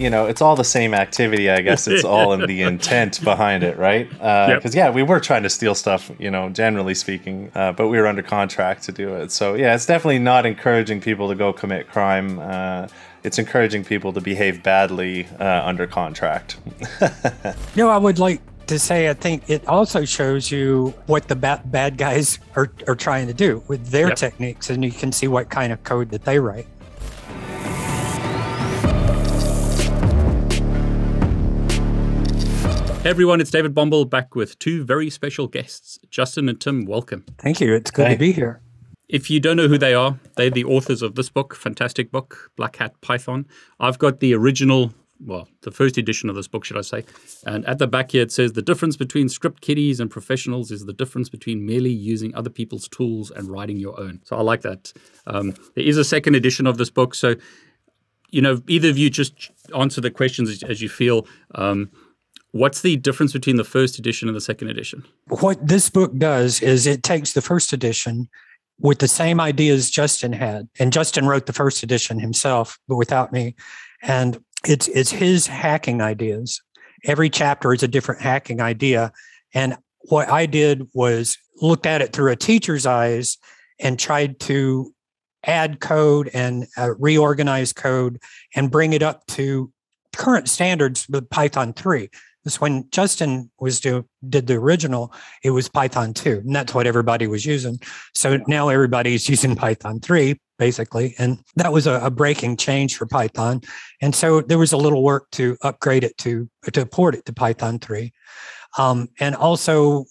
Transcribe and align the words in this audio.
you 0.00 0.08
know, 0.08 0.24
it's 0.24 0.40
all 0.40 0.56
the 0.56 0.64
same 0.64 0.94
activity. 0.94 1.50
I 1.50 1.60
guess 1.60 1.86
it's 1.86 2.04
all 2.04 2.32
in 2.32 2.46
the 2.46 2.62
intent 2.70 3.22
behind 3.22 3.62
it, 3.62 3.76
right? 3.76 4.08
Because, 4.08 4.24
uh, 4.48 4.60
yep. 4.62 4.74
yeah, 4.74 4.90
we 4.90 5.02
were 5.02 5.20
trying 5.20 5.42
to 5.42 5.50
steal 5.50 5.74
stuff, 5.74 6.10
you 6.18 6.30
know, 6.30 6.48
generally 6.48 6.94
speaking, 6.94 7.52
uh, 7.54 7.72
but 7.72 7.88
we 7.88 7.98
were 7.98 8.06
under 8.06 8.22
contract 8.22 8.82
to 8.84 8.92
do 8.92 9.14
it. 9.14 9.30
So, 9.30 9.54
yeah, 9.54 9.74
it's 9.74 9.84
definitely 9.84 10.18
not 10.18 10.46
encouraging 10.46 11.02
people 11.02 11.28
to 11.28 11.34
go 11.34 11.52
commit 11.52 11.86
crime. 11.88 12.38
Uh, 12.38 12.88
it's 13.24 13.38
encouraging 13.38 13.84
people 13.84 14.14
to 14.14 14.22
behave 14.22 14.62
badly 14.62 15.26
uh, 15.38 15.62
under 15.66 15.86
contract. 15.86 16.56
you 17.02 17.52
know, 17.76 17.90
I 17.90 17.98
would 17.98 18.18
like 18.18 18.40
to 18.68 18.78
say 18.78 19.10
I 19.10 19.14
think 19.14 19.50
it 19.50 19.66
also 19.68 20.06
shows 20.06 20.50
you 20.50 20.94
what 21.06 21.28
the 21.28 21.36
ba- 21.36 21.60
bad 21.66 21.98
guys 21.98 22.38
are, 22.56 22.72
are 22.88 22.96
trying 22.96 23.26
to 23.26 23.34
do 23.34 23.62
with 23.68 23.88
their 23.88 24.08
yep. 24.08 24.16
techniques, 24.16 24.70
and 24.70 24.82
you 24.82 24.92
can 24.92 25.12
see 25.12 25.28
what 25.28 25.50
kind 25.50 25.74
of 25.74 25.84
code 25.84 26.10
that 26.12 26.24
they 26.24 26.38
write. 26.38 26.66
Hey 33.02 33.08
everyone, 33.08 33.40
it's 33.40 33.50
David 33.50 33.74
Bombal 33.74 34.10
back 34.10 34.34
with 34.34 34.58
two 34.58 34.84
very 34.84 35.08
special 35.08 35.46
guests, 35.46 35.98
Justin 36.10 36.50
and 36.50 36.60
Tim. 36.60 36.84
Welcome. 36.84 37.24
Thank 37.38 37.58
you. 37.58 37.74
It's 37.74 37.90
good 37.90 38.08
hey. 38.08 38.12
to 38.12 38.18
be 38.18 38.32
here. 38.32 38.60
If 39.08 39.30
you 39.30 39.40
don't 39.40 39.56
know 39.56 39.68
who 39.68 39.78
they 39.78 39.94
are, 39.94 40.20
they're 40.36 40.50
the 40.50 40.64
authors 40.64 41.00
of 41.00 41.14
this 41.14 41.30
book, 41.30 41.54
fantastic 41.54 42.12
book, 42.12 42.50
Black 42.56 42.76
Hat 42.76 42.92
Python. 43.00 43.46
I've 43.80 43.98
got 43.98 44.20
the 44.20 44.34
original, 44.34 44.92
well, 45.18 45.48
the 45.62 45.70
first 45.70 45.96
edition 45.96 46.28
of 46.28 46.36
this 46.36 46.46
book, 46.46 46.62
should 46.66 46.76
I 46.76 46.82
say. 46.82 47.06
And 47.46 47.64
at 47.64 47.78
the 47.78 47.86
back 47.86 48.10
here, 48.10 48.20
it 48.20 48.32
says 48.32 48.52
the 48.52 48.60
difference 48.60 48.98
between 48.98 49.30
script 49.30 49.62
kiddies 49.62 49.98
and 49.98 50.10
professionals 50.10 50.70
is 50.70 50.84
the 50.84 50.92
difference 50.92 51.30
between 51.30 51.64
merely 51.64 51.90
using 51.90 52.34
other 52.34 52.50
people's 52.50 52.86
tools 52.86 53.30
and 53.30 53.48
writing 53.48 53.78
your 53.78 53.98
own. 53.98 54.20
So 54.24 54.36
I 54.36 54.42
like 54.42 54.60
that. 54.60 54.92
Um, 55.26 55.54
there 55.74 55.84
is 55.84 55.96
a 55.96 56.04
second 56.04 56.34
edition 56.34 56.66
of 56.66 56.76
this 56.76 56.90
book. 56.90 57.14
So, 57.14 57.36
you 58.28 58.42
know, 58.42 58.60
either 58.68 58.90
of 58.90 58.98
you 58.98 59.08
just 59.08 59.50
answer 59.74 60.02
the 60.02 60.10
questions 60.10 60.50
as, 60.50 60.62
as 60.64 60.82
you 60.82 60.90
feel. 60.90 61.26
Um, 61.54 61.90
What's 62.52 62.82
the 62.82 62.96
difference 62.96 63.32
between 63.32 63.56
the 63.56 63.64
first 63.64 63.98
edition 63.98 64.28
and 64.28 64.36
the 64.36 64.40
second 64.40 64.68
edition? 64.68 65.04
What 65.28 65.64
this 65.64 65.88
book 65.88 66.16
does 66.16 66.60
is 66.60 66.86
it 66.86 67.02
takes 67.02 67.32
the 67.32 67.42
first 67.42 67.72
edition 67.72 68.28
with 68.80 68.98
the 68.98 69.08
same 69.08 69.40
ideas 69.40 69.90
Justin 69.90 70.32
had, 70.32 70.68
and 70.78 70.92
Justin 70.92 71.26
wrote 71.26 71.46
the 71.46 71.52
first 71.52 71.82
edition 71.82 72.18
himself, 72.18 72.78
but 72.88 72.96
without 72.96 73.32
me. 73.32 73.54
And 74.02 74.42
it's 74.66 74.88
it's 74.88 75.10
his 75.10 75.46
hacking 75.46 76.02
ideas. 76.02 76.60
Every 77.04 77.30
chapter 77.30 77.72
is 77.72 77.82
a 77.82 77.88
different 77.88 78.20
hacking 78.20 78.60
idea. 78.60 79.12
And 79.54 79.76
what 80.08 80.28
I 80.28 80.46
did 80.46 80.88
was 80.92 81.38
looked 81.60 81.86
at 81.86 82.02
it 82.02 82.12
through 82.12 82.32
a 82.32 82.36
teacher's 82.36 82.86
eyes 82.86 83.38
and 83.78 83.98
tried 83.98 84.40
to 84.40 84.92
add 85.44 85.80
code 85.80 86.30
and 86.34 86.66
uh, 86.76 86.94
reorganize 86.98 87.72
code 87.72 88.20
and 88.54 88.70
bring 88.70 88.92
it 88.92 89.02
up 89.02 89.26
to 89.26 89.72
current 90.14 90.48
standards 90.48 91.06
with 91.08 91.30
Python 91.30 91.72
3 91.72 92.10
is 92.44 92.60
when 92.60 92.88
Justin 92.90 93.50
was 93.60 93.80
do 93.80 94.06
did 94.28 94.46
the 94.46 94.54
original, 94.54 95.12
it 95.42 95.50
was 95.50 95.68
Python 95.68 96.14
2, 96.14 96.42
and 96.44 96.54
that's 96.54 96.74
what 96.74 96.86
everybody 96.86 97.26
was 97.26 97.44
using. 97.44 97.78
So 98.14 98.38
now 98.46 98.68
everybody's 98.68 99.28
using 99.28 99.56
Python 99.56 100.00
3, 100.00 100.38
basically. 100.58 101.14
And 101.18 101.38
that 101.56 101.72
was 101.72 101.86
a, 101.86 102.00
a, 102.00 102.10
breaking 102.10 102.56
change 102.56 102.96
for 102.96 103.06
Python. 103.06 103.60
And 104.00 104.14
so 104.14 104.40
there 104.40 104.58
was 104.58 104.72
a 104.72 104.76
little 104.76 105.02
work 105.02 105.30
to 105.32 105.56
upgrade 105.62 106.04
it 106.04 106.16
to 106.18 106.48
to 106.72 106.86
port 106.86 107.14
it 107.14 107.24
to 107.26 107.32
Python 107.32 107.78
3. 107.78 108.12
Um, 108.78 109.08
and 109.18 109.34
also 109.34 110.04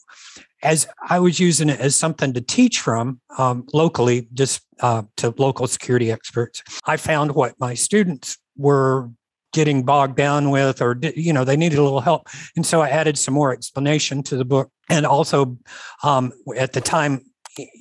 as 0.62 0.88
I 1.10 1.20
was 1.20 1.40
using 1.40 1.70
it 1.70 1.80
as 1.80 1.96
something 1.96 2.34
to 2.34 2.42
teach 2.42 2.80
from 2.80 3.22
um, 3.38 3.66
locally, 3.74 4.28
just 4.34 4.62
uh, 4.82 5.04
to 5.18 5.34
local 5.38 5.68
security 5.68 6.12
experts, 6.12 6.62
I 6.86 6.98
found 6.98 7.34
what 7.34 7.56
my 7.60 7.74
students 7.74 8.38
were 8.58 9.10
getting 9.54 9.84
bogged 9.84 10.16
down 10.16 10.50
with 10.50 10.82
or 10.82 11.00
you 11.16 11.34
know 11.34 11.44
they 11.44 11.58
needed 11.58 11.80
a 11.80 11.84
little 11.84 12.02
help. 12.02 12.28
And 12.56 12.66
so 12.66 12.82
i 12.82 12.90
added 12.90 13.18
some 13.18 13.34
more 13.34 13.52
explanation 13.52 14.24
to 14.24 14.38
the 14.38 14.46
book 14.46 14.72
and 14.90 15.06
also 15.06 15.58
um, 16.04 16.32
at 16.58 16.74
the 16.74 16.82
time 16.82 17.22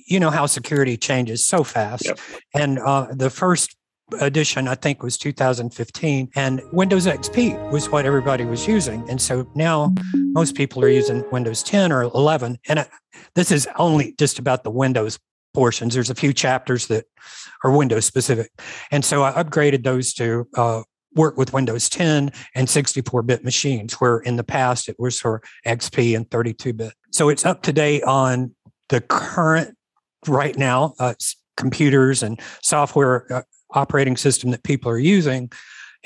you 0.07 0.19
know 0.19 0.29
how 0.29 0.45
security 0.45 0.97
changes 0.97 1.45
so 1.45 1.63
fast. 1.63 2.05
Yep. 2.05 2.19
and 2.53 2.79
uh, 2.79 3.07
the 3.11 3.29
first 3.29 3.75
edition 4.21 4.67
i 4.67 4.73
think 4.73 5.03
was 5.03 5.19
2015 5.19 6.29
and 6.35 6.61
windows 6.71 7.05
xp 7.05 7.71
was 7.71 7.89
what 7.89 8.05
everybody 8.05 8.43
was 8.43 8.67
using. 8.67 9.07
And 9.09 9.21
so 9.21 9.47
now 9.55 9.93
most 10.11 10.55
people 10.55 10.83
are 10.83 10.89
using 10.89 11.23
windows 11.31 11.61
10 11.61 11.91
or 11.91 12.03
11 12.03 12.57
and 12.67 12.79
it, 12.79 12.89
this 13.35 13.51
is 13.51 13.67
only 13.77 14.15
just 14.17 14.39
about 14.39 14.63
the 14.63 14.71
windows 14.71 15.19
portions. 15.53 15.93
There's 15.93 16.09
a 16.09 16.15
few 16.15 16.33
chapters 16.33 16.87
that 16.87 17.05
are 17.63 17.75
windows 17.75 18.05
specific. 18.05 18.51
And 18.91 19.03
so 19.05 19.23
i 19.23 19.31
upgraded 19.31 19.83
those 19.83 20.13
to 20.15 20.47
uh, 20.55 20.83
work 21.19 21.37
with 21.37 21.51
Windows 21.53 21.89
10 21.89 22.31
and 22.55 22.69
64 22.69 23.21
bit 23.23 23.43
machines, 23.43 23.93
where 23.95 24.19
in 24.19 24.37
the 24.37 24.43
past 24.43 24.87
it 24.87 24.95
was 24.97 25.19
for 25.19 25.43
XP 25.67 26.15
and 26.15 26.31
32 26.31 26.71
bit. 26.73 26.93
So 27.11 27.27
it's 27.27 27.45
up 27.45 27.61
to 27.63 27.73
date 27.73 28.03
on 28.03 28.55
the 28.87 29.01
current, 29.01 29.75
right 30.27 30.57
now, 30.57 30.93
uh, 30.97 31.13
computers 31.57 32.23
and 32.23 32.39
software 32.63 33.31
uh, 33.31 33.41
operating 33.71 34.15
system 34.15 34.51
that 34.51 34.63
people 34.63 34.89
are 34.89 34.97
using, 34.97 35.51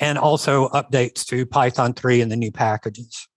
and 0.00 0.18
also 0.18 0.68
updates 0.70 1.24
to 1.26 1.46
Python 1.46 1.94
3 1.94 2.20
and 2.20 2.32
the 2.32 2.36
new 2.36 2.50
packages. 2.50 3.28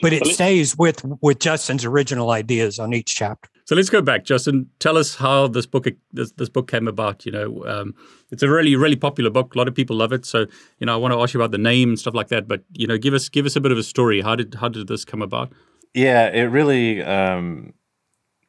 But 0.00 0.12
it 0.12 0.26
stays 0.26 0.76
with 0.76 1.02
with 1.20 1.40
Justin's 1.40 1.84
original 1.84 2.30
ideas 2.30 2.78
on 2.78 2.92
each 2.94 3.14
chapter. 3.16 3.48
So 3.64 3.74
let's 3.74 3.90
go 3.90 4.02
back, 4.02 4.24
Justin. 4.24 4.68
Tell 4.78 4.96
us 4.96 5.14
how 5.16 5.46
this 5.46 5.66
book 5.66 5.86
this, 6.12 6.32
this 6.32 6.48
book 6.48 6.70
came 6.70 6.88
about. 6.88 7.24
You 7.24 7.32
know, 7.32 7.64
um, 7.66 7.94
it's 8.30 8.42
a 8.42 8.48
really 8.48 8.76
really 8.76 8.96
popular 8.96 9.30
book. 9.30 9.54
A 9.54 9.58
lot 9.58 9.68
of 9.68 9.74
people 9.74 9.96
love 9.96 10.12
it. 10.12 10.24
So 10.24 10.46
you 10.78 10.86
know, 10.86 10.94
I 10.94 10.96
want 10.96 11.14
to 11.14 11.20
ask 11.20 11.34
you 11.34 11.40
about 11.40 11.52
the 11.52 11.58
name 11.58 11.90
and 11.90 11.98
stuff 11.98 12.14
like 12.14 12.28
that. 12.28 12.48
But 12.48 12.64
you 12.72 12.86
know, 12.86 12.98
give 12.98 13.14
us 13.14 13.28
give 13.28 13.46
us 13.46 13.56
a 13.56 13.60
bit 13.60 13.72
of 13.72 13.78
a 13.78 13.82
story. 13.82 14.20
How 14.20 14.36
did 14.36 14.54
how 14.54 14.68
did 14.68 14.88
this 14.88 15.04
come 15.04 15.22
about? 15.22 15.52
Yeah, 15.94 16.28
it 16.28 16.44
really. 16.44 17.02
Um, 17.02 17.74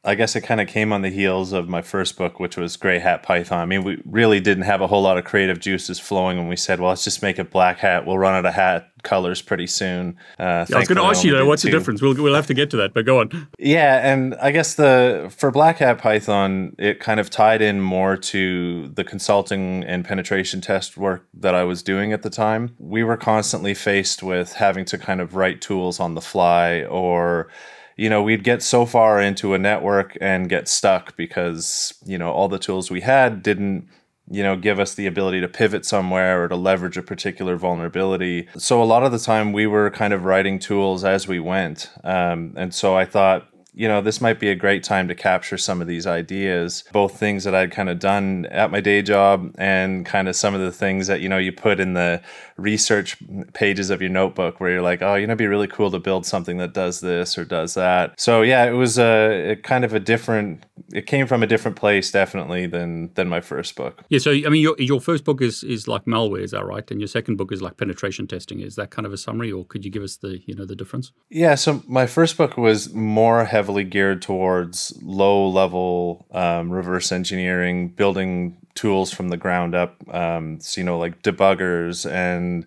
I 0.04 0.14
guess 0.14 0.36
it 0.36 0.42
kind 0.42 0.60
of 0.60 0.68
came 0.68 0.92
on 0.92 1.00
the 1.00 1.08
heels 1.08 1.52
of 1.52 1.68
my 1.68 1.80
first 1.80 2.18
book, 2.18 2.38
which 2.38 2.56
was 2.56 2.76
Gray 2.76 2.98
Hat 2.98 3.22
Python. 3.22 3.58
I 3.58 3.64
mean, 3.64 3.84
we 3.84 4.02
really 4.04 4.38
didn't 4.38 4.64
have 4.64 4.82
a 4.82 4.86
whole 4.86 5.02
lot 5.02 5.16
of 5.16 5.24
creative 5.24 5.60
juices 5.60 5.98
flowing 5.98 6.36
when 6.36 6.48
we 6.48 6.56
said, 6.56 6.78
well, 6.78 6.90
let's 6.90 7.04
just 7.04 7.22
make 7.22 7.38
a 7.38 7.44
black 7.44 7.78
hat. 7.78 8.06
We'll 8.06 8.18
run 8.18 8.34
out 8.34 8.44
of 8.44 8.52
hat 8.52 8.90
colors 9.02 9.40
pretty 9.40 9.66
soon. 9.66 10.16
Uh, 10.38 10.66
yeah, 10.68 10.76
I 10.76 10.78
was 10.80 10.88
going 10.88 10.98
to 10.98 11.04
ask 11.04 11.24
you 11.24 11.32
though, 11.32 11.46
what's 11.46 11.62
two. 11.62 11.70
the 11.70 11.78
difference? 11.78 12.02
We'll 12.02 12.14
we'll 12.14 12.34
have 12.34 12.48
to 12.48 12.54
get 12.54 12.70
to 12.70 12.76
that, 12.78 12.92
but 12.92 13.06
go 13.06 13.20
on. 13.20 13.48
Yeah, 13.58 14.12
and 14.12 14.34
I 14.36 14.50
guess 14.50 14.74
the 14.74 15.32
for 15.34 15.50
Black 15.50 15.78
Hat 15.78 15.98
Python, 15.98 16.74
it 16.78 17.00
kind 17.00 17.20
of 17.20 17.30
tied 17.30 17.62
in 17.62 17.80
more 17.80 18.16
to 18.16 18.88
the 18.88 19.04
consulting 19.04 19.84
and 19.84 20.04
penetration 20.04 20.60
test 20.60 20.96
work 20.96 21.26
that 21.34 21.54
I 21.54 21.64
was 21.64 21.82
doing 21.82 22.12
at 22.12 22.22
the 22.22 22.30
time. 22.30 22.74
We 22.78 23.04
were 23.04 23.16
constantly 23.16 23.74
faced 23.74 24.22
with 24.22 24.54
having 24.54 24.84
to 24.86 24.98
kind 24.98 25.20
of 25.20 25.34
write 25.34 25.60
tools 25.60 26.00
on 26.00 26.14
the 26.14 26.20
fly 26.20 26.82
or 26.84 27.48
you 27.96 28.08
know, 28.08 28.22
we'd 28.22 28.44
get 28.44 28.62
so 28.62 28.86
far 28.86 29.20
into 29.20 29.54
a 29.54 29.58
network 29.58 30.16
and 30.20 30.48
get 30.48 30.68
stuck 30.68 31.16
because, 31.16 31.94
you 32.04 32.18
know, 32.18 32.30
all 32.30 32.48
the 32.48 32.58
tools 32.58 32.90
we 32.90 33.02
had 33.02 33.42
didn't, 33.42 33.88
you 34.30 34.42
know, 34.42 34.56
give 34.56 34.80
us 34.80 34.94
the 34.94 35.06
ability 35.06 35.40
to 35.40 35.48
pivot 35.48 35.84
somewhere 35.84 36.42
or 36.42 36.48
to 36.48 36.56
leverage 36.56 36.96
a 36.96 37.02
particular 37.02 37.56
vulnerability. 37.56 38.48
So 38.56 38.82
a 38.82 38.84
lot 38.84 39.04
of 39.04 39.12
the 39.12 39.18
time 39.18 39.52
we 39.52 39.66
were 39.66 39.90
kind 39.90 40.12
of 40.12 40.24
writing 40.24 40.58
tools 40.58 41.04
as 41.04 41.28
we 41.28 41.38
went. 41.38 41.90
Um, 42.02 42.54
and 42.56 42.74
so 42.74 42.96
I 42.96 43.04
thought, 43.04 43.48
you 43.76 43.88
know, 43.88 44.00
this 44.00 44.20
might 44.20 44.38
be 44.38 44.50
a 44.50 44.54
great 44.54 44.84
time 44.84 45.08
to 45.08 45.14
capture 45.16 45.58
some 45.58 45.80
of 45.80 45.88
these 45.88 46.06
ideas, 46.06 46.84
both 46.92 47.18
things 47.18 47.42
that 47.42 47.56
I'd 47.56 47.72
kind 47.72 47.90
of 47.90 47.98
done 47.98 48.46
at 48.46 48.70
my 48.70 48.80
day 48.80 49.02
job 49.02 49.52
and 49.58 50.06
kind 50.06 50.28
of 50.28 50.36
some 50.36 50.54
of 50.54 50.60
the 50.60 50.70
things 50.70 51.08
that, 51.08 51.20
you 51.20 51.28
know, 51.28 51.38
you 51.38 51.50
put 51.50 51.80
in 51.80 51.94
the 51.94 52.22
research 52.56 53.16
pages 53.52 53.90
of 53.90 54.00
your 54.00 54.10
notebook 54.10 54.60
where 54.60 54.70
you're 54.70 54.82
like, 54.82 55.02
oh, 55.02 55.14
you 55.14 55.26
know, 55.26 55.32
it'd 55.32 55.38
be 55.38 55.46
really 55.46 55.66
cool 55.66 55.90
to 55.90 55.98
build 55.98 56.24
something 56.24 56.58
that 56.58 56.72
does 56.72 57.00
this 57.00 57.36
or 57.36 57.44
does 57.44 57.74
that. 57.74 58.18
So 58.18 58.42
yeah, 58.42 58.64
it 58.64 58.72
was 58.72 58.98
a, 58.98 59.52
a 59.52 59.56
kind 59.56 59.84
of 59.84 59.92
a 59.92 60.00
different, 60.00 60.64
it 60.92 61.06
came 61.06 61.26
from 61.26 61.42
a 61.42 61.46
different 61.46 61.76
place 61.76 62.10
definitely 62.10 62.66
than 62.66 63.12
than 63.14 63.28
my 63.28 63.40
first 63.40 63.74
book. 63.74 64.04
Yeah. 64.08 64.18
So 64.18 64.30
I 64.30 64.48
mean, 64.48 64.62
your 64.62 64.76
your 64.78 65.00
first 65.00 65.24
book 65.24 65.42
is 65.42 65.64
is 65.64 65.88
like 65.88 66.04
malware, 66.04 66.42
is 66.42 66.52
that 66.52 66.64
right? 66.64 66.88
And 66.90 67.00
your 67.00 67.08
second 67.08 67.36
book 67.36 67.52
is 67.52 67.60
like 67.62 67.76
penetration 67.76 68.26
testing. 68.26 68.60
Is 68.60 68.76
that 68.76 68.90
kind 68.90 69.06
of 69.06 69.12
a 69.12 69.16
summary, 69.16 69.50
or 69.50 69.64
could 69.64 69.84
you 69.84 69.90
give 69.90 70.02
us 70.02 70.16
the 70.16 70.40
you 70.46 70.54
know 70.54 70.64
the 70.64 70.76
difference? 70.76 71.12
Yeah. 71.30 71.54
So 71.56 71.82
my 71.86 72.06
first 72.06 72.36
book 72.36 72.56
was 72.56 72.92
more 72.92 73.44
heavily 73.44 73.84
geared 73.84 74.22
towards 74.22 74.96
low 75.02 75.48
level 75.48 76.26
um, 76.32 76.70
reverse 76.70 77.10
engineering, 77.12 77.88
building 77.88 78.56
tools 78.74 79.12
from 79.12 79.28
the 79.28 79.36
ground 79.36 79.74
up. 79.74 79.96
Um, 80.12 80.60
so, 80.60 80.80
you 80.80 80.84
know, 80.84 80.98
like 80.98 81.22
debuggers 81.22 82.10
and 82.10 82.66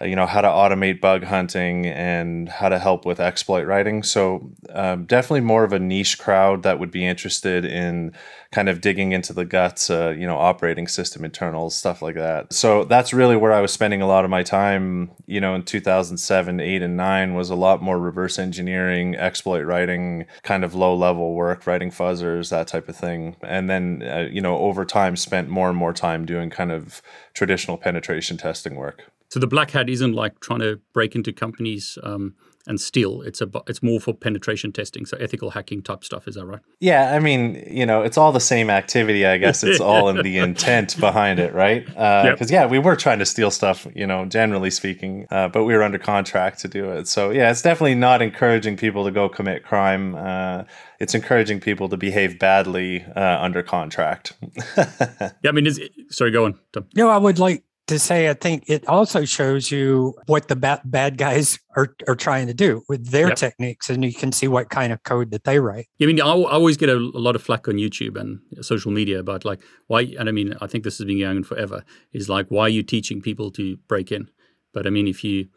uh, 0.00 0.06
you 0.06 0.16
know 0.16 0.26
how 0.26 0.40
to 0.40 0.48
automate 0.48 1.00
bug 1.00 1.22
hunting 1.22 1.86
and 1.86 2.48
how 2.48 2.68
to 2.68 2.78
help 2.78 3.04
with 3.04 3.20
exploit 3.20 3.64
writing 3.64 4.02
so 4.02 4.50
um, 4.70 5.04
definitely 5.04 5.40
more 5.40 5.62
of 5.62 5.72
a 5.72 5.78
niche 5.78 6.18
crowd 6.18 6.64
that 6.64 6.80
would 6.80 6.90
be 6.90 7.06
interested 7.06 7.64
in 7.64 8.12
kind 8.54 8.68
of 8.68 8.80
digging 8.80 9.10
into 9.10 9.32
the 9.32 9.44
guts 9.44 9.90
uh, 9.90 10.14
you 10.16 10.26
know 10.26 10.38
operating 10.38 10.86
system 10.86 11.24
internals 11.24 11.74
stuff 11.74 12.00
like 12.00 12.14
that. 12.14 12.52
So 12.52 12.84
that's 12.84 13.12
really 13.12 13.36
where 13.36 13.52
i 13.52 13.60
was 13.60 13.72
spending 13.72 14.00
a 14.00 14.06
lot 14.06 14.24
of 14.24 14.30
my 14.30 14.44
time 14.44 15.10
you 15.26 15.40
know 15.40 15.54
in 15.56 15.64
2007 15.64 16.60
8 16.60 16.82
and 16.82 16.96
9 16.96 17.34
was 17.34 17.50
a 17.50 17.56
lot 17.56 17.82
more 17.82 17.98
reverse 17.98 18.38
engineering 18.38 19.16
exploit 19.16 19.62
writing 19.62 20.26
kind 20.44 20.64
of 20.64 20.74
low 20.74 20.94
level 20.94 21.34
work 21.34 21.66
writing 21.66 21.90
fuzzers 21.90 22.50
that 22.50 22.68
type 22.68 22.88
of 22.88 22.96
thing. 22.96 23.34
And 23.42 23.68
then 23.68 24.02
uh, 24.08 24.28
you 24.30 24.40
know 24.40 24.56
over 24.58 24.84
time 24.84 25.16
spent 25.16 25.48
more 25.48 25.68
and 25.68 25.76
more 25.76 25.92
time 25.92 26.24
doing 26.24 26.48
kind 26.48 26.70
of 26.70 27.02
traditional 27.34 27.76
penetration 27.76 28.36
testing 28.36 28.76
work. 28.76 29.10
So 29.30 29.40
the 29.40 29.48
black 29.48 29.72
hat 29.72 29.90
isn't 29.90 30.12
like 30.12 30.38
trying 30.38 30.60
to 30.60 30.80
break 30.92 31.16
into 31.16 31.32
companies 31.32 31.98
um, 32.04 32.36
and 32.66 32.80
steal. 32.80 33.22
It's 33.22 33.40
a 33.40 33.48
it's 33.66 33.82
more 33.82 34.00
for 34.00 34.14
penetration 34.14 34.72
testing, 34.72 35.06
so 35.06 35.16
ethical 35.18 35.50
hacking 35.50 35.82
type 35.82 36.04
stuff. 36.04 36.26
Is 36.26 36.36
that 36.36 36.46
right? 36.46 36.60
Yeah, 36.80 37.14
I 37.14 37.18
mean, 37.18 37.62
you 37.70 37.84
know, 37.84 38.02
it's 38.02 38.16
all 38.16 38.32
the 38.32 38.40
same 38.40 38.70
activity. 38.70 39.26
I 39.26 39.36
guess 39.36 39.62
it's 39.62 39.80
all 39.82 40.08
in 40.08 40.22
the 40.22 40.38
intent 40.38 40.98
behind 40.98 41.38
it, 41.38 41.52
right? 41.52 41.84
Because 41.86 41.96
uh, 41.96 42.36
yep. 42.38 42.50
yeah, 42.50 42.66
we 42.66 42.78
were 42.78 42.96
trying 42.96 43.18
to 43.18 43.26
steal 43.26 43.50
stuff, 43.50 43.86
you 43.94 44.06
know, 44.06 44.24
generally 44.24 44.70
speaking, 44.70 45.26
uh, 45.30 45.48
but 45.48 45.64
we 45.64 45.74
were 45.74 45.82
under 45.82 45.98
contract 45.98 46.60
to 46.60 46.68
do 46.68 46.90
it. 46.90 47.08
So 47.08 47.30
yeah, 47.30 47.50
it's 47.50 47.62
definitely 47.62 47.96
not 47.96 48.22
encouraging 48.22 48.76
people 48.76 49.04
to 49.04 49.10
go 49.10 49.28
commit 49.28 49.64
crime. 49.64 50.14
Uh, 50.14 50.64
it's 51.00 51.14
encouraging 51.14 51.60
people 51.60 51.88
to 51.88 51.96
behave 51.96 52.38
badly 52.38 53.04
uh, 53.16 53.38
under 53.40 53.62
contract. 53.62 54.32
yeah, 54.76 55.30
I 55.46 55.52
mean, 55.52 55.66
is, 55.66 55.80
sorry, 56.08 56.30
go 56.30 56.46
on. 56.46 56.58
Tom. 56.72 56.86
No, 56.94 57.10
I 57.10 57.18
would 57.18 57.38
like 57.38 57.64
to 57.86 57.98
say, 57.98 58.30
I 58.30 58.34
think 58.34 58.64
it 58.66 58.86
also 58.88 59.24
shows 59.24 59.70
you 59.70 60.14
what 60.26 60.48
the 60.48 60.56
bad, 60.56 60.80
bad 60.84 61.18
guys 61.18 61.58
are, 61.76 61.94
are 62.08 62.14
trying 62.14 62.46
to 62.46 62.54
do 62.54 62.82
with 62.88 63.10
their 63.10 63.28
yep. 63.28 63.36
techniques, 63.36 63.90
and 63.90 64.04
you 64.04 64.12
can 64.12 64.32
see 64.32 64.48
what 64.48 64.70
kind 64.70 64.92
of 64.92 65.02
code 65.02 65.30
that 65.32 65.44
they 65.44 65.58
write. 65.58 65.86
I 66.00 66.06
mean, 66.06 66.20
I, 66.20 66.24
always 66.30 66.76
get 66.76 66.88
a, 66.88 66.96
a, 66.96 67.20
lot 67.20 67.36
of 67.36 67.42
flack 67.42 67.68
on 67.68 67.74
YouTube 67.74 68.18
and 68.18 68.40
social 68.64 68.90
media 68.90 69.18
about 69.18 69.44
like 69.44 69.60
why, 69.86 70.02
and 70.18 70.28
I 70.28 70.32
mean, 70.32 70.54
I 70.60 70.66
think 70.66 70.84
this 70.84 70.98
has 70.98 71.06
been 71.06 71.18
going 71.20 71.38
on 71.38 71.44
forever. 71.44 71.84
Is 72.12 72.28
like 72.28 72.46
why 72.48 72.62
are 72.62 72.68
you 72.70 72.82
teaching 72.82 73.20
people 73.20 73.50
to 73.52 73.76
break 73.88 74.10
in? 74.10 74.30
But 74.72 74.86
I 74.86 74.90
mean, 74.90 75.06
if 75.06 75.22
you 75.22 75.48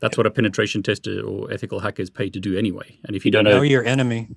that's 0.00 0.16
what 0.16 0.26
a 0.26 0.30
penetration 0.30 0.82
tester 0.82 1.20
or 1.20 1.52
ethical 1.52 1.80
hacker 1.80 2.02
is 2.02 2.10
paid 2.10 2.32
to 2.32 2.40
do 2.40 2.56
anyway. 2.56 2.98
And 3.04 3.14
if 3.14 3.24
you 3.24 3.30
don't 3.30 3.44
know, 3.44 3.58
know 3.58 3.62
your 3.62 3.84
enemy, 3.84 4.28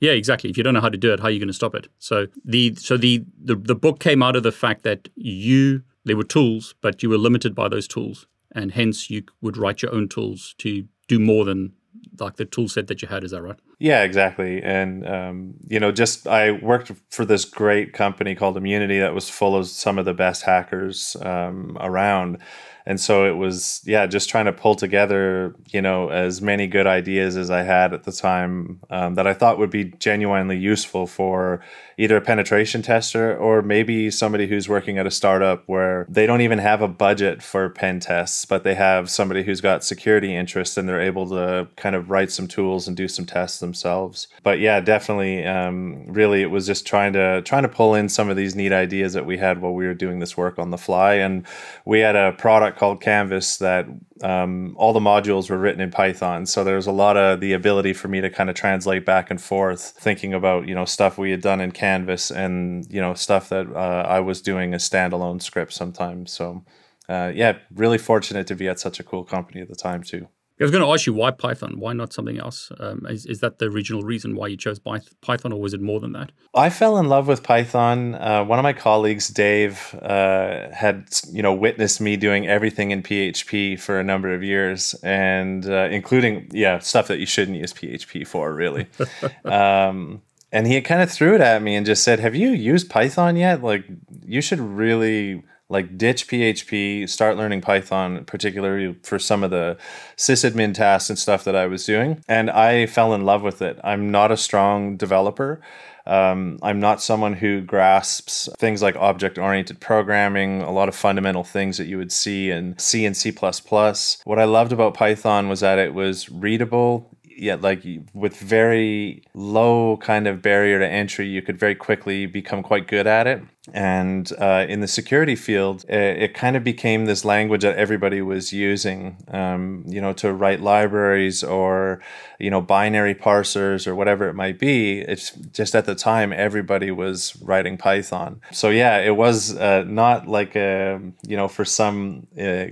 yeah, 0.00 0.12
exactly. 0.12 0.48
If 0.48 0.56
you 0.56 0.62
don't 0.62 0.74
know 0.74 0.80
how 0.80 0.88
to 0.88 0.98
do 0.98 1.12
it, 1.12 1.20
how 1.20 1.26
are 1.26 1.30
you 1.30 1.38
going 1.38 1.48
to 1.48 1.54
stop 1.54 1.74
it? 1.74 1.88
So 1.98 2.26
the 2.44 2.74
so 2.76 2.96
the, 2.96 3.24
the 3.42 3.54
the 3.54 3.74
book 3.74 4.00
came 4.00 4.22
out 4.22 4.34
of 4.34 4.42
the 4.42 4.52
fact 4.52 4.82
that 4.82 5.08
you 5.14 5.82
there 6.04 6.16
were 6.16 6.24
tools, 6.24 6.74
but 6.80 7.02
you 7.02 7.10
were 7.10 7.18
limited 7.18 7.54
by 7.54 7.68
those 7.68 7.88
tools, 7.88 8.26
and 8.54 8.72
hence 8.72 9.10
you 9.10 9.22
would 9.40 9.56
write 9.56 9.82
your 9.82 9.94
own 9.94 10.08
tools 10.08 10.54
to 10.58 10.84
do 11.08 11.18
more 11.18 11.44
than 11.44 11.72
like 12.18 12.36
the 12.36 12.44
tool 12.44 12.68
set 12.68 12.86
that 12.86 13.02
you 13.02 13.08
had. 13.08 13.24
Is 13.24 13.32
that 13.32 13.42
right? 13.42 13.58
Yeah, 13.80 14.02
exactly. 14.02 14.62
And 14.62 15.08
um, 15.08 15.54
you 15.66 15.80
know, 15.80 15.90
just 15.90 16.26
I 16.28 16.52
worked 16.52 16.92
for 17.08 17.24
this 17.24 17.46
great 17.46 17.94
company 17.94 18.34
called 18.34 18.58
Immunity 18.58 18.98
that 18.98 19.14
was 19.14 19.30
full 19.30 19.56
of 19.56 19.66
some 19.68 19.98
of 19.98 20.04
the 20.04 20.12
best 20.12 20.42
hackers 20.42 21.16
um, 21.22 21.78
around 21.80 22.38
and 22.86 23.00
so 23.00 23.24
it 23.24 23.36
was 23.36 23.82
yeah 23.84 24.06
just 24.06 24.28
trying 24.28 24.46
to 24.46 24.52
pull 24.52 24.74
together 24.74 25.54
you 25.68 25.80
know 25.82 26.08
as 26.08 26.40
many 26.40 26.66
good 26.66 26.86
ideas 26.86 27.36
as 27.36 27.50
i 27.50 27.62
had 27.62 27.92
at 27.92 28.04
the 28.04 28.12
time 28.12 28.80
um, 28.90 29.14
that 29.14 29.26
i 29.26 29.34
thought 29.34 29.58
would 29.58 29.70
be 29.70 29.84
genuinely 29.98 30.56
useful 30.56 31.06
for 31.06 31.60
either 31.98 32.16
a 32.16 32.20
penetration 32.20 32.82
tester 32.82 33.36
or 33.36 33.62
maybe 33.62 34.10
somebody 34.10 34.46
who's 34.46 34.68
working 34.68 34.98
at 34.98 35.06
a 35.06 35.10
startup 35.10 35.62
where 35.66 36.06
they 36.08 36.26
don't 36.26 36.40
even 36.40 36.58
have 36.58 36.80
a 36.82 36.88
budget 36.88 37.42
for 37.42 37.68
pen 37.68 38.00
tests 38.00 38.44
but 38.44 38.64
they 38.64 38.74
have 38.74 39.10
somebody 39.10 39.42
who's 39.42 39.60
got 39.60 39.84
security 39.84 40.34
interest 40.34 40.76
and 40.78 40.88
they're 40.88 41.00
able 41.00 41.28
to 41.28 41.68
kind 41.76 41.94
of 41.94 42.10
write 42.10 42.30
some 42.30 42.48
tools 42.48 42.88
and 42.88 42.96
do 42.96 43.08
some 43.08 43.26
tests 43.26 43.62
themselves 43.70 44.28
but 44.42 44.58
yeah 44.58 44.80
definitely 44.80 45.44
um, 45.46 46.04
really 46.06 46.42
it 46.42 46.50
was 46.50 46.66
just 46.66 46.86
trying 46.86 47.12
to 47.12 47.40
trying 47.42 47.62
to 47.62 47.68
pull 47.68 47.94
in 47.94 48.08
some 48.08 48.28
of 48.28 48.36
these 48.36 48.54
neat 48.54 48.72
ideas 48.72 49.12
that 49.12 49.26
we 49.26 49.38
had 49.38 49.60
while 49.60 49.74
we 49.74 49.86
were 49.86 49.94
doing 49.94 50.18
this 50.18 50.36
work 50.36 50.58
on 50.58 50.70
the 50.70 50.78
fly 50.78 51.14
and 51.14 51.46
we 51.84 52.00
had 52.00 52.16
a 52.16 52.32
product 52.32 52.78
called 52.78 53.00
Canvas 53.00 53.58
that 53.58 53.86
um, 54.22 54.74
all 54.76 54.92
the 54.92 55.00
modules 55.00 55.48
were 55.48 55.58
written 55.58 55.80
in 55.80 55.90
Python. 55.90 56.46
So 56.46 56.62
there's 56.62 56.86
a 56.86 56.92
lot 56.92 57.16
of 57.16 57.40
the 57.40 57.52
ability 57.52 57.92
for 57.92 58.08
me 58.08 58.20
to 58.20 58.30
kind 58.30 58.50
of 58.50 58.56
translate 58.56 59.06
back 59.06 59.30
and 59.30 59.40
forth, 59.40 59.94
thinking 59.98 60.34
about 60.34 60.68
you 60.68 60.74
know 60.74 60.84
stuff 60.84 61.18
we 61.18 61.30
had 61.30 61.40
done 61.40 61.60
in 61.60 61.72
Canvas 61.72 62.30
and 62.30 62.86
you 62.90 63.00
know 63.00 63.14
stuff 63.14 63.48
that 63.48 63.66
uh, 63.74 64.06
I 64.06 64.20
was 64.20 64.40
doing 64.42 64.74
as 64.74 64.88
standalone 64.88 65.42
scripts 65.42 65.76
sometimes. 65.76 66.32
So 66.32 66.64
uh, 67.08 67.32
yeah, 67.34 67.58
really 67.74 67.98
fortunate 67.98 68.46
to 68.48 68.54
be 68.54 68.68
at 68.68 68.78
such 68.78 69.00
a 69.00 69.02
cool 69.02 69.24
company 69.24 69.60
at 69.60 69.68
the 69.68 69.76
time 69.76 70.02
too. 70.02 70.28
I 70.60 70.64
was 70.64 70.70
going 70.70 70.84
to 70.84 70.92
ask 70.92 71.06
you 71.06 71.14
why 71.14 71.30
Python? 71.30 71.78
Why 71.78 71.94
not 71.94 72.12
something 72.12 72.38
else? 72.38 72.70
Um, 72.78 73.06
is, 73.08 73.24
is 73.24 73.40
that 73.40 73.58
the 73.58 73.66
original 73.66 74.02
reason 74.02 74.34
why 74.34 74.48
you 74.48 74.58
chose 74.58 74.78
Python, 74.78 75.52
or 75.52 75.60
was 75.60 75.72
it 75.72 75.80
more 75.80 76.00
than 76.00 76.12
that? 76.12 76.32
I 76.54 76.68
fell 76.68 76.98
in 76.98 77.08
love 77.08 77.26
with 77.26 77.42
Python. 77.42 78.14
Uh, 78.14 78.44
one 78.44 78.58
of 78.58 78.62
my 78.62 78.74
colleagues, 78.74 79.28
Dave, 79.28 79.94
uh, 80.02 80.70
had 80.70 81.08
you 81.32 81.42
know 81.42 81.54
witnessed 81.54 82.00
me 82.00 82.16
doing 82.16 82.46
everything 82.46 82.90
in 82.90 83.02
PHP 83.02 83.80
for 83.80 83.98
a 83.98 84.04
number 84.04 84.34
of 84.34 84.42
years, 84.42 84.94
and 85.02 85.66
uh, 85.66 85.88
including 85.90 86.50
yeah 86.52 86.78
stuff 86.80 87.08
that 87.08 87.18
you 87.18 87.26
shouldn't 87.26 87.56
use 87.56 87.72
PHP 87.72 88.26
for, 88.26 88.52
really. 88.52 88.86
um, 89.46 90.20
and 90.52 90.66
he 90.66 90.80
kind 90.82 91.00
of 91.00 91.10
threw 91.10 91.34
it 91.34 91.40
at 91.40 91.62
me 91.62 91.74
and 91.74 91.86
just 91.86 92.04
said, 92.04 92.20
"Have 92.20 92.34
you 92.34 92.50
used 92.50 92.90
Python 92.90 93.36
yet? 93.36 93.62
Like, 93.62 93.84
you 94.26 94.42
should 94.42 94.60
really." 94.60 95.42
Like 95.70 95.96
ditch 95.96 96.26
PHP, 96.26 97.08
start 97.08 97.36
learning 97.36 97.62
Python, 97.62 98.24
particularly 98.24 98.96
for 99.02 99.18
some 99.18 99.42
of 99.42 99.50
the 99.50 99.78
sysadmin 100.16 100.74
tasks 100.74 101.08
and 101.08 101.18
stuff 101.18 101.44
that 101.44 101.56
I 101.56 101.66
was 101.66 101.86
doing. 101.86 102.22
And 102.28 102.50
I 102.50 102.86
fell 102.86 103.14
in 103.14 103.24
love 103.24 103.42
with 103.42 103.62
it. 103.62 103.78
I'm 103.82 104.10
not 104.10 104.32
a 104.32 104.36
strong 104.36 104.96
developer. 104.96 105.60
Um, 106.06 106.58
I'm 106.62 106.80
not 106.80 107.00
someone 107.00 107.34
who 107.34 107.60
grasps 107.60 108.48
things 108.58 108.82
like 108.82 108.96
object 108.96 109.38
oriented 109.38 109.80
programming, 109.80 110.60
a 110.60 110.72
lot 110.72 110.88
of 110.88 110.96
fundamental 110.96 111.44
things 111.44 111.78
that 111.78 111.86
you 111.86 111.98
would 111.98 112.10
see 112.10 112.50
in 112.50 112.76
C 112.78 113.06
and 113.06 113.16
C. 113.16 113.30
What 113.30 114.38
I 114.38 114.44
loved 114.44 114.72
about 114.72 114.94
Python 114.94 115.48
was 115.48 115.60
that 115.60 115.78
it 115.78 115.94
was 115.94 116.28
readable, 116.28 117.16
yeah, 117.40 117.54
like 117.54 117.84
with 118.12 118.36
very 118.36 119.22
low 119.32 119.96
kind 119.96 120.26
of 120.26 120.42
barrier 120.42 120.78
to 120.78 120.86
entry, 120.86 121.26
you 121.26 121.40
could 121.40 121.58
very 121.58 121.74
quickly 121.74 122.26
become 122.26 122.62
quite 122.62 122.86
good 122.86 123.06
at 123.06 123.26
it. 123.26 123.42
And 123.72 124.30
uh, 124.38 124.66
in 124.68 124.80
the 124.80 124.88
security 124.88 125.36
field, 125.36 125.84
it, 125.88 126.22
it, 126.22 126.34
kind 126.34 126.56
of 126.56 126.64
became 126.64 127.06
this 127.06 127.24
language 127.24 127.62
that 127.62 127.76
everybody 127.76 128.20
was 128.20 128.52
using, 128.52 129.16
um, 129.28 129.84
you 129.86 130.00
know, 130.00 130.12
to 130.14 130.32
write 130.32 130.60
libraries 130.60 131.42
or, 131.42 132.00
you 132.38 132.50
know, 132.50 132.60
binary 132.60 133.14
parsers 133.14 133.86
or 133.86 133.94
whatever 133.94 134.28
it 134.28 134.34
might 134.34 134.58
be. 134.58 135.00
It's 135.00 135.30
just 135.30 135.74
at 135.74 135.86
the 135.86 135.94
time, 135.94 136.32
everybody 136.32 136.90
was 136.90 137.36
writing 137.40 137.76
Python. 137.78 138.40
So, 138.50 138.70
yeah, 138.70 138.98
it 138.98 139.16
was 139.16 139.56
uh, 139.56 139.84
not 139.86 140.26
like, 140.26 140.56
a, 140.56 141.00
you 141.26 141.36
know, 141.36 141.48
for 141.48 141.64
some 141.64 142.26
uh, 142.38 142.66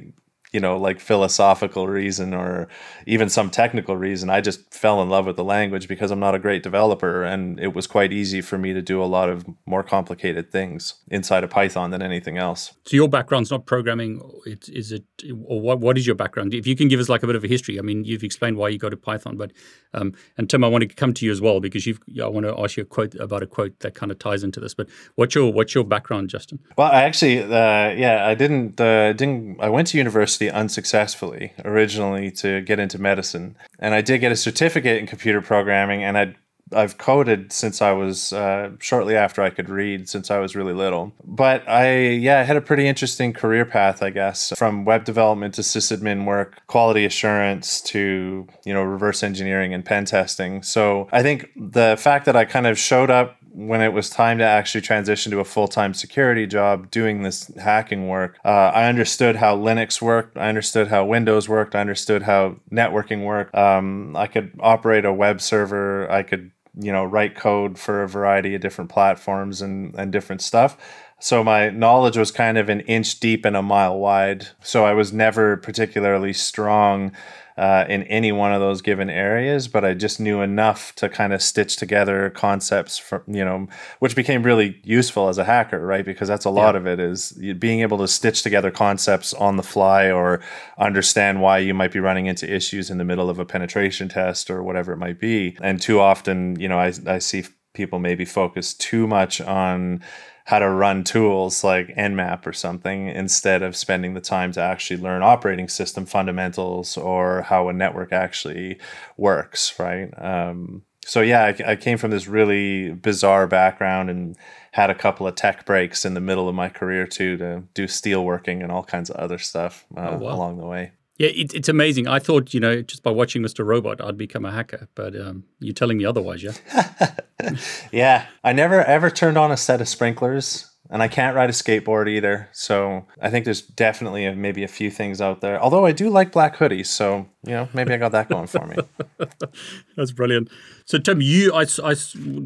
you 0.53 0.61
know, 0.61 0.79
like 0.79 0.99
philosophical 0.99 1.87
reason 1.89 2.33
or 2.33 2.69
even 3.07 3.29
some 3.29 3.51
technical 3.51 3.97
reason. 3.97 4.31
I 4.31 4.41
just 4.41 4.73
fell 4.73 5.03
in 5.03 5.11
love 5.11 5.27
with 5.27 5.37
the 5.37 5.45
language 5.45 5.89
because 5.89 6.11
I'm 6.11 6.21
not 6.21 6.35
a 6.35 6.39
great 6.39 6.63
developer 6.63 7.23
and 7.23 7.61
it 7.61 7.75
was 7.75 7.87
quite 7.87 8.13
easy 8.13 8.41
for 8.41 8.57
me 8.57 8.73
to 8.73 8.81
do 8.81 9.03
a 9.03 9.05
lot 9.05 9.29
of 9.29 9.45
more 9.67 9.83
complicated 9.83 10.51
things 10.51 10.95
inside 11.11 11.45
of 11.45 11.51
Python 11.51 11.91
than 11.91 12.01
anything 12.01 12.39
else. 12.39 12.73
So 12.87 12.97
your 12.97 13.09
background's 13.09 13.51
not 13.51 13.67
programming, 13.67 14.23
it, 14.47 14.69
is 14.71 14.91
it, 14.93 15.05
or 15.45 15.61
what, 15.61 15.81
what 15.81 15.99
is 15.99 16.07
your 16.07 16.17
background? 16.17 16.55
If 16.55 16.67
you 16.67 16.77
can 16.77 16.89
give 16.89 17.01
us 17.01 17.11
like 17.11 17.23
a 17.23 17.27
bit 17.27 17.37
of 17.37 17.45
a 17.45 17.49
history, 17.49 17.79
I 17.79 17.83
mean, 17.83 18.05
you've 18.05 18.25
explained 18.25 18.57
why 18.57 18.71
you 18.71 18.79
got 18.79 18.91
to 18.91 18.97
Python, 18.97 19.37
but, 19.37 19.53
um, 19.93 20.15
and 20.39 20.49
Tim, 20.49 20.65
I 20.65 20.69
want 20.69 20.83
to 20.83 20.89
come 20.89 21.13
to 21.15 21.27
you 21.27 21.33
as 21.33 21.43
well 21.43 21.61
because 21.61 21.87
you've, 21.87 22.01
I 22.23 22.27
want 22.27 22.47
to 22.47 22.59
ask 22.59 22.79
you 22.79 22.85
a 22.85 22.87
quote 22.87 23.15
about 23.17 23.43
a 23.43 23.47
quote 23.47 23.81
that 23.81 23.95
kind 23.95 24.11
of 24.11 24.19
ties 24.19 24.43
into 24.43 24.61
this, 24.61 24.73
but 24.73 24.89
what's 25.17 25.35
your, 25.35 25.53
what's 25.53 25.75
your 25.75 25.85
background, 25.85 26.31
Justin? 26.31 26.59
Well, 26.79 26.91
I 26.91 27.03
actually, 27.03 27.43
uh, 27.43 27.91
yeah, 27.91 28.27
I 28.27 28.35
didn't, 28.35 28.81
uh, 28.81 29.13
didn't, 29.13 29.61
I 29.61 29.69
went 29.69 29.89
to 29.89 29.99
university 29.99 30.38
university 30.41 30.51
unsuccessfully 30.51 31.53
originally 31.65 32.31
to 32.31 32.61
get 32.63 32.79
into 32.79 32.99
medicine. 32.99 33.57
And 33.79 33.95
I 33.95 34.03
did 34.03 34.21
get 34.21 34.33
a 34.33 34.37
certificate 34.37 34.99
in 34.99 35.07
computer 35.07 35.41
programming, 35.41 36.05
and 36.05 36.17
I'd 36.17 36.37
I've 36.73 36.99
coded 36.99 37.51
since 37.51 37.81
I 37.81 37.93
was 37.93 38.33
uh, 38.33 38.73
shortly 38.79 39.17
after 39.17 39.43
I 39.43 39.49
could 39.49 39.71
read, 39.71 40.07
since 40.07 40.31
I 40.31 40.39
was 40.39 40.55
really 40.55 40.75
little. 40.75 41.13
But 41.25 41.67
I, 41.67 41.99
yeah, 41.99 42.41
I 42.41 42.43
had 42.43 42.57
a 42.57 42.61
pretty 42.61 42.87
interesting 42.87 43.33
career 43.33 43.65
path, 43.65 44.03
I 44.03 44.11
guess, 44.11 44.53
from 44.55 44.85
web 44.85 45.05
development 45.05 45.55
to 45.55 45.63
sysadmin 45.63 46.27
work, 46.27 46.61
quality 46.67 47.07
assurance 47.07 47.81
to, 47.93 48.47
you 48.67 48.75
know, 48.75 48.83
reverse 48.83 49.23
engineering 49.23 49.73
and 49.73 49.83
pen 49.83 50.05
testing. 50.05 50.63
So 50.63 51.09
I 51.11 51.23
think 51.23 51.49
the 51.57 51.97
fact 51.99 52.27
that 52.27 52.37
I 52.37 52.45
kind 52.45 52.67
of 52.67 52.79
showed 52.79 53.11
up 53.11 53.38
when 53.53 53.81
it 53.81 53.93
was 53.93 54.11
time 54.11 54.39
to 54.39 54.45
actually 54.45 54.81
transition 54.81 55.33
to 55.33 55.41
a 55.41 55.45
full 55.45 55.69
time 55.69 55.95
security 55.95 56.47
job 56.47 56.91
doing 56.91 57.23
this 57.23 57.51
hacking 57.57 58.09
work, 58.09 58.39
uh, 58.45 58.73
I 58.75 58.89
understood 58.89 59.37
how 59.37 59.57
Linux 59.57 60.01
worked. 60.01 60.37
I 60.37 60.49
understood 60.49 60.89
how 60.89 61.05
Windows 61.05 61.49
worked. 61.49 61.75
I 61.75 61.81
understood 61.81 62.23
how 62.23 62.57
networking 62.71 63.25
worked. 63.25 63.55
Um, 63.55 64.17
I 64.17 64.27
could 64.27 64.53
operate 64.61 65.05
a 65.05 65.13
web 65.13 65.41
server. 65.41 66.11
I 66.11 66.23
could, 66.23 66.51
you 66.79 66.93
know, 66.93 67.05
write 67.05 67.37
code 67.37 67.79
for 67.79 68.03
a 68.03 68.09
variety 68.09 68.55
of 68.55 68.61
different 68.61 68.91
platforms 68.91 69.63
and, 69.63 69.95
and 69.97 70.13
different 70.13 70.43
stuff. 70.43 70.77
So 71.21 71.43
my 71.43 71.71
knowledge 71.71 72.17
was 72.17 72.31
kind 72.31 72.59
of 72.59 72.69
an 72.69 72.81
inch 72.81 73.19
deep 73.19 73.45
and 73.45 73.57
a 73.57 73.63
mile 73.63 73.99
wide. 73.99 74.47
So 74.63 74.85
I 74.85 74.93
was 74.93 75.13
never 75.13 75.57
particularly 75.57 76.33
strong 76.33 77.13
uh, 77.59 77.85
in 77.89 78.05
any 78.05 78.31
one 78.31 78.53
of 78.53 78.61
those 78.61 78.81
given 78.81 79.11
areas, 79.11 79.67
but 79.67 79.85
I 79.85 79.93
just 79.93 80.21
knew 80.21 80.41
enough 80.43 80.95
to 80.95 81.09
kind 81.09 81.33
of 81.33 81.43
stitch 81.43 81.77
together 81.77 82.31
concepts 82.31 82.99
from, 82.99 83.23
you 83.27 83.45
know, 83.45 83.67
which 83.99 84.15
became 84.15 84.45
really 84.45 84.81
useful 84.85 85.29
as 85.29 85.39
a 85.39 85.45
hacker, 85.45 85.85
right? 85.85 86.05
Because 86.05 86.29
that's 86.29 86.45
a 86.45 86.51
lot 86.51 86.77
yeah. 86.77 86.81
of 86.81 86.87
it 86.87 87.01
is 87.01 87.33
being 87.59 87.81
able 87.81 87.99
to 87.99 88.07
stitch 88.07 88.43
together 88.43 88.71
concepts 88.71 89.35
on 89.35 89.57
the 89.57 89.65
fly 89.65 90.09
or 90.09 90.41
understand 90.79 91.43
why 91.43 91.59
you 91.59 91.75
might 91.75 91.91
be 91.91 91.99
running 91.99 92.27
into 92.27 92.49
issues 92.49 92.91
in 92.91 92.99
the 92.99 93.05
middle 93.05 93.29
of 93.29 93.41
a 93.41 93.45
penetration 93.45 94.09
test 94.09 94.51
or 94.51 94.63
whatever 94.63 94.93
it 94.93 94.99
might 94.99 95.19
be. 95.19 95.57
And 95.61 95.83
too 95.83 95.99
often, 95.99 96.61
you 96.61 96.69
know, 96.69 96.79
I, 96.79 96.93
I 97.07 97.19
see 97.19 97.45
people 97.75 97.99
maybe 97.99 98.25
focus 98.25 98.73
too 98.73 99.09
much 99.09 99.41
on 99.41 100.01
how 100.49 100.59
to 100.59 100.71
run 100.71 101.05
tools 101.05 101.63
like 101.63 101.89
Nmap 101.89 102.47
or 102.47 102.55
something 102.55 103.09
instead 103.09 103.63
of 103.63 103.77
spending 103.77 104.15
the 104.15 104.21
time 104.23 104.51
to 104.51 104.63
actually 104.63 104.99
learn 104.99 105.23
operating 105.23 105.69
system 105.69 106.07
fundamentals 106.07 106.97
or 106.97 107.43
how 107.43 107.69
a 107.69 107.73
network 107.75 108.15
actually 108.15 108.79
works, 109.19 109.79
right? 109.79 110.09
Um, 110.17 110.85
so 111.05 111.21
yeah, 111.21 111.45
I, 111.45 111.73
I, 111.73 111.77
came 111.77 111.99
from 111.99 112.13
this 112.13 112.27
really 112.27 112.93
bizarre 112.93 113.47
background 113.47 114.09
and 114.09 114.37
had 114.73 114.89
a 114.89 114.95
couple 114.95 115.27
of 115.27 115.35
tech 115.35 115.67
breaks 115.67 116.07
in 116.07 116.15
the 116.15 116.21
middle 116.21 116.49
of 116.49 116.55
my 116.55 116.71
career 116.71 117.07
too 117.07 117.37
to 117.37 117.65
do 117.75 117.85
steelworking 117.85 118.63
and 118.63 118.73
all 118.73 118.85
kinds 118.85 119.11
of 119.11 119.17
other 119.17 119.37
stuff 119.37 119.85
uh, 119.99 120.13
oh, 120.13 120.17
wow. 120.17 120.35
along 120.35 120.57
the 120.57 120.65
way. 120.65 120.93
Yeah, 121.19 121.29
it, 121.29 121.53
it's 121.53 121.69
amazing. 121.69 122.07
I 122.07 122.21
thought, 122.21 122.55
you 122.55 122.61
know, 122.61 122.81
just 122.81 123.03
by 123.03 123.11
watching 123.11 123.43
Mr. 123.43 123.67
Robot, 123.67 124.01
I'd 124.01 124.17
become 124.17 124.45
a 124.45 124.53
hacker, 124.53 124.89
but 124.95 125.21
um, 125.21 125.45
you're 125.59 125.75
telling 125.75 125.99
me 125.99 126.05
otherwise, 126.05 126.45
yeah? 126.45 127.15
yeah, 127.93 128.27
I 128.45 128.53
never 128.53 128.85
ever 128.85 129.11
turned 129.11 129.37
on 129.37 129.51
a 129.51 129.57
set 129.57 129.81
of 129.81 129.89
sprinklers 129.89 130.71
and 130.91 131.03
I 131.03 131.09
can't 131.09 131.37
ride 131.37 131.51
a 131.51 131.53
skateboard 131.53 132.09
either. 132.09 132.49
So 132.53 133.07
I 133.21 133.31
think 133.31 133.45
there's 133.45 133.61
definitely 133.61 134.25
a, 134.25 134.35
maybe 134.35 134.63
a 134.63 134.69
few 134.69 134.91
things 134.91 135.21
out 135.21 135.41
there. 135.41 135.61
Although 135.61 135.85
I 135.85 135.93
do 135.93 136.09
like 136.09 136.33
black 136.33 136.57
hoodies, 136.57 136.87
so 136.87 137.29
you 137.45 137.53
know 137.53 137.69
maybe 137.75 137.93
I 137.93 137.99
got 137.99 138.13
that 138.13 138.29
going 138.29 138.47
for 138.47 138.67
me. 138.67 138.77
That's 139.97 140.13
brilliant. 140.13 140.49
So 140.87 140.99
Tim, 140.99 141.21
you, 141.21 141.53
I, 141.53 141.67
I 141.85 141.95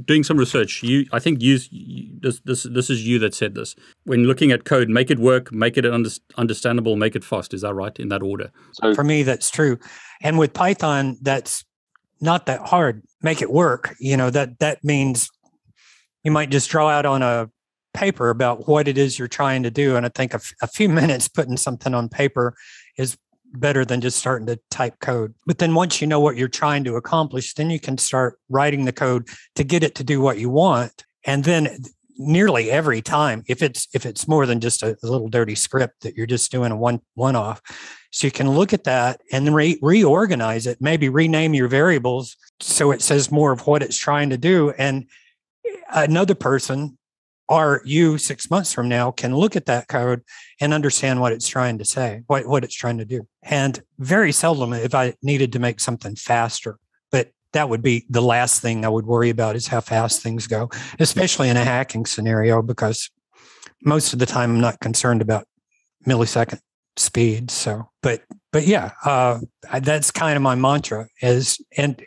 doing 0.04 0.25
some 0.25 0.37
research. 0.37 0.82
You, 0.82 1.06
I 1.12 1.20
think 1.20 1.40
you, 1.40 1.58
this, 2.20 2.40
this, 2.40 2.64
this 2.64 2.90
is 2.90 3.06
you 3.06 3.18
that 3.20 3.34
said 3.34 3.54
this. 3.54 3.76
When 4.04 4.25
looking 4.25 4.50
at 4.50 4.64
code, 4.64 4.88
make 4.88 5.11
it 5.11 5.18
work, 5.18 5.52
make 5.52 5.76
it 5.76 5.87
under, 5.87 6.11
understandable, 6.37 6.96
make 6.96 7.14
it 7.14 7.25
fast. 7.25 7.54
Is 7.54 7.61
that 7.61 7.75
right? 7.75 7.96
In 7.99 8.08
that 8.08 8.22
order? 8.22 8.50
So 8.72 8.94
for 8.94 9.04
me, 9.04 9.22
that's 9.22 9.50
true. 9.50 9.78
And 10.20 10.38
with 10.38 10.52
Python, 10.52 11.18
that's 11.22 11.64
not 12.20 12.46
that 12.46 12.61
hard. 12.61 13.02
Make 13.22 13.42
it 13.42 13.50
work. 13.50 13.94
You 14.00 14.16
know 14.16 14.30
that 14.30 14.58
that 14.58 14.82
means 14.82 15.30
you 16.25 16.30
might 16.30 16.50
just 16.50 16.70
draw 16.70 16.88
out 16.88 17.06
on 17.06 17.22
a 17.22 17.50
paper 17.94 18.30
about 18.30 18.68
what 18.68 18.88
it 18.88 18.99
is 18.99 19.18
you're 19.18 19.28
trying 19.28 19.62
to 19.62 19.70
do. 19.70 19.96
And 19.96 20.06
I 20.06 20.08
think 20.08 20.32
a, 20.32 20.37
f- 20.37 20.54
a 20.62 20.66
few 20.66 20.88
minutes 21.00 21.28
putting 21.28 21.56
something 21.56 21.94
on 21.94 22.08
paper 22.08 22.54
is 22.96 23.16
better 23.54 23.84
than 23.84 24.00
just 24.00 24.18
starting 24.18 24.46
to 24.46 24.58
type 24.70 24.99
code. 25.00 25.34
But 25.46 25.58
then 25.58 25.75
once 25.75 26.00
you 26.00 26.06
know 26.06 26.20
what 26.20 26.37
you're 26.37 26.49
trying 26.49 26.84
to 26.84 26.96
accomplish, 26.96 27.54
then 27.54 27.70
you 27.70 27.78
can 27.78 27.99
start 27.99 28.38
writing 28.49 28.84
the 28.84 28.92
code 28.92 29.28
to 29.56 29.64
get 29.64 29.82
it 29.82 29.94
to 29.96 30.04
do 30.04 30.20
what 30.20 30.38
you 30.38 30.49
want. 30.49 31.04
And 31.25 31.44
then 31.44 31.76
nearly 32.18 32.70
every 32.70 33.00
time 33.00 33.42
if 33.49 33.62
it's 33.62 33.88
if 33.94 34.06
it's 34.06 34.28
more 34.28 34.46
than 34.46 34.61
just 34.61 34.82
a, 34.82 34.96
little 35.02 35.28
dirty 35.28 35.54
script 35.54 36.02
that 36.02 36.14
you're 36.14 36.26
just 36.26 36.50
doing 36.50 36.70
a 36.70 36.76
one 36.76 37.00
one 37.14 37.34
off 37.34 37.61
so 38.11 38.26
you 38.26 38.30
can 38.30 38.50
look 38.50 38.72
at 38.72 38.84
that 38.84 39.20
and 39.32 39.54
re- 39.54 39.78
reorganize 39.80 40.66
it 40.66 40.76
maybe 40.80 41.08
rename 41.08 41.54
your 41.54 41.68
variables 41.68 42.37
so 42.61 42.90
it 42.90 43.00
says 43.00 43.32
more 43.32 43.52
of 43.52 43.66
what 43.66 43.82
it's 43.82 43.96
trying 43.96 44.30
to 44.30 44.37
do 44.37 44.70
and 44.72 45.06
eh, 45.66 45.70
another 45.94 46.34
person 46.34 46.96
or 47.52 47.82
you 47.85 48.16
six 48.16 48.50
months 48.50 48.73
from 48.73 48.88
now 48.88 49.11
can 49.11 49.37
look 49.37 49.56
at 49.56 49.66
that 49.66 49.87
code 49.87 50.23
and 50.59 50.73
understand 50.73 51.21
what 51.21 51.32
it's 51.32 51.47
trying 51.47 51.76
to 51.76 51.85
say, 51.85 52.23
what, 52.26 52.47
what 52.47 52.64
it's 52.64 52.75
trying 52.75 52.97
to 52.97 53.04
do. 53.04 53.28
And 53.42 53.78
very 53.99 54.32
seldom, 54.32 54.73
if 54.73 54.94
I 54.94 55.12
needed 55.23 55.52
to 55.52 55.59
make 55.59 55.78
something 55.78 56.16
faster, 56.16 56.78
but 57.11 57.28
that 57.52 57.68
would 57.68 57.82
be 57.82 58.06
the 58.09 58.23
last 58.23 58.62
thing 58.62 58.87
I 58.87 58.88
would 58.88 59.04
worry 59.04 59.28
about 59.28 59.54
is 59.54 59.66
how 59.66 59.82
fast 59.82 60.23
things 60.23 60.47
go, 60.47 60.71
especially 60.99 61.50
in 61.50 61.59
a 61.59 61.64
hacking 61.64 62.06
scenario, 62.06 62.62
because 62.62 63.11
most 63.85 64.14
of 64.14 64.18
the 64.18 64.25
time 64.25 64.52
I'm 64.52 64.61
not 64.61 64.80
concerned 64.80 65.21
about 65.21 65.47
millisecond 66.06 66.61
speed. 66.97 67.50
So, 67.50 67.90
but, 68.02 68.23
but 68.50 68.66
yeah, 68.66 68.92
uh, 69.04 69.40
that's 69.80 70.11
kind 70.11 70.37
of 70.37 70.42
my 70.42 70.54
mantra 70.54 71.06
is, 71.21 71.61
and 71.76 72.02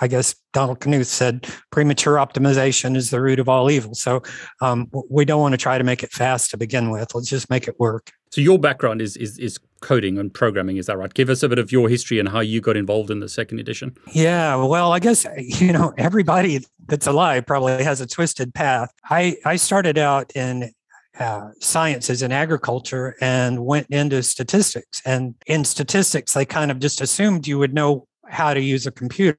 I 0.00 0.08
guess 0.08 0.34
Donald 0.52 0.80
Knuth 0.80 1.06
said 1.06 1.46
premature 1.70 2.16
optimization 2.16 2.96
is 2.96 3.10
the 3.10 3.20
root 3.20 3.38
of 3.38 3.48
all 3.48 3.70
evil. 3.70 3.94
So 3.94 4.22
um, 4.60 4.90
we 5.10 5.24
don't 5.24 5.40
want 5.40 5.52
to 5.52 5.58
try 5.58 5.78
to 5.78 5.84
make 5.84 6.02
it 6.02 6.12
fast 6.12 6.50
to 6.50 6.56
begin 6.56 6.90
with. 6.90 7.14
Let's 7.14 7.28
just 7.28 7.50
make 7.50 7.68
it 7.68 7.78
work. 7.78 8.12
So 8.30 8.40
your 8.40 8.58
background 8.58 9.00
is, 9.00 9.16
is 9.16 9.38
is 9.38 9.58
coding 9.80 10.18
and 10.18 10.32
programming, 10.32 10.78
is 10.78 10.86
that 10.86 10.98
right? 10.98 11.12
Give 11.12 11.30
us 11.30 11.42
a 11.42 11.48
bit 11.48 11.58
of 11.58 11.70
your 11.70 11.88
history 11.88 12.18
and 12.18 12.28
how 12.28 12.40
you 12.40 12.60
got 12.60 12.76
involved 12.76 13.10
in 13.10 13.20
the 13.20 13.28
second 13.28 13.60
edition. 13.60 13.96
Yeah, 14.12 14.56
well, 14.56 14.92
I 14.92 14.98
guess 14.98 15.26
you 15.38 15.72
know 15.72 15.92
everybody 15.98 16.60
that's 16.86 17.06
alive 17.06 17.46
probably 17.46 17.82
has 17.84 18.00
a 18.00 18.06
twisted 18.06 18.52
path. 18.52 18.92
I 19.08 19.36
I 19.44 19.56
started 19.56 19.96
out 19.96 20.32
in 20.34 20.72
uh, 21.18 21.50
sciences 21.60 22.20
and 22.20 22.32
agriculture 22.32 23.16
and 23.20 23.64
went 23.64 23.86
into 23.88 24.22
statistics. 24.22 25.00
And 25.06 25.34
in 25.46 25.64
statistics, 25.64 26.34
they 26.34 26.44
kind 26.44 26.70
of 26.70 26.78
just 26.78 27.00
assumed 27.00 27.46
you 27.46 27.58
would 27.58 27.72
know 27.72 28.06
how 28.28 28.52
to 28.52 28.60
use 28.60 28.86
a 28.86 28.90
computer 28.90 29.38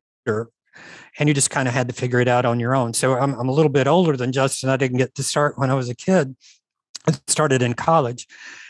and 1.19 1.27
you 1.27 1.34
just 1.34 1.50
kind 1.50 1.67
of 1.67 1.74
had 1.74 1.88
to 1.88 1.93
figure 1.93 2.19
it 2.19 2.27
out 2.27 2.46
on 2.46 2.60
your 2.60 2.75
own. 2.75 2.93
So 2.93 3.17
I'm, 3.17 3.34
I'm 3.39 3.50
a 3.50 3.51
little 3.51 3.72
bit 3.72 3.88
older 3.88 4.15
than 4.15 4.31
Justin. 4.31 4.69
I 4.69 4.77
didn't 4.77 4.98
get 4.98 5.15
to 5.15 5.24
start 5.24 5.57
when 5.57 5.72
I 5.72 5.74
was 5.74 5.89
a 5.89 5.96
kid. 5.96 6.36
I 7.07 7.13
started 7.27 7.62
in 7.62 7.74
college 7.74 8.27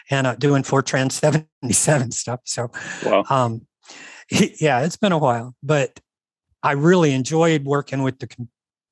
and 0.10 0.28
uh, 0.28 0.36
doing 0.36 0.64
Fortran 0.64 1.12
77 1.12 2.12
stuff. 2.12 2.42
So, 2.46 2.72
wow. 3.06 3.24
um, 3.30 3.68
yeah, 4.30 4.82
it's 4.82 4.98
been 4.98 5.12
a 5.12 5.18
while, 5.18 5.56
but 5.64 6.00
I 6.64 6.74
really 6.74 7.14
enjoyed 7.14 7.66
working 7.66 8.04
with 8.04 8.20
the 8.20 8.30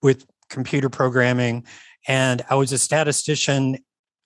with 0.02 0.26
computer 0.50 0.90
programming, 0.90 1.66
and 2.08 2.44
I 2.50 2.56
was 2.56 2.72
a 2.72 2.78
statistician 2.78 3.80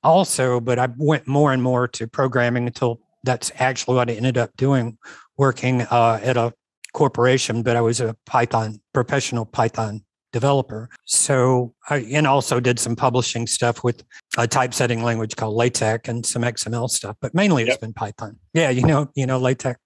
also, 0.03 0.59
but 0.59 0.77
I 0.77 0.89
went 0.97 1.27
more 1.27 1.53
and 1.53 1.63
more 1.63 1.87
to 1.87 2.07
programming 2.07 2.67
until 2.67 2.99
that's 3.23 3.51
actually 3.57 3.95
what 3.95 4.09
I 4.09 4.13
ended 4.13 4.37
up 4.37 4.51
doing, 4.57 4.97
working 5.37 5.81
uh, 5.83 6.19
at 6.21 6.37
a 6.37 6.53
corporation, 6.93 7.63
but 7.63 7.75
I 7.75 7.81
was 7.81 7.99
a 7.99 8.15
Python 8.25 8.79
professional 8.93 9.45
Python 9.45 10.03
developer. 10.31 10.89
So 11.05 11.73
I 11.89 11.97
and 12.11 12.27
also 12.27 12.59
did 12.59 12.79
some 12.79 12.95
publishing 12.95 13.47
stuff 13.47 13.83
with 13.83 14.03
a 14.37 14.47
typesetting 14.47 15.03
language 15.03 15.35
called 15.35 15.55
LaTeX 15.55 16.07
and 16.07 16.25
some 16.25 16.43
XML 16.43 16.89
stuff, 16.89 17.15
but 17.21 17.33
mainly 17.33 17.63
yep. 17.63 17.73
it's 17.73 17.81
been 17.81 17.93
Python. 17.93 18.37
Yeah, 18.53 18.69
you 18.69 18.85
know, 18.85 19.09
you 19.15 19.25
know 19.25 19.39
LaTeX. 19.39 19.79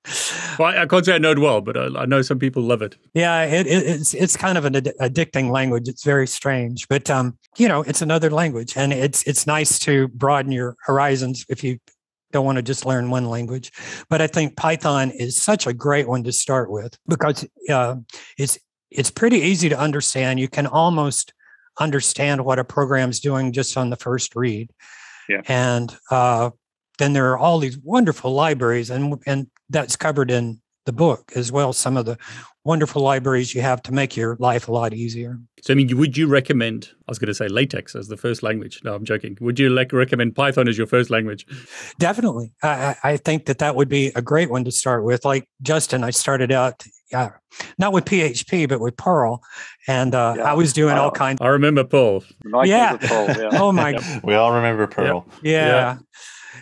Well, 0.59 0.77
I 0.77 0.85
can't 0.85 1.05
say 1.05 1.15
I 1.15 1.17
know 1.17 1.31
it 1.31 1.39
well, 1.39 1.61
but 1.61 1.77
I, 1.77 2.01
I 2.01 2.05
know 2.05 2.21
some 2.21 2.39
people 2.39 2.61
love 2.61 2.81
it. 2.81 2.95
Yeah, 3.13 3.43
it, 3.43 3.67
it, 3.67 3.83
it's 3.87 4.13
it's 4.13 4.37
kind 4.37 4.57
of 4.57 4.65
an 4.65 4.75
ad- 4.75 4.93
addicting 4.99 5.49
language. 5.51 5.87
It's 5.87 6.03
very 6.03 6.27
strange, 6.27 6.87
but 6.87 7.09
um, 7.09 7.37
you 7.57 7.67
know, 7.67 7.81
it's 7.81 8.01
another 8.01 8.29
language, 8.29 8.73
and 8.75 8.93
it's 8.93 9.23
it's 9.23 9.47
nice 9.47 9.79
to 9.79 10.09
broaden 10.09 10.51
your 10.51 10.75
horizons 10.85 11.45
if 11.49 11.63
you 11.63 11.79
don't 12.33 12.45
want 12.45 12.57
to 12.57 12.61
just 12.61 12.85
learn 12.85 13.09
one 13.09 13.29
language. 13.29 13.71
But 14.09 14.21
I 14.21 14.27
think 14.27 14.57
Python 14.57 15.11
is 15.11 15.41
such 15.41 15.65
a 15.65 15.73
great 15.73 16.07
one 16.07 16.23
to 16.23 16.33
start 16.33 16.69
with 16.69 16.97
because 17.07 17.47
uh, 17.69 17.95
it's 18.37 18.59
it's 18.91 19.11
pretty 19.11 19.37
easy 19.37 19.69
to 19.69 19.79
understand. 19.79 20.39
You 20.39 20.49
can 20.49 20.67
almost 20.67 21.33
understand 21.79 22.43
what 22.43 22.59
a 22.59 22.63
program's 22.63 23.19
doing 23.19 23.51
just 23.51 23.77
on 23.77 23.89
the 23.89 23.95
first 23.95 24.35
read. 24.35 24.69
Yeah. 25.29 25.41
And 25.47 25.95
uh, 26.11 26.51
then 26.97 27.13
there 27.13 27.31
are 27.31 27.37
all 27.37 27.59
these 27.59 27.77
wonderful 27.77 28.33
libraries, 28.33 28.89
and 28.89 29.21
and 29.25 29.47
that's 29.69 29.95
covered 29.95 30.31
in 30.31 30.59
the 30.85 30.91
book 30.91 31.31
as 31.35 31.51
well. 31.51 31.71
Some 31.71 31.97
of 31.97 32.05
the 32.05 32.17
wonderful 32.65 33.01
libraries 33.01 33.53
you 33.53 33.61
have 33.61 33.81
to 33.83 33.93
make 33.93 34.15
your 34.15 34.37
life 34.39 34.67
a 34.67 34.71
lot 34.71 34.93
easier. 34.93 35.37
So, 35.61 35.73
I 35.73 35.75
mean, 35.75 35.97
would 35.97 36.17
you 36.17 36.27
recommend, 36.27 36.89
I 37.07 37.11
was 37.11 37.19
going 37.19 37.27
to 37.27 37.33
say 37.33 37.47
LaTeX 37.47 37.95
as 37.95 38.07
the 38.07 38.17
first 38.17 38.43
language. 38.43 38.81
No, 38.83 38.93
I'm 38.93 39.05
joking. 39.05 39.37
Would 39.41 39.59
you 39.59 39.69
like 39.69 39.91
recommend 39.91 40.35
Python 40.35 40.67
as 40.67 40.77
your 40.77 40.87
first 40.87 41.09
language? 41.09 41.45
Definitely. 41.99 42.51
I, 42.61 42.95
I 43.03 43.17
think 43.17 43.45
that 43.45 43.59
that 43.59 43.75
would 43.75 43.89
be 43.89 44.11
a 44.15 44.21
great 44.21 44.49
one 44.49 44.63
to 44.65 44.71
start 44.71 45.03
with. 45.03 45.25
Like 45.25 45.47
Justin, 45.61 46.03
I 46.03 46.11
started 46.11 46.51
out, 46.51 46.83
yeah, 47.11 47.31
not 47.77 47.93
with 47.93 48.05
PHP, 48.05 48.67
but 48.67 48.79
with 48.79 48.97
Perl. 48.97 49.41
And 49.87 50.15
uh, 50.15 50.35
yeah. 50.37 50.43
I 50.43 50.53
was 50.53 50.73
doing 50.73 50.95
all 50.95 51.11
kinds. 51.11 51.39
I 51.41 51.47
remember 51.47 51.83
Perl. 51.83 52.23
Yeah. 52.63 52.97
Perl, 52.97 53.27
yeah. 53.27 53.49
oh, 53.53 53.71
my. 53.71 53.99
We 54.23 54.35
all 54.35 54.53
remember 54.53 54.87
Perl. 54.87 55.25
yeah. 55.41 55.67
yeah. 55.67 55.97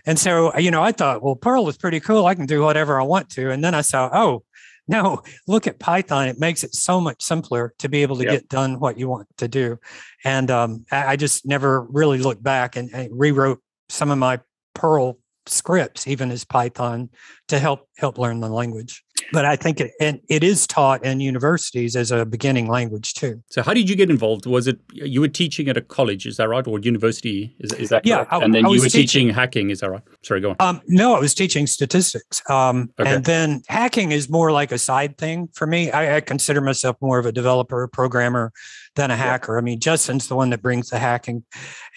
And 0.05 0.17
so, 0.17 0.57
you 0.57 0.71
know, 0.71 0.81
I 0.81 0.91
thought, 0.91 1.21
well, 1.21 1.35
Perl 1.35 1.69
is 1.69 1.77
pretty 1.77 1.99
cool. 1.99 2.25
I 2.25 2.33
can 2.33 2.45
do 2.45 2.61
whatever 2.61 2.99
I 2.99 3.03
want 3.03 3.29
to. 3.31 3.51
And 3.51 3.63
then 3.63 3.75
I 3.75 3.81
saw, 3.81 4.09
oh, 4.11 4.43
no, 4.87 5.21
look 5.47 5.67
at 5.67 5.79
Python. 5.79 6.27
It 6.27 6.39
makes 6.39 6.63
it 6.63 6.73
so 6.73 6.99
much 6.99 7.21
simpler 7.21 7.73
to 7.79 7.89
be 7.89 8.01
able 8.01 8.17
to 8.17 8.23
yep. 8.23 8.33
get 8.33 8.49
done 8.49 8.79
what 8.79 8.97
you 8.97 9.07
want 9.07 9.27
to 9.37 9.47
do. 9.47 9.79
And 10.25 10.49
um, 10.51 10.85
I 10.91 11.15
just 11.15 11.45
never 11.45 11.83
really 11.83 12.17
looked 12.17 12.43
back 12.43 12.75
and, 12.75 12.89
and 12.93 13.09
rewrote 13.11 13.61
some 13.89 14.11
of 14.11 14.17
my 14.17 14.39
Perl 14.73 15.19
scripts, 15.47 16.07
even 16.07 16.31
as 16.31 16.43
Python, 16.43 17.09
to 17.47 17.59
help 17.59 17.87
help 17.97 18.17
learn 18.17 18.39
the 18.39 18.49
language 18.49 19.03
but 19.31 19.45
I 19.45 19.55
think 19.55 19.79
it, 19.79 19.91
and 19.99 20.19
it 20.29 20.43
is 20.43 20.67
taught 20.67 21.03
in 21.05 21.19
universities 21.19 21.95
as 21.95 22.11
a 22.11 22.25
beginning 22.25 22.67
language 22.67 23.13
too. 23.13 23.41
So, 23.49 23.61
how 23.63 23.73
did 23.73 23.89
you 23.89 23.95
get 23.95 24.09
involved? 24.09 24.45
Was 24.45 24.67
it 24.67 24.79
you 24.93 25.21
were 25.21 25.27
teaching 25.27 25.69
at 25.69 25.77
a 25.77 25.81
college? 25.81 26.25
Is 26.25 26.37
that 26.37 26.49
right, 26.49 26.65
or 26.67 26.79
university? 26.79 27.55
Is, 27.59 27.73
is 27.73 27.89
that 27.89 28.05
yeah? 28.05 28.25
I, 28.29 28.39
and 28.39 28.53
then 28.53 28.65
I 28.65 28.69
you 28.69 28.79
were 28.79 28.85
teaching, 28.85 29.01
teaching, 29.01 29.29
hacking. 29.29 29.69
Is 29.69 29.79
that 29.79 29.89
right? 29.89 30.01
Sorry, 30.23 30.41
go 30.41 30.51
on. 30.51 30.55
Um, 30.59 30.81
no, 30.87 31.15
I 31.15 31.19
was 31.19 31.33
teaching 31.33 31.67
statistics. 31.67 32.41
Um, 32.49 32.91
okay. 32.99 33.15
And 33.15 33.25
then 33.25 33.61
hacking 33.67 34.11
is 34.11 34.29
more 34.29 34.51
like 34.51 34.71
a 34.71 34.77
side 34.77 35.17
thing 35.17 35.49
for 35.53 35.65
me. 35.65 35.91
I, 35.91 36.17
I 36.17 36.21
consider 36.21 36.61
myself 36.61 36.97
more 37.01 37.19
of 37.19 37.25
a 37.25 37.31
developer, 37.31 37.83
a 37.83 37.89
programmer 37.89 38.51
than 38.95 39.11
a 39.11 39.15
hacker. 39.15 39.53
Yeah. 39.53 39.59
I 39.59 39.61
mean, 39.61 39.79
Justin's 39.79 40.27
the 40.27 40.35
one 40.35 40.49
that 40.49 40.61
brings 40.61 40.89
the 40.89 40.99
hacking, 40.99 41.43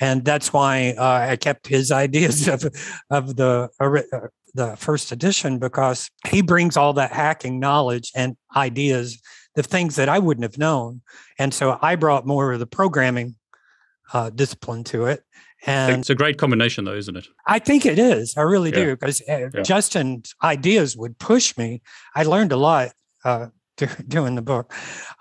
and 0.00 0.24
that's 0.24 0.52
why 0.52 0.94
uh, 0.96 1.30
I 1.30 1.36
kept 1.36 1.66
his 1.66 1.90
ideas 2.04 2.48
of 2.48 2.64
of 3.10 3.36
the 3.36 3.68
uh, 3.80 4.28
the 4.54 4.76
first 4.76 5.12
edition 5.12 5.58
because 5.58 6.10
he 6.28 6.40
brings 6.40 6.76
all 6.76 6.92
that 6.94 7.12
hacking 7.12 7.58
knowledge 7.58 8.10
and 8.14 8.36
ideas 8.54 9.20
the 9.54 9.62
things 9.62 9.96
that 9.96 10.08
I 10.08 10.18
wouldn't 10.18 10.42
have 10.42 10.58
known. 10.58 11.02
And 11.38 11.54
so 11.54 11.78
I 11.80 11.96
brought 11.96 12.26
more 12.26 12.52
of 12.52 12.58
the 12.58 12.66
programming 12.66 13.36
uh, 14.12 14.30
discipline 14.30 14.84
to 14.84 15.06
it. 15.06 15.22
And 15.66 16.00
it's 16.00 16.10
a 16.10 16.14
great 16.14 16.36
combination, 16.36 16.84
though, 16.84 16.94
isn't 16.94 17.16
it? 17.16 17.26
I 17.46 17.58
think 17.58 17.86
it 17.86 17.98
is. 17.98 18.34
I 18.36 18.42
really 18.42 18.70
yeah. 18.70 18.84
do 18.84 18.96
because 18.96 19.22
uh, 19.22 19.48
yeah. 19.54 19.62
Justin's 19.62 20.34
ideas 20.42 20.96
would 20.96 21.18
push 21.18 21.56
me. 21.56 21.80
I 22.14 22.24
learned 22.24 22.52
a 22.52 22.56
lot 22.56 22.90
uh, 23.24 23.46
doing 24.08 24.34
the 24.34 24.42
book, 24.42 24.74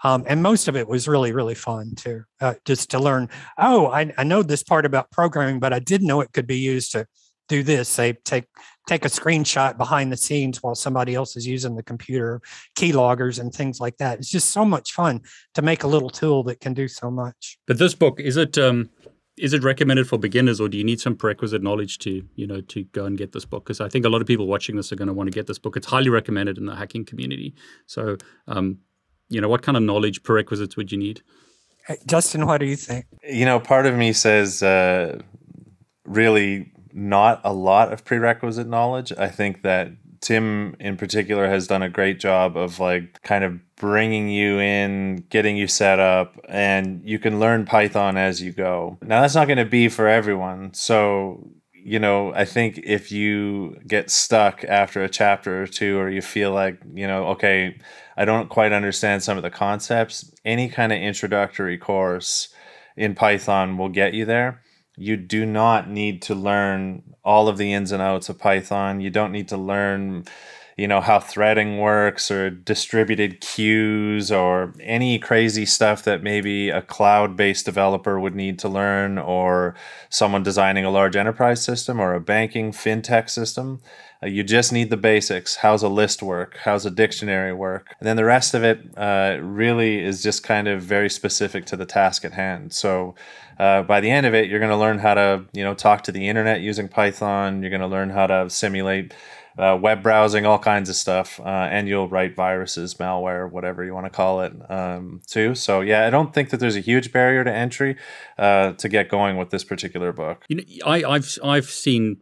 um, 0.04 0.26
and 0.28 0.44
most 0.44 0.68
of 0.68 0.76
it 0.76 0.90
was 0.90 1.08
really, 1.08 1.32
really 1.32 1.56
fun 1.56 1.96
too. 1.96 2.24
Uh, 2.42 2.56
just 2.66 2.92
to 2.92 3.00
learn. 3.00 3.30
Oh, 3.58 3.88
I, 3.88 4.12
I 4.18 4.26
know 4.26 4.44
this 4.44 4.64
part 4.64 4.86
about 4.86 5.12
programming, 5.12 5.62
but 5.62 5.72
I 5.72 5.80
didn't 5.80 6.08
know 6.08 6.20
it 6.20 6.34
could 6.34 6.48
be 6.48 6.58
used 6.58 6.92
to 6.92 7.08
do 7.48 7.64
this. 7.64 7.88
Say, 7.88 8.14
take 8.26 8.46
take 8.88 9.06
a 9.06 9.10
screenshot 9.10 9.78
behind 9.78 10.12
the 10.12 10.18
scenes 10.18 10.62
while 10.62 10.76
somebody 10.76 11.16
else 11.16 11.36
is 11.36 11.48
using 11.48 11.76
the 11.76 11.84
computer, 11.84 12.42
keyloggers 12.76 13.40
and 13.40 13.54
things 13.54 13.80
like 13.80 13.98
that. 13.98 14.20
It's 14.20 14.30
just 14.30 14.52
so 14.52 14.66
much 14.66 14.94
fun 14.94 15.22
to 15.54 15.62
make 15.62 15.84
a 15.84 15.88
little 15.88 16.10
tool 16.10 16.44
that 16.44 16.60
can 16.60 16.74
do 16.74 16.88
so 16.88 17.10
much. 17.10 17.58
But 17.66 17.80
this 17.80 17.96
book 17.96 18.20
is 18.20 18.38
it 18.38 18.58
um, 18.58 18.90
is 19.38 19.54
it 19.54 19.64
recommended 19.64 20.08
for 20.08 20.20
beginners, 20.20 20.62
or 20.62 20.70
do 20.70 20.78
you 20.78 20.84
need 20.84 21.00
some 21.00 21.16
prerequisite 21.16 21.64
knowledge 21.64 21.98
to 22.00 22.24
you 22.36 22.46
know 22.46 22.62
to 22.62 22.84
go 22.86 23.06
and 23.06 23.18
get 23.18 23.32
this 23.32 23.46
book? 23.46 23.64
Because 23.64 23.82
I 23.82 23.90
think 23.90 24.06
a 24.06 24.10
lot 24.10 24.22
of 24.22 24.28
people 24.28 24.48
watching 24.48 24.76
this 24.76 24.92
are 24.92 24.96
going 24.96 25.08
to 25.08 25.14
want 25.14 25.28
to 25.28 25.34
get 25.34 25.48
this 25.48 25.60
book. 25.60 25.76
It's 25.78 25.88
highly 25.88 26.10
recommended 26.10 26.58
in 26.58 26.66
the 26.66 26.76
hacking 26.76 27.06
community. 27.06 27.56
So, 27.88 28.18
um, 28.48 28.80
you 29.30 29.42
know, 29.42 29.50
what 29.50 29.62
kind 29.62 29.78
of 29.78 29.84
knowledge 29.84 30.24
prerequisites 30.24 30.78
would 30.78 30.92
you 30.92 30.98
need? 30.98 31.22
Justin, 32.06 32.46
what 32.46 32.60
do 32.60 32.66
you 32.66 32.76
think? 32.76 33.06
You 33.28 33.46
know, 33.46 33.60
part 33.60 33.86
of 33.86 33.96
me 33.96 34.14
says 34.14 34.64
uh, 34.64 35.20
really 36.06 36.72
not 36.94 37.42
a 37.44 37.52
lot 37.54 37.92
of 37.92 38.06
prerequisite 38.06 38.68
knowledge. 38.68 39.12
I 39.18 39.28
think 39.28 39.64
that 39.64 39.92
Tim 40.22 40.76
in 40.80 40.96
particular 40.96 41.48
has 41.48 41.68
done 41.68 41.82
a 41.84 41.90
great 41.90 42.20
job 42.20 42.56
of 42.56 42.80
like 42.80 43.22
kind 43.24 43.44
of 43.44 43.60
bringing 43.76 44.30
you 44.30 44.60
in, 44.60 45.26
getting 45.30 45.58
you 45.58 45.68
set 45.68 46.00
up, 46.00 46.40
and 46.48 47.02
you 47.04 47.20
can 47.20 47.40
learn 47.40 47.66
Python 47.66 48.16
as 48.16 48.42
you 48.42 48.54
go. 48.54 48.98
Now, 49.02 49.22
that's 49.22 49.36
not 49.36 49.48
going 49.48 49.58
to 49.58 49.66
be 49.66 49.90
for 49.90 50.08
everyone. 50.08 50.74
So, 50.74 51.50
you 51.74 52.00
know, 52.00 52.34
I 52.34 52.46
think 52.46 52.80
if 52.86 53.12
you 53.12 53.78
get 53.86 54.10
stuck 54.10 54.64
after 54.64 55.04
a 55.04 55.10
chapter 55.10 55.62
or 55.62 55.68
two, 55.68 56.00
or 56.00 56.10
you 56.10 56.22
feel 56.22 56.52
like, 56.52 56.80
you 56.94 57.06
know, 57.06 57.26
okay, 57.28 57.78
I 58.16 58.24
don't 58.24 58.48
quite 58.48 58.72
understand 58.72 59.24
some 59.24 59.36
of 59.36 59.44
the 59.44 59.50
concepts, 59.50 60.34
any 60.46 60.70
kind 60.70 60.94
of 60.94 61.00
introductory 61.00 61.78
course 61.78 62.48
in 62.96 63.16
Python 63.16 63.78
will 63.78 63.90
get 63.90 64.14
you 64.14 64.24
there 64.24 64.62
you 64.96 65.18
do 65.18 65.46
not 65.46 65.90
need 65.90 66.22
to 66.24 66.36
learn 66.36 67.16
all 67.24 67.48
of 67.48 67.58
the 67.58 67.74
ins 67.74 67.92
and 67.92 68.02
outs 68.02 68.30
of 68.30 68.38
Python. 68.38 69.02
You 69.02 69.10
don't 69.10 69.32
need 69.32 69.48
to 69.48 69.58
learn, 69.58 70.26
you 70.78 70.88
know, 70.88 71.02
how 71.02 71.20
threading 71.20 71.80
works 71.80 72.30
or 72.30 72.50
distributed 72.50 73.42
queues 73.42 74.32
or 74.32 74.74
any 74.82 75.18
crazy 75.18 75.66
stuff 75.66 76.04
that 76.04 76.22
maybe 76.22 76.70
a 76.70 76.82
cloud 76.82 77.36
based 77.36 77.66
developer 77.66 78.20
would 78.20 78.36
need 78.36 78.60
to 78.60 78.70
learn 78.70 79.18
or 79.18 79.76
someone 80.10 80.44
designing 80.44 80.86
a 80.86 80.92
large 80.92 81.16
enterprise 81.16 81.64
system 81.64 82.00
or 82.00 82.14
a 82.14 82.22
banking 82.22 82.72
fintech 82.72 83.30
system. 83.30 83.82
Uh, 84.24 84.28
you 84.28 84.44
just 84.44 84.72
need 84.72 84.90
the 84.90 84.98
basics. 84.98 85.56
How's 85.56 85.84
a 85.84 85.90
list 85.90 86.24
work? 86.24 86.58
How's 86.64 86.86
a 86.86 86.92
dictionary 86.92 87.54
work? 87.54 87.94
And 88.00 88.08
then 88.08 88.16
the 88.16 88.26
rest 88.26 88.54
of 88.54 88.64
it 88.64 88.80
uh, 88.98 89.38
really 89.42 90.04
is 90.04 90.24
just 90.24 90.44
kind 90.44 90.68
of 90.68 90.82
very 90.82 91.10
specific 91.10 91.66
to 91.68 91.76
the 91.76 91.86
task 91.86 92.24
at 92.24 92.34
hand. 92.34 92.74
So 92.74 93.16
uh, 93.60 93.84
by 93.84 94.00
the 94.00 94.10
end 94.10 94.26
of 94.26 94.34
it, 94.34 94.50
you're 94.50 94.60
going 94.60 94.72
to 94.72 94.78
learn 94.78 95.00
how 95.00 95.14
to 95.14 95.46
you 95.54 95.64
know 95.64 95.74
talk 95.74 96.04
to 96.04 96.12
the 96.12 96.28
internet 96.28 96.62
using 96.62 96.88
Python. 96.88 97.62
You're 97.62 97.70
going 97.70 97.82
to 97.82 97.88
learn 97.88 98.10
how 98.10 98.28
to 98.28 98.50
simulate 98.50 99.14
uh, 99.58 99.78
web 99.80 100.02
browsing, 100.02 100.46
all 100.46 100.58
kinds 100.58 100.90
of 100.90 100.96
stuff, 100.96 101.40
uh, 101.40 101.44
and 101.44 101.88
you'll 101.88 102.10
write 102.10 102.36
viruses, 102.36 102.96
malware, 102.96 103.52
whatever 103.52 103.84
you 103.84 103.94
want 103.94 104.06
to 104.06 104.10
call 104.10 104.42
it, 104.42 104.54
um, 104.72 105.22
too. 105.28 105.54
So 105.54 105.82
yeah, 105.82 106.08
I 106.08 106.10
don't 106.10 106.34
think 106.34 106.50
that 106.50 106.60
there's 106.60 106.76
a 106.76 106.80
huge 106.82 107.12
barrier 107.12 107.44
to 107.44 107.54
entry 107.54 107.98
uh, 108.40 108.74
to 108.74 108.90
get 108.90 109.10
going 109.10 109.38
with 109.38 109.52
this 109.52 109.64
particular 109.64 110.12
book. 110.12 110.44
You 110.48 110.58
know, 110.58 110.64
I, 110.86 111.04
I've 111.04 111.38
I've 111.44 111.70
seen 111.70 112.18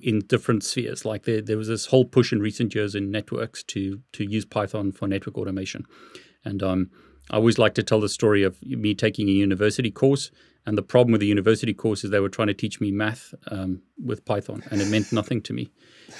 in 0.00 0.20
different 0.20 0.64
spheres. 0.64 1.04
Like 1.04 1.24
there, 1.24 1.40
there 1.40 1.58
was 1.58 1.68
this 1.68 1.86
whole 1.86 2.04
push 2.04 2.32
in 2.32 2.40
recent 2.40 2.74
years 2.74 2.94
in 2.94 3.10
networks 3.10 3.62
to 3.64 4.00
to 4.12 4.24
use 4.24 4.44
Python 4.44 4.92
for 4.92 5.08
network 5.08 5.38
automation, 5.38 5.84
and 6.44 6.62
um, 6.62 6.90
I 7.30 7.36
always 7.36 7.58
like 7.58 7.74
to 7.74 7.82
tell 7.82 8.00
the 8.00 8.08
story 8.08 8.42
of 8.42 8.60
me 8.62 8.94
taking 8.94 9.28
a 9.28 9.32
university 9.32 9.90
course. 9.90 10.30
And 10.64 10.78
the 10.78 10.82
problem 10.82 11.10
with 11.10 11.20
the 11.20 11.26
university 11.26 11.74
course 11.74 12.04
is 12.04 12.10
they 12.10 12.20
were 12.20 12.28
trying 12.28 12.46
to 12.46 12.54
teach 12.54 12.80
me 12.80 12.92
math 12.92 13.34
um, 13.50 13.82
with 14.00 14.24
Python, 14.24 14.62
and 14.70 14.80
it 14.80 14.86
meant 14.86 15.12
nothing 15.12 15.42
to 15.42 15.52
me. 15.52 15.72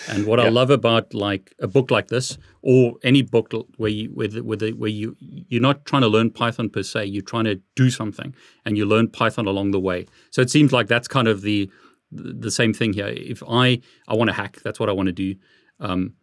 And 0.08 0.26
what 0.26 0.40
I 0.40 0.48
love 0.48 0.70
about 0.70 1.14
like 1.14 1.54
a 1.60 1.68
book 1.68 1.92
like 1.92 2.08
this, 2.08 2.38
or 2.60 2.94
any 3.04 3.22
book 3.22 3.52
where 3.76 3.90
you 3.90 4.08
where, 4.08 4.26
the, 4.26 4.42
where, 4.42 4.56
the, 4.56 4.72
where 4.72 4.90
you 4.90 5.16
you're 5.20 5.62
not 5.62 5.84
trying 5.84 6.02
to 6.02 6.08
learn 6.08 6.30
Python 6.30 6.70
per 6.70 6.82
se, 6.82 7.04
you're 7.04 7.22
trying 7.22 7.44
to 7.44 7.60
do 7.76 7.88
something, 7.88 8.34
and 8.64 8.76
you 8.76 8.84
learn 8.84 9.08
Python 9.08 9.46
along 9.46 9.70
the 9.70 9.78
way. 9.78 10.06
So 10.30 10.42
it 10.42 10.50
seems 10.50 10.72
like 10.72 10.88
that's 10.88 11.06
kind 11.06 11.28
of 11.28 11.42
the 11.42 11.70
the 12.12 12.50
same 12.50 12.72
thing 12.74 12.92
here. 12.92 13.08
If 13.08 13.42
I 13.48 13.80
I 14.06 14.14
want 14.14 14.28
to 14.28 14.34
hack, 14.34 14.60
that's 14.62 14.78
what 14.78 14.88
I 14.88 14.92
want 14.92 15.06
to 15.06 15.12
do. 15.12 15.34
Um, 15.80 16.14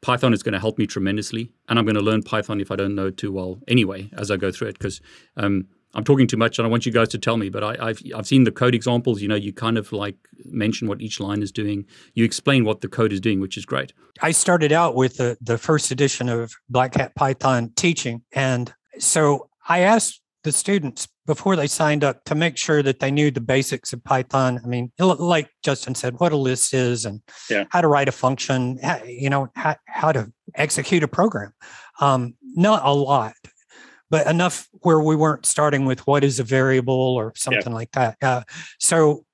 Python 0.00 0.32
is 0.32 0.42
going 0.42 0.54
to 0.54 0.58
help 0.58 0.78
me 0.78 0.86
tremendously, 0.86 1.52
and 1.68 1.78
I'm 1.78 1.84
going 1.84 1.94
to 1.94 2.00
learn 2.00 2.22
Python 2.22 2.60
if 2.60 2.70
I 2.70 2.76
don't 2.76 2.94
know 2.94 3.08
it 3.08 3.16
too 3.16 3.32
well 3.32 3.58
anyway 3.68 4.10
as 4.16 4.30
I 4.30 4.36
go 4.36 4.50
through 4.50 4.68
it 4.68 4.78
because 4.78 5.00
um, 5.36 5.66
I'm 5.94 6.04
talking 6.04 6.26
too 6.26 6.36
much 6.36 6.58
and 6.58 6.66
I 6.66 6.70
want 6.70 6.86
you 6.86 6.92
guys 6.92 7.08
to 7.08 7.18
tell 7.18 7.36
me. 7.36 7.48
But 7.48 7.64
I, 7.64 7.88
have 7.88 8.02
I've 8.16 8.26
seen 8.26 8.44
the 8.44 8.52
code 8.52 8.74
examples. 8.74 9.20
You 9.20 9.28
know, 9.28 9.34
you 9.34 9.52
kind 9.52 9.76
of 9.76 9.92
like 9.92 10.16
mention 10.44 10.88
what 10.88 11.00
each 11.00 11.20
line 11.20 11.42
is 11.42 11.52
doing. 11.52 11.84
You 12.14 12.24
explain 12.24 12.64
what 12.64 12.80
the 12.80 12.88
code 12.88 13.12
is 13.12 13.20
doing, 13.20 13.40
which 13.40 13.56
is 13.56 13.66
great. 13.66 13.92
I 14.22 14.30
started 14.32 14.72
out 14.72 14.94
with 14.94 15.16
the 15.16 15.36
the 15.40 15.58
first 15.58 15.90
edition 15.90 16.28
of 16.28 16.52
Black 16.68 16.94
Hat 16.94 17.14
Python 17.14 17.72
teaching, 17.76 18.22
and 18.32 18.72
so 18.98 19.48
I 19.68 19.80
asked 19.80 20.20
the 20.42 20.52
students 20.52 21.08
before 21.26 21.54
they 21.54 21.66
signed 21.66 22.02
up 22.02 22.24
to 22.24 22.34
make 22.34 22.56
sure 22.56 22.82
that 22.82 23.00
they 23.00 23.10
knew 23.10 23.30
the 23.30 23.40
basics 23.40 23.92
of 23.92 24.02
Python. 24.02 24.60
I 24.62 24.66
mean, 24.66 24.90
like 24.98 25.50
Justin 25.62 25.94
said, 25.94 26.18
what 26.18 26.32
a 26.32 26.36
list 26.36 26.74
is 26.74 27.04
and 27.04 27.20
yeah. 27.48 27.64
how 27.70 27.80
to 27.80 27.88
write 27.88 28.08
a 28.08 28.12
function, 28.12 28.78
you 29.06 29.30
know, 29.30 29.48
how, 29.54 29.76
how 29.86 30.12
to 30.12 30.32
execute 30.54 31.02
a 31.02 31.08
program. 31.08 31.52
Um, 32.00 32.34
not 32.42 32.84
a 32.84 32.92
lot, 32.92 33.34
but 34.08 34.26
enough 34.26 34.68
where 34.72 35.00
we 35.00 35.14
weren't 35.14 35.46
starting 35.46 35.84
with 35.84 36.06
what 36.06 36.24
is 36.24 36.40
a 36.40 36.44
variable 36.44 36.94
or 36.94 37.32
something 37.36 37.72
yeah. 37.72 37.74
like 37.74 37.92
that. 37.92 38.16
Uh, 38.22 38.42
so 38.78 39.24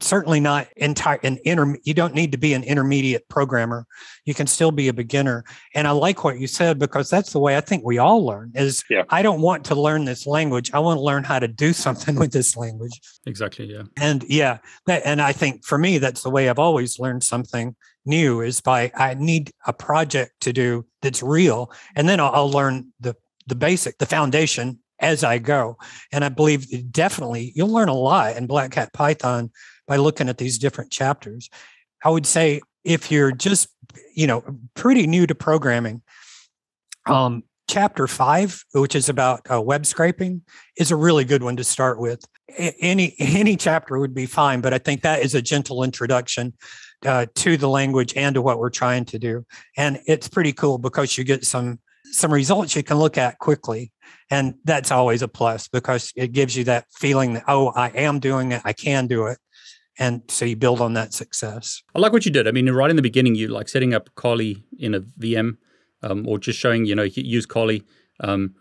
certainly 0.00 0.40
not 0.40 0.68
entire 0.76 1.18
an 1.22 1.38
inter 1.44 1.76
you 1.84 1.94
don't 1.94 2.14
need 2.14 2.32
to 2.32 2.38
be 2.38 2.54
an 2.54 2.62
intermediate 2.62 3.28
programmer. 3.28 3.86
You 4.24 4.34
can 4.34 4.46
still 4.46 4.70
be 4.70 4.88
a 4.88 4.92
beginner. 4.92 5.44
And 5.74 5.86
i 5.86 5.90
like 5.90 6.24
what 6.24 6.38
you 6.38 6.46
said 6.46 6.78
because 6.78 7.10
that's 7.10 7.32
the 7.32 7.38
way 7.38 7.56
i 7.56 7.60
think 7.60 7.84
we 7.84 7.98
all 7.98 8.24
learn 8.24 8.52
is 8.54 8.84
yeah. 8.90 9.02
i 9.10 9.22
don't 9.22 9.40
want 9.40 9.64
to 9.66 9.74
learn 9.74 10.04
this 10.04 10.26
language. 10.26 10.70
I 10.72 10.78
want 10.78 10.98
to 10.98 11.02
learn 11.02 11.24
how 11.24 11.38
to 11.38 11.48
do 11.48 11.72
something 11.72 12.14
with 12.22 12.32
this 12.32 12.56
language. 12.56 13.00
Exactly 13.26 13.66
yeah. 13.66 13.82
And 13.96 14.24
yeah 14.28 14.58
that, 14.86 15.02
and 15.04 15.20
i 15.20 15.32
think 15.32 15.64
for 15.64 15.78
me 15.78 15.98
that's 15.98 16.22
the 16.22 16.30
way 16.30 16.48
i've 16.48 16.58
always 16.58 16.98
learned 16.98 17.24
something 17.24 17.74
new 18.04 18.40
is 18.40 18.60
by 18.60 18.90
i 18.94 19.14
need 19.14 19.50
a 19.66 19.72
project 19.72 20.32
to 20.40 20.52
do 20.52 20.86
that's 21.02 21.22
real 21.22 21.72
and 21.96 22.08
then 22.08 22.20
i'll, 22.20 22.32
I'll 22.32 22.50
learn 22.50 22.92
the 23.00 23.16
the 23.46 23.54
basic 23.54 23.98
the 23.98 24.06
foundation 24.06 24.78
as 24.98 25.24
I 25.24 25.38
go. 25.38 25.76
And 26.12 26.24
I 26.24 26.28
believe 26.28 26.92
definitely 26.92 27.52
you'll 27.54 27.72
learn 27.72 27.88
a 27.88 27.94
lot 27.94 28.36
in 28.36 28.46
Black 28.46 28.74
Hat 28.74 28.92
Python 28.92 29.50
by 29.86 29.96
looking 29.96 30.28
at 30.28 30.38
these 30.38 30.58
different 30.58 30.90
chapters. 30.90 31.48
I 32.04 32.10
would 32.10 32.26
say 32.26 32.60
if 32.84 33.10
you're 33.10 33.32
just, 33.32 33.68
you 34.14 34.26
know, 34.26 34.44
pretty 34.74 35.06
new 35.06 35.26
to 35.26 35.34
programming, 35.34 36.02
um, 37.06 37.42
chapter 37.68 38.06
five, 38.06 38.64
which 38.72 38.94
is 38.94 39.08
about 39.08 39.40
uh, 39.50 39.60
web 39.60 39.86
scraping, 39.86 40.42
is 40.76 40.90
a 40.90 40.96
really 40.96 41.24
good 41.24 41.42
one 41.42 41.56
to 41.56 41.64
start 41.64 41.98
with. 41.98 42.24
Any 42.56 43.14
any 43.18 43.56
chapter 43.56 43.98
would 43.98 44.14
be 44.14 44.26
fine, 44.26 44.60
but 44.60 44.72
I 44.72 44.78
think 44.78 45.02
that 45.02 45.22
is 45.22 45.34
a 45.34 45.42
gentle 45.42 45.82
introduction 45.82 46.54
uh, 47.04 47.26
to 47.36 47.56
the 47.56 47.68
language 47.68 48.14
and 48.16 48.34
to 48.34 48.42
what 48.42 48.58
we're 48.58 48.70
trying 48.70 49.04
to 49.06 49.18
do, 49.18 49.44
and 49.76 49.98
it's 50.06 50.28
pretty 50.28 50.52
cool 50.52 50.78
because 50.78 51.18
you 51.18 51.24
get 51.24 51.44
some 51.44 51.80
some 52.12 52.32
results 52.32 52.76
you 52.76 52.84
can 52.84 52.98
look 52.98 53.18
at 53.18 53.38
quickly 53.40 53.92
and 54.30 54.54
that's 54.64 54.90
always 54.90 55.22
a 55.22 55.28
plus 55.28 55.68
because 55.68 56.12
it 56.16 56.32
gives 56.32 56.56
you 56.56 56.64
that 56.64 56.86
feeling 56.92 57.34
that, 57.34 57.44
oh, 57.48 57.68
I 57.68 57.88
am 57.90 58.18
doing 58.20 58.52
it, 58.52 58.62
I 58.64 58.72
can 58.72 59.06
do 59.06 59.26
it. 59.26 59.38
And 59.98 60.22
so 60.28 60.44
you 60.44 60.56
build 60.56 60.80
on 60.80 60.94
that 60.94 61.14
success. 61.14 61.82
I 61.94 62.00
like 62.00 62.12
what 62.12 62.26
you 62.26 62.30
did. 62.30 62.46
I 62.46 62.50
mean, 62.50 62.68
right 62.70 62.90
in 62.90 62.96
the 62.96 63.02
beginning, 63.02 63.34
you 63.34 63.48
like 63.48 63.68
setting 63.68 63.94
up 63.94 64.14
Kali 64.14 64.64
in 64.78 64.94
a 64.94 65.00
VM 65.00 65.56
um, 66.02 66.26
or 66.28 66.38
just 66.38 66.58
showing, 66.58 66.84
you 66.84 66.94
know, 66.94 67.04
use 67.04 67.46
Kali. 67.46 67.82
Um, 68.20 68.54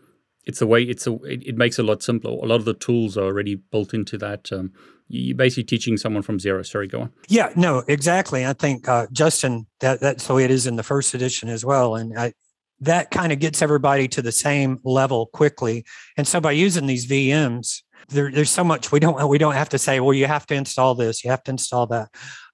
it's 0.45 0.61
a 0.61 0.67
way, 0.67 0.83
it's 0.83 1.07
a, 1.07 1.13
it, 1.23 1.43
it, 1.45 1.57
makes 1.57 1.77
it 1.77 1.85
a 1.85 1.87
lot 1.87 2.03
simpler. 2.03 2.31
A 2.31 2.45
lot 2.45 2.55
of 2.55 2.65
the 2.65 2.73
tools 2.73 3.17
are 3.17 3.25
already 3.25 3.55
built 3.55 3.93
into 3.93 4.17
that. 4.19 4.51
Um, 4.51 4.71
you're 5.07 5.35
basically 5.35 5.63
teaching 5.63 5.97
someone 5.97 6.23
from 6.23 6.39
zero. 6.39 6.63
Sorry, 6.63 6.87
go 6.87 7.01
on. 7.01 7.13
Yeah, 7.27 7.51
no, 7.55 7.83
exactly. 7.87 8.45
I 8.45 8.53
think 8.53 8.87
uh, 8.87 9.07
Justin, 9.11 9.67
that 9.79 9.99
that's 9.99 10.27
the 10.27 10.33
way 10.33 10.45
it 10.45 10.51
is 10.51 10.65
in 10.67 10.77
the 10.77 10.83
first 10.83 11.13
edition 11.13 11.49
as 11.49 11.63
well. 11.65 11.95
And 11.95 12.17
I, 12.17 12.33
that 12.81 13.11
kind 13.11 13.31
of 13.31 13.39
gets 13.39 13.61
everybody 13.61 14.07
to 14.09 14.21
the 14.21 14.31
same 14.31 14.79
level 14.83 15.27
quickly. 15.27 15.85
And 16.17 16.27
so 16.27 16.41
by 16.41 16.51
using 16.51 16.87
these 16.87 17.07
VMs, 17.07 17.81
there, 18.09 18.31
there's 18.31 18.51
so 18.51 18.63
much 18.63 18.91
we 18.91 18.99
don't 18.99 19.27
we 19.27 19.37
don't 19.37 19.53
have 19.53 19.69
to 19.69 19.77
say, 19.77 19.99
well, 19.99 20.13
you 20.13 20.27
have 20.27 20.45
to 20.47 20.55
install 20.55 20.95
this, 20.95 21.23
you 21.23 21.31
have 21.31 21.43
to 21.43 21.51
install 21.51 21.87
that. 21.87 22.09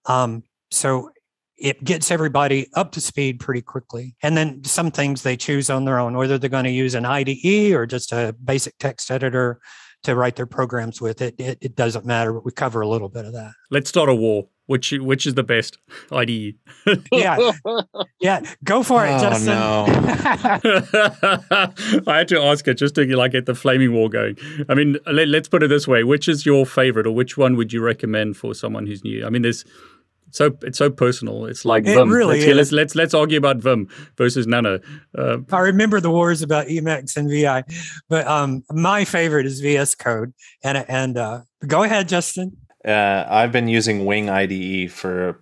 Um, 0.06 0.44
so 0.70 1.10
it 1.58 1.84
gets 1.84 2.10
everybody 2.10 2.68
up 2.74 2.92
to 2.94 3.02
speed 3.02 3.40
pretty 3.40 3.62
quickly. 3.62 4.16
And 4.24 4.36
then 4.36 4.64
some 4.64 4.90
things 4.90 5.22
they 5.22 5.38
choose 5.38 5.70
on 5.70 5.86
their 5.86 6.00
own, 6.00 6.18
whether 6.18 6.38
they're 6.38 6.50
going 6.50 6.64
to 6.66 6.72
use 6.72 6.96
an 6.96 7.06
IDE 7.06 7.74
or 7.74 7.86
just 7.86 8.12
a 8.12 8.36
basic 8.44 8.78
text 8.80 9.12
editor 9.12 9.60
to 10.04 10.16
write 10.16 10.36
their 10.36 10.46
programs 10.46 11.02
with. 11.02 11.22
It, 11.22 11.36
it, 11.40 11.58
it 11.62 11.76
doesn't 11.76 12.06
matter, 12.06 12.34
but 12.34 12.46
we 12.46 12.52
cover 12.52 12.82
a 12.82 12.88
little 12.88 13.10
bit 13.10 13.26
of 13.26 13.34
that. 13.34 13.52
Let's 13.70 13.90
start 13.90 14.10
a 14.10 14.16
war. 14.16 14.48
Which 14.68 14.92
which 14.94 15.26
is 15.26 15.34
the 15.34 15.44
best 15.44 15.78
IDE? 16.14 16.54
yeah, 17.12 17.52
yeah, 18.22 18.40
go 18.64 18.84
for 18.84 19.06
it, 19.06 19.12
Oh, 19.12 19.20
Justin. 19.20 19.48
no. 19.48 19.86
I 22.08 22.18
had 22.20 22.28
to 22.30 22.40
ask 22.42 22.66
it 22.68 22.76
just 22.76 22.96
to 22.96 23.18
like 23.18 23.34
get 23.34 23.48
the 23.48 23.56
flaming 23.56 23.92
war 23.94 24.08
going. 24.10 24.38
I 24.70 24.76
mean, 24.76 24.98
let, 25.12 25.28
let's 25.28 25.50
put 25.50 25.62
it 25.64 25.68
this 25.68 25.90
way: 25.90 26.06
which 26.06 26.30
is 26.30 26.46
your 26.46 26.66
favorite, 26.66 27.06
or 27.06 27.12
which 27.12 27.38
one 27.38 27.58
would 27.58 27.74
you 27.74 27.82
recommend 27.82 28.38
for 28.38 28.54
someone 28.54 28.86
who's 28.86 29.04
new? 29.04 29.26
I 29.26 29.30
mean, 29.30 29.42
there's 29.42 29.66
so 30.32 30.58
it's 30.62 30.78
so 30.78 30.90
personal. 30.90 31.46
It's 31.46 31.66
like 31.66 31.86
It 31.86 31.96
Vim. 31.96 32.10
really 32.10 32.40
let's, 32.40 32.56
let's 32.56 32.72
let's 32.72 32.96
let's 32.96 33.14
argue 33.14 33.38
about 33.38 33.58
Vim 33.58 33.88
versus 34.18 34.48
Nano. 34.48 34.80
Uh, 35.18 35.38
I 35.52 35.60
remember 35.60 36.00
the 36.00 36.12
wars 36.12 36.42
about 36.42 36.68
Emacs 36.68 37.16
and 37.18 37.30
VI, 37.30 37.64
but 38.10 38.26
um, 38.28 38.64
my 38.72 39.06
favorite 39.06 39.46
is 39.46 39.60
VS 39.60 39.96
Code. 39.96 40.34
And 40.64 40.84
and 40.88 41.18
uh, 41.18 41.42
go 41.68 41.84
ahead, 41.84 42.10
Justin. 42.10 42.58
Uh, 42.84 43.26
I've 43.30 43.52
been 43.52 43.68
using 43.68 44.06
Wing 44.06 44.30
IDE 44.30 44.92
for 44.92 45.40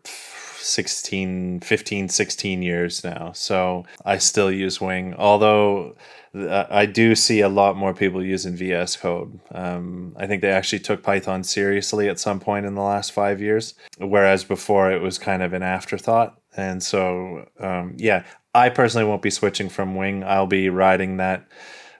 16, 0.57 1.61
15, 1.61 2.09
16 2.09 2.61
years 2.61 3.03
now. 3.03 3.31
So 3.33 3.85
I 4.05 4.17
still 4.17 4.51
use 4.51 4.81
Wing, 4.81 5.13
although 5.17 5.95
I 6.33 6.85
do 6.85 7.15
see 7.15 7.39
a 7.41 7.49
lot 7.49 7.75
more 7.75 7.93
people 7.93 8.23
using 8.23 8.55
VS 8.55 8.97
Code. 8.97 9.39
Um, 9.51 10.15
I 10.17 10.27
think 10.27 10.41
they 10.41 10.51
actually 10.51 10.79
took 10.79 11.01
Python 11.01 11.43
seriously 11.43 12.07
at 12.07 12.19
some 12.19 12.39
point 12.39 12.65
in 12.65 12.75
the 12.75 12.81
last 12.81 13.11
five 13.11 13.41
years, 13.41 13.73
whereas 13.97 14.43
before 14.43 14.91
it 14.91 15.01
was 15.01 15.17
kind 15.17 15.41
of 15.41 15.53
an 15.53 15.63
afterthought. 15.63 16.39
And 16.55 16.83
so, 16.83 17.47
um, 17.59 17.95
yeah, 17.97 18.25
I 18.53 18.69
personally 18.69 19.07
won't 19.07 19.21
be 19.21 19.29
switching 19.29 19.69
from 19.69 19.95
Wing. 19.95 20.23
I'll 20.23 20.47
be 20.47 20.69
riding 20.69 21.17
that 21.17 21.47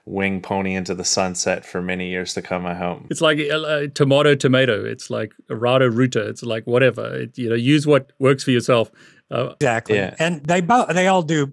Wing 0.04 0.40
pony 0.40 0.74
into 0.74 0.94
the 0.94 1.04
sunset 1.04 1.64
for 1.64 1.80
many 1.82 2.08
years 2.10 2.34
to 2.34 2.42
come, 2.42 2.66
I 2.66 2.74
hope. 2.74 3.02
it's 3.10 3.20
like 3.20 3.38
uh, 3.38 3.60
uh, 3.60 3.86
tomato, 3.94 4.34
tomato. 4.34 4.84
It's 4.84 5.10
like 5.10 5.32
a 5.48 5.54
rado 5.54 5.94
router. 5.94 6.28
It's 6.28 6.42
like 6.42 6.66
whatever. 6.66 7.14
It, 7.22 7.38
you 7.38 7.48
know, 7.48 7.54
use 7.54 7.86
what 7.86 8.12
works 8.18 8.42
for 8.44 8.50
yourself. 8.50 8.90
Uh, 9.30 9.54
Exactly. 9.60 9.96
Yeah. 9.96 10.14
And 10.18 10.44
they 10.44 10.60
both 10.60 10.88
they 10.88 11.06
all 11.06 11.22
do 11.22 11.52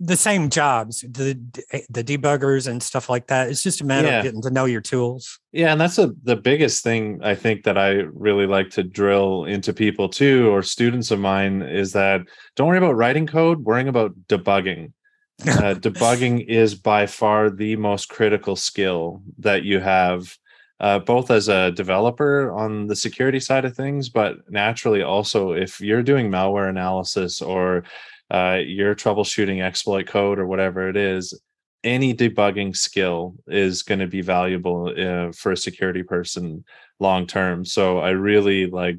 the 0.00 0.16
same 0.16 0.48
jobs, 0.48 1.02
the 1.02 1.38
the 1.90 2.02
debuggers 2.02 2.66
and 2.66 2.82
stuff 2.82 3.08
like 3.08 3.26
that. 3.28 3.48
It's 3.50 3.62
just 3.62 3.80
a 3.80 3.84
matter 3.84 4.08
Yeah. 4.08 4.18
of 4.18 4.24
getting 4.24 4.42
to 4.42 4.50
know 4.50 4.64
your 4.64 4.80
tools. 4.80 5.38
Yeah, 5.52 5.72
and 5.72 5.80
that's 5.80 5.98
a, 5.98 6.12
the 6.22 6.36
biggest 6.36 6.82
thing 6.82 7.20
I 7.22 7.34
think 7.34 7.64
that 7.64 7.76
I 7.76 7.90
really 8.12 8.46
like 8.46 8.70
to 8.70 8.82
drill 8.82 9.44
into 9.44 9.72
people 9.72 10.08
too, 10.08 10.48
or 10.50 10.62
students 10.62 11.10
of 11.10 11.20
mine, 11.20 11.62
is 11.62 11.92
that 11.92 12.22
don't 12.56 12.68
worry 12.68 12.78
about 12.78 12.96
writing 12.96 13.26
code, 13.26 13.64
worrying 13.64 13.88
about 13.88 14.14
debugging. 14.28 14.92
Uh, 15.46 15.74
debugging 15.78 16.46
is 16.48 16.74
by 16.74 17.06
far 17.06 17.50
the 17.50 17.76
most 17.76 18.08
critical 18.08 18.56
skill 18.56 19.22
that 19.38 19.62
you 19.64 19.78
have, 19.80 20.34
uh, 20.80 20.98
both 20.98 21.30
as 21.30 21.48
a 21.48 21.70
developer 21.72 22.50
on 22.52 22.86
the 22.86 22.96
security 22.96 23.40
side 23.40 23.66
of 23.66 23.76
things, 23.76 24.08
but 24.08 24.36
naturally 24.50 25.02
also 25.02 25.52
if 25.52 25.80
you're 25.80 26.02
doing 26.02 26.30
malware 26.30 26.68
analysis 26.70 27.42
or 27.42 27.84
uh, 28.30 28.60
you're 28.64 28.94
troubleshooting 28.94 29.62
exploit 29.62 30.06
code 30.06 30.38
or 30.38 30.46
whatever 30.46 30.88
it 30.88 30.96
is, 30.96 31.38
any 31.84 32.14
debugging 32.14 32.76
skill 32.76 33.34
is 33.46 33.82
going 33.82 34.00
to 34.00 34.06
be 34.06 34.20
valuable 34.20 34.92
uh, 34.98 35.32
for 35.32 35.52
a 35.52 35.56
security 35.56 36.02
person 36.02 36.64
long 36.98 37.26
term. 37.26 37.64
So 37.64 37.98
I 37.98 38.10
really 38.10 38.66
like 38.66 38.98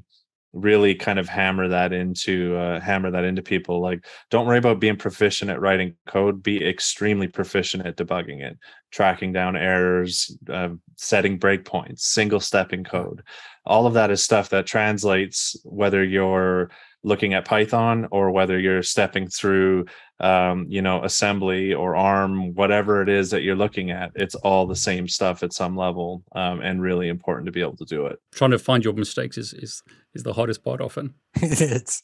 really 0.54 0.96
kind 0.96 1.20
of 1.20 1.28
hammer 1.28 1.68
that 1.68 1.94
into 1.94 2.56
uh, 2.56 2.80
hammer 2.80 3.12
that 3.12 3.24
into 3.24 3.42
people 3.42 3.82
like 3.82 4.06
don't 4.32 4.48
worry 4.48 4.58
about 4.58 4.80
being 4.80 4.96
proficient 4.96 5.52
at 5.52 5.62
writing 5.62 5.94
code 6.08 6.42
be 6.42 6.66
extremely 6.66 7.28
proficient 7.28 7.86
at 7.86 7.98
debugging 7.98 8.42
it 8.42 8.58
tracking 8.92 9.34
down 9.34 9.56
errors 9.56 10.36
uh, 10.50 10.70
setting 10.96 11.38
breakpoints 11.38 12.00
single 12.00 12.40
stepping 12.40 12.84
code 12.84 13.22
all 13.66 13.86
of 13.86 13.94
that 13.94 14.10
is 14.10 14.24
stuff 14.24 14.50
that 14.50 14.66
translates 14.66 15.56
whether 15.64 16.04
you're 16.04 16.72
looking 17.04 17.34
at 17.34 17.46
python 17.46 18.08
or 18.12 18.32
whether 18.32 18.60
you're 18.60 18.84
stepping 18.84 19.28
through 19.28 19.86
um, 20.20 20.66
you 20.68 20.82
know 20.82 21.04
assembly 21.04 21.74
or 21.74 21.96
arm 21.96 22.54
whatever 22.56 23.02
it 23.02 23.10
is 23.10 23.30
that 23.30 23.44
you're 23.44 23.56
looking 23.56 23.92
at 23.92 24.12
it's 24.16 24.36
all 24.36 24.66
the 24.66 24.76
same 24.76 25.08
stuff 25.08 25.44
at 25.44 25.54
some 25.54 25.78
level 25.78 26.24
um, 26.34 26.60
and 26.62 26.82
really 26.82 27.08
important 27.08 27.46
to 27.46 27.52
be 27.52 27.62
able 27.62 27.78
to 27.78 27.86
do 27.86 28.06
it 28.06 28.20
trying 28.32 28.52
to 28.52 28.60
find 28.60 28.84
your 28.84 28.94
mistakes 28.94 29.38
is 29.38 29.54
is 29.54 29.84
is 30.18 30.24
the 30.24 30.34
hardest 30.34 30.64
part 30.64 30.82
often. 30.82 31.14
it's 31.36 32.04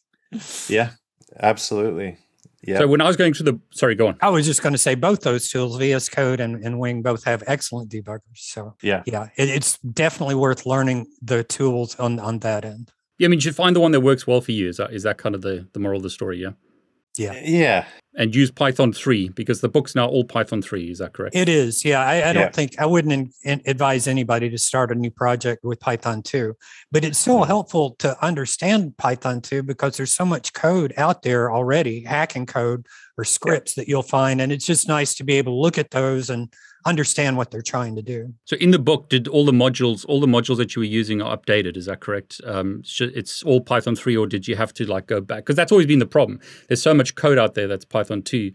yeah 0.70 0.92
absolutely 1.40 2.18
yeah 2.62 2.78
So 2.78 2.88
when 2.88 3.02
I 3.02 3.08
was 3.08 3.18
going 3.18 3.34
through 3.34 3.52
the 3.52 3.60
sorry, 3.74 3.96
go 3.96 4.08
on. 4.08 4.18
I 4.22 4.30
was 4.30 4.46
just 4.46 4.62
going 4.62 4.74
to 4.74 4.80
say 4.80 4.96
both 4.96 5.22
those 5.22 5.50
tools, 5.50 5.76
VS 5.78 6.08
Code 6.10 6.40
and, 6.40 6.64
and 6.64 6.80
Wing, 6.80 7.02
both 7.02 7.26
have 7.26 7.44
excellent 7.46 7.92
debuggers. 7.92 8.22
So 8.36 8.76
yeah 8.82 9.04
yeah, 9.06 9.30
it, 9.36 9.50
it's 9.50 9.78
definitely 9.80 10.36
worth 10.36 10.66
learning 10.66 11.08
the 11.22 11.44
tools 11.44 11.96
on 12.00 12.20
on 12.20 12.40
that 12.40 12.64
end. 12.64 12.92
Yeah, 13.18 13.26
I 13.26 13.30
mean, 13.30 13.38
you 13.38 13.42
should 13.42 13.56
find 13.56 13.76
the 13.76 13.80
one 13.80 13.92
that 13.92 14.02
works 14.02 14.26
well 14.26 14.42
for 14.42 14.52
you. 14.52 14.70
Is 14.70 14.78
that 14.78 14.94
is 14.94 15.04
that 15.04 15.18
kind 15.18 15.36
of 15.36 15.42
the 15.42 15.68
the 15.74 15.80
moral 15.80 15.98
of 15.98 16.04
the 16.04 16.10
story? 16.10 16.40
Yeah, 16.40 16.52
Yeah, 17.18 17.32
uh, 17.32 17.42
yeah 17.44 17.86
and 18.16 18.36
use 18.36 18.52
Python 18.52 18.94
three 18.94 19.30
because 19.30 19.62
the 19.62 19.70
book's 19.70 19.96
now 19.96 20.08
all 20.08 20.24
Python 20.24 20.62
three. 20.62 20.92
Is 20.92 21.00
that 21.00 21.14
correct? 21.14 21.36
it 21.36 21.50
is. 21.50 21.84
Yeah, 21.84 22.02
I, 22.02 22.30
I 22.30 22.34
don't 22.34 22.44
Yeah. 22.44 22.52
think 22.52 22.80
I 22.80 22.86
wouldn't 22.86 23.14
in, 23.14 23.32
in- 23.44 23.62
advise 23.66 24.08
anybody 24.08 24.50
to 24.50 24.58
start 24.58 24.92
a 24.92 24.96
new 24.96 25.12
project 25.12 25.64
with 25.64 25.80
Python 25.80 26.22
2, 26.22 26.56
but 26.92 27.04
it's 27.04 27.18
so 27.18 27.38
mm-hmm. 27.38 27.48
helpful 27.48 27.96
to 28.00 28.24
understand 28.24 28.98
Python 28.98 29.42
2 29.42 29.64
because 29.64 29.98
there's 29.98 30.14
so 30.14 30.26
much 30.26 30.54
code 30.54 30.94
out 30.98 31.24
there 31.24 31.52
already, 31.52 32.04
hacking 32.04 32.46
code 32.46 32.86
or 33.18 33.24
scripts 33.24 33.76
that 33.76 33.88
you'll 33.88 34.04
find, 34.04 34.42
and 34.42 34.52
it's 34.52 34.66
just 34.66 34.88
nice 34.88 35.16
to 35.16 35.24
be 35.24 35.34
able 35.34 35.54
to 35.54 35.60
look 35.60 35.78
at 35.78 35.92
those 35.92 36.30
and 36.30 36.54
understand 36.86 37.38
what 37.38 37.52
they're 37.52 37.62
trying 37.62 37.96
to 37.96 38.02
do. 38.02 38.34
So 38.46 38.56
in 38.58 38.72
the 38.72 38.80
book, 38.80 39.10
did 39.10 39.28
all 39.28 39.46
the 39.46 39.52
modules, 39.52 40.06
all 40.08 40.20
the 40.20 40.28
modules 40.28 40.58
that 40.58 40.76
you 40.76 40.82
were 40.82 40.86
using 40.86 41.22
are 41.22 41.38
updated? 41.38 41.78
Is 41.78 41.86
that 41.86 42.00
correct? 42.02 42.42
Um, 42.46 42.84
it's 43.00 43.44
all 43.44 43.62
Python 43.62 43.96
three, 43.96 44.16
or 44.18 44.28
did 44.28 44.48
you 44.48 44.56
have 44.56 44.74
to 44.76 44.86
like 44.86 45.08
go 45.08 45.22
back? 45.22 45.40
Because 45.40 45.56
that's 45.56 45.72
always 45.72 45.88
been 45.88 46.00
the 46.00 46.06
problem. 46.06 46.40
There's 46.68 46.82
so 46.82 46.94
much 46.94 47.16
code 47.16 47.38
out 47.38 47.54
there 47.56 47.68
that's 47.68 47.86
Python 47.86 48.22
two. 48.22 48.52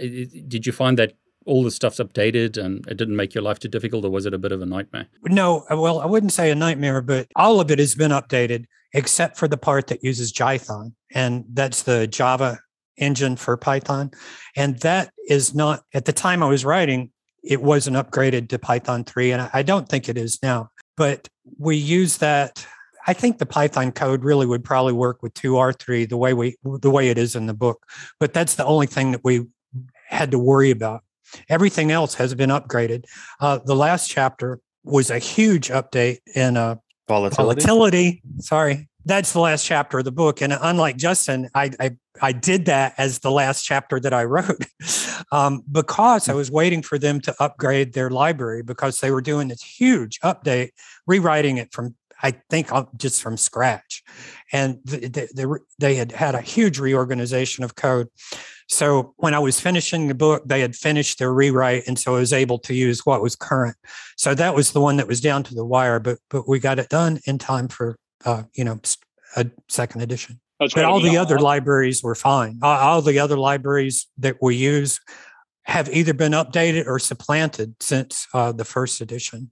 I- 0.00 0.04
I- 0.04 0.42
Did 0.48 0.66
you 0.66 0.72
find 0.72 0.98
that 0.98 1.12
all 1.44 1.62
the 1.62 1.70
stuff's 1.70 1.98
updated 1.98 2.56
and 2.56 2.84
it 2.88 2.96
didn't 2.96 3.14
make 3.16 3.34
your 3.34 3.42
life 3.42 3.58
too 3.60 3.68
difficult, 3.68 4.04
or 4.04 4.10
was 4.10 4.26
it 4.26 4.34
a 4.34 4.38
bit 4.38 4.50
of 4.52 4.60
a 4.60 4.66
nightmare? 4.66 5.06
No, 5.24 5.64
uh, 5.70 5.76
well, 5.76 6.00
I 6.00 6.06
wouldn't 6.06 6.32
say 6.32 6.50
a 6.50 6.54
nightmare, 6.56 7.00
but 7.02 7.28
all 7.36 7.60
of 7.60 7.70
it 7.70 7.78
has 7.78 7.94
been 7.94 8.10
updated 8.10 8.64
except 8.94 9.36
for 9.36 9.46
the 9.46 9.56
part 9.56 9.86
that 9.88 10.02
uses 10.02 10.32
Jython, 10.32 10.92
and 11.14 11.44
that's 11.52 11.82
the 11.82 12.06
Java 12.06 12.58
engine 12.98 13.36
for 13.36 13.56
Python. 13.56 14.10
And 14.56 14.78
that 14.80 15.10
is 15.28 15.54
not, 15.54 15.82
at 15.94 16.06
the 16.06 16.12
time 16.12 16.42
I 16.42 16.48
was 16.48 16.64
writing, 16.64 17.10
it 17.46 17.62
wasn't 17.62 17.96
upgraded 17.96 18.48
to 18.48 18.58
Python 18.58 19.04
3, 19.04 19.32
and 19.32 19.50
I- 19.52 19.62
don't 19.62 19.88
think 19.88 20.08
it 20.08 20.18
is 20.18 20.38
now. 20.42 20.70
But 20.96 21.28
we 21.58 21.76
use 21.76 22.18
that. 22.18 22.66
I 23.06 23.12
think 23.12 23.38
the 23.38 23.46
Python 23.46 23.92
code 23.92 24.24
really 24.24 24.46
would 24.46 24.64
probably 24.64 24.92
work 24.92 25.22
with 25.22 25.32
2R3 25.34 26.08
the 26.08 26.16
way 26.16 26.34
we 26.34 26.56
the 26.64 26.90
way 26.90 27.08
it 27.08 27.18
is 27.18 27.36
in 27.36 27.46
the 27.46 27.54
book. 27.54 27.86
But 28.18 28.34
that's 28.34 28.56
the 28.56 28.64
only 28.64 28.86
thing 28.86 29.12
that 29.12 29.22
we 29.22 29.46
had 30.08 30.30
to 30.32 30.38
worry 30.38 30.70
about. 30.70 31.04
Everything 31.48 31.90
else 31.90 32.14
has 32.14 32.34
been 32.34 32.50
upgraded. 32.50 33.04
Uh, 33.40 33.58
the 33.64 33.76
last 33.76 34.08
chapter 34.08 34.60
was 34.84 35.10
a 35.10 35.18
huge 35.18 35.68
update 35.68 36.18
in 36.34 36.56
uh, 36.56 36.76
volatility 37.06 37.62
volatility. 37.64 38.22
Sorry, 38.38 38.88
that's 39.06 39.32
the 39.32 39.40
last 39.40 39.64
chapter 39.64 40.00
of 40.00 40.04
the 40.04 40.12
book. 40.12 40.42
And 40.42 40.52
unlike 40.60 40.96
Justin, 40.96 41.48
I 41.54 41.70
I, 41.80 41.96
I 42.20 42.32
did 42.32 42.66
that 42.66 42.94
as 42.98 43.20
the 43.20 43.30
last 43.30 43.62
chapter 43.62 43.98
that 44.00 44.12
I 44.12 44.24
wrote 44.24 44.66
um, 45.32 45.62
because 45.70 46.28
I 46.28 46.34
was 46.34 46.50
waiting 46.50 46.82
for 46.82 46.98
them 46.98 47.20
to 47.22 47.34
upgrade 47.40 47.94
their 47.94 48.10
library 48.10 48.62
because 48.62 49.00
they 49.00 49.10
were 49.10 49.22
doing 49.22 49.48
this 49.48 49.62
huge 49.62 50.20
update, 50.20 50.70
rewriting 51.06 51.56
it 51.56 51.72
from 51.72 51.94
I 52.22 52.32
think 52.50 52.72
uh, 52.72 52.84
just 52.96 53.22
from 53.22 53.36
scratch, 53.36 54.02
and 54.52 54.78
th- 54.88 55.12
th- 55.12 55.30
they 55.30 55.44
they 55.78 55.94
had 55.94 56.12
had 56.12 56.34
a 56.34 56.40
huge 56.40 56.78
reorganization 56.78 57.62
of 57.62 57.76
code. 57.76 58.08
So 58.68 59.14
when 59.18 59.34
I 59.34 59.38
was 59.38 59.60
finishing 59.60 60.08
the 60.08 60.14
book, 60.14 60.42
they 60.46 60.60
had 60.60 60.74
finished 60.74 61.18
their 61.18 61.32
rewrite, 61.32 61.86
and 61.86 61.98
so 61.98 62.16
I 62.16 62.20
was 62.20 62.32
able 62.32 62.58
to 62.60 62.74
use 62.74 63.04
what 63.04 63.22
was 63.22 63.36
current. 63.36 63.76
So 64.16 64.34
that 64.34 64.54
was 64.54 64.72
the 64.72 64.80
one 64.80 64.96
that 64.96 65.06
was 65.06 65.20
down 65.20 65.42
to 65.44 65.54
the 65.54 65.64
wire, 65.64 66.00
but 66.00 66.18
but 66.30 66.48
we 66.48 66.58
got 66.58 66.78
it 66.78 66.88
done 66.88 67.20
in 67.26 67.38
time 67.38 67.68
for 67.68 67.98
uh, 68.24 68.44
you 68.54 68.64
know 68.64 68.80
a 69.36 69.46
second 69.68 70.00
edition. 70.00 70.40
That's 70.58 70.74
But 70.74 70.84
all 70.84 71.00
the 71.00 71.12
Yeah, 71.12 71.22
other 71.22 71.38
libraries 71.38 72.02
were 72.02 72.14
fine. 72.14 72.58
All, 72.62 72.76
all 72.76 73.02
the 73.02 73.18
other 73.18 73.36
libraries 73.36 74.06
that 74.18 74.36
we 74.40 74.56
use 74.56 74.98
have 75.64 75.88
either 75.92 76.14
been 76.14 76.32
updated 76.32 76.86
or 76.86 76.98
supplanted 76.98 77.74
since 77.80 78.26
uh, 78.32 78.52
the 78.52 78.64
first 78.64 79.00
edition. 79.00 79.50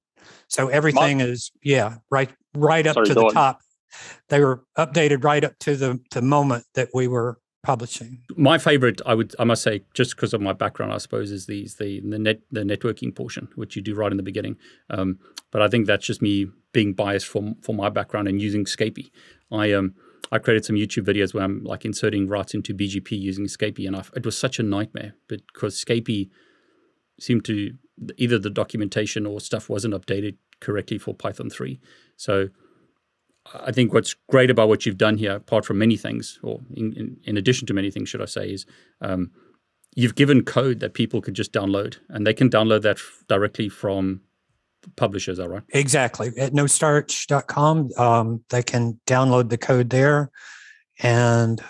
So 0.48 0.68
everything 0.68 1.20
is 1.20 1.50
yeah 1.62 1.96
right 2.10 2.30
right 2.54 2.86
up 2.86 2.94
Sorry, 2.94 3.06
to 3.06 3.14
the 3.14 3.24
on. 3.24 3.34
top. 3.34 3.60
They 4.28 4.40
were 4.40 4.64
updated 4.78 5.24
right 5.24 5.44
up 5.44 5.58
to 5.60 5.76
the 5.76 6.00
the 6.12 6.22
moment 6.22 6.64
that 6.74 6.88
we 6.94 7.08
were 7.08 7.38
publishing. 7.62 8.22
My 8.36 8.58
favorite, 8.58 9.00
I 9.06 9.14
would, 9.14 9.34
I 9.38 9.44
must 9.44 9.62
say, 9.62 9.82
just 9.94 10.14
because 10.14 10.34
of 10.34 10.40
my 10.40 10.52
background, 10.52 10.92
I 10.92 10.98
suppose, 10.98 11.30
is 11.30 11.46
these 11.46 11.76
the 11.76 12.00
the 12.00 12.18
net 12.18 12.40
the 12.50 12.62
networking 12.62 13.14
portion, 13.14 13.48
which 13.56 13.76
you 13.76 13.82
do 13.82 13.94
right 13.94 14.10
in 14.10 14.16
the 14.16 14.22
beginning. 14.22 14.56
Um, 14.90 15.18
but 15.50 15.62
I 15.62 15.68
think 15.68 15.86
that's 15.86 16.06
just 16.06 16.22
me 16.22 16.46
being 16.74 16.92
biased 16.92 17.26
for 17.26 17.54
for 17.62 17.74
my 17.74 17.88
background 17.88 18.28
and 18.28 18.42
using 18.42 18.66
Scapy. 18.66 19.10
I 19.50 19.72
um 19.72 19.94
I 20.30 20.38
created 20.38 20.66
some 20.66 20.76
YouTube 20.76 21.06
videos 21.06 21.32
where 21.32 21.44
I'm 21.44 21.64
like 21.64 21.86
inserting 21.86 22.28
routes 22.28 22.52
into 22.52 22.74
BGP 22.74 23.12
using 23.12 23.46
Scapy, 23.46 23.86
and 23.86 23.96
I, 23.96 24.04
it 24.14 24.26
was 24.26 24.36
such 24.36 24.58
a 24.58 24.62
nightmare 24.62 25.14
because 25.28 25.82
Scapy 25.82 26.28
seemed 27.18 27.44
to 27.46 27.72
either 28.16 28.38
the 28.38 28.50
documentation 28.50 29.24
or 29.24 29.40
stuff 29.40 29.70
wasn't 29.70 29.94
updated 29.94 30.36
correctly 30.60 30.98
for 30.98 31.14
Python 31.14 31.48
3. 31.48 31.78
So 32.16 32.48
I 33.54 33.70
think 33.70 33.92
what's 33.92 34.14
great 34.28 34.50
about 34.50 34.68
what 34.68 34.84
you've 34.84 34.98
done 34.98 35.18
here, 35.18 35.36
apart 35.36 35.64
from 35.64 35.78
many 35.78 35.96
things, 35.96 36.40
or 36.42 36.60
in, 36.74 36.92
in, 36.94 37.16
in 37.24 37.36
addition 37.36 37.66
to 37.68 37.74
many 37.74 37.90
things, 37.90 38.08
should 38.08 38.22
I 38.22 38.26
say, 38.26 38.50
is 38.50 38.66
um, 39.00 39.30
you've 39.94 40.14
given 40.14 40.42
code 40.42 40.80
that 40.80 40.94
people 40.94 41.20
could 41.20 41.34
just 41.34 41.52
download, 41.52 41.98
and 42.08 42.26
they 42.26 42.34
can 42.34 42.50
download 42.50 42.82
that 42.82 42.98
directly 43.28 43.68
from 43.68 44.22
publishers, 44.96 45.38
all 45.38 45.48
right? 45.48 45.62
Exactly. 45.70 46.32
At 46.38 46.52
nostarch.com, 46.52 47.90
um, 47.96 48.44
they 48.50 48.62
can 48.62 49.00
download 49.06 49.50
the 49.50 49.58
code 49.58 49.90
there, 49.90 50.30
and 51.00 51.62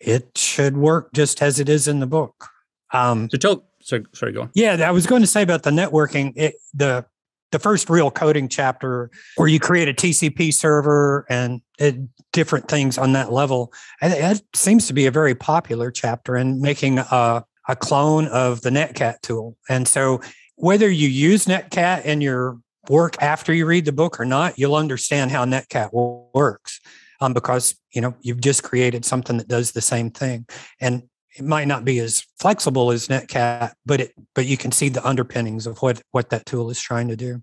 it 0.00 0.36
should 0.36 0.76
work 0.76 1.12
just 1.12 1.42
as 1.42 1.58
it 1.58 1.68
is 1.68 1.88
in 1.88 2.00
the 2.00 2.06
book. 2.06 2.48
Um, 2.92 3.28
so 3.30 3.38
tell, 3.38 3.64
so 3.80 4.02
sorry, 4.14 4.32
go 4.32 4.42
on. 4.42 4.50
Yeah, 4.54 4.86
I 4.86 4.90
was 4.90 5.06
going 5.06 5.22
to 5.22 5.28
say 5.28 5.42
about 5.42 5.62
the 5.62 5.70
networking. 5.70 6.32
It, 6.36 6.54
the 6.74 7.04
the 7.50 7.58
first 7.58 7.88
real 7.88 8.10
coding 8.10 8.48
chapter 8.48 9.10
where 9.36 9.48
you 9.48 9.58
create 9.58 9.88
a 9.88 9.94
TCP 9.94 10.52
server 10.52 11.24
and 11.30 11.62
it, 11.78 11.96
different 12.32 12.68
things 12.68 12.98
on 12.98 13.12
that 13.12 13.32
level. 13.32 13.72
And 14.00 14.12
it 14.12 14.42
seems 14.54 14.86
to 14.88 14.92
be 14.92 15.06
a 15.06 15.10
very 15.10 15.34
popular 15.34 15.90
chapter 15.90 16.36
in 16.36 16.60
making 16.60 16.98
a, 16.98 17.44
a 17.68 17.76
clone 17.76 18.26
of 18.28 18.60
the 18.62 18.70
Netcat 18.70 19.22
tool. 19.22 19.56
And 19.68 19.88
so 19.88 20.20
whether 20.58 20.90
you 20.90 21.08
use 21.08 21.46
Netcat 21.46 22.04
in 22.04 22.20
your 22.20 22.58
work 22.88 23.20
after 23.22 23.54
you 23.54 23.66
read 23.66 23.84
the 23.84 23.92
book 23.92 24.18
or 24.20 24.24
not, 24.24 24.58
you'll 24.58 24.74
understand 24.74 25.30
how 25.30 25.44
Netcat 25.44 25.92
works 25.92 26.80
um, 27.20 27.32
because 27.32 27.76
you 27.92 28.00
know 28.00 28.14
you've 28.20 28.40
just 28.40 28.62
created 28.62 29.04
something 29.04 29.38
that 29.38 29.48
does 29.48 29.72
the 29.72 29.80
same 29.80 30.10
thing. 30.10 30.46
And 30.80 31.04
it 31.36 31.44
might 31.44 31.68
not 31.68 31.84
be 31.84 31.98
as 32.00 32.24
flexible 32.40 32.90
as 32.90 33.08
netcat 33.08 33.72
but 33.86 34.00
it 34.00 34.12
but 34.34 34.46
you 34.46 34.56
can 34.56 34.72
see 34.72 34.88
the 34.88 35.06
underpinnings 35.06 35.66
of 35.66 35.78
what 35.78 36.00
what 36.10 36.30
that 36.30 36.46
tool 36.46 36.70
is 36.70 36.80
trying 36.80 37.06
to 37.06 37.16
do 37.16 37.40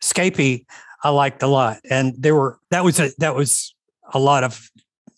scapy 0.00 0.64
i 1.04 1.10
liked 1.10 1.42
a 1.42 1.46
lot 1.46 1.78
and 1.88 2.14
there 2.18 2.34
were 2.34 2.58
that 2.70 2.82
was 2.82 2.98
a 2.98 3.10
that 3.18 3.34
was 3.34 3.74
a 4.12 4.18
lot 4.18 4.44
of 4.44 4.70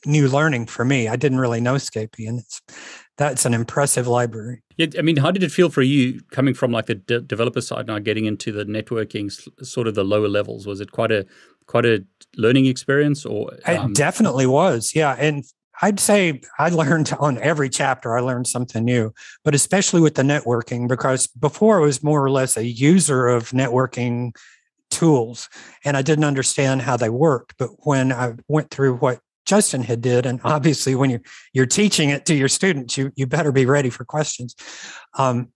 new 0.04 0.28
learning 0.28 0.66
for 0.66 0.84
me 0.84 1.08
i 1.08 1.16
didn't 1.16 1.38
really 1.38 1.60
know 1.60 1.76
scapy 1.76 2.28
and 2.28 2.40
it's 2.40 2.60
that's 3.16 3.44
an 3.44 3.54
impressive 3.54 4.06
library 4.06 4.62
yeah 4.76 4.86
i 4.98 5.02
mean 5.02 5.16
how 5.16 5.30
did 5.30 5.42
it 5.42 5.52
feel 5.52 5.68
for 5.68 5.82
you 5.82 6.20
coming 6.30 6.54
from 6.54 6.70
like 6.70 6.86
the 6.86 6.94
de- 6.94 7.20
developer 7.20 7.60
side 7.60 7.86
now 7.86 7.98
getting 7.98 8.24
into 8.24 8.52
the 8.52 8.64
networking 8.64 9.30
sort 9.64 9.86
of 9.86 9.94
the 9.94 10.04
lower 10.04 10.28
levels 10.28 10.66
was 10.66 10.80
it 10.80 10.92
quite 10.92 11.10
a 11.10 11.26
quite 11.66 11.84
a 11.84 12.04
learning 12.36 12.66
experience 12.66 13.24
or 13.24 13.52
um... 13.66 13.90
it 13.90 13.94
definitely 13.94 14.46
was 14.46 14.94
yeah 14.94 15.16
and 15.18 15.44
I'd 15.82 16.00
say 16.00 16.42
I 16.58 16.68
learned 16.68 17.12
on 17.20 17.38
every 17.38 17.70
chapter, 17.70 18.16
I 18.16 18.20
learned 18.20 18.46
something 18.46 18.84
new, 18.84 19.14
but 19.44 19.54
especially 19.54 20.00
with 20.00 20.14
the 20.14 20.22
networking, 20.22 20.88
because 20.88 21.26
before 21.26 21.80
I 21.80 21.84
was 21.84 22.02
more 22.02 22.22
or 22.22 22.30
less 22.30 22.56
a 22.56 22.66
user 22.66 23.28
of 23.28 23.50
networking 23.50 24.32
tools 24.90 25.48
and 25.84 25.96
I 25.96 26.02
didn't 26.02 26.24
understand 26.24 26.82
how 26.82 26.96
they 26.96 27.08
worked. 27.08 27.54
But 27.58 27.70
when 27.86 28.12
I 28.12 28.34
went 28.48 28.70
through 28.70 28.96
what 28.96 29.20
Justin 29.50 29.82
had 29.82 30.00
did, 30.00 30.26
and 30.26 30.40
obviously 30.44 30.94
when 30.94 31.10
you're 31.10 31.22
you're 31.52 31.66
teaching 31.66 32.10
it 32.10 32.24
to 32.26 32.36
your 32.36 32.46
students, 32.46 32.96
you 32.96 33.10
you 33.16 33.26
better 33.26 33.50
be 33.50 33.66
ready 33.66 33.90
for 33.90 34.04
questions. 34.04 34.54
Um, 35.18 35.48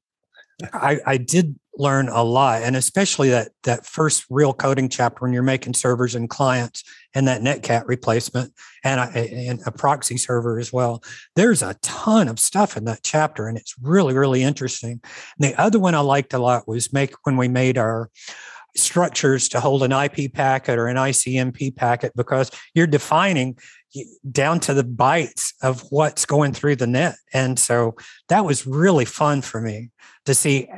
I, 0.73 0.99
I 1.07 1.17
did 1.17 1.55
learn 1.77 2.09
a 2.09 2.25
lot, 2.25 2.65
and 2.65 2.75
especially 2.75 3.31
that 3.31 3.53
that 3.63 3.87
first 3.87 4.25
real 4.31 4.53
coding 4.53 4.89
chapter 4.89 5.23
when 5.23 5.33
you're 5.33 5.45
making 5.45 5.75
servers 5.75 6.17
and 6.17 6.29
clients, 6.29 6.83
and 7.15 7.29
that 7.29 7.41
netcat 7.41 7.85
replacement, 7.87 8.53
and 8.83 8.99
a, 8.99 9.49
and 9.49 9.61
a 9.65 9.71
proxy 9.71 10.17
server 10.17 10.59
as 10.59 10.73
well. 10.73 11.01
There's 11.37 11.63
a 11.63 11.77
ton 11.81 12.27
of 12.27 12.41
stuff 12.41 12.77
in 12.77 12.87
that 12.87 13.05
chapter, 13.05 13.47
and 13.47 13.57
it's 13.57 13.77
really 13.81 14.15
really 14.15 14.43
interesting. 14.43 15.01
And 15.39 15.53
the 15.53 15.61
other 15.61 15.79
one 15.79 15.95
I 15.95 16.01
liked 16.01 16.35
a 16.35 16.41
lot 16.41 16.67
was 16.67 16.93
make 16.93 17.15
when 17.23 17.37
we 17.37 17.47
made 17.47 17.79
our 17.79 18.11
structures 18.77 19.49
to 19.49 19.61
hold 19.61 19.83
an 19.83 19.93
IP 19.93 20.33
packet 20.33 20.79
or 20.79 20.89
an 20.89 20.97
ICMP 20.97 21.75
packet 21.77 22.13
because 22.17 22.51
you're 22.75 22.87
defining 22.87 23.57
down 24.31 24.61
to 24.61 24.75
the 24.75 24.85
bytes 24.85 25.53
of 25.63 25.83
what's 25.91 26.27
going 26.27 26.53
through 26.53 26.77
the 26.77 26.87
net. 26.87 27.17
And 27.33 27.59
so 27.59 27.95
that 28.29 28.45
was 28.45 28.67
really 28.67 29.05
fun 29.05 29.43
for 29.43 29.61
me 29.61 29.91
to 30.27 30.35
see 30.35 30.69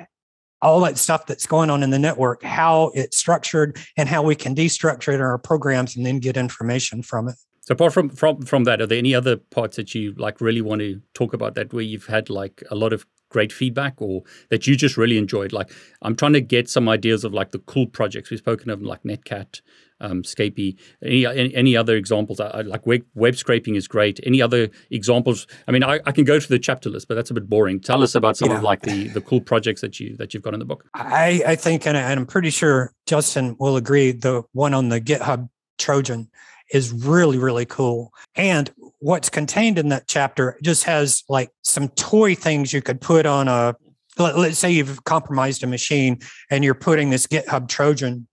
all 0.63 0.81
that 0.81 0.99
stuff 0.99 1.27
that's 1.27 1.47
going 1.47 1.71
on 1.71 1.83
in 1.83 1.91
the 1.91 1.99
network, 1.99 2.43
how 2.43 2.91
it's 2.95 3.17
structured 3.17 3.79
and 3.97 4.09
how 4.09 4.23
we 4.23 4.35
can 4.35 4.55
destructure 4.55 5.13
it 5.13 5.17
in 5.17 5.21
our 5.21 5.39
programs 5.39 5.97
and 5.97 6.05
then 6.05 6.19
get 6.19 6.37
information 6.37 7.03
from 7.03 7.29
it. 7.29 7.37
So 7.61 7.73
apart 7.73 7.93
from, 7.93 8.11
from 8.11 8.43
from 8.43 8.65
that, 8.65 8.81
are 8.81 8.87
there 8.87 8.99
any 8.99 9.15
other 9.15 9.37
parts 9.37 9.77
that 9.77 9.95
you 9.95 10.15
like 10.17 10.41
really 10.41 10.61
want 10.61 10.81
to 10.83 11.01
talk 11.15 11.35
about 11.35 11.57
that 11.57 11.73
where 11.73 11.83
you've 11.83 12.07
had 12.07 12.31
like 12.31 12.63
a 12.71 12.77
lot 12.77 12.93
of 12.93 13.05
great 13.29 13.53
feedback 13.53 14.01
or 14.01 14.23
that 14.51 14.69
you 14.69 14.77
just 14.77 14.97
really 14.97 15.19
enjoyed? 15.19 15.53
Like 15.53 15.73
I'm 16.01 16.15
trying 16.15 16.35
to 16.35 16.41
get 16.41 16.71
some 16.71 16.89
ideas 16.89 17.25
of 17.25 17.35
like 17.35 17.51
the 17.51 17.59
cool 17.59 17.89
projects. 17.89 18.31
We've 18.31 18.39
spoken 18.39 18.71
of 18.71 18.83
like 18.83 19.03
Netcat, 19.03 19.63
um, 20.01 20.23
Scapy. 20.23 20.77
Any, 21.03 21.27
any, 21.27 21.55
any 21.55 21.77
other 21.77 21.97
examples? 21.97 22.41
I, 22.41 22.47
I, 22.49 22.61
like 22.63 22.87
web, 22.87 23.03
web 23.15 23.37
scraping 23.37 23.75
is 23.75 23.89
great. 23.89 24.21
Any 24.25 24.43
other 24.43 24.69
examples? 24.91 25.47
I 25.67 25.73
mean, 25.73 25.83
I, 25.83 26.01
I 26.07 26.13
can 26.13 26.25
go 26.25 26.39
through 26.39 26.57
the 26.57 26.63
chapter 26.63 26.91
list, 26.91 27.09
but 27.09 27.15
that's 27.15 27.31
a 27.31 27.35
bit 27.35 27.49
boring. 27.49 27.81
Tell 27.81 28.03
us 28.03 28.15
about 28.15 28.37
some 28.37 28.51
yeah. 28.51 28.59
of 28.59 28.63
like 28.63 28.83
the 28.83 29.09
the 29.09 29.21
cool 29.21 29.41
projects 29.41 29.81
that 29.81 30.01
you 30.01 30.17
that 30.17 30.35
you've 30.35 30.43
got 30.43 30.55
in 30.55 30.61
the 30.61 30.67
book. 30.67 30.85
I 30.95 31.43
I 31.47 31.57
think, 31.57 31.87
and 31.87 31.97
I'm 31.97 32.27
pretty 32.27 32.51
sure 32.51 32.93
Justin 33.07 33.57
will 33.59 33.77
agree. 33.77 34.13
The 34.13 34.43
one 34.53 34.75
on 34.75 34.89
the 34.89 35.01
GitHub 35.01 35.49
Trojan 35.79 36.29
is 36.73 36.93
really 36.93 37.39
really 37.39 37.65
cool 37.65 38.13
and 38.35 38.73
what's 38.99 39.29
contained 39.29 39.79
in 39.79 39.89
that 39.89 40.09
chapter 40.09 40.59
just 40.63 40.85
has 40.85 41.23
like 41.29 41.51
some 41.63 41.89
toy 41.91 42.35
things 42.35 42.73
you 42.73 42.83
could 42.83 43.01
put 43.01 43.25
on 43.25 43.47
a 43.47 43.75
let's 44.19 44.59
say 44.59 44.71
you've 44.71 45.05
compromised 45.05 45.63
a 45.63 45.67
machine 45.67 46.19
and 46.51 46.65
you're 46.65 46.75
putting 46.75 47.11
this 47.11 47.27
github 47.27 47.69
trojan 47.69 48.27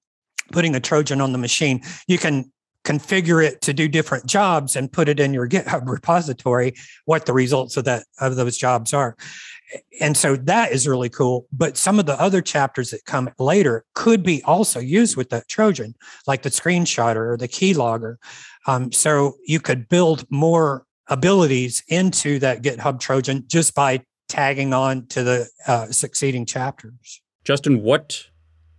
putting 0.51 0.75
a 0.75 0.79
Trojan 0.79 1.21
on 1.21 1.31
the 1.31 1.37
machine, 1.37 1.81
you 2.07 2.17
can 2.17 2.51
configure 2.83 3.43
it 3.43 3.61
to 3.61 3.73
do 3.73 3.87
different 3.87 4.25
jobs 4.25 4.75
and 4.75 4.91
put 4.91 5.07
it 5.07 5.19
in 5.19 5.33
your 5.33 5.47
GitHub 5.49 5.87
repository 5.87 6.73
what 7.05 7.25
the 7.25 7.33
results 7.33 7.77
of 7.77 7.85
that 7.85 8.05
of 8.19 8.35
those 8.35 8.57
jobs 8.57 8.93
are. 8.93 9.15
And 9.99 10.15
so 10.15 10.35
that 10.35 10.71
is 10.71 10.87
really 10.87 11.09
cool. 11.09 11.47
But 11.51 11.77
some 11.77 11.97
of 11.97 12.05
the 12.05 12.19
other 12.21 12.41
chapters 12.41 12.91
that 12.91 13.05
come 13.05 13.29
later 13.39 13.85
could 13.95 14.21
be 14.21 14.43
also 14.43 14.79
used 14.79 15.17
with 15.17 15.29
that 15.29 15.47
Trojan, 15.47 15.95
like 16.27 16.43
the 16.43 16.49
screenshotter 16.49 17.31
or 17.31 17.37
the 17.37 17.47
keylogger. 17.47 18.17
Um, 18.67 18.91
so 18.91 19.37
you 19.45 19.59
could 19.59 19.89
build 19.89 20.25
more 20.29 20.85
abilities 21.07 21.83
into 21.87 22.39
that 22.39 22.61
GitHub 22.61 22.99
Trojan 22.99 23.45
just 23.47 23.73
by 23.73 24.03
tagging 24.29 24.73
on 24.73 25.07
to 25.07 25.23
the 25.23 25.49
uh, 25.67 25.87
succeeding 25.87 26.45
chapters. 26.45 27.21
Justin, 27.43 27.81
what 27.81 28.25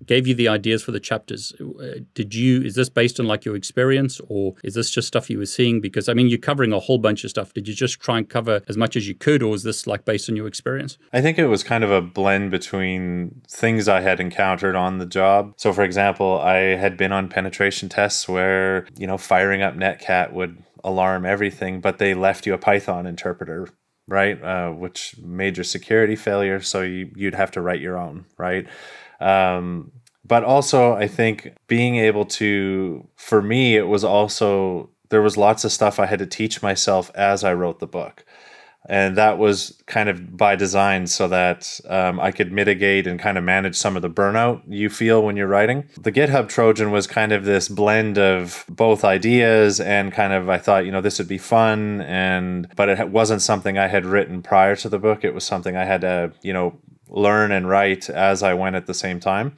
gave 0.07 0.27
you 0.27 0.35
the 0.35 0.49
ideas 0.49 0.83
for 0.83 0.93
the 0.93 1.01
chapters. 1.01 1.53
Uh, 1.61 2.01
did 2.14 2.35
you 2.35 2.62
is 2.62 2.75
this 2.75 2.88
based 2.88 3.21
on 3.21 3.27
like 3.27 3.45
your 3.45 3.57
experience 3.57 4.21
or 4.29 4.55
is 4.62 4.75
this 4.75 4.90
just 4.90 5.09
stuff 5.09 5.31
you 5.31 5.38
were 5.38 5.47
seeing? 5.47 5.81
Because 5.81 6.09
i 6.09 6.14
mean 6.14 6.29
you're 6.29 6.38
covering 6.38 6.73
a 6.73 6.79
whole 6.79 6.99
bunch 6.99 7.25
of 7.25 7.31
stuff. 7.31 7.53
Did 7.53 7.69
you 7.69 7.75
just 7.75 8.01
try 8.01 8.19
and 8.19 8.29
cover 8.29 8.62
as 8.69 8.77
much 8.77 8.97
as 8.97 9.09
you 9.09 9.14
could 9.14 9.43
or 9.43 9.55
is 9.55 9.62
this 9.62 9.87
like 9.87 10.05
based 10.05 10.29
on 10.29 10.37
your 10.37 10.47
experience? 10.47 10.99
I 11.12 11.21
think 11.21 11.38
it 11.38 11.47
was 11.47 11.62
kind 11.62 11.85
of 11.85 11.90
a 11.90 12.01
blend 12.01 12.51
between 12.51 13.43
things 13.49 13.88
i 13.88 14.01
had 14.01 14.21
encountered 14.21 14.77
on 14.77 14.99
the 14.99 15.07
job. 15.07 15.55
So 15.57 15.73
for 15.73 15.83
example 15.83 16.40
i 16.40 16.57
had 16.57 16.97
been 16.97 17.12
on 17.12 17.29
penetration 17.29 17.88
tests 17.88 18.29
where 18.29 18.87
you 18.99 19.07
know 19.07 19.19
firing 19.19 19.62
up 19.62 19.75
netcat 19.75 20.33
would 20.33 20.62
alarm 20.83 21.25
everything 21.25 21.81
but 21.81 21.99
they 21.99 22.12
left 22.12 22.47
you 22.47 22.53
a 22.55 22.59
python 22.59 23.07
interpreter 23.07 23.69
right? 24.07 24.43
Uh, 24.43 24.71
which 24.71 25.17
major 25.19 25.64
security 25.64 26.17
failure 26.17 26.61
so 26.61 26.83
you, 26.83 27.11
you'd 27.14 27.35
have 27.35 27.51
to 27.53 27.61
write 27.61 27.81
your 27.81 27.99
own 27.99 28.27
right 28.37 28.67
um, 29.25 29.93
but 30.27 30.45
also, 30.45 30.95
I 30.95 31.09
think 31.09 31.55
being 31.67 31.97
able 31.97 32.25
to, 32.27 33.07
for 33.17 33.43
me, 33.43 33.77
it 33.77 33.89
was 33.89 34.05
also, 34.05 34.91
there 35.11 35.23
was 35.23 35.37
lots 35.37 35.65
of 35.65 35.73
stuff 35.73 35.99
I 35.99 36.07
had 36.07 36.19
to 36.19 36.27
teach 36.27 36.63
myself 36.63 37.11
as 37.15 37.45
I 37.45 37.53
wrote 37.55 37.79
the 37.79 37.87
book. 37.87 38.25
And 38.87 39.17
that 39.17 39.39
was 39.39 39.83
kind 39.87 40.11
of 40.11 40.37
by 40.37 40.57
design 40.57 41.07
so 41.07 41.27
that 41.29 41.81
um, 41.89 42.21
I 42.21 42.31
could 42.33 42.53
mitigate 42.53 43.07
and 43.07 43.19
kind 43.19 43.39
of 43.39 43.45
manage 43.45 43.77
some 43.77 43.97
of 43.97 44.03
the 44.03 44.11
burnout 44.11 44.61
you 44.69 44.91
feel 44.91 45.23
when 45.23 45.37
you're 45.37 45.47
writing. 45.47 45.89
The 45.99 46.13
GitHub 46.13 46.49
Trojan 46.49 46.91
was 46.91 47.07
kind 47.07 47.33
of 47.33 47.45
this 47.45 47.69
blend 47.69 48.19
of 48.19 48.65
both 48.69 49.03
ideas 49.03 49.81
and 49.81 50.13
kind 50.13 50.35
of, 50.35 50.51
I 50.51 50.59
thought, 50.59 50.85
you 50.85 50.93
know, 50.93 51.01
this 51.01 51.19
would 51.19 51.29
be 51.29 51.39
fun. 51.39 52.03
And, 52.03 52.69
but 52.77 52.91
it 52.91 53.09
wasn't 53.09 53.41
something 53.41 53.79
I 53.79 53.89
had 53.89 54.05
written 54.05 54.43
prior 54.43 54.77
to 54.77 54.89
the 54.91 54.99
book. 54.99 55.25
It 55.25 55.33
was 55.33 55.45
something 55.45 55.77
I 55.77 55.85
had 55.85 56.03
to, 56.03 56.33
you 56.43 56.53
know, 56.53 56.79
learn 57.14 57.53
and 57.53 57.68
write 57.68 58.11
as 58.11 58.42
I 58.42 58.55
went 58.55 58.77
at 58.77 58.87
the 58.87 58.94
same 58.94 59.20
time. 59.20 59.57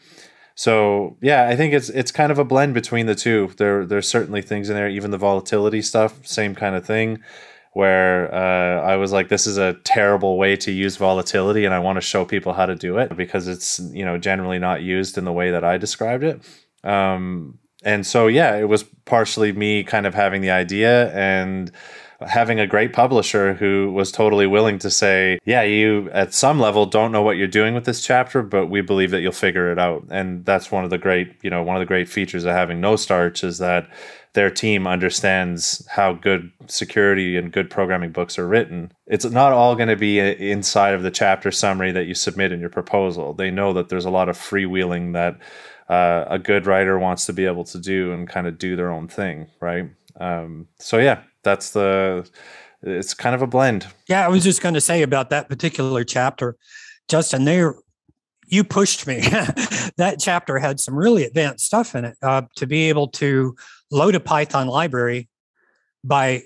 So 0.55 1.17
yeah, 1.21 1.49
I 1.49 1.57
think 1.57 1.75
it's 1.75 1.89
it's 1.91 2.13
kind 2.13 2.33
of 2.33 2.39
a 2.39 2.45
blend 2.45 2.75
between 2.75 3.07
the 3.07 3.15
two. 3.15 3.51
There 3.59 3.85
there's 3.85 4.09
certainly 4.09 4.43
things 4.43 4.71
in 4.71 4.77
there, 4.77 4.89
even 4.89 5.11
the 5.11 5.19
volatility 5.19 5.83
stuff, 5.83 6.27
same 6.27 6.55
kind 6.55 6.75
of 6.75 6.87
thing, 6.87 7.23
where 7.73 8.35
uh, 8.35 8.81
I 8.81 8.97
was 8.97 9.13
like, 9.13 9.29
this 9.29 9.47
is 9.47 9.59
a 9.59 9.75
terrible 9.85 10.39
way 10.39 10.57
to 10.57 10.73
use 10.73 10.97
volatility, 10.97 11.67
and 11.67 11.75
I 11.75 11.79
want 11.79 11.97
to 11.97 12.01
show 12.01 12.25
people 12.25 12.55
how 12.55 12.65
to 12.65 12.75
do 12.75 12.97
it 12.97 13.15
because 13.17 13.49
it's 13.49 13.79
you 13.93 14.05
know 14.05 14.17
generally 14.17 14.59
not 14.59 14.83
used 14.83 15.19
in 15.19 15.27
the 15.27 15.33
way 15.33 15.51
that 15.51 15.63
I 15.63 15.77
described 15.77 16.25
it. 16.25 16.41
Um, 16.83 17.59
and 17.85 18.07
so 18.07 18.27
yeah, 18.27 18.57
it 18.57 18.69
was 18.69 18.83
partially 19.05 19.53
me 19.53 19.85
kind 19.85 20.07
of 20.07 20.15
having 20.15 20.41
the 20.41 20.51
idea 20.51 21.13
and 21.13 21.71
having 22.21 22.59
a 22.59 22.67
great 22.67 22.93
publisher 22.93 23.55
who 23.55 23.93
was 23.93 24.11
totally 24.11 24.47
willing 24.47 24.79
to 24.79 24.91
say, 24.91 25.39
yeah, 25.45 25.63
you 25.63 26.11
at 26.13 26.33
some 26.33 26.59
level 26.59 26.87
don't 26.87 27.13
know 27.13 27.23
what 27.23 27.37
you're 27.37 27.47
doing 27.47 27.75
with 27.75 27.85
this 27.85 28.05
chapter, 28.05 28.43
but 28.43 28.67
we 28.67 28.81
believe 28.81 29.11
that 29.11 29.21
you'll 29.21 29.33
figure 29.33 29.71
it 29.71 29.79
out. 29.79 30.05
And 30.11 30.45
that's 30.45 30.73
one 30.73 30.85
of 30.85 30.91
the 30.91 30.99
great, 30.99 31.37
you 31.43 31.51
know, 31.51 31.63
one 31.63 31.77
of 31.77 31.81
the 31.81 31.87
great 31.87 32.09
features 32.09 32.45
of 32.45 32.53
having 32.53 32.81
no 32.81 32.97
starch 32.97 33.45
is 33.45 33.59
that 33.59 33.89
their 34.33 34.51
team 34.51 34.87
understands 34.87 35.87
how 35.91 36.13
good 36.13 36.53
security 36.67 37.37
and 37.39 37.53
good 37.53 37.71
programming 37.71 38.13
books 38.13 38.39
are 38.39 38.47
written. 38.47 38.93
It's 39.07 39.25
not 39.25 39.53
all 39.53 39.75
going 39.75 39.89
to 39.89 39.97
be 39.97 40.19
inside 40.19 40.93
of 40.93 41.03
the 41.03 41.11
chapter 41.11 41.51
summary 41.51 41.91
that 41.93 42.05
you 42.05 42.15
submit 42.15 42.53
in 42.53 42.61
your 42.61 42.69
proposal. 42.69 43.33
They 43.33 43.51
know 43.51 43.73
that 43.73 43.89
there's 43.89 44.05
a 44.05 44.11
lot 44.11 44.29
of 44.29 44.37
freewheeling 44.37 45.15
that 45.15 45.39
uh, 45.89 46.27
a 46.29 46.39
good 46.39 46.67
writer 46.67 46.99
wants 46.99 47.27
to 47.27 47.33
be 47.33 47.47
able 47.47 47.65
to 47.65 47.79
do 47.79 48.13
and 48.13 48.29
kind 48.29 48.47
of 48.47 48.59
do 48.59 48.77
their 48.77 48.91
own 48.91 49.09
thing, 49.09 49.47
right? 49.61 49.91
Um, 50.21 50.69
so 50.79 50.99
yeah, 50.99 51.23
that's 51.47 51.71
the 51.71 52.29
it's 52.83 53.15
kind 53.15 53.35
of 53.35 53.41
a 53.41 53.47
blend. 53.47 53.87
Yeah, 54.09 54.27
I 54.27 54.29
was 54.29 54.45
just 54.45 54.61
going 54.61 54.75
to 54.75 54.81
say 54.81 55.03
about 55.03 55.31
that 55.31 55.49
particular 55.49 56.05
chapter, 56.05 56.57
Justin. 57.09 57.45
There, 57.45 57.77
you 58.49 58.65
pushed 58.65 59.07
me. 59.07 59.21
that 59.97 60.17
chapter 60.19 60.59
had 60.59 60.79
some 60.79 60.95
really 60.95 61.25
advanced 61.25 61.65
stuff 61.65 61.95
in 61.95 62.05
it. 62.05 62.17
Uh, 62.21 62.43
to 62.57 62.67
be 62.67 62.89
able 62.91 63.09
to 63.09 63.57
load 63.91 64.15
a 64.15 64.21
Python 64.21 64.67
library 64.67 65.29
by 66.05 66.43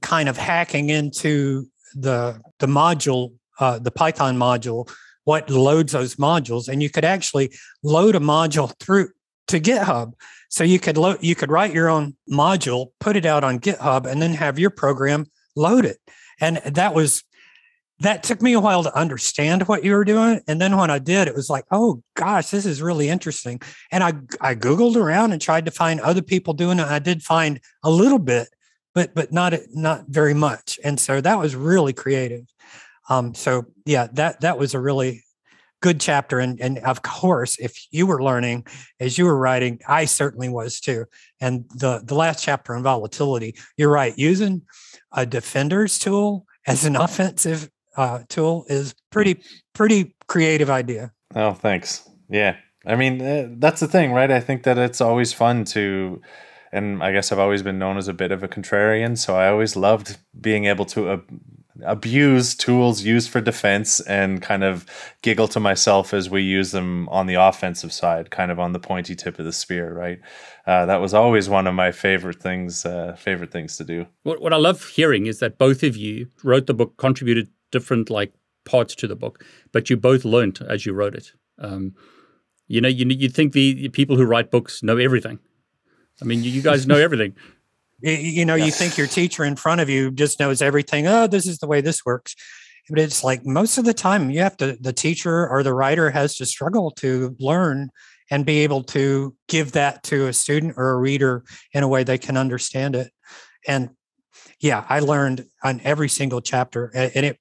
kind 0.00 0.28
of 0.28 0.36
hacking 0.38 0.88
into 0.88 1.66
the 1.94 2.40
the 2.60 2.66
module, 2.66 3.32
uh, 3.60 3.78
the 3.78 3.90
Python 3.90 4.36
module, 4.36 4.90
what 5.24 5.50
loads 5.50 5.92
those 5.92 6.14
modules, 6.14 6.68
and 6.68 6.82
you 6.82 6.90
could 6.90 7.04
actually 7.04 7.52
load 7.82 8.14
a 8.14 8.20
module 8.20 8.72
through 8.78 9.10
to 9.48 9.60
GitHub 9.60 10.12
so 10.48 10.64
you 10.64 10.78
could 10.78 10.96
load, 10.96 11.18
you 11.20 11.34
could 11.34 11.50
write 11.50 11.74
your 11.74 11.88
own 11.88 12.16
module, 12.30 12.88
put 13.00 13.16
it 13.16 13.26
out 13.26 13.44
on 13.44 13.60
GitHub, 13.60 14.06
and 14.06 14.20
then 14.22 14.34
have 14.34 14.58
your 14.58 14.70
program 14.70 15.26
load 15.56 15.84
it. 15.84 15.98
And 16.40 16.58
that 16.58 16.94
was 16.94 17.24
that 18.00 18.22
took 18.22 18.40
me 18.40 18.52
a 18.52 18.60
while 18.60 18.84
to 18.84 18.96
understand 18.96 19.66
what 19.66 19.82
you 19.82 19.92
were 19.92 20.04
doing. 20.04 20.40
And 20.46 20.60
then 20.60 20.76
when 20.76 20.88
I 20.88 21.00
did, 21.00 21.26
it 21.26 21.34
was 21.34 21.50
like, 21.50 21.64
oh 21.72 22.00
gosh, 22.14 22.50
this 22.50 22.64
is 22.64 22.80
really 22.80 23.08
interesting. 23.08 23.60
And 23.90 24.04
I 24.04 24.12
I 24.40 24.54
Googled 24.54 24.96
around 24.96 25.32
and 25.32 25.42
tried 25.42 25.64
to 25.66 25.70
find 25.70 26.00
other 26.00 26.22
people 26.22 26.54
doing 26.54 26.78
it. 26.78 26.86
I 26.86 27.00
did 27.00 27.22
find 27.22 27.60
a 27.82 27.90
little 27.90 28.20
bit, 28.20 28.48
but 28.94 29.14
but 29.14 29.32
not 29.32 29.54
not 29.74 30.06
very 30.08 30.34
much. 30.34 30.78
And 30.84 30.98
so 30.98 31.20
that 31.20 31.38
was 31.38 31.56
really 31.56 31.92
creative. 31.92 32.44
Um, 33.10 33.34
so 33.34 33.66
yeah, 33.84 34.08
that 34.12 34.40
that 34.42 34.58
was 34.58 34.74
a 34.74 34.80
really 34.80 35.24
good 35.80 36.00
chapter. 36.00 36.38
And, 36.38 36.60
and 36.60 36.78
of 36.78 37.02
course, 37.02 37.58
if 37.58 37.86
you 37.90 38.06
were 38.06 38.22
learning 38.22 38.66
as 39.00 39.18
you 39.18 39.24
were 39.24 39.38
writing, 39.38 39.80
I 39.88 40.04
certainly 40.04 40.48
was 40.48 40.80
too. 40.80 41.06
And 41.40 41.64
the, 41.74 42.02
the 42.04 42.14
last 42.14 42.42
chapter 42.42 42.74
on 42.74 42.82
volatility, 42.82 43.56
you're 43.76 43.90
right, 43.90 44.16
using 44.18 44.62
a 45.12 45.24
defender's 45.26 45.98
tool 45.98 46.46
as 46.66 46.84
an 46.84 46.96
offensive 47.06 47.70
uh, 47.96 48.20
tool 48.28 48.64
is 48.68 48.94
pretty, 49.10 49.40
pretty 49.72 50.14
creative 50.26 50.70
idea. 50.70 51.12
Oh, 51.34 51.52
thanks. 51.52 52.08
Yeah. 52.28 52.56
I 52.86 52.96
mean, 52.96 53.20
uh, 53.20 53.48
that's 53.58 53.80
the 53.80 53.88
thing, 53.88 54.12
right? 54.12 54.30
I 54.30 54.40
think 54.40 54.62
that 54.62 54.78
it's 54.78 55.00
always 55.00 55.32
fun 55.32 55.64
to, 55.66 56.22
and 56.72 57.02
I 57.02 57.12
guess 57.12 57.32
I've 57.32 57.38
always 57.38 57.62
been 57.62 57.78
known 57.78 57.96
as 57.96 58.08
a 58.08 58.14
bit 58.14 58.32
of 58.32 58.42
a 58.42 58.48
contrarian. 58.48 59.18
So 59.18 59.36
I 59.36 59.48
always 59.48 59.76
loved 59.76 60.18
being 60.40 60.66
able 60.66 60.84
to 60.86 61.10
uh, 61.10 61.18
abuse 61.84 62.54
tools 62.54 63.02
used 63.02 63.30
for 63.30 63.40
defense 63.40 64.00
and 64.00 64.42
kind 64.42 64.64
of 64.64 64.86
giggle 65.22 65.48
to 65.48 65.60
myself 65.60 66.12
as 66.12 66.28
we 66.28 66.42
use 66.42 66.72
them 66.72 67.08
on 67.08 67.26
the 67.26 67.34
offensive 67.34 67.92
side, 67.92 68.30
kind 68.30 68.50
of 68.50 68.58
on 68.58 68.72
the 68.72 68.78
pointy 68.78 69.14
tip 69.14 69.38
of 69.38 69.44
the 69.44 69.52
spear, 69.52 69.92
right? 69.92 70.18
Uh, 70.66 70.86
that 70.86 71.00
was 71.00 71.14
always 71.14 71.48
one 71.48 71.66
of 71.66 71.74
my 71.74 71.92
favorite 71.92 72.40
things, 72.40 72.84
uh, 72.84 73.14
favorite 73.18 73.50
things 73.50 73.76
to 73.76 73.84
do. 73.84 74.06
What, 74.22 74.40
what 74.40 74.52
I 74.52 74.56
love 74.56 74.88
hearing 74.88 75.26
is 75.26 75.38
that 75.38 75.58
both 75.58 75.82
of 75.82 75.96
you 75.96 76.28
wrote 76.42 76.66
the 76.66 76.74
book, 76.74 76.96
contributed 76.96 77.48
different 77.70 78.10
like 78.10 78.32
parts 78.64 78.94
to 78.96 79.06
the 79.06 79.16
book, 79.16 79.44
but 79.72 79.88
you 79.88 79.96
both 79.96 80.24
learned 80.24 80.60
as 80.68 80.84
you 80.84 80.92
wrote 80.92 81.14
it. 81.14 81.32
Um, 81.58 81.94
you 82.66 82.80
know, 82.80 82.88
you 82.88 83.06
you 83.06 83.28
think 83.30 83.54
the 83.54 83.88
people 83.88 84.16
who 84.16 84.24
write 84.24 84.50
books 84.50 84.82
know 84.82 84.98
everything. 84.98 85.38
I 86.20 86.24
mean, 86.24 86.44
you, 86.44 86.50
you 86.50 86.62
guys 86.62 86.86
know 86.86 86.96
everything. 87.08 87.34
You 88.00 88.44
know, 88.44 88.54
you 88.54 88.70
think 88.70 88.96
your 88.96 89.08
teacher 89.08 89.44
in 89.44 89.56
front 89.56 89.80
of 89.80 89.88
you 89.88 90.10
just 90.10 90.38
knows 90.38 90.62
everything. 90.62 91.06
Oh, 91.06 91.26
this 91.26 91.46
is 91.46 91.58
the 91.58 91.66
way 91.66 91.80
this 91.80 92.04
works. 92.04 92.36
But 92.88 93.00
it's 93.00 93.24
like 93.24 93.44
most 93.44 93.76
of 93.76 93.84
the 93.84 93.94
time 93.94 94.30
you 94.30 94.40
have 94.40 94.56
to, 94.58 94.76
the 94.80 94.92
teacher 94.92 95.48
or 95.48 95.62
the 95.62 95.74
writer 95.74 96.10
has 96.10 96.36
to 96.36 96.46
struggle 96.46 96.90
to 96.92 97.36
learn 97.38 97.90
and 98.30 98.46
be 98.46 98.58
able 98.60 98.82
to 98.84 99.34
give 99.48 99.72
that 99.72 100.02
to 100.04 100.26
a 100.26 100.32
student 100.32 100.74
or 100.76 100.90
a 100.90 100.98
reader 100.98 101.44
in 101.72 101.82
a 101.82 101.88
way 101.88 102.04
they 102.04 102.18
can 102.18 102.36
understand 102.36 102.94
it. 102.94 103.12
And 103.66 103.90
yeah, 104.60 104.84
I 104.88 105.00
learned 105.00 105.46
on 105.62 105.80
every 105.84 106.08
single 106.08 106.40
chapter. 106.40 106.90
And 106.94 107.26
it, 107.26 107.38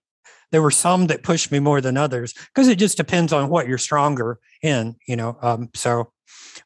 there 0.51 0.61
were 0.61 0.71
some 0.71 1.07
that 1.07 1.23
pushed 1.23 1.51
me 1.51 1.59
more 1.59 1.81
than 1.81 1.97
others 1.97 2.33
because 2.33 2.67
it 2.67 2.77
just 2.77 2.97
depends 2.97 3.33
on 3.33 3.49
what 3.49 3.67
you're 3.67 3.77
stronger 3.77 4.39
in, 4.61 4.95
you 5.07 5.15
know. 5.15 5.37
Um, 5.41 5.69
so 5.73 6.11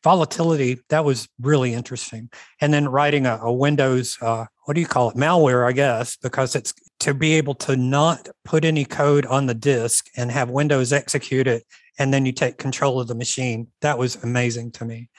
volatility 0.04 0.80
that 0.89 1.06
was 1.06 1.27
really 1.39 1.73
interesting. 1.73 2.30
And 2.60 2.73
then 2.73 2.88
writing 2.88 3.25
a, 3.25 3.38
a 3.41 3.51
windows 3.51 4.17
uh, 4.21 4.45
what 4.65 4.75
do 4.75 4.82
you 4.82 4.88
call 4.88 5.10
it? 5.10 5.17
Malware 5.17 5.67
i 5.67 5.71
guess 5.71 6.15
because 6.17 6.56
it's 6.56 6.73
to 6.99 7.13
be 7.13 7.34
able 7.34 7.56
to 7.56 7.75
not 7.75 8.30
put 8.45 8.63
any 8.63 8.86
code 8.86 9.25
on 9.25 9.47
the 9.47 9.56
disk 9.56 10.08
and 10.15 10.32
have 10.32 10.49
windows 10.49 10.93
execute 10.93 11.47
it 11.47 11.65
and 11.97 12.13
then 12.13 12.25
you 12.25 12.32
take 12.32 12.58
control 12.58 12.99
of 12.99 13.08
the 13.08 13.15
machine. 13.15 13.67
That 13.82 13.97
was 13.97 14.15
amazing 14.23 14.71
to 14.73 14.86
me. 14.86 15.10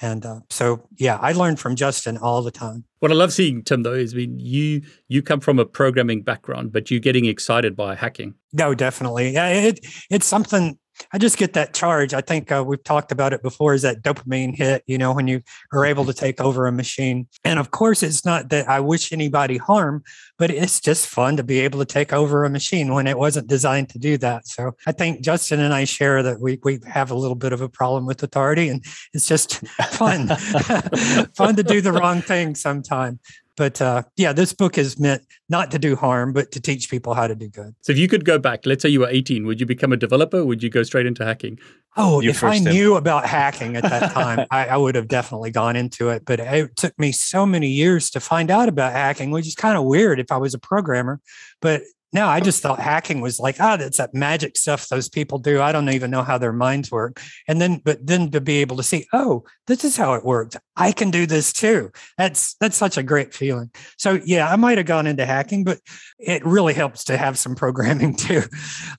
And 0.00 0.24
uh, 0.24 0.40
so 0.48 0.86
yeah 0.96 1.18
i 1.20 1.32
learned 1.32 1.58
from 1.58 1.74
justin 1.74 2.18
all 2.18 2.42
the 2.42 2.52
time. 2.52 2.84
What 3.00 3.10
i 3.10 3.14
love 3.14 3.32
seeing 3.32 3.64
tim 3.64 3.82
though 3.82 3.94
is 3.94 4.14
I 4.14 4.18
mean, 4.18 4.38
you 4.38 4.82
you 5.08 5.22
come 5.22 5.40
from 5.40 5.58
a 5.58 5.64
programming 5.64 6.22
background 6.22 6.72
but 6.72 6.90
you're 6.90 7.00
getting 7.00 7.24
excited 7.24 7.74
by 7.74 7.96
hacking. 7.96 8.34
No 8.52 8.74
definitely. 8.74 9.30
Yeah 9.30 9.48
it, 9.48 9.80
it's 10.08 10.26
something 10.26 10.78
I 11.12 11.18
just 11.18 11.38
get 11.38 11.54
that 11.54 11.74
charge. 11.74 12.14
I 12.14 12.20
think 12.20 12.50
uh, 12.50 12.64
we've 12.66 12.82
talked 12.82 13.12
about 13.12 13.32
it 13.32 13.42
before 13.42 13.74
is 13.74 13.82
that 13.82 14.02
dopamine 14.02 14.56
hit, 14.56 14.82
you 14.86 14.98
know, 14.98 15.12
when 15.12 15.26
you 15.26 15.42
are 15.72 15.84
able 15.84 16.04
to 16.04 16.12
take 16.12 16.40
over 16.40 16.66
a 16.66 16.72
machine. 16.72 17.26
And 17.44 17.58
of 17.58 17.70
course, 17.70 18.02
it's 18.02 18.24
not 18.24 18.50
that 18.50 18.68
I 18.68 18.80
wish 18.80 19.12
anybody 19.12 19.56
harm, 19.56 20.02
but 20.38 20.50
it's 20.50 20.80
just 20.80 21.06
fun 21.06 21.36
to 21.36 21.42
be 21.42 21.60
able 21.60 21.78
to 21.78 21.84
take 21.84 22.12
over 22.12 22.44
a 22.44 22.50
machine 22.50 22.92
when 22.92 23.06
it 23.06 23.18
wasn't 23.18 23.48
designed 23.48 23.88
to 23.90 23.98
do 23.98 24.18
that. 24.18 24.46
So 24.46 24.72
I 24.86 24.92
think 24.92 25.20
Justin 25.20 25.60
and 25.60 25.74
I 25.74 25.84
share 25.84 26.22
that 26.22 26.40
we, 26.40 26.58
we 26.62 26.80
have 26.86 27.10
a 27.10 27.16
little 27.16 27.36
bit 27.36 27.52
of 27.52 27.60
a 27.60 27.68
problem 27.68 28.06
with 28.06 28.22
authority 28.22 28.68
and 28.68 28.84
it's 29.12 29.26
just 29.26 29.66
fun, 29.68 30.28
fun 31.36 31.56
to 31.56 31.62
do 31.62 31.80
the 31.80 31.92
wrong 31.92 32.20
thing 32.20 32.54
sometime 32.54 33.18
but 33.58 33.82
uh, 33.82 34.04
yeah, 34.16 34.32
this 34.32 34.52
book 34.52 34.78
is 34.78 35.00
meant 35.00 35.26
not 35.48 35.72
to 35.72 35.80
do 35.80 35.96
harm, 35.96 36.32
but 36.32 36.52
to 36.52 36.60
teach 36.60 36.88
people 36.88 37.12
how 37.12 37.26
to 37.26 37.34
do 37.34 37.48
good. 37.48 37.74
So 37.80 37.90
if 37.90 37.98
you 37.98 38.06
could 38.06 38.24
go 38.24 38.38
back, 38.38 38.64
let's 38.64 38.82
say 38.82 38.88
you 38.88 39.00
were 39.00 39.08
18, 39.08 39.44
would 39.46 39.58
you 39.58 39.66
become 39.66 39.92
a 39.92 39.96
developer? 39.96 40.44
would 40.44 40.62
you 40.62 40.70
go 40.70 40.84
straight 40.84 41.06
into 41.06 41.24
hacking? 41.24 41.58
Oh, 41.96 42.20
you 42.20 42.30
if 42.30 42.44
I 42.44 42.58
knew 42.58 42.94
about 42.94 43.26
hacking 43.26 43.74
at 43.74 43.82
that 43.82 44.12
time, 44.12 44.46
I, 44.52 44.66
I, 44.68 44.76
would 44.76 44.94
have 44.94 45.08
definitely 45.08 45.50
gone 45.50 45.74
into 45.74 46.10
it. 46.10 46.24
But 46.24 46.38
it 46.38 46.76
took 46.76 46.96
me 46.98 47.10
so 47.10 47.44
many 47.44 47.68
years 47.68 48.10
to 48.10 48.20
find 48.20 48.50
out 48.50 48.68
about 48.68 48.92
hacking, 48.92 49.32
which 49.32 49.48
is 49.48 49.56
kind 49.56 49.76
of 49.76 49.84
weird 49.84 50.20
if 50.20 50.30
I 50.30 50.36
was 50.36 50.54
a 50.54 50.58
programmer. 50.58 51.20
But 51.60 51.82
no, 52.12 52.26
I 52.26 52.40
just 52.40 52.62
thought 52.62 52.80
hacking 52.80 53.20
was 53.20 53.38
like, 53.38 53.56
ah, 53.60 53.74
oh, 53.74 53.76
that's 53.76 53.98
that 53.98 54.14
magic 54.14 54.56
stuff 54.56 54.88
those 54.88 55.08
people 55.10 55.38
do. 55.38 55.60
I 55.60 55.72
don't 55.72 55.90
even 55.90 56.10
know 56.10 56.22
how 56.22 56.38
their 56.38 56.52
minds 56.52 56.90
work. 56.90 57.20
And 57.46 57.60
then, 57.60 57.82
but 57.84 58.06
then 58.06 58.30
to 58.30 58.40
be 58.40 58.58
able 58.58 58.78
to 58.78 58.82
see, 58.82 59.06
oh, 59.12 59.44
this 59.66 59.84
is 59.84 59.96
how 59.96 60.14
it 60.14 60.24
worked. 60.24 60.56
I 60.74 60.92
can 60.92 61.10
do 61.10 61.26
this 61.26 61.52
too. 61.52 61.90
That's 62.16 62.54
that's 62.60 62.76
such 62.76 62.96
a 62.96 63.02
great 63.02 63.34
feeling. 63.34 63.70
So 63.98 64.20
yeah, 64.24 64.50
I 64.50 64.56
might 64.56 64.78
have 64.78 64.86
gone 64.86 65.06
into 65.06 65.26
hacking, 65.26 65.64
but 65.64 65.80
it 66.18 66.44
really 66.46 66.72
helps 66.72 67.04
to 67.04 67.16
have 67.18 67.38
some 67.38 67.54
programming 67.54 68.16
too. 68.16 68.42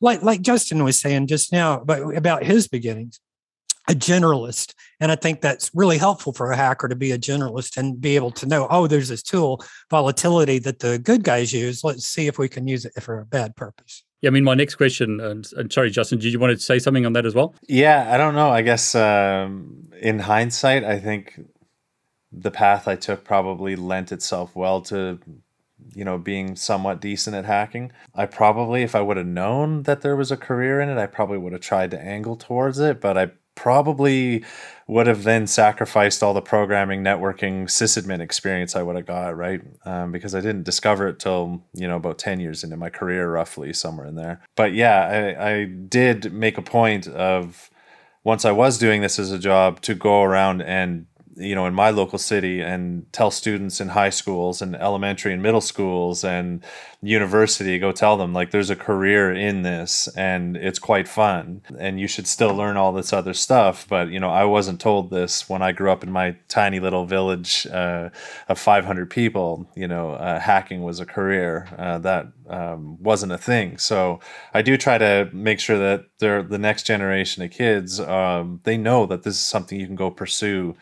Like 0.02 0.22
like 0.22 0.42
Justin 0.42 0.84
was 0.84 1.00
saying 1.00 1.28
just 1.28 1.52
now, 1.52 1.80
but 1.84 2.16
about 2.16 2.44
his 2.44 2.68
beginnings 2.68 3.20
a 3.90 3.94
generalist. 3.94 4.74
And 5.00 5.12
I 5.12 5.16
think 5.16 5.42
that's 5.42 5.72
really 5.74 5.98
helpful 5.98 6.32
for 6.32 6.52
a 6.52 6.56
hacker 6.56 6.88
to 6.88 6.96
be 6.96 7.12
a 7.12 7.18
generalist 7.18 7.76
and 7.76 8.00
be 8.00 8.16
able 8.16 8.32
to 8.32 8.46
know, 8.46 8.68
oh, 8.70 8.88
there's 8.88 9.10
this 9.10 9.24
tool, 9.24 9.64
volatility, 9.90 10.60
that 10.60 10.80
the 10.80 11.00
good 11.00 11.24
guys 11.24 11.52
use. 11.52 11.84
Let's 11.84 12.06
see 12.06 12.28
if 12.28 12.38
we 12.38 12.48
can 12.48 12.68
use 12.68 12.86
it 12.86 13.02
for 13.02 13.20
a 13.20 13.26
bad 13.26 13.56
purpose. 13.56 14.04
Yeah, 14.22 14.30
I 14.30 14.32
mean, 14.32 14.44
my 14.44 14.54
next 14.54 14.76
question, 14.76 15.22
and, 15.22 15.48
and 15.56 15.72
sorry, 15.72 15.90
Justin, 15.90 16.20
did 16.20 16.34
you 16.34 16.40
want 16.40 16.54
to 16.54 16.60
say 16.60 16.78
something 16.78 17.06
on 17.06 17.14
that 17.14 17.26
as 17.26 17.34
well? 17.34 17.56
Yeah, 17.68 18.14
I 18.14 18.18
don't 18.18 18.36
know. 18.36 18.50
I 18.50 18.62
guess 18.62 18.94
um, 18.94 19.88
in 20.02 20.20
hindsight, 20.20 20.84
I 20.84 21.00
think 21.00 21.40
the 22.32 22.52
path 22.52 22.88
I 22.88 22.96
took 22.96 23.24
probably 23.24 23.78
lent 23.78 24.12
itself 24.12 24.56
well 24.56 24.82
to 24.84 25.20
you 25.94 26.04
know 26.04 26.18
being 26.18 26.56
somewhat 26.56 27.00
decent 27.00 27.36
at 27.36 27.46
hacking 27.46 27.92
i 28.14 28.26
probably 28.26 28.84
if 28.84 28.96
i 28.96 29.02
would 29.02 29.16
have 29.18 29.26
known 29.26 29.84
that 29.84 30.02
there 30.02 30.16
was 30.16 30.30
a 30.30 30.38
career 30.38 30.82
in 30.82 30.90
it 30.90 30.98
i 30.98 31.06
probably 31.06 31.38
would 31.38 31.54
have 31.54 31.62
tried 31.62 31.90
to 31.90 32.00
angle 32.00 32.36
towards 32.36 32.80
it 32.80 33.00
but 33.00 33.18
i 33.18 33.32
probably 33.60 34.44
would 34.88 35.06
have 35.06 35.24
then 35.24 35.46
sacrificed 35.46 36.24
all 36.24 36.34
the 36.34 36.42
programming, 36.42 37.04
networking, 37.04 37.66
sysadmin 37.66 38.22
experience 38.22 38.76
I 38.76 38.82
would 38.82 38.96
have 38.96 39.06
got, 39.06 39.38
right? 39.38 39.62
Um, 39.86 40.12
because 40.12 40.34
I 40.34 40.40
didn't 40.40 40.64
discover 40.64 41.08
it 41.10 41.20
till, 41.20 41.64
you 41.74 41.88
know, 41.88 41.98
about 41.98 42.18
10 42.18 42.40
years 42.40 42.64
into 42.64 42.78
my 42.78 42.90
career, 42.90 43.30
roughly 43.30 43.74
somewhere 43.74 44.08
in 44.08 44.16
there. 44.16 44.42
But 44.56 44.74
yeah, 44.74 45.36
I, 45.38 45.52
I 45.52 45.66
did 45.66 46.34
make 46.34 46.58
a 46.58 46.64
point 46.64 47.08
of 47.08 47.70
once 48.24 48.46
I 48.46 48.52
was 48.52 48.78
doing 48.78 49.02
this 49.02 49.20
as 49.20 49.32
a 49.32 49.40
job 49.40 49.82
to 49.82 49.94
go 49.94 50.24
around 50.24 50.62
and 50.62 51.06
you 51.40 51.56
know 51.56 51.66
in 51.66 51.74
my 51.74 51.90
local 51.90 52.20
city 52.20 52.62
and 52.62 53.12
tell 53.14 53.32
students 53.32 53.80
in 53.80 53.90
high 53.90 54.10
schools 54.10 54.62
and 54.62 54.76
elementary 54.76 55.34
and 55.34 55.42
middle 55.42 55.62
schools 55.62 56.24
and 56.24 56.64
university 57.02 57.80
go 57.80 57.92
tell 57.92 58.18
them 58.18 58.34
like 58.34 58.52
there's 58.52 58.70
a 58.70 58.76
career 58.76 59.32
in 59.32 59.62
this 59.62 60.10
and 60.18 60.58
it's 60.58 60.80
quite 60.80 61.08
fun 61.08 61.62
and 61.78 62.00
you 62.00 62.08
should 62.08 62.28
still 62.28 62.54
learn 62.54 62.76
all 62.76 62.92
this 62.92 63.14
other 63.14 63.34
stuff. 63.34 63.88
But 63.88 64.10
you 64.10 64.20
know 64.20 64.30
i 64.30 64.44
wasn't 64.44 64.82
told 64.82 65.10
this 65.10 65.50
when 65.50 65.62
i 65.62 65.72
grew 65.72 65.92
up 65.92 66.04
in 66.04 66.12
my 66.12 66.36
tiny 66.48 66.80
little 66.80 67.06
village 67.06 67.66
uh, 67.68 68.10
of 68.48 68.60
500 68.60 69.10
people 69.10 69.70
you 69.76 69.88
know 69.88 70.12
uh, 70.12 70.40
hacking 70.40 70.84
was 70.84 71.00
a 71.00 71.06
career 71.06 71.68
uh, 71.78 72.00
that 72.00 72.28
um, 72.50 73.02
wasn't 73.02 73.32
a 73.32 73.38
thing. 73.38 73.78
So 73.78 74.20
i 74.54 74.62
do 74.62 74.78
try 74.78 74.98
to 74.98 75.30
make 75.32 75.60
sure 75.60 75.78
that 75.78 76.06
they're 76.20 76.44
the 76.44 76.58
next 76.58 76.84
generation 76.86 77.44
of 77.44 77.52
kids 77.52 78.00
um, 78.00 78.60
they 78.64 78.78
know 78.78 79.06
that 79.06 79.24
this 79.24 79.36
is 79.36 79.42
something 79.42 79.80
you 79.80 79.88
can 79.88 79.96
go 79.96 80.12
pursue 80.12 80.76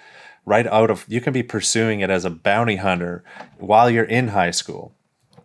right 0.48 0.66
out 0.68 0.89
of 0.89 1.06
you 1.08 1.22
can 1.22 1.34
be 1.34 1.43
pursuing 1.43 2.00
it 2.00 2.10
as 2.10 2.26
a 2.26 2.30
bounty 2.32 2.78
hunter 2.78 3.24
while 3.60 3.89
you're 3.89 4.06
in 4.06 4.30
high 4.30 4.52
school 4.52 4.93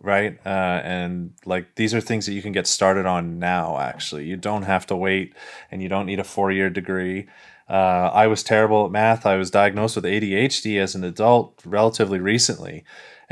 right? 0.03 0.37
Uh, 0.45 0.81
and 0.83 1.33
like 1.45 1.75
these 1.75 1.93
are 1.93 2.01
things 2.01 2.25
that 2.25 2.33
you 2.33 2.41
can 2.41 2.51
get 2.51 2.67
started 2.67 3.05
on 3.05 3.39
now. 3.39 3.79
Actually, 3.79 4.25
you 4.25 4.35
don't 4.35 4.63
have 4.63 4.85
to 4.87 4.95
wait, 4.95 5.33
and 5.71 5.81
you 5.81 5.87
don't 5.87 6.05
need 6.05 6.19
a 6.19 6.25
four-year 6.25 6.69
degree. 6.69 7.25
Uh, 7.69 8.11
I 8.13 8.27
was 8.27 8.43
terrible 8.43 8.85
at 8.85 8.91
math. 8.91 9.25
I 9.25 9.37
was 9.37 9.49
diagnosed 9.49 9.95
with 9.95 10.03
ADHD 10.03 10.77
as 10.77 10.93
an 10.93 11.05
adult 11.05 11.59
relatively 11.65 12.19
recently, 12.19 12.83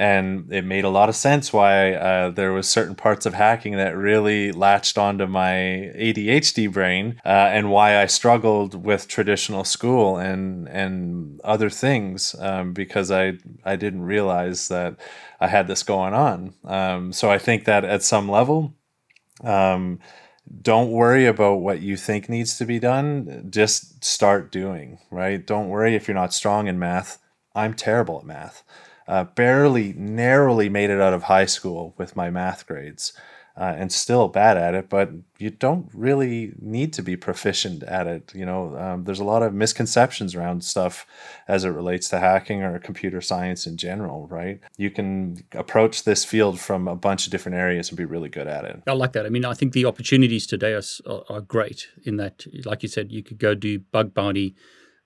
and 0.01 0.51
it 0.51 0.65
made 0.65 0.83
a 0.83 0.89
lot 0.89 1.09
of 1.09 1.15
sense 1.15 1.53
why 1.53 1.93
uh, 1.93 2.31
there 2.31 2.51
was 2.53 2.67
certain 2.67 2.95
parts 2.95 3.27
of 3.27 3.35
hacking 3.35 3.77
that 3.77 3.95
really 3.95 4.51
latched 4.51 4.97
onto 4.97 5.27
my 5.27 5.53
ADHD 5.95 6.73
brain, 6.73 7.21
uh, 7.23 7.29
and 7.53 7.69
why 7.69 8.01
I 8.01 8.07
struggled 8.07 8.83
with 8.83 9.07
traditional 9.07 9.63
school 9.63 10.17
and 10.17 10.67
and 10.67 11.39
other 11.43 11.69
things 11.69 12.35
um, 12.39 12.73
because 12.73 13.11
I 13.11 13.33
I 13.63 13.75
didn't 13.75 14.01
realize 14.01 14.69
that 14.69 14.95
I 15.39 15.47
had 15.47 15.67
this 15.67 15.83
going 15.83 16.15
on. 16.15 16.55
Um, 16.63 17.13
so 17.13 17.29
I 17.29 17.37
think 17.37 17.65
that 17.65 17.85
at 17.85 18.01
some 18.01 18.27
level. 18.27 18.73
Um, 19.43 19.99
don't 20.61 20.91
worry 20.91 21.27
about 21.27 21.61
what 21.61 21.81
you 21.81 21.95
think 21.95 22.27
needs 22.27 22.57
to 22.57 22.65
be 22.65 22.79
done. 22.79 23.47
Just 23.51 24.03
start 24.03 24.51
doing, 24.51 24.97
right? 25.11 25.45
Don't 25.45 25.69
worry 25.69 25.95
if 25.95 26.07
you're 26.07 26.15
not 26.15 26.33
strong 26.33 26.67
in 26.67 26.79
math. 26.79 27.19
I'm 27.53 27.75
terrible 27.75 28.17
at 28.17 28.25
math 28.25 28.63
uh, 29.11 29.25
barely, 29.25 29.91
narrowly 29.97 30.69
made 30.69 30.89
it 30.89 31.01
out 31.01 31.13
of 31.13 31.23
high 31.23 31.45
school 31.45 31.93
with 31.97 32.15
my 32.15 32.29
math 32.29 32.65
grades. 32.65 33.11
Uh, 33.57 33.75
and 33.77 33.91
still 33.91 34.29
bad 34.29 34.55
at 34.55 34.73
it, 34.73 34.87
but 34.87 35.09
you 35.37 35.49
don't 35.49 35.89
really 35.93 36.53
need 36.57 36.93
to 36.93 37.03
be 37.03 37.17
proficient 37.17 37.83
at 37.83 38.07
it. 38.07 38.31
You 38.33 38.45
know, 38.45 38.77
um, 38.77 39.03
there's 39.03 39.19
a 39.19 39.25
lot 39.25 39.43
of 39.43 39.53
misconceptions 39.53 40.33
around 40.35 40.63
stuff 40.63 41.05
as 41.49 41.65
it 41.65 41.69
relates 41.69 42.07
to 42.09 42.19
hacking 42.19 42.63
or 42.63 42.79
computer 42.79 43.19
science 43.19 43.67
in 43.67 43.75
general, 43.75 44.25
right? 44.27 44.61
You 44.77 44.89
can 44.89 45.43
approach 45.51 46.05
this 46.05 46.23
field 46.23 46.61
from 46.61 46.87
a 46.87 46.95
bunch 46.95 47.27
of 47.27 47.31
different 47.31 47.57
areas 47.57 47.89
and 47.89 47.97
be 47.97 48.05
really 48.05 48.29
good 48.29 48.47
at 48.47 48.63
it. 48.63 48.81
I 48.87 48.93
like 48.93 49.11
that. 49.13 49.25
I 49.25 49.29
mean, 49.29 49.43
I 49.43 49.53
think 49.53 49.73
the 49.73 49.85
opportunities 49.85 50.47
today 50.47 50.73
are, 50.73 51.23
are 51.27 51.41
great 51.41 51.89
in 52.05 52.15
that, 52.15 52.45
like 52.63 52.83
you 52.83 52.89
said, 52.89 53.11
you 53.11 53.21
could 53.21 53.37
go 53.37 53.53
do 53.53 53.79
bug 53.79 54.13
bounty. 54.13 54.55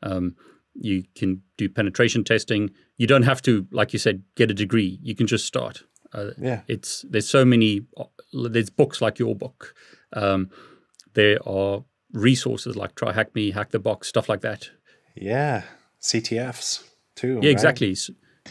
Um, 0.04 0.36
you 0.76 1.04
can 1.16 1.42
do 1.58 1.68
penetration 1.68 2.24
testing. 2.24 2.70
You 2.98 3.08
don't 3.08 3.24
have 3.24 3.42
to, 3.44 3.68
like 3.72 3.94
you 3.94 4.00
said, 4.00 4.24
get 4.36 4.52
a 4.52 4.54
degree. 4.54 5.00
You 5.02 5.16
can 5.16 5.28
just 5.28 5.46
start. 5.46 5.84
Uh, 6.14 6.32
yeah, 6.38 6.62
it's 6.68 7.06
there's 7.10 7.28
so 7.28 7.44
many. 7.44 7.82
There's 8.32 8.70
books 8.70 9.02
like 9.02 9.20
your 9.20 9.36
book. 9.36 9.76
Um, 10.14 10.50
there 11.14 11.40
are 11.48 11.84
resources 12.14 12.76
like 12.76 12.96
Try 12.96 13.12
Hack 13.12 13.36
Me, 13.36 13.52
Hack 13.52 13.72
the 13.72 13.80
Box, 13.80 14.08
stuff 14.08 14.30
like 14.30 14.42
that. 14.42 14.70
Yeah, 15.16 15.64
CTFs 16.02 16.84
too. 17.16 17.28
Yeah, 17.28 17.36
right? 17.36 17.46
exactly. 17.46 17.96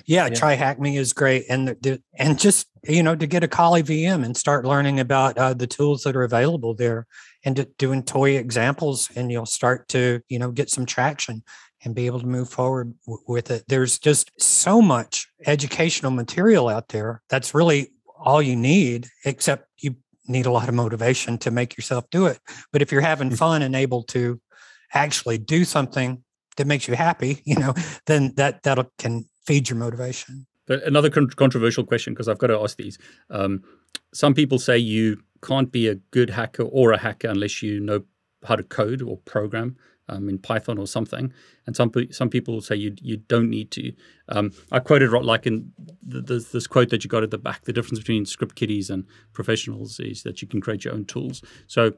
Yeah, 0.07 0.27
yeah, 0.27 0.35
Try 0.35 0.55
Hack 0.55 0.81
Me 0.81 0.97
is 0.97 1.13
great, 1.13 1.45
and 1.49 1.69
the, 1.69 2.03
and 2.19 2.39
just 2.39 2.67
you 2.83 3.03
know 3.03 3.15
to 3.15 3.27
get 3.27 3.45
a 3.45 3.49
Kali 3.49 3.83
VM 3.83 4.25
and 4.25 4.37
start 4.37 4.65
learning 4.65 5.01
about 5.01 5.39
uh, 5.39 5.55
the 5.55 5.67
tools 5.67 6.03
that 6.03 6.17
are 6.17 6.25
available 6.25 6.75
there, 6.75 7.07
and 7.45 7.67
doing 7.79 8.03
toy 8.03 8.37
examples, 8.37 9.09
and 9.15 9.31
you'll 9.31 9.47
start 9.47 9.89
to 9.89 10.21
you 10.29 10.39
know 10.39 10.51
get 10.51 10.69
some 10.69 10.85
traction 10.85 11.43
and 11.85 11.95
be 11.95 12.07
able 12.07 12.21
to 12.21 12.27
move 12.27 12.49
forward 12.49 12.95
w- 13.07 13.23
with 13.29 13.51
it. 13.51 13.65
There's 13.69 13.99
just 13.99 14.31
so 14.41 14.81
much 14.81 15.29
educational 15.47 16.11
material 16.11 16.69
out 16.69 16.89
there. 16.89 17.23
That's 17.29 17.55
really 17.55 17.93
all 18.19 18.43
you 18.43 18.57
need, 18.57 19.09
except 19.25 19.69
you 19.79 19.97
need 20.27 20.47
a 20.47 20.51
lot 20.51 20.69
of 20.69 20.75
motivation 20.75 21.39
to 21.39 21.51
make 21.51 21.77
yourself 21.77 22.09
do 22.11 22.27
it. 22.27 22.39
But 22.73 22.83
if 22.83 22.91
you're 22.91 23.01
having 23.01 23.31
mm. 23.31 23.39
fun 23.39 23.63
and 23.63 23.77
able 23.77 24.03
to 24.05 24.41
actually 24.93 25.39
do 25.39 25.65
something 25.65 26.23
that 26.57 26.67
makes 26.67 26.89
you 26.89 26.95
happy, 26.95 27.43
you 27.45 27.57
know, 27.57 27.75
then 28.07 28.33
that 28.37 28.63
that 28.63 28.79
can 28.99 29.29
feed 29.47 29.69
your 29.69 29.79
motivation. 29.79 30.47
But 30.67 30.83
another 30.85 31.11
con- 31.11 31.29
controversial 31.29 31.85
question, 31.85 32.15
because 32.15 32.29
I've 32.29 32.39
got 32.39 32.47
to 32.47 32.59
ask 32.59 32.77
these. 32.79 32.99
Um, 33.29 33.63
some 34.15 34.33
people 34.33 34.59
say 34.59 34.79
you 34.79 35.21
can't 35.43 35.71
be 35.71 35.89
a 35.89 35.97
good 35.97 36.31
hacker 36.31 36.63
or 36.63 36.93
a 36.93 36.99
hacker 36.99 37.29
unless 37.29 37.63
you 37.63 37.81
know 37.81 38.03
how 38.45 38.57
to 38.57 38.63
code 38.63 39.03
or 39.03 39.19
program 39.19 39.77
um, 40.09 40.29
in 40.29 40.39
Python 40.39 40.79
or 40.79 40.87
something. 40.87 41.33
And 41.67 41.75
some 41.77 41.91
some 42.11 42.29
people 42.29 42.61
say 42.61 42.77
you 42.77 42.95
you 43.01 43.17
don't 43.17 43.51
need 43.51 43.71
to. 43.73 43.93
Um, 44.29 44.53
I 44.73 44.79
quoted 44.81 45.11
like 45.11 45.47
in 45.47 45.73
the, 46.03 46.21
the, 46.21 46.47
this 46.53 46.67
quote 46.67 46.91
that 46.91 47.05
you 47.05 47.11
got 47.11 47.23
at 47.23 47.31
the 47.31 47.39
back. 47.39 47.65
The 47.65 47.73
difference 47.73 47.99
between 47.99 48.27
script 48.27 48.55
kiddies 48.55 48.91
and 48.91 49.05
professionals 49.33 50.01
is 50.01 50.23
that 50.23 50.43
you 50.43 50.49
can 50.49 50.61
create 50.61 50.85
your 50.85 50.95
own 50.95 51.05
tools. 51.05 51.43
So 51.67 51.93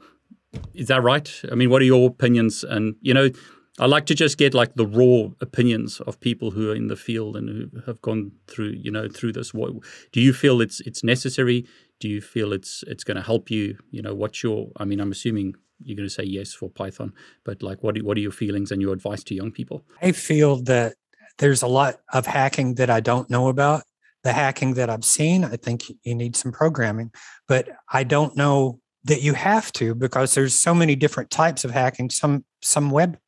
is 0.75 0.89
that 0.89 1.03
right? 1.03 1.31
I 1.51 1.55
mean, 1.55 1.71
what 1.71 1.83
are 1.83 1.87
your 1.87 2.09
opinions? 2.09 2.65
And 2.65 2.97
you 3.01 3.15
know, 3.15 3.31
I 3.79 3.87
like 3.87 4.07
to 4.07 4.15
just 4.15 4.39
get 4.39 4.55
like 4.55 4.75
the 4.75 4.87
raw 4.87 5.31
opinions 5.41 6.01
of 6.01 6.19
people 6.21 6.51
who 6.51 6.71
are 6.71 6.75
in 6.75 6.89
the 6.89 6.97
field 6.97 7.37
and 7.37 7.49
who 7.49 7.81
have 7.87 8.01
gone 8.01 8.33
through 8.47 8.75
you 8.79 8.91
know 8.91 9.09
through 9.09 9.33
this. 9.33 9.53
What 9.53 9.73
do 10.13 10.21
you 10.21 10.33
feel 10.33 10.61
it's 10.61 10.81
it's 10.81 11.05
necessary? 11.05 11.67
Do 12.01 12.09
you 12.09 12.21
feel 12.21 12.53
it's 12.53 12.85
it's 12.87 13.05
going 13.05 13.17
to 13.17 13.23
help 13.23 13.51
you? 13.51 13.79
You 13.91 14.03
know, 14.03 14.15
what's 14.15 14.43
your? 14.43 14.69
I 14.77 14.85
mean, 14.85 15.01
I'm 15.01 15.13
assuming 15.13 15.55
you're 15.83 15.97
going 15.97 16.09
to 16.09 16.15
say 16.15 16.25
yes 16.25 16.53
for 16.53 16.71
Python, 16.71 17.13
but 17.45 17.63
like, 17.63 17.83
what 17.83 18.01
what 18.03 18.17
are 18.17 18.21
your 18.21 18.33
feelings 18.33 18.71
and 18.71 18.81
your 18.83 18.93
advice 18.93 19.23
to 19.25 19.35
young 19.35 19.53
people? 19.53 19.85
I 20.03 20.13
feel 20.13 20.63
that 20.65 20.95
there's 21.39 21.63
a 21.63 21.67
lot 21.67 21.97
of 22.13 22.27
hacking 22.27 22.75
that 22.77 22.91
I 22.91 23.01
don't 23.01 23.31
know 23.31 23.49
about. 23.49 23.83
The 24.25 24.33
hacking 24.33 24.75
that 24.75 24.91
I've 24.91 25.05
seen, 25.05 25.45
I 25.45 25.57
think 25.57 25.85
you 26.03 26.15
need 26.15 26.35
some 26.35 26.51
programming, 26.51 27.13
but 27.47 27.69
I 27.93 28.03
don't 28.03 28.37
know 28.37 28.81
that 29.05 29.23
you 29.23 29.35
have 29.35 29.71
to 29.75 29.95
because 29.95 30.35
there's 30.35 30.53
so 30.53 30.75
many 30.75 30.97
different 30.97 31.31
types 31.31 31.65
of 31.65 31.71
hacking. 31.71 32.11
Some 32.11 32.45
some 32.61 32.91
web 32.91 33.19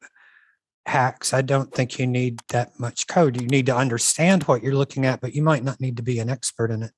hacks, 0.89 1.33
I 1.33 1.43
don't 1.43 1.73
think 1.73 1.99
you 1.99 2.07
need 2.07 2.41
that 2.49 2.79
much 2.81 3.07
code. 3.07 3.41
You 3.41 3.47
need 3.47 3.67
to 3.67 3.77
understand 3.77 4.43
what 4.45 4.63
you're 4.63 4.75
looking 4.75 5.07
at, 5.07 5.21
but 5.21 5.35
you 5.35 5.43
might 5.43 5.63
not 5.63 5.81
need 5.81 5.97
to 5.99 6.03
be 6.03 6.19
an 6.19 6.29
expert 6.29 6.71
in 6.71 6.83
it. 6.83 6.91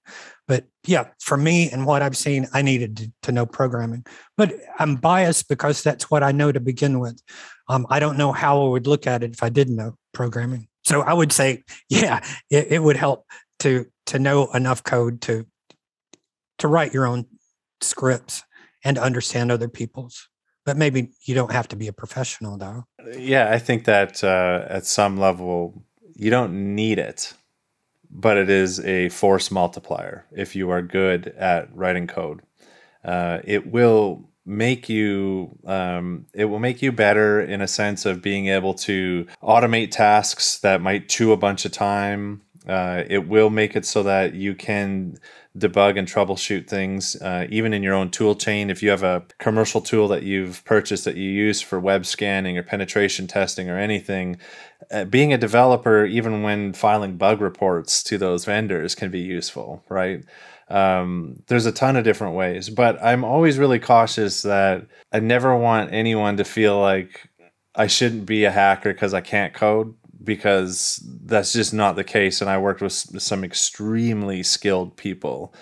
But 0.48 0.64
yeah, 0.86 1.08
for 1.20 1.36
me 1.36 1.70
and 1.70 1.84
what 1.84 2.00
I've 2.00 2.16
seen, 2.16 2.46
I 2.54 2.62
needed 2.62 2.96
to, 2.96 3.12
to 3.24 3.32
know 3.32 3.44
programming. 3.44 4.06
But 4.36 4.54
I'm 4.78 4.96
biased 4.96 5.48
because 5.48 5.82
that's 5.82 6.10
what 6.10 6.22
I 6.22 6.32
know 6.32 6.50
to 6.50 6.60
begin 6.60 7.00
with. 7.00 7.20
Um, 7.68 7.86
I 7.90 8.00
don't 8.00 8.16
know 8.16 8.32
how 8.32 8.62
I 8.64 8.68
would 8.68 8.86
look 8.86 9.06
at 9.06 9.22
it 9.22 9.32
if 9.32 9.42
I 9.42 9.50
didn't 9.50 9.76
know 9.76 9.96
programming. 10.14 10.68
So 10.84 11.02
I 11.02 11.12
would 11.12 11.32
say, 11.32 11.64
yeah, 11.88 12.24
it, 12.48 12.68
it 12.70 12.82
would 12.82 12.96
help 12.96 13.26
to 13.60 13.86
to 14.06 14.18
know 14.18 14.50
enough 14.52 14.82
code 14.82 15.20
to 15.22 15.46
to 16.58 16.68
write 16.68 16.94
your 16.94 17.06
own 17.06 17.26
scripts 17.82 18.42
and 18.82 18.98
understand 18.98 19.52
other 19.52 19.68
people's 19.68 20.29
but 20.70 20.76
maybe 20.76 21.10
you 21.24 21.34
don't 21.34 21.50
have 21.50 21.66
to 21.66 21.74
be 21.74 21.88
a 21.88 21.92
professional 21.92 22.56
though. 22.56 22.84
Yeah 23.16 23.50
i 23.50 23.58
think 23.58 23.86
that 23.86 24.22
uh, 24.22 24.64
at 24.68 24.86
some 24.86 25.18
level 25.18 25.82
you 26.14 26.30
don't 26.30 26.74
need 26.76 26.98
it 27.00 27.34
but 28.10 28.36
it 28.36 28.48
is 28.48 28.78
a 28.80 29.08
force 29.08 29.50
multiplier 29.50 30.26
if 30.32 30.54
you 30.54 30.70
are 30.70 30.82
good 30.82 31.28
at 31.38 31.74
writing 31.74 32.06
code. 32.06 32.42
Uh, 33.04 33.38
it 33.44 33.70
will 33.72 34.28
make 34.44 34.88
you 34.88 35.56
um, 35.64 36.26
it 36.34 36.46
will 36.46 36.58
make 36.58 36.82
you 36.82 36.92
better 36.92 37.40
in 37.40 37.60
a 37.60 37.68
sense 37.68 38.04
of 38.06 38.20
being 38.22 38.48
able 38.48 38.74
to 38.74 39.26
automate 39.42 39.90
tasks 39.90 40.58
that 40.58 40.80
might 40.80 41.08
chew 41.08 41.32
a 41.32 41.36
bunch 41.36 41.64
of 41.64 41.72
time. 41.72 42.42
Uh, 42.68 43.04
it 43.08 43.28
will 43.28 43.50
make 43.50 43.74
it 43.74 43.86
so 43.86 44.02
that 44.02 44.34
you 44.34 44.54
can 44.54 45.16
debug 45.58 45.98
and 45.98 46.06
troubleshoot 46.06 46.68
things, 46.68 47.16
uh, 47.16 47.46
even 47.50 47.72
in 47.72 47.82
your 47.82 47.94
own 47.94 48.10
tool 48.10 48.34
chain. 48.34 48.70
If 48.70 48.82
you 48.82 48.90
have 48.90 49.02
a 49.02 49.24
commercial 49.38 49.80
tool 49.80 50.06
that 50.08 50.22
you've 50.22 50.64
purchased 50.64 51.04
that 51.04 51.16
you 51.16 51.28
use 51.28 51.60
for 51.60 51.80
web 51.80 52.06
scanning 52.06 52.56
or 52.56 52.62
penetration 52.62 53.26
testing 53.26 53.68
or 53.68 53.78
anything, 53.78 54.36
uh, 54.92 55.04
being 55.04 55.32
a 55.32 55.38
developer, 55.38 56.04
even 56.04 56.42
when 56.42 56.72
filing 56.72 57.16
bug 57.16 57.40
reports 57.40 58.02
to 58.04 58.18
those 58.18 58.44
vendors, 58.44 58.94
can 58.94 59.10
be 59.10 59.20
useful, 59.20 59.82
right? 59.88 60.24
Um, 60.68 61.42
there's 61.48 61.66
a 61.66 61.72
ton 61.72 61.96
of 61.96 62.04
different 62.04 62.36
ways, 62.36 62.70
but 62.70 63.02
I'm 63.02 63.24
always 63.24 63.58
really 63.58 63.80
cautious 63.80 64.42
that 64.42 64.86
I 65.12 65.18
never 65.18 65.56
want 65.56 65.92
anyone 65.92 66.36
to 66.36 66.44
feel 66.44 66.80
like 66.80 67.28
I 67.74 67.88
shouldn't 67.88 68.26
be 68.26 68.44
a 68.44 68.52
hacker 68.52 68.92
because 68.92 69.14
I 69.14 69.20
can't 69.20 69.52
code 69.52 69.94
because 70.22 71.02
that's 71.24 71.52
just 71.52 71.72
not 71.72 71.96
the 71.96 72.04
case. 72.04 72.40
And 72.40 72.50
I 72.50 72.58
worked 72.58 72.82
with 72.82 72.92
some 72.92 73.44
extremely 73.44 74.42
skilled 74.42 74.96
people 74.96 75.54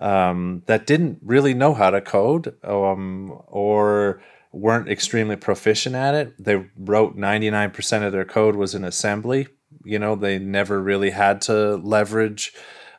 um, 0.00 0.62
that 0.66 0.86
didn't 0.86 1.18
really 1.22 1.54
know 1.54 1.74
how 1.74 1.90
to 1.90 2.00
code 2.00 2.54
um, 2.64 3.40
or 3.46 4.22
weren't 4.52 4.88
extremely 4.88 5.36
proficient 5.36 5.94
at 5.94 6.14
it. 6.14 6.34
They 6.42 6.64
wrote 6.76 7.16
99% 7.16 8.06
of 8.06 8.12
their 8.12 8.24
code 8.24 8.56
was 8.56 8.74
in 8.74 8.84
assembly 8.84 9.48
You 9.84 9.98
know, 9.98 10.14
they 10.14 10.38
never 10.38 10.80
really 10.80 11.10
had 11.10 11.40
to 11.42 11.76
leverage 11.76 12.52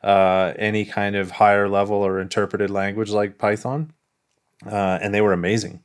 uh, 0.03 0.53
any 0.57 0.85
kind 0.85 1.15
of 1.15 1.31
higher 1.31 1.67
level 1.67 1.97
or 1.97 2.19
interpreted 2.19 2.69
language 2.69 3.09
like 3.09 3.37
Python, 3.39 3.91
uh, 4.65 4.99
and 5.01 5.13
they 5.13 5.21
were 5.21 5.33
amazing, 5.33 5.81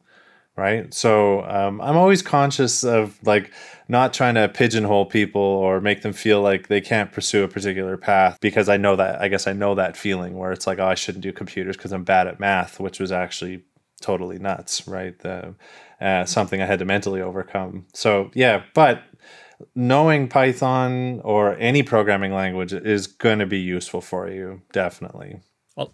right? 0.56 0.92
So 0.92 1.42
um, 1.44 1.80
I'm 1.80 1.96
always 1.96 2.20
conscious 2.20 2.84
of 2.84 3.18
like 3.24 3.50
not 3.90 4.14
trying 4.14 4.36
to 4.36 4.48
pigeonhole 4.48 5.06
people 5.06 5.42
or 5.42 5.80
make 5.80 6.02
them 6.02 6.12
feel 6.12 6.40
like 6.40 6.68
they 6.68 6.80
can't 6.80 7.10
pursue 7.10 7.42
a 7.42 7.48
particular 7.48 7.96
path 7.96 8.38
because 8.40 8.68
I 8.68 8.76
know 8.76 8.94
that 8.96 9.20
I 9.20 9.28
guess 9.28 9.46
I 9.46 9.52
know 9.52 9.74
that 9.74 9.96
feeling 9.96 10.38
where 10.38 10.52
it's 10.52 10.66
like 10.66 10.78
oh 10.78 10.86
I 10.86 10.94
shouldn't 10.94 11.22
do 11.22 11.32
computers 11.32 11.76
because 11.76 11.92
I'm 11.92 12.04
bad 12.04 12.28
at 12.28 12.38
math, 12.38 12.78
which 12.78 13.00
was 13.00 13.10
actually 13.10 13.64
totally 14.00 14.38
nuts, 14.38 14.86
right? 14.86 15.18
The, 15.18 15.54
uh, 16.00 16.24
something 16.24 16.62
I 16.62 16.66
had 16.66 16.78
to 16.78 16.84
mentally 16.84 17.20
overcome. 17.20 17.86
So 17.92 18.30
yeah, 18.32 18.62
but 18.74 19.02
knowing 19.74 20.28
Python 20.28 21.20
or 21.24 21.56
any 21.58 21.82
programming 21.82 22.32
language 22.32 22.72
is 22.72 23.06
going 23.06 23.40
to 23.40 23.46
be 23.46 23.58
useful 23.58 24.00
for 24.00 24.30
you, 24.30 24.62
definitely. 24.72 25.40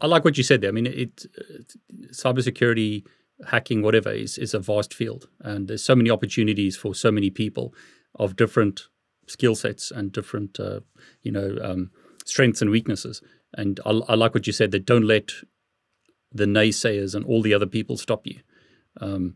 I 0.00 0.06
like 0.06 0.24
what 0.24 0.36
you 0.36 0.42
said 0.42 0.60
there. 0.60 0.68
I 0.68 0.72
mean, 0.72 0.86
it, 0.86 1.26
it 1.26 1.74
cybersecurity, 2.12 3.04
hacking, 3.48 3.82
whatever, 3.82 4.10
is 4.10 4.38
is 4.38 4.54
a 4.54 4.58
vast 4.58 4.94
field, 4.94 5.28
and 5.40 5.68
there's 5.68 5.84
so 5.84 5.94
many 5.96 6.10
opportunities 6.10 6.76
for 6.76 6.94
so 6.94 7.10
many 7.10 7.30
people 7.30 7.74
of 8.14 8.36
different 8.36 8.88
skill 9.26 9.54
sets 9.54 9.90
and 9.90 10.12
different, 10.12 10.58
uh, 10.58 10.80
you 11.22 11.32
know, 11.32 11.58
um, 11.62 11.90
strengths 12.24 12.62
and 12.62 12.70
weaknesses. 12.70 13.20
And 13.54 13.80
I, 13.84 13.90
I, 14.08 14.14
like 14.14 14.34
what 14.34 14.46
you 14.46 14.52
said 14.52 14.70
that 14.70 14.86
don't 14.86 15.06
let 15.06 15.32
the 16.32 16.44
naysayers 16.44 17.14
and 17.14 17.24
all 17.24 17.42
the 17.42 17.54
other 17.54 17.66
people 17.66 17.96
stop 17.96 18.26
you, 18.26 18.40
because 18.94 19.16
um, 19.16 19.34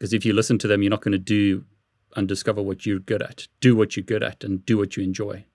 if 0.00 0.24
you 0.24 0.32
listen 0.32 0.58
to 0.58 0.68
them, 0.68 0.82
you're 0.82 0.90
not 0.90 1.02
going 1.02 1.12
to 1.12 1.18
do 1.18 1.64
and 2.16 2.26
discover 2.26 2.60
what 2.62 2.84
you're 2.84 2.98
good 2.98 3.22
at. 3.22 3.46
Do 3.60 3.76
what 3.76 3.96
you're 3.96 4.04
good 4.04 4.22
at 4.22 4.42
and 4.44 4.64
do 4.66 4.76
what 4.76 4.96
you 4.96 5.02
enjoy. 5.02 5.46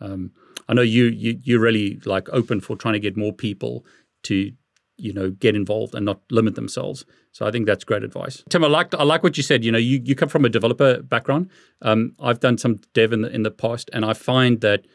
Um, 0.00 0.32
I 0.68 0.74
know 0.74 0.82
you, 0.82 1.04
you 1.04 1.40
you're 1.42 1.60
really 1.60 2.00
like 2.04 2.28
open 2.30 2.60
for 2.60 2.76
trying 2.76 2.94
to 2.94 3.00
get 3.00 3.16
more 3.16 3.32
people 3.32 3.84
to 4.24 4.52
you 4.96 5.12
know 5.12 5.30
get 5.30 5.54
involved 5.54 5.94
and 5.94 6.04
not 6.04 6.20
limit 6.30 6.54
themselves. 6.54 7.04
So 7.32 7.46
I 7.46 7.50
think 7.50 7.66
that's 7.66 7.84
great 7.84 8.02
advice. 8.02 8.42
Tim, 8.48 8.64
I 8.64 8.68
like 8.68 8.94
I 8.94 9.02
like 9.02 9.22
what 9.22 9.36
you 9.36 9.42
said. 9.42 9.64
You 9.64 9.72
know, 9.72 9.78
you, 9.78 10.00
you 10.04 10.14
come 10.14 10.28
from 10.28 10.44
a 10.44 10.48
developer 10.48 11.02
background. 11.02 11.50
Um, 11.82 12.14
I've 12.20 12.40
done 12.40 12.58
some 12.58 12.80
dev 12.94 13.12
in 13.12 13.22
the, 13.22 13.28
in 13.28 13.42
the 13.42 13.50
past, 13.50 13.90
and 13.92 14.04
I 14.04 14.12
find 14.12 14.60
that 14.60 14.86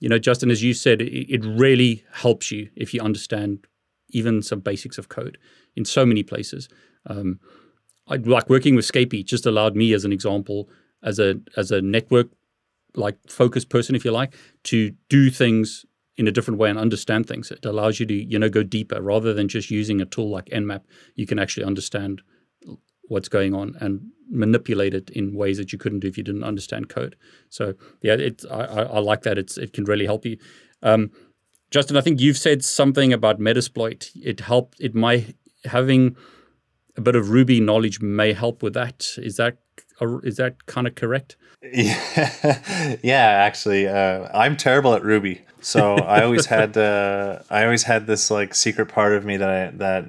you 0.00 0.08
know, 0.08 0.18
Justin, 0.18 0.50
as 0.50 0.62
you 0.62 0.74
said, 0.74 1.00
it, 1.00 1.32
it 1.32 1.44
really 1.44 2.04
helps 2.12 2.50
you 2.50 2.68
if 2.76 2.92
you 2.92 3.00
understand 3.00 3.66
even 4.10 4.42
some 4.42 4.60
basics 4.60 4.98
of 4.98 5.08
code 5.08 5.38
in 5.74 5.84
so 5.84 6.04
many 6.04 6.22
places. 6.22 6.68
Um, 7.06 7.40
I, 8.08 8.16
like 8.16 8.48
working 8.48 8.76
with 8.76 8.84
Scapy 8.84 9.24
just 9.24 9.46
allowed 9.46 9.74
me, 9.74 9.92
as 9.92 10.04
an 10.04 10.12
example, 10.12 10.68
as 11.02 11.18
a 11.18 11.40
as 11.56 11.70
a 11.70 11.80
network 11.80 12.28
like 12.94 13.16
focused 13.28 13.68
person, 13.68 13.94
if 13.94 14.04
you 14.04 14.10
like, 14.10 14.34
to 14.64 14.92
do 15.08 15.30
things 15.30 15.84
in 16.16 16.26
a 16.26 16.32
different 16.32 16.58
way 16.58 16.70
and 16.70 16.78
understand 16.78 17.26
things. 17.26 17.50
It 17.50 17.64
allows 17.64 18.00
you 18.00 18.06
to 18.06 18.14
you 18.14 18.38
know 18.38 18.48
go 18.48 18.62
deeper 18.62 19.02
rather 19.02 19.32
than 19.34 19.48
just 19.48 19.70
using 19.70 20.00
a 20.00 20.06
tool 20.06 20.30
like 20.30 20.46
Nmap. 20.46 20.82
You 21.14 21.26
can 21.26 21.38
actually 21.38 21.64
understand 21.64 22.22
what's 23.08 23.28
going 23.28 23.54
on 23.54 23.76
and 23.80 24.00
manipulate 24.28 24.94
it 24.94 25.10
in 25.10 25.34
ways 25.34 25.58
that 25.58 25.72
you 25.72 25.78
couldn't 25.78 26.00
do 26.00 26.08
if 26.08 26.16
you 26.16 26.24
didn't 26.24 26.42
understand 26.44 26.88
code. 26.88 27.16
So 27.48 27.74
yeah, 28.02 28.14
it 28.14 28.44
I, 28.50 28.62
I 28.62 28.98
like 28.98 29.22
that. 29.22 29.38
It's 29.38 29.58
it 29.58 29.72
can 29.72 29.84
really 29.84 30.06
help 30.06 30.24
you. 30.24 30.38
Um, 30.82 31.10
Justin, 31.70 31.96
I 31.96 32.00
think 32.00 32.20
you've 32.20 32.38
said 32.38 32.64
something 32.64 33.12
about 33.12 33.40
Metasploit. 33.40 34.10
It 34.14 34.40
helped. 34.40 34.76
It 34.80 34.94
might 34.94 35.36
having 35.64 36.16
a 36.96 37.00
bit 37.00 37.16
of 37.16 37.30
Ruby 37.30 37.60
knowledge 37.60 38.00
may 38.00 38.32
help 38.32 38.62
with 38.62 38.74
that. 38.74 39.14
Is 39.18 39.36
that 39.36 39.58
is 40.00 40.36
that 40.36 40.66
kind 40.66 40.86
of 40.86 40.94
correct? 40.94 41.36
Yeah, 41.62 42.96
yeah. 43.02 43.26
Actually, 43.26 43.88
uh, 43.88 44.28
I'm 44.32 44.56
terrible 44.56 44.94
at 44.94 45.02
Ruby, 45.02 45.42
so 45.60 45.96
I 45.96 46.22
always 46.22 46.46
had 46.56 46.76
uh, 46.76 47.40
I 47.50 47.64
always 47.64 47.84
had 47.84 48.06
this 48.06 48.30
like 48.30 48.54
secret 48.54 48.86
part 48.86 49.14
of 49.14 49.24
me 49.24 49.36
that 49.36 49.48
I, 49.48 49.70
that 49.76 50.04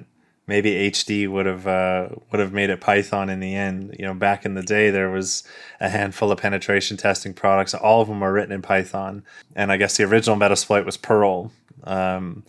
maybe 0.48 0.90
HD 0.90 1.28
would 1.28 1.46
have 1.46 1.68
uh, 1.68 2.10
would 2.32 2.40
have 2.40 2.54
made 2.54 2.70
it 2.70 2.82
Python 2.82 3.30
in 3.30 3.40
the 3.40 3.56
end. 3.56 3.96
You 3.98 4.06
know, 4.06 4.14
back 4.14 4.46
in 4.46 4.56
the 4.56 4.64
day, 4.64 4.90
there 4.90 5.10
was 5.10 5.44
a 5.80 5.90
handful 5.90 6.32
of 6.32 6.40
penetration 6.40 6.98
testing 6.98 7.34
products. 7.34 7.74
All 7.74 8.02
of 8.02 8.08
them 8.08 8.20
were 8.20 8.32
written 8.34 8.52
in 8.52 8.62
Python, 8.62 9.24
and 9.56 9.72
I 9.72 9.78
guess 9.78 9.98
the 9.98 10.04
original 10.04 10.38
Metasploit 10.38 10.86
was 10.86 10.98
Perl. 10.98 11.52
Um, 11.84 12.44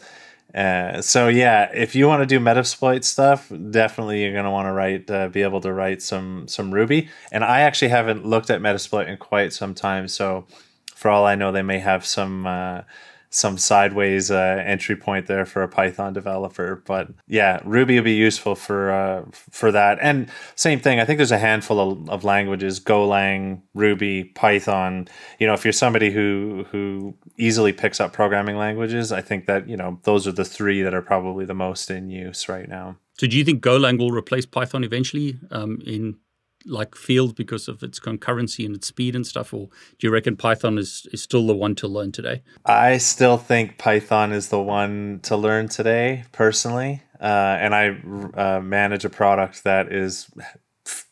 uh, 0.54 1.02
so 1.02 1.28
yeah, 1.28 1.70
if 1.74 1.94
you 1.94 2.06
want 2.06 2.22
to 2.22 2.26
do 2.26 2.40
Metasploit 2.40 3.04
stuff, 3.04 3.52
definitely 3.70 4.22
you're 4.22 4.32
gonna 4.32 4.50
want 4.50 4.66
to 4.66 4.72
write, 4.72 5.10
uh, 5.10 5.28
be 5.28 5.42
able 5.42 5.60
to 5.60 5.72
write 5.72 6.02
some 6.02 6.48
some 6.48 6.72
Ruby. 6.72 7.08
And 7.30 7.44
I 7.44 7.60
actually 7.60 7.88
haven't 7.88 8.24
looked 8.24 8.50
at 8.50 8.60
Metasploit 8.60 9.08
in 9.08 9.16
quite 9.18 9.52
some 9.52 9.74
time, 9.74 10.08
so 10.08 10.46
for 10.94 11.10
all 11.10 11.26
I 11.26 11.34
know, 11.34 11.52
they 11.52 11.62
may 11.62 11.78
have 11.78 12.04
some 12.04 12.46
uh, 12.46 12.82
some 13.30 13.58
sideways 13.58 14.30
uh, 14.30 14.62
entry 14.64 14.96
point 14.96 15.26
there 15.26 15.44
for 15.44 15.62
a 15.62 15.68
Python 15.68 16.12
developer. 16.12 16.82
But 16.86 17.08
yeah, 17.26 17.60
Ruby 17.64 17.96
will 17.96 18.04
be 18.04 18.14
useful 18.14 18.54
for 18.54 18.90
uh, 18.90 19.24
for 19.30 19.70
that. 19.72 19.98
And 20.00 20.30
same 20.54 20.80
thing, 20.80 21.00
I 21.00 21.04
think 21.04 21.18
there's 21.18 21.32
a 21.32 21.38
handful 21.38 21.80
of, 21.80 22.10
of 22.10 22.24
languages: 22.24 22.80
Golang, 22.80 23.62
Ruby, 23.74 24.24
Python. 24.24 25.08
You 25.38 25.46
know, 25.46 25.54
if 25.54 25.64
you're 25.64 25.72
somebody 25.72 26.10
who 26.10 26.66
who 26.70 27.14
easily 27.36 27.72
picks 27.72 28.00
up 28.00 28.12
programming 28.12 28.56
languages, 28.56 29.12
I 29.12 29.20
think 29.20 29.46
that 29.46 29.68
you 29.68 29.76
know 29.76 29.98
those 30.04 30.26
are 30.26 30.32
the 30.32 30.44
three 30.44 30.82
that 30.82 30.94
are 30.94 31.02
probably 31.02 31.44
the 31.44 31.54
most 31.54 31.90
in 31.90 32.10
use 32.10 32.48
right 32.48 32.68
now. 32.68 32.96
So, 33.18 33.26
do 33.26 33.36
you 33.36 33.44
think 33.44 33.62
Golang 33.62 33.98
will 33.98 34.12
replace 34.12 34.46
Python 34.46 34.84
eventually 34.84 35.38
um, 35.50 35.80
in 35.84 36.16
like 36.64 36.94
field 36.94 37.34
because 37.34 37.68
of 37.68 37.82
its 37.82 38.00
concurrency 38.00 38.66
and 38.66 38.74
its 38.74 38.86
speed 38.86 39.14
and 39.14 39.26
stuff, 39.26 39.52
or 39.52 39.68
do 39.98 40.06
you 40.06 40.10
reckon 40.12 40.36
Python 40.36 40.78
is, 40.78 41.06
is 41.12 41.22
still 41.22 41.46
the 41.46 41.54
one 41.54 41.74
to 41.76 41.88
learn 41.88 42.12
today? 42.12 42.42
I 42.64 42.98
still 42.98 43.38
think 43.38 43.78
Python 43.78 44.32
is 44.32 44.48
the 44.48 44.60
one 44.60 45.20
to 45.22 45.36
learn 45.36 45.68
today, 45.68 46.24
personally. 46.32 47.02
Uh, 47.20 47.56
and 47.60 47.74
I 47.74 47.88
uh, 48.34 48.60
manage 48.60 49.04
a 49.04 49.10
product 49.10 49.64
that 49.64 49.92
is 49.92 50.30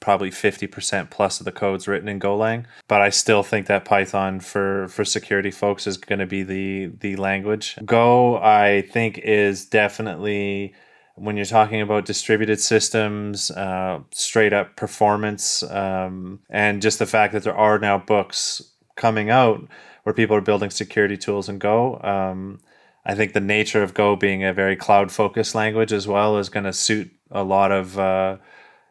probably 0.00 0.30
50% 0.30 1.10
plus 1.10 1.40
of 1.40 1.44
the 1.44 1.52
code's 1.52 1.88
written 1.88 2.08
in 2.08 2.20
Golang. 2.20 2.64
But 2.88 3.02
I 3.02 3.10
still 3.10 3.42
think 3.42 3.66
that 3.66 3.84
Python 3.84 4.40
for, 4.40 4.88
for 4.88 5.04
security 5.04 5.50
folks 5.50 5.86
is 5.86 5.96
going 5.96 6.18
to 6.18 6.26
be 6.26 6.42
the, 6.42 6.86
the 7.00 7.16
language. 7.16 7.76
Go, 7.84 8.38
I 8.38 8.82
think, 8.92 9.18
is 9.18 9.66
definitely 9.66 10.74
when 11.16 11.36
you're 11.36 11.46
talking 11.46 11.80
about 11.80 12.04
distributed 12.04 12.60
systems, 12.60 13.50
uh, 13.50 14.00
straight 14.12 14.52
up 14.52 14.76
performance, 14.76 15.62
um, 15.64 16.40
and 16.50 16.82
just 16.82 16.98
the 16.98 17.06
fact 17.06 17.32
that 17.32 17.42
there 17.42 17.56
are 17.56 17.78
now 17.78 17.98
books 17.98 18.62
coming 18.96 19.30
out 19.30 19.66
where 20.04 20.14
people 20.14 20.36
are 20.36 20.42
building 20.42 20.70
security 20.70 21.16
tools 21.16 21.48
in 21.48 21.58
Go. 21.58 22.00
Um, 22.02 22.60
I 23.04 23.14
think 23.14 23.32
the 23.32 23.40
nature 23.40 23.82
of 23.82 23.94
Go 23.94 24.14
being 24.14 24.44
a 24.44 24.52
very 24.52 24.76
cloud 24.76 25.10
focused 25.10 25.54
language 25.54 25.92
as 25.92 26.06
well 26.06 26.38
is 26.38 26.48
going 26.48 26.64
to 26.64 26.72
suit 26.72 27.10
a 27.30 27.42
lot 27.42 27.72
of, 27.72 27.98
uh, 27.98 28.36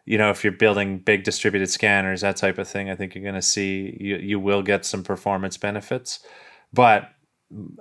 you 0.05 0.17
know, 0.17 0.29
if 0.29 0.43
you're 0.43 0.53
building 0.53 0.99
big 0.99 1.23
distributed 1.23 1.69
scanners, 1.69 2.21
that 2.21 2.37
type 2.37 2.57
of 2.57 2.67
thing, 2.67 2.89
I 2.89 2.95
think 2.95 3.13
you're 3.13 3.23
going 3.23 3.35
to 3.35 3.41
see, 3.41 3.97
you, 3.99 4.17
you 4.17 4.39
will 4.39 4.61
get 4.61 4.85
some 4.85 5.03
performance 5.03 5.57
benefits. 5.57 6.19
But 6.73 7.11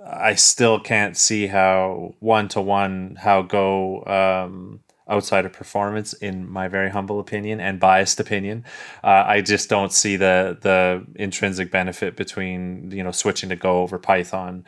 I 0.05 0.35
still 0.35 0.79
can't 0.79 1.17
see 1.17 1.47
how 1.47 2.15
one 2.19 2.47
to 2.49 2.61
one 2.61 3.17
how 3.19 3.41
Go 3.41 4.03
um, 4.05 4.81
outside 5.09 5.45
of 5.45 5.53
performance, 5.53 6.13
in 6.13 6.49
my 6.49 6.67
very 6.67 6.89
humble 6.89 7.19
opinion 7.19 7.59
and 7.59 7.79
biased 7.79 8.19
opinion. 8.19 8.63
Uh, 9.03 9.23
I 9.25 9.41
just 9.41 9.69
don't 9.69 9.91
see 9.91 10.17
the 10.17 10.57
the 10.61 11.05
intrinsic 11.15 11.71
benefit 11.71 12.15
between 12.15 12.91
you 12.91 13.03
know 13.03 13.11
switching 13.11 13.49
to 13.49 13.55
Go 13.55 13.81
over 13.81 13.97
Python. 13.97 14.65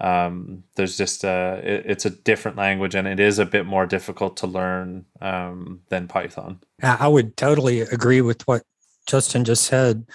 Um, 0.00 0.64
there's 0.76 0.96
just 0.96 1.24
a 1.24 1.60
it, 1.62 1.84
it's 1.86 2.04
a 2.06 2.10
different 2.10 2.56
language 2.56 2.94
and 2.94 3.06
it 3.06 3.20
is 3.20 3.38
a 3.38 3.44
bit 3.44 3.66
more 3.66 3.86
difficult 3.86 4.36
to 4.38 4.46
learn 4.46 5.04
um, 5.20 5.80
than 5.90 6.08
Python. 6.08 6.60
I 6.82 7.06
would 7.06 7.36
totally 7.36 7.82
agree 7.82 8.22
with 8.22 8.46
what 8.48 8.62
Justin 9.06 9.44
just 9.44 9.64
said 9.64 10.06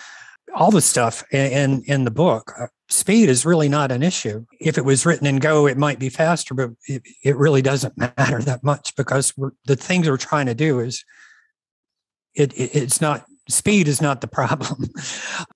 all 0.55 0.71
the 0.71 0.81
stuff 0.81 1.23
in 1.31 1.83
in 1.85 2.05
the 2.05 2.11
book 2.11 2.53
uh, 2.59 2.67
speed 2.89 3.29
is 3.29 3.45
really 3.45 3.69
not 3.69 3.91
an 3.91 4.01
issue. 4.03 4.45
If 4.59 4.77
it 4.77 4.85
was 4.85 5.05
written 5.05 5.27
in 5.27 5.37
go 5.37 5.67
it 5.67 5.77
might 5.77 5.99
be 5.99 6.09
faster 6.09 6.53
but 6.53 6.71
it, 6.87 7.03
it 7.23 7.35
really 7.35 7.61
doesn't 7.61 7.97
matter 8.17 8.41
that 8.41 8.63
much 8.63 8.95
because 8.95 9.33
the 9.65 9.75
things 9.75 10.09
we're 10.09 10.17
trying 10.17 10.47
to 10.47 10.55
do 10.55 10.79
is 10.79 11.03
it, 12.33 12.53
it 12.53 12.75
it's 12.75 13.01
not 13.01 13.25
speed 13.47 13.87
is 13.87 14.01
not 14.01 14.21
the 14.21 14.27
problem. 14.39 14.89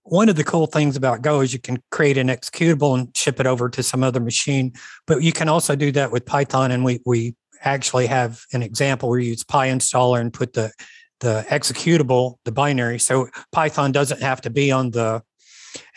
One 0.03 0.29
of 0.29 0.35
the 0.35 0.43
cool 0.43 0.67
things 0.67 0.95
about 0.95 1.21
go 1.21 1.41
is 1.41 1.53
you 1.53 1.59
can 1.59 1.81
create 1.91 2.17
an 2.17 2.27
executable 2.27 2.97
and 2.97 3.15
ship 3.15 3.39
it 3.39 3.47
over 3.47 3.69
to 3.69 3.81
some 3.81 4.03
other 4.03 4.19
machine 4.19 4.73
but 5.07 5.23
you 5.23 5.31
can 5.31 5.49
also 5.49 5.75
do 5.75 5.91
that 5.93 6.11
with 6.11 6.25
python 6.25 6.71
and 6.71 6.83
we 6.83 6.99
we 7.05 7.35
actually 7.61 8.07
have 8.07 8.41
an 8.53 8.63
example 8.63 9.09
where 9.09 9.19
you 9.19 9.29
use 9.29 9.43
PyInstaller 9.43 10.19
and 10.19 10.33
put 10.33 10.53
the 10.53 10.71
the 11.19 11.45
executable, 11.49 12.35
the 12.45 12.51
binary. 12.51 12.99
So 12.99 13.29
Python 13.51 13.91
doesn't 13.91 14.21
have 14.21 14.41
to 14.41 14.49
be 14.49 14.71
on 14.71 14.91
the 14.91 15.23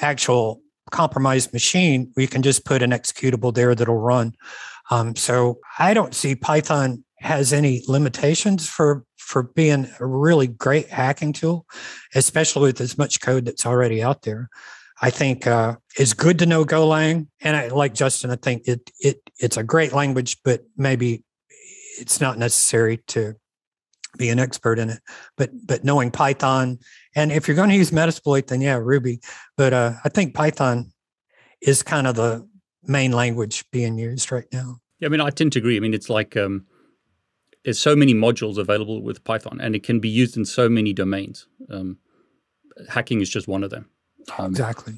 actual 0.01 0.61
compromised 0.91 1.53
machine. 1.53 2.13
We 2.17 2.27
can 2.27 2.43
just 2.43 2.65
put 2.65 2.83
an 2.83 2.91
executable 2.91 3.55
there 3.55 3.75
that'll 3.75 3.97
run. 3.97 4.35
Um, 4.91 5.17
so 5.17 5.59
I 5.79 5.95
don't 5.95 6.15
see 6.15 6.35
Python 6.35 7.05
has 7.21 7.53
any 7.53 7.83
limitations 7.89 8.69
for 8.69 9.05
for 9.17 9.45
being 9.45 9.89
a 10.01 10.05
really 10.05 10.49
great 10.49 10.89
hacking 10.89 11.33
tool, 11.33 11.65
especially 12.15 12.63
with 12.63 12.81
as 12.81 12.99
much 12.99 13.21
code 13.21 13.47
that's 13.47 13.65
already 13.65 14.03
out 14.03 14.23
there. 14.23 14.51
I 15.01 15.11
think 15.11 15.47
uh, 15.47 15.77
it's 15.97 16.13
good 16.13 16.39
to 16.41 16.47
know 16.47 16.65
Golang, 16.65 17.29
and 17.41 17.57
I, 17.57 17.69
like 17.69 17.95
Justin, 17.95 18.31
I 18.31 18.37
think 18.37 18.67
it 18.67 18.91
it 19.01 19.21
it's 19.39 19.57
a 19.57 19.63
great 19.63 19.93
language, 19.93 20.39
but 20.45 20.63
maybe 20.77 21.25
it's 21.99 22.21
not 22.21 22.39
necessary 22.39 22.99
to 23.09 23.35
be 24.23 24.31
an 24.31 24.39
expert 24.39 24.79
in 24.79 24.91
it. 24.91 25.01
But 25.37 25.51
but 25.67 25.85
knowing 25.85 26.11
Python, 26.11 26.79
and 27.15 27.33
if 27.33 27.47
you're 27.47 27.57
going 27.57 27.71
to 27.71 27.77
use 27.77 27.91
Metasploit, 27.91 28.47
then 28.47 28.61
yeah, 28.61 28.77
Ruby. 28.77 29.21
But 29.57 29.73
uh, 29.73 29.93
I 30.05 30.09
think 30.09 30.35
Python 30.35 30.93
is 31.61 31.83
kind 31.83 32.07
of 32.07 32.15
the 32.15 32.49
main 32.85 33.13
language 33.13 33.65
being 33.71 33.99
used 33.99 34.33
right 34.33 34.47
now. 34.53 34.79
Yeah, 35.01 35.07
I 35.07 35.09
mean, 35.11 35.21
I 35.21 35.31
tend 35.31 35.53
to 35.53 35.59
agree. 35.59 35.77
I 35.77 35.81
mean, 35.81 35.95
it's 35.95 36.09
like 36.09 36.37
um, 36.37 36.67
there's 37.65 37.79
so 37.79 37.97
many 37.97 38.15
modules 38.15 38.59
available 38.59 39.03
with 39.03 39.25
Python, 39.25 39.61
and 39.61 39.75
it 39.75 39.83
can 39.83 40.01
be 40.01 40.09
used 40.09 40.37
in 40.37 40.45
so 40.45 40.69
many 40.69 40.93
domains. 40.93 41.47
Um, 41.69 41.99
hacking 42.89 43.21
is 43.21 43.29
just 43.29 43.49
one 43.49 43.65
of 43.65 43.71
them. 43.71 43.91
Um, 44.39 44.51
exactly. 44.51 44.95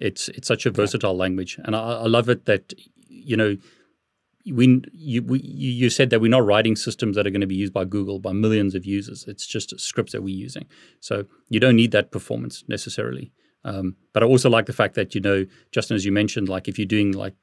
It's 0.00 0.28
it's 0.28 0.48
such 0.48 0.66
a 0.66 0.70
versatile 0.70 1.16
language, 1.16 1.58
and 1.64 1.74
I, 1.76 1.80
I 1.80 2.06
love 2.06 2.28
it 2.28 2.46
that 2.46 2.72
you 3.08 3.36
know 3.36 3.56
we 4.46 4.82
you 4.92 5.22
we, 5.22 5.40
you 5.40 5.88
said 5.90 6.10
that 6.10 6.20
we're 6.20 6.30
not 6.30 6.44
writing 6.44 6.76
systems 6.76 7.16
that 7.16 7.26
are 7.26 7.30
going 7.30 7.40
to 7.40 7.46
be 7.46 7.54
used 7.54 7.72
by 7.72 7.84
Google 7.84 8.18
by 8.18 8.32
millions 8.32 8.74
of 8.74 8.84
users. 8.84 9.24
It's 9.26 9.46
just 9.46 9.78
scripts 9.80 10.12
that 10.12 10.22
we're 10.22 10.36
using. 10.36 10.66
So 11.00 11.24
you 11.48 11.60
don't 11.60 11.76
need 11.76 11.92
that 11.92 12.10
performance 12.10 12.64
necessarily. 12.68 13.32
Um, 13.64 13.96
but 14.12 14.22
I 14.22 14.26
also 14.26 14.50
like 14.50 14.66
the 14.66 14.74
fact 14.74 14.94
that 14.94 15.14
you 15.14 15.20
know, 15.20 15.46
Justin, 15.72 15.94
as 15.94 16.04
you 16.04 16.12
mentioned, 16.12 16.48
like 16.48 16.68
if 16.68 16.78
you're 16.78 16.86
doing 16.86 17.12
like 17.12 17.34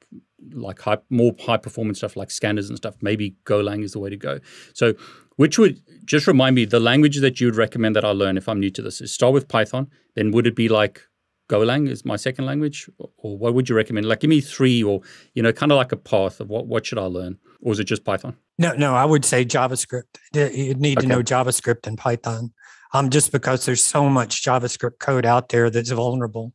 like 0.52 0.80
high, 0.80 0.98
more 1.10 1.34
high 1.40 1.56
performance 1.56 1.98
stuff 1.98 2.16
like 2.16 2.30
scanners 2.30 2.68
and 2.68 2.78
stuff, 2.78 2.94
maybe 3.00 3.36
Golang 3.44 3.82
is 3.82 3.92
the 3.92 3.98
way 3.98 4.10
to 4.10 4.16
go. 4.16 4.38
So, 4.72 4.94
which 5.36 5.58
would 5.58 5.82
just 6.04 6.26
remind 6.26 6.54
me 6.54 6.64
the 6.64 6.80
language 6.80 7.18
that 7.20 7.40
you 7.40 7.48
would 7.48 7.56
recommend 7.56 7.96
that 7.96 8.04
I 8.04 8.10
learn 8.10 8.36
if 8.36 8.48
I'm 8.48 8.60
new 8.60 8.70
to 8.70 8.82
this 8.82 9.00
is 9.00 9.12
start 9.12 9.32
with 9.32 9.48
Python. 9.48 9.90
Then 10.14 10.30
would 10.30 10.46
it 10.46 10.54
be 10.54 10.68
like 10.68 11.08
Golang 11.52 11.88
is 11.88 12.04
my 12.04 12.16
second 12.16 12.46
language, 12.46 12.88
or 13.18 13.36
what 13.36 13.52
would 13.52 13.68
you 13.68 13.76
recommend? 13.76 14.06
Like, 14.06 14.20
give 14.20 14.30
me 14.30 14.40
three, 14.40 14.82
or 14.82 15.02
you 15.34 15.42
know, 15.42 15.52
kind 15.52 15.70
of 15.70 15.76
like 15.76 15.92
a 15.92 15.96
path 15.96 16.40
of 16.40 16.48
what 16.48 16.66
what 16.66 16.86
should 16.86 16.98
I 16.98 17.04
learn, 17.04 17.38
or 17.60 17.72
is 17.72 17.78
it 17.78 17.84
just 17.84 18.04
Python? 18.04 18.36
No, 18.58 18.72
no, 18.72 18.94
I 18.94 19.04
would 19.04 19.24
say 19.24 19.44
JavaScript. 19.44 20.18
You 20.34 20.74
need 20.74 20.98
okay. 20.98 21.06
to 21.06 21.12
know 21.12 21.22
JavaScript 21.22 21.86
and 21.86 21.98
Python, 21.98 22.52
um, 22.94 23.10
just 23.10 23.32
because 23.32 23.66
there's 23.66 23.84
so 23.84 24.08
much 24.08 24.42
JavaScript 24.42 24.98
code 24.98 25.26
out 25.26 25.50
there 25.50 25.68
that's 25.68 25.90
vulnerable, 25.90 26.52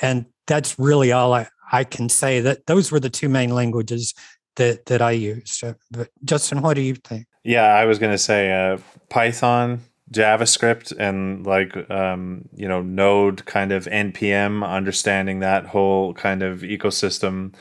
and 0.00 0.24
that's 0.46 0.78
really 0.78 1.12
all 1.12 1.34
I 1.34 1.48
I 1.70 1.84
can 1.84 2.08
say. 2.08 2.40
That 2.40 2.66
those 2.66 2.90
were 2.90 3.00
the 3.00 3.10
two 3.10 3.28
main 3.28 3.50
languages 3.50 4.14
that 4.56 4.86
that 4.86 5.02
I 5.02 5.10
used. 5.10 5.62
Uh, 5.62 5.74
but 5.90 6.08
Justin, 6.24 6.62
what 6.62 6.74
do 6.74 6.80
you 6.80 6.94
think? 6.94 7.26
Yeah, 7.44 7.66
I 7.66 7.84
was 7.84 7.98
going 7.98 8.12
to 8.12 8.18
say 8.18 8.52
uh, 8.52 8.78
Python 9.10 9.80
JavaScript 10.12 10.92
and 10.98 11.46
like 11.46 11.90
um, 11.90 12.48
you 12.54 12.68
know 12.68 12.82
Node 12.82 13.44
kind 13.44 13.72
of 13.72 13.84
npm, 13.86 14.66
understanding 14.66 15.40
that 15.40 15.66
whole 15.66 16.14
kind 16.14 16.42
of 16.42 16.60
ecosystem, 16.60 17.54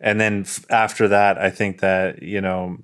and 0.00 0.20
then 0.20 0.42
f- 0.42 0.64
after 0.70 1.08
that, 1.08 1.38
I 1.38 1.50
think 1.50 1.80
that 1.80 2.22
you 2.22 2.40
know 2.40 2.78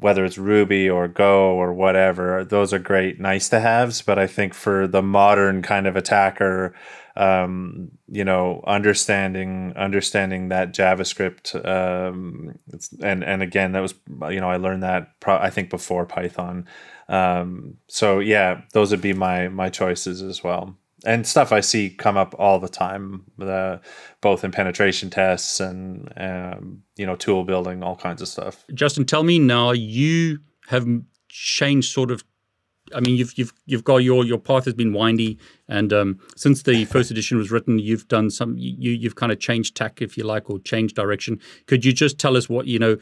whether 0.00 0.24
it's 0.24 0.38
Ruby 0.38 0.88
or 0.88 1.08
Go 1.08 1.52
or 1.52 1.74
whatever, 1.74 2.44
those 2.44 2.72
are 2.72 2.78
great, 2.78 3.20
nice 3.20 3.48
to 3.50 3.60
haves. 3.60 4.00
But 4.02 4.18
I 4.18 4.26
think 4.26 4.54
for 4.54 4.86
the 4.86 5.02
modern 5.02 5.60
kind 5.60 5.86
of 5.86 5.94
attacker, 5.94 6.74
um, 7.16 7.90
you 8.08 8.24
know, 8.24 8.64
understanding 8.66 9.74
understanding 9.76 10.48
that 10.48 10.72
JavaScript, 10.72 11.54
um, 11.66 12.58
and 13.02 13.22
and 13.22 13.42
again, 13.42 13.72
that 13.72 13.80
was 13.80 13.94
you 14.30 14.40
know 14.40 14.48
I 14.50 14.56
learned 14.56 14.82
that 14.82 15.20
pro- 15.20 15.38
I 15.38 15.50
think 15.50 15.70
before 15.70 16.06
Python. 16.06 16.66
Um, 17.10 17.76
so 17.88 18.20
yeah, 18.20 18.62
those 18.72 18.92
would 18.92 19.02
be 19.02 19.12
my 19.12 19.48
my 19.48 19.68
choices 19.68 20.22
as 20.22 20.42
well. 20.42 20.76
And 21.04 21.26
stuff 21.26 21.50
I 21.50 21.60
see 21.60 21.90
come 21.90 22.16
up 22.16 22.34
all 22.38 22.58
the 22.58 22.68
time, 22.68 23.24
uh, 23.40 23.78
both 24.20 24.44
in 24.44 24.50
penetration 24.50 25.10
tests 25.10 25.58
and 25.58 26.12
um, 26.16 26.82
you 26.96 27.04
know 27.04 27.16
tool 27.16 27.44
building, 27.44 27.82
all 27.82 27.96
kinds 27.96 28.22
of 28.22 28.28
stuff. 28.28 28.64
Justin, 28.72 29.04
tell 29.04 29.24
me 29.24 29.38
now, 29.38 29.72
you 29.72 30.38
have 30.68 30.86
changed 31.28 31.92
sort 31.92 32.10
of 32.10 32.22
I 32.94 33.00
mean, 33.00 33.16
you've 33.16 33.36
you've 33.38 33.52
you've 33.66 33.84
got 33.84 33.98
your 33.98 34.24
your 34.24 34.38
path 34.38 34.64
has 34.64 34.74
been 34.74 34.92
windy, 34.92 35.38
and 35.68 35.92
um, 35.92 36.18
since 36.36 36.62
the 36.62 36.84
first 36.86 37.10
edition 37.10 37.38
was 37.38 37.50
written, 37.50 37.78
you've 37.78 38.08
done 38.08 38.30
some 38.30 38.56
you 38.56 38.92
you've 38.92 39.14
kind 39.14 39.32
of 39.32 39.38
changed 39.38 39.76
tack, 39.76 40.02
if 40.02 40.16
you 40.16 40.24
like, 40.24 40.50
or 40.50 40.58
changed 40.58 40.96
direction. 40.96 41.40
Could 41.66 41.84
you 41.84 41.92
just 41.92 42.18
tell 42.18 42.36
us 42.36 42.48
what 42.48 42.66
you 42.66 42.78
know 42.78 42.96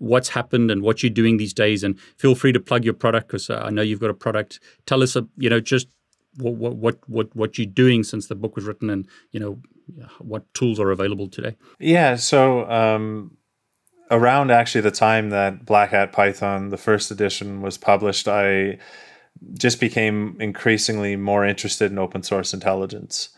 what's 0.00 0.30
happened 0.30 0.70
and 0.70 0.82
what 0.82 1.02
you're 1.02 1.10
doing 1.10 1.36
these 1.36 1.54
days. 1.54 1.84
And 1.84 1.98
feel 2.18 2.34
free 2.34 2.52
to 2.52 2.60
plug 2.60 2.84
your 2.84 2.94
product 2.94 3.28
because 3.28 3.48
uh, 3.48 3.62
I 3.64 3.70
know 3.70 3.82
you've 3.82 4.00
got 4.00 4.10
a 4.10 4.14
product. 4.14 4.58
Tell 4.86 5.02
us, 5.02 5.14
uh, 5.14 5.22
you 5.36 5.48
know, 5.48 5.60
just 5.60 5.86
what, 6.36 6.54
what 6.76 6.98
what 7.08 7.34
what 7.36 7.58
you're 7.58 7.66
doing 7.66 8.02
since 8.02 8.26
the 8.26 8.34
book 8.34 8.56
was 8.56 8.64
written, 8.64 8.90
and 8.90 9.06
you 9.30 9.40
know, 9.40 9.60
what 10.18 10.52
tools 10.54 10.80
are 10.80 10.90
available 10.90 11.28
today. 11.28 11.56
Yeah. 11.78 12.16
So. 12.16 12.68
Um, 12.68 13.36
around 14.12 14.50
actually 14.50 14.80
the 14.80 14.90
time 14.90 15.30
that 15.30 15.64
Black 15.64 15.90
Hat 15.90 16.10
Python, 16.10 16.70
the 16.70 16.76
first 16.76 17.12
edition, 17.12 17.62
was 17.62 17.78
published, 17.78 18.26
I 18.26 18.78
just 19.54 19.78
became 19.80 20.36
increasingly 20.40 21.14
more 21.14 21.46
interested 21.46 21.92
in 21.92 21.98
open 21.98 22.24
source 22.24 22.52
intelligence. 22.52 23.28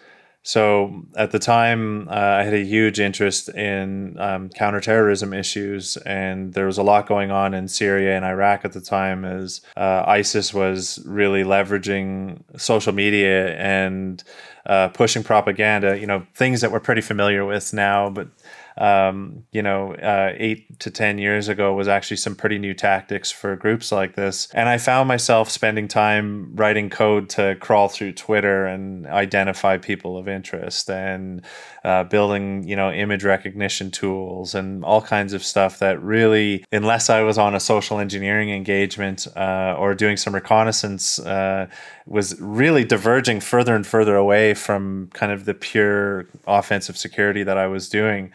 So 0.44 1.04
at 1.16 1.30
the 1.30 1.38
time, 1.38 2.08
uh, 2.08 2.12
I 2.12 2.42
had 2.42 2.54
a 2.54 2.64
huge 2.64 2.98
interest 2.98 3.48
in 3.50 4.18
um, 4.18 4.48
counterterrorism 4.48 5.32
issues, 5.32 5.96
and 5.98 6.52
there 6.52 6.66
was 6.66 6.78
a 6.78 6.82
lot 6.82 7.06
going 7.06 7.30
on 7.30 7.54
in 7.54 7.68
Syria 7.68 8.16
and 8.16 8.24
Iraq 8.24 8.64
at 8.64 8.72
the 8.72 8.80
time 8.80 9.24
as 9.24 9.60
uh, 9.76 10.02
ISIS 10.06 10.52
was 10.52 11.00
really 11.06 11.44
leveraging 11.44 12.42
social 12.60 12.92
media 12.92 13.56
and 13.56 14.24
uh, 14.66 14.88
pushing 14.88 15.22
propaganda. 15.22 15.96
You 15.98 16.06
know, 16.08 16.26
things 16.34 16.60
that 16.60 16.72
we're 16.72 16.80
pretty 16.80 17.02
familiar 17.02 17.44
with 17.44 17.72
now, 17.72 18.10
but 18.10 18.28
um, 18.76 19.44
you 19.52 19.62
know, 19.62 19.94
uh, 19.94 20.32
eight 20.36 20.78
to 20.80 20.90
10 20.90 21.18
years 21.18 21.48
ago 21.48 21.74
was 21.74 21.88
actually 21.88 22.16
some 22.16 22.34
pretty 22.34 22.58
new 22.58 22.74
tactics 22.74 23.30
for 23.30 23.56
groups 23.56 23.92
like 23.92 24.14
this. 24.14 24.48
And 24.54 24.68
I 24.68 24.78
found 24.78 25.08
myself 25.08 25.50
spending 25.50 25.88
time 25.88 26.54
writing 26.54 26.90
code 26.90 27.28
to 27.30 27.56
crawl 27.60 27.88
through 27.88 28.12
Twitter 28.12 28.66
and 28.66 29.06
identify 29.06 29.78
people 29.78 30.16
of 30.16 30.28
interest 30.28 30.90
and 30.90 31.42
uh, 31.84 32.04
building, 32.04 32.66
you 32.66 32.76
know, 32.76 32.90
image 32.90 33.24
recognition 33.24 33.90
tools 33.90 34.54
and 34.54 34.84
all 34.84 35.02
kinds 35.02 35.32
of 35.32 35.44
stuff 35.44 35.78
that 35.80 36.02
really, 36.02 36.64
unless 36.72 37.10
I 37.10 37.22
was 37.22 37.38
on 37.38 37.54
a 37.54 37.60
social 37.60 37.98
engineering 37.98 38.50
engagement 38.50 39.26
uh, 39.36 39.76
or 39.78 39.94
doing 39.94 40.16
some 40.16 40.34
reconnaissance, 40.34 41.18
uh, 41.18 41.66
was 42.06 42.40
really 42.40 42.84
diverging 42.84 43.40
further 43.40 43.74
and 43.74 43.86
further 43.86 44.16
away 44.16 44.54
from 44.54 45.08
kind 45.14 45.32
of 45.32 45.44
the 45.44 45.54
pure 45.54 46.26
offensive 46.46 46.96
security 46.96 47.42
that 47.44 47.56
I 47.56 47.66
was 47.66 47.88
doing. 47.88 48.32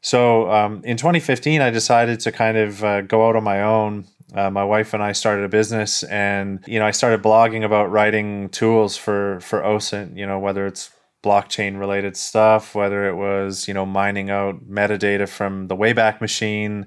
So 0.00 0.50
um, 0.50 0.82
in 0.84 0.96
2015, 0.96 1.60
I 1.60 1.70
decided 1.70 2.20
to 2.20 2.32
kind 2.32 2.56
of 2.56 2.84
uh, 2.84 3.00
go 3.02 3.28
out 3.28 3.36
on 3.36 3.44
my 3.44 3.62
own. 3.62 4.06
Uh, 4.34 4.50
my 4.50 4.62
wife 4.62 4.92
and 4.92 5.02
I 5.02 5.12
started 5.12 5.44
a 5.44 5.48
business, 5.48 6.02
and 6.04 6.62
you 6.66 6.78
know, 6.78 6.86
I 6.86 6.90
started 6.90 7.22
blogging 7.22 7.64
about 7.64 7.90
writing 7.90 8.50
tools 8.50 8.96
for 8.96 9.40
for 9.40 9.62
OSINT. 9.62 10.16
You 10.16 10.26
know, 10.26 10.38
whether 10.38 10.66
it's 10.66 10.90
blockchain 11.24 11.78
related 11.78 12.16
stuff, 12.16 12.74
whether 12.74 13.08
it 13.08 13.16
was 13.16 13.66
you 13.66 13.74
know 13.74 13.86
mining 13.86 14.30
out 14.30 14.68
metadata 14.68 15.28
from 15.28 15.68
the 15.68 15.76
Wayback 15.76 16.20
Machine. 16.20 16.86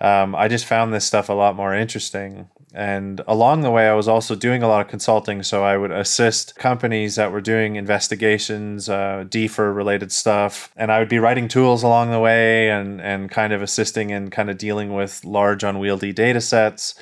Um, 0.00 0.34
I 0.34 0.48
just 0.48 0.64
found 0.64 0.92
this 0.92 1.04
stuff 1.04 1.28
a 1.28 1.32
lot 1.32 1.56
more 1.56 1.74
interesting. 1.74 2.48
And 2.72 3.20
along 3.26 3.62
the 3.62 3.70
way, 3.70 3.88
I 3.88 3.94
was 3.94 4.06
also 4.06 4.36
doing 4.36 4.62
a 4.62 4.68
lot 4.68 4.80
of 4.80 4.88
consulting. 4.88 5.42
So 5.42 5.64
I 5.64 5.76
would 5.76 5.90
assist 5.90 6.54
companies 6.56 7.16
that 7.16 7.32
were 7.32 7.40
doing 7.40 7.76
investigations, 7.76 8.88
uh, 8.88 9.24
DFIR 9.28 9.74
related 9.74 10.12
stuff. 10.12 10.72
And 10.76 10.92
I 10.92 11.00
would 11.00 11.08
be 11.08 11.18
writing 11.18 11.48
tools 11.48 11.82
along 11.82 12.10
the 12.10 12.20
way 12.20 12.70
and, 12.70 13.00
and 13.00 13.30
kind 13.30 13.52
of 13.52 13.60
assisting 13.62 14.10
in 14.10 14.30
kind 14.30 14.50
of 14.50 14.58
dealing 14.58 14.94
with 14.94 15.24
large, 15.24 15.64
unwieldy 15.64 16.12
data 16.12 16.40
sets. 16.40 16.94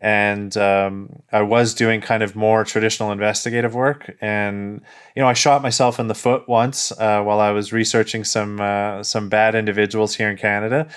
And 0.00 0.54
um, 0.56 1.22
I 1.32 1.42
was 1.42 1.72
doing 1.74 2.00
kind 2.00 2.22
of 2.22 2.34
more 2.34 2.64
traditional 2.64 3.12
investigative 3.12 3.74
work. 3.74 4.16
And, 4.20 4.82
you 5.14 5.22
know, 5.22 5.28
I 5.28 5.32
shot 5.32 5.62
myself 5.62 6.00
in 6.00 6.08
the 6.08 6.14
foot 6.14 6.48
once 6.48 6.92
uh, 6.92 7.22
while 7.22 7.40
I 7.40 7.52
was 7.52 7.72
researching 7.72 8.24
some, 8.24 8.60
uh, 8.60 9.02
some 9.04 9.28
bad 9.28 9.54
individuals 9.54 10.16
here 10.16 10.28
in 10.28 10.36
Canada 10.36 10.88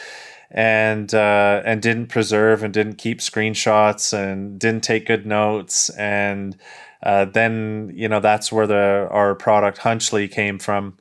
and 0.52 1.14
uh, 1.14 1.62
and 1.66 1.82
didn't 1.82 2.08
preserve 2.08 2.64
and 2.64 2.74
didn't 2.74 2.96
keep 2.96 3.20
screenshots 3.20 4.14
and 4.14 4.60
didn't 4.60 4.84
take 4.84 5.06
good 5.06 5.26
notes 5.26 5.90
and 5.90 6.58
uh, 7.04 7.26
then 7.26 7.92
you 7.94 8.08
know 8.08 8.20
that's 8.20 8.52
where 8.52 8.68
the 8.68 9.08
our 9.12 9.36
product 9.36 9.80
Hunchly 9.80 10.28
came 10.28 10.58
from 10.60 10.98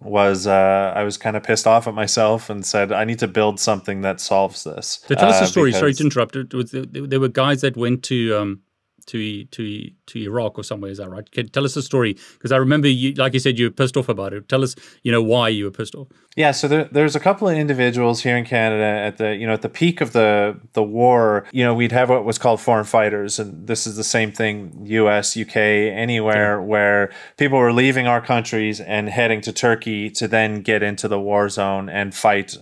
was 0.00 0.46
uh, 0.46 0.92
I 0.94 1.02
was 1.02 1.16
kind 1.16 1.36
of 1.36 1.42
pissed 1.42 1.66
off 1.66 1.86
at 1.86 1.94
myself 1.94 2.50
and 2.50 2.64
said 2.64 2.92
I 2.92 3.04
need 3.04 3.18
to 3.20 3.28
build 3.28 3.58
something 3.58 4.02
that 4.02 4.20
solves 4.20 4.64
this. 4.64 5.00
So 5.06 5.14
tell 5.14 5.30
us 5.30 5.40
a 5.40 5.44
uh, 5.44 5.46
story. 5.46 5.72
Sorry 5.72 5.94
to 5.94 6.04
interrupt. 6.04 6.36
It 6.36 6.52
was, 6.52 6.72
there 6.72 7.20
were 7.20 7.28
guys 7.28 7.62
that 7.62 7.76
went 7.76 8.02
to 8.04 8.36
um, 8.36 8.60
to 9.06 9.44
to 9.44 9.90
to 10.06 10.18
Iraq 10.18 10.58
or 10.58 10.62
somewhere. 10.62 10.90
Is 10.90 10.98
that 10.98 11.10
right? 11.10 11.30
Can, 11.30 11.48
tell 11.48 11.64
us 11.64 11.74
the 11.74 11.82
story 11.82 12.16
because 12.34 12.52
I 12.52 12.56
remember 12.56 12.88
you, 12.88 13.12
like 13.14 13.34
you 13.34 13.40
said, 13.40 13.58
you 13.58 13.66
were 13.66 13.70
pissed 13.70 13.96
off 13.96 14.08
about 14.08 14.32
it. 14.32 14.48
Tell 14.48 14.62
us, 14.62 14.74
you 15.02 15.12
know, 15.12 15.22
why 15.22 15.48
you 15.48 15.64
were 15.64 15.70
pissed 15.70 15.94
off. 15.94 16.08
Yeah, 16.36 16.50
so 16.50 16.66
there, 16.66 16.84
there's 16.90 17.14
a 17.14 17.20
couple 17.20 17.48
of 17.48 17.56
individuals 17.56 18.22
here 18.22 18.36
in 18.36 18.44
Canada 18.44 18.82
at 18.82 19.18
the 19.18 19.36
you 19.36 19.46
know 19.46 19.52
at 19.52 19.62
the 19.62 19.68
peak 19.68 20.00
of 20.00 20.12
the 20.12 20.58
the 20.72 20.82
war. 20.82 21.46
You 21.52 21.64
know, 21.64 21.74
we'd 21.74 21.92
have 21.92 22.10
what 22.10 22.24
was 22.24 22.38
called 22.38 22.60
foreign 22.60 22.84
fighters, 22.84 23.38
and 23.38 23.66
this 23.68 23.86
is 23.86 23.96
the 23.96 24.04
same 24.04 24.32
thing: 24.32 24.80
U.S., 24.84 25.36
U.K., 25.36 25.90
anywhere 25.90 26.58
yeah. 26.58 26.64
where 26.64 27.12
people 27.36 27.58
were 27.58 27.72
leaving 27.72 28.06
our 28.06 28.20
countries 28.20 28.80
and 28.80 29.08
heading 29.08 29.40
to 29.42 29.52
Turkey 29.52 30.10
to 30.10 30.26
then 30.26 30.62
get 30.62 30.82
into 30.82 31.06
the 31.06 31.20
war 31.20 31.48
zone 31.48 31.88
and 31.88 32.14
fight 32.14 32.56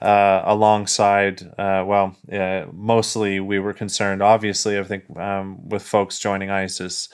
uh, 0.00 0.42
alongside. 0.44 1.42
Uh, 1.58 1.84
well, 1.86 2.16
uh, 2.32 2.66
mostly 2.72 3.40
we 3.40 3.58
were 3.58 3.72
concerned, 3.72 4.22
obviously, 4.22 4.78
I 4.78 4.84
think, 4.84 5.04
um, 5.16 5.68
with 5.68 5.82
folks 5.86 6.18
joining 6.18 6.50
ISIS. 6.50 7.08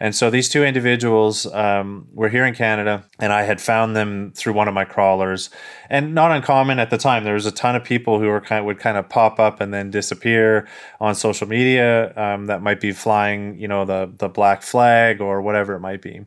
And 0.00 0.14
so 0.14 0.28
these 0.28 0.48
two 0.48 0.64
individuals 0.64 1.46
um, 1.46 2.08
were 2.12 2.28
here 2.28 2.44
in 2.44 2.54
Canada, 2.54 3.04
and 3.20 3.32
I 3.32 3.42
had 3.42 3.60
found 3.60 3.94
them 3.94 4.32
through 4.34 4.52
one 4.52 4.66
of 4.66 4.74
my 4.74 4.84
crawlers. 4.84 5.50
And 5.88 6.14
not 6.14 6.32
uncommon 6.32 6.78
at 6.78 6.90
the 6.90 6.98
time, 6.98 7.24
there 7.24 7.34
was 7.34 7.46
a 7.46 7.52
ton 7.52 7.76
of 7.76 7.84
people 7.84 8.18
who 8.18 8.26
were 8.26 8.40
kind 8.40 8.60
of, 8.60 8.66
would 8.66 8.80
kind 8.80 8.96
of 8.96 9.08
pop 9.08 9.38
up 9.38 9.60
and 9.60 9.72
then 9.72 9.90
disappear 9.90 10.66
on 11.00 11.14
social 11.14 11.46
media. 11.46 12.12
Um, 12.16 12.46
that 12.46 12.60
might 12.60 12.80
be 12.80 12.92
flying, 12.92 13.58
you 13.58 13.68
know, 13.68 13.84
the 13.84 14.12
the 14.16 14.28
black 14.28 14.62
flag 14.62 15.20
or 15.20 15.40
whatever 15.42 15.74
it 15.74 15.80
might 15.80 16.02
be. 16.02 16.26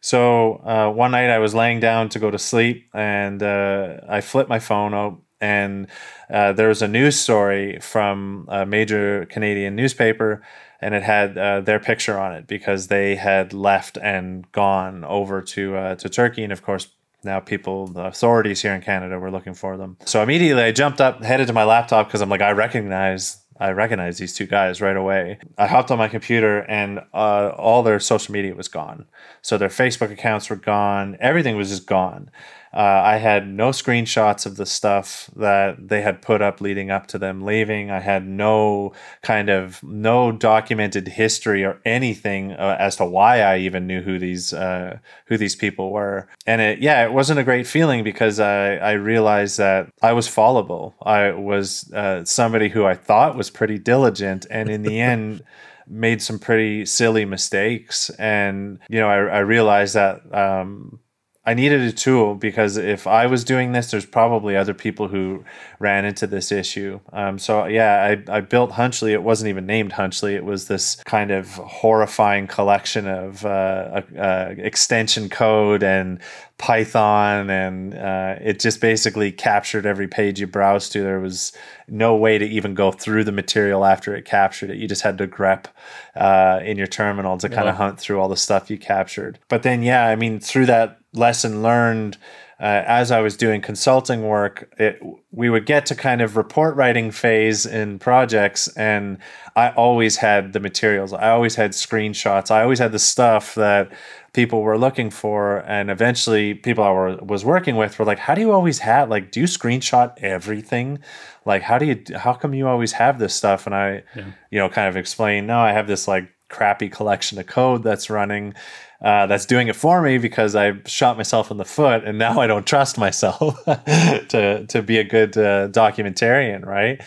So 0.00 0.56
uh, 0.64 0.90
one 0.90 1.10
night 1.10 1.30
I 1.30 1.38
was 1.38 1.54
laying 1.54 1.80
down 1.80 2.08
to 2.10 2.18
go 2.18 2.30
to 2.30 2.38
sleep, 2.38 2.88
and 2.92 3.42
uh, 3.42 4.00
I 4.08 4.20
flipped 4.20 4.48
my 4.48 4.58
phone 4.58 4.94
out 4.94 5.20
and 5.40 5.86
uh, 6.30 6.52
there 6.52 6.68
was 6.68 6.82
a 6.82 6.88
news 6.88 7.18
story 7.18 7.78
from 7.80 8.46
a 8.48 8.66
major 8.66 9.26
Canadian 9.26 9.76
newspaper, 9.76 10.42
and 10.80 10.94
it 10.94 11.02
had 11.02 11.36
uh, 11.36 11.60
their 11.60 11.80
picture 11.80 12.18
on 12.18 12.32
it 12.32 12.46
because 12.46 12.88
they 12.88 13.16
had 13.16 13.52
left 13.52 13.98
and 14.00 14.50
gone 14.52 15.04
over 15.04 15.42
to 15.42 15.76
uh, 15.76 15.94
to 15.96 16.08
Turkey, 16.08 16.44
and 16.44 16.52
of 16.52 16.62
course. 16.62 16.88
Now, 17.24 17.40
people, 17.40 17.88
the 17.88 18.04
authorities 18.04 18.62
here 18.62 18.72
in 18.72 18.80
Canada 18.80 19.18
were 19.18 19.32
looking 19.32 19.52
for 19.52 19.76
them. 19.76 19.96
So 20.04 20.22
immediately 20.22 20.62
I 20.62 20.70
jumped 20.70 21.00
up, 21.00 21.20
headed 21.24 21.48
to 21.48 21.52
my 21.52 21.64
laptop 21.64 22.06
because 22.06 22.20
I'm 22.20 22.28
like, 22.28 22.42
I 22.42 22.52
recognize 22.52 23.44
I 23.60 23.70
recognize 23.70 24.18
these 24.18 24.34
two 24.34 24.46
guys 24.46 24.80
right 24.80 24.96
away. 24.96 25.38
I 25.56 25.66
hopped 25.66 25.90
on 25.90 25.98
my 25.98 26.08
computer 26.08 26.60
and 26.60 27.00
uh, 27.12 27.48
all 27.56 27.82
their 27.82 27.98
social 27.98 28.32
media 28.32 28.54
was 28.54 28.68
gone. 28.68 29.06
So 29.42 29.58
their 29.58 29.68
Facebook 29.68 30.12
accounts 30.12 30.48
were 30.48 30.56
gone. 30.56 31.16
Everything 31.20 31.56
was 31.56 31.70
just 31.70 31.86
gone. 31.86 32.30
Uh, 32.72 33.02
I 33.04 33.16
had 33.16 33.48
no 33.48 33.70
screenshots 33.70 34.44
of 34.44 34.56
the 34.56 34.66
stuff 34.66 35.30
that 35.36 35.88
they 35.88 36.02
had 36.02 36.20
put 36.20 36.42
up 36.42 36.60
leading 36.60 36.90
up 36.90 37.06
to 37.08 37.18
them 37.18 37.42
leaving. 37.42 37.90
I 37.90 38.00
had 38.00 38.26
no 38.26 38.92
kind 39.22 39.48
of 39.48 39.82
no 39.82 40.32
documented 40.32 41.08
history 41.08 41.64
or 41.64 41.80
anything 41.84 42.52
uh, 42.52 42.76
as 42.78 42.96
to 42.96 43.04
why 43.04 43.40
I 43.40 43.58
even 43.58 43.86
knew 43.86 44.02
who 44.02 44.18
these 44.18 44.52
uh, 44.52 44.98
who 45.26 45.38
these 45.38 45.56
people 45.56 45.90
were. 45.90 46.28
And 46.46 46.60
it 46.60 46.80
yeah, 46.80 47.04
it 47.04 47.12
wasn't 47.12 47.40
a 47.40 47.44
great 47.44 47.66
feeling 47.66 48.04
because 48.04 48.38
I 48.38 48.76
I 48.76 48.92
realized 48.92 49.58
that 49.58 49.90
I 50.02 50.12
was 50.12 50.28
fallible. 50.28 50.94
I 51.02 51.30
was 51.30 51.90
uh, 51.92 52.24
somebody 52.24 52.68
who 52.68 52.84
I 52.84 52.94
thought 52.94 53.36
was 53.36 53.50
pretty 53.50 53.78
diligent, 53.78 54.46
and 54.50 54.68
in 54.68 54.82
the 54.82 55.00
end. 55.00 55.42
made 55.90 56.20
some 56.20 56.38
pretty 56.38 56.84
silly 56.84 57.24
mistakes 57.24 58.10
and 58.18 58.78
you 58.90 59.00
know 59.00 59.08
i, 59.08 59.16
I 59.16 59.38
realized 59.38 59.94
that 59.94 60.20
um, 60.34 61.00
I 61.48 61.54
needed 61.54 61.80
a 61.80 61.92
tool 61.92 62.34
because 62.34 62.76
if 62.76 63.06
I 63.06 63.24
was 63.24 63.42
doing 63.42 63.72
this, 63.72 63.90
there's 63.90 64.04
probably 64.04 64.54
other 64.54 64.74
people 64.74 65.08
who 65.08 65.44
ran 65.78 66.04
into 66.04 66.26
this 66.26 66.52
issue. 66.52 67.00
Um, 67.10 67.38
so 67.38 67.64
yeah, 67.64 68.18
I, 68.28 68.36
I 68.36 68.40
built 68.42 68.72
Hunchly. 68.72 69.14
It 69.14 69.22
wasn't 69.22 69.48
even 69.48 69.64
named 69.64 69.92
Hunchly. 69.92 70.34
It 70.34 70.44
was 70.44 70.68
this 70.68 70.96
kind 71.06 71.30
of 71.30 71.48
horrifying 71.54 72.48
collection 72.48 73.08
of 73.08 73.46
uh, 73.46 74.02
uh, 74.18 74.54
extension 74.58 75.30
code 75.30 75.82
and 75.82 76.20
Python, 76.58 77.48
and 77.48 77.94
uh, 77.94 78.34
it 78.42 78.60
just 78.60 78.82
basically 78.82 79.32
captured 79.32 79.86
every 79.86 80.06
page 80.06 80.40
you 80.40 80.46
browsed 80.46 80.92
to. 80.92 81.02
There 81.02 81.20
was 81.20 81.54
no 81.86 82.14
way 82.14 82.36
to 82.36 82.44
even 82.44 82.74
go 82.74 82.92
through 82.92 83.24
the 83.24 83.32
material 83.32 83.86
after 83.86 84.14
it 84.14 84.26
captured 84.26 84.68
it. 84.68 84.76
You 84.76 84.86
just 84.86 85.00
had 85.00 85.16
to 85.16 85.26
grep 85.26 85.66
uh, 86.14 86.60
in 86.62 86.76
your 86.76 86.88
terminal 86.88 87.38
to 87.38 87.48
kind 87.48 87.70
of 87.70 87.76
hunt 87.76 87.98
through 87.98 88.20
all 88.20 88.28
the 88.28 88.36
stuff 88.36 88.70
you 88.70 88.76
captured. 88.76 89.38
But 89.48 89.62
then, 89.62 89.82
yeah, 89.82 90.08
I 90.08 90.16
mean, 90.16 90.40
through 90.40 90.66
that 90.66 90.97
lesson 91.12 91.62
learned 91.62 92.18
uh, 92.60 92.82
as 92.86 93.12
I 93.12 93.20
was 93.20 93.36
doing 93.36 93.60
consulting 93.60 94.26
work, 94.26 94.74
it, 94.78 95.00
we 95.30 95.48
would 95.48 95.64
get 95.64 95.86
to 95.86 95.94
kind 95.94 96.20
of 96.20 96.36
report 96.36 96.74
writing 96.74 97.12
phase 97.12 97.64
in 97.64 98.00
projects, 98.00 98.66
and 98.76 99.18
I 99.54 99.70
always 99.70 100.16
had 100.16 100.52
the 100.52 100.58
materials. 100.58 101.12
I 101.12 101.30
always 101.30 101.54
had 101.54 101.70
screenshots. 101.70 102.50
I 102.50 102.62
always 102.62 102.80
had 102.80 102.90
the 102.90 102.98
stuff 102.98 103.54
that 103.54 103.92
people 104.32 104.62
were 104.62 104.76
looking 104.76 105.08
for, 105.08 105.58
and 105.68 105.88
eventually, 105.88 106.54
people 106.54 106.82
I 106.82 106.90
were, 106.90 107.16
was 107.18 107.44
working 107.44 107.76
with 107.76 107.96
were 107.96 108.04
like, 108.04 108.18
"How 108.18 108.34
do 108.34 108.40
you 108.40 108.50
always 108.50 108.80
have 108.80 109.08
like? 109.08 109.30
Do 109.30 109.38
you 109.38 109.46
screenshot 109.46 110.18
everything? 110.18 110.98
Like, 111.44 111.62
how 111.62 111.78
do 111.78 111.86
you? 111.86 112.02
How 112.16 112.32
come 112.32 112.54
you 112.54 112.66
always 112.66 112.90
have 112.90 113.20
this 113.20 113.36
stuff?" 113.36 113.66
And 113.66 113.74
I, 113.74 114.02
yeah. 114.16 114.32
you 114.50 114.58
know, 114.58 114.68
kind 114.68 114.88
of 114.88 114.96
explain, 114.96 115.46
"No, 115.46 115.60
I 115.60 115.72
have 115.72 115.86
this 115.86 116.08
like." 116.08 116.28
crappy 116.50 116.88
collection 116.88 117.38
of 117.38 117.46
code 117.46 117.82
that's 117.82 118.08
running 118.08 118.54
uh, 119.00 119.26
that's 119.26 119.46
doing 119.46 119.68
it 119.68 119.76
for 119.76 120.02
me 120.02 120.18
because 120.18 120.56
I 120.56 120.72
shot 120.86 121.16
myself 121.16 121.50
in 121.50 121.56
the 121.56 121.64
foot 121.64 122.04
and 122.04 122.18
now 122.18 122.40
I 122.40 122.46
don't 122.46 122.66
trust 122.66 122.98
myself 122.98 123.64
to 123.64 124.66
to 124.68 124.82
be 124.82 124.98
a 124.98 125.04
good 125.04 125.36
uh, 125.36 125.68
documentarian, 125.68 126.66
right? 126.66 127.00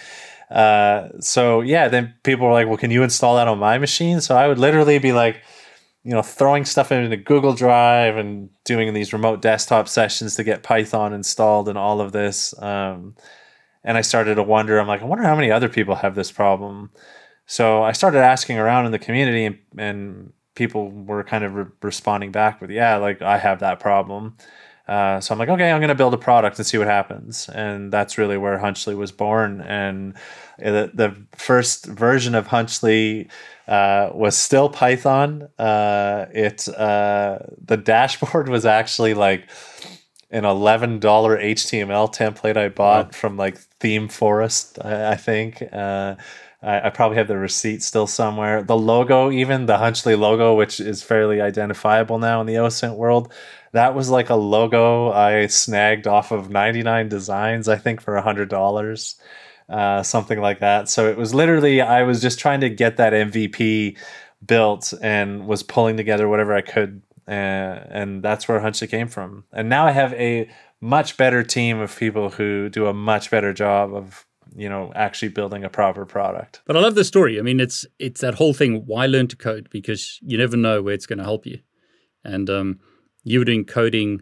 Uh, 0.50 1.10
so 1.20 1.62
yeah, 1.62 1.88
then 1.88 2.14
people 2.24 2.48
were 2.48 2.54
like, 2.54 2.68
"Well, 2.68 2.78
can 2.78 2.92
you 2.92 3.04
install 3.04 3.36
that 3.36 3.48
on 3.48 3.60
my 3.60 3.78
machine?" 3.78 4.22
So 4.22 4.36
I 4.36 4.48
would 4.48 4.60
literally 4.60 5.00
be 5.00 5.12
like, 5.12 5.42
you 6.04 6.12
know, 6.12 6.22
throwing 6.22 6.66
stuff 6.66 6.92
into 6.92 7.16
Google 7.18 7.54
Drive 7.54 8.18
and 8.18 8.50
doing 8.66 8.94
these 8.94 9.14
remote 9.14 9.42
desktop 9.42 9.88
sessions 9.88 10.36
to 10.36 10.44
get 10.44 10.64
Python 10.64 11.14
installed 11.14 11.70
and 11.70 11.78
all 11.78 12.02
of 12.02 12.12
this. 12.12 12.54
Um, 12.62 13.16
and 13.84 13.98
I 13.98 14.02
started 14.02 14.36
to 14.36 14.44
wonder. 14.44 14.80
I'm 14.80 14.88
like, 14.88 15.02
I 15.02 15.06
wonder 15.06 15.26
how 15.26 15.36
many 15.36 15.52
other 15.52 15.70
people 15.70 15.96
have 15.96 16.16
this 16.16 16.32
problem. 16.32 16.92
So 17.46 17.84
I 17.84 17.92
started 17.92 18.20
asking 18.20 18.58
around 18.58 18.86
in 18.86 18.92
the 18.92 19.00
community, 19.00 19.46
and, 19.46 19.60
and 19.78 20.34
people 20.56 20.92
were 20.92 21.24
kind 21.24 21.44
of 21.44 21.56
re- 21.56 21.66
responding 21.82 22.32
back 22.32 22.62
with, 22.62 22.70
yeah, 22.70 22.98
like 22.98 23.22
I 23.22 23.38
have 23.38 23.60
that 23.60 23.80
problem. 23.80 24.36
Uh, 24.88 25.22
so 25.22 25.34
I'm 25.34 25.40
like, 25.40 25.48
okay, 25.48 25.72
I'm 25.72 25.80
going 25.80 25.90
to 25.90 25.96
build 25.96 26.14
a 26.14 26.18
product 26.18 26.58
and 26.58 26.66
see 26.66 26.78
what 26.78 26.88
happens. 26.88 27.48
And 27.48 27.94
that's 27.94 28.18
really 28.18 28.38
where 28.38 28.58
Hunchly 28.58 28.96
was 28.96 29.12
born. 29.12 29.62
And 29.62 30.16
the, 30.58 30.92
the 30.94 31.16
first 31.38 31.86
version 31.86 32.36
of 32.36 32.48
Hunchly 32.48 33.30
uh, 33.68 34.10
was 34.14 34.36
still 34.38 34.70
Python. 34.70 35.48
Uh, 35.58 36.26
it 36.34 36.68
uh, 36.68 37.40
the 37.64 37.78
dashboard 37.78 38.50
was 38.50 38.66
actually 38.66 39.14
like 39.14 39.50
an 40.30 40.44
eleven 40.44 41.00
dollar 41.00 41.38
HTML 41.38 42.14
template 42.14 42.58
I 42.58 42.68
bought 42.68 43.06
wow. 43.06 43.12
from 43.12 43.38
like 43.38 43.58
ThemeForest, 43.80 44.84
I, 44.84 45.12
I 45.12 45.16
think. 45.16 45.62
I, 46.62 46.88
I, 46.88 46.90
probably 46.90 47.18
have 47.18 47.28
the 47.28 47.38
receipt 47.38 47.82
still 47.82 48.08
somewhere. 48.08 48.62
The 48.64 48.78
logo, 48.78 49.32
even 49.32 49.66
the 49.66 49.78
Hunchly 49.78 50.16
logo, 50.16 50.56
which 50.56 50.80
is 50.80 51.02
fairly 51.02 51.42
identifiable 51.42 52.20
now 52.20 52.40
in 52.42 52.48
the 52.48 52.56
OSINT 52.56 52.96
world, 52.96 53.34
that 53.72 53.96
was 53.96 54.10
like 54.10 54.30
a 54.30 54.36
logo 54.36 55.12
I 55.12 55.48
snagged 55.48 56.08
off 56.08 56.32
of 56.32 56.50
99 56.50 57.10
Designs, 57.10 57.68
I 57.68 57.78
think, 57.78 58.02
for 58.02 58.16
$100, 58.16 59.16
uh, 59.70 60.04
something 60.04 60.40
like 60.40 60.60
that. 60.60 60.90
So 60.90 61.10
it 61.10 61.18
was 61.18 61.34
literally, 61.34 61.82
I 61.82 62.04
was 62.04 62.22
just 62.22 62.40
trying 62.40 62.62
to 62.62 62.70
get 62.70 62.98
that 62.98 63.14
MVP 63.14 63.98
built 64.46 64.94
and 65.02 65.48
was 65.48 65.64
pulling 65.64 65.98
together 65.98 66.28
whatever 66.28 66.54
I 66.54 66.62
could. 66.62 67.02
Uh, 67.28 67.32
and 67.32 68.22
that's 68.22 68.48
where 68.48 68.60
Hunchly 68.60 68.88
came 68.88 69.08
from. 69.08 69.46
And 69.54 69.70
now 69.70 69.86
I 69.86 69.92
have 69.92 70.14
a 70.14 70.50
much 70.82 71.16
better 71.16 71.44
team 71.44 71.80
of 71.80 71.96
people 71.96 72.32
who 72.32 72.70
do 72.70 72.88
a 72.88 72.94
much 72.94 73.32
better 73.32 73.54
job 73.54 73.94
of 73.94 74.26
you 74.56 74.70
know 74.70 74.92
actually 74.96 75.30
building 75.30 75.64
a 75.64 75.70
proper 75.70 76.06
product. 76.06 76.62
But 76.66 76.78
i 76.78 76.80
love 76.80 76.96
the 76.96 77.04
story. 77.04 77.40
I 77.40 77.42
mean 77.42 77.60
it's 77.60 77.86
it's 78.00 78.22
that 78.22 78.36
whole 78.36 78.54
thing 78.54 78.84
why 78.86 79.06
learn 79.06 79.28
to 79.28 79.36
code? 79.36 79.70
Because 79.72 80.20
you 80.22 80.38
never 80.38 80.58
know 80.58 80.82
where 80.82 80.94
it's 80.94 81.06
going 81.06 81.20
to 81.20 81.26
help 81.26 81.46
you. 81.46 81.60
And 82.24 82.50
um, 82.50 82.80
you 83.24 83.40
were 83.40 83.46
doing 83.46 83.66
coding 83.66 84.22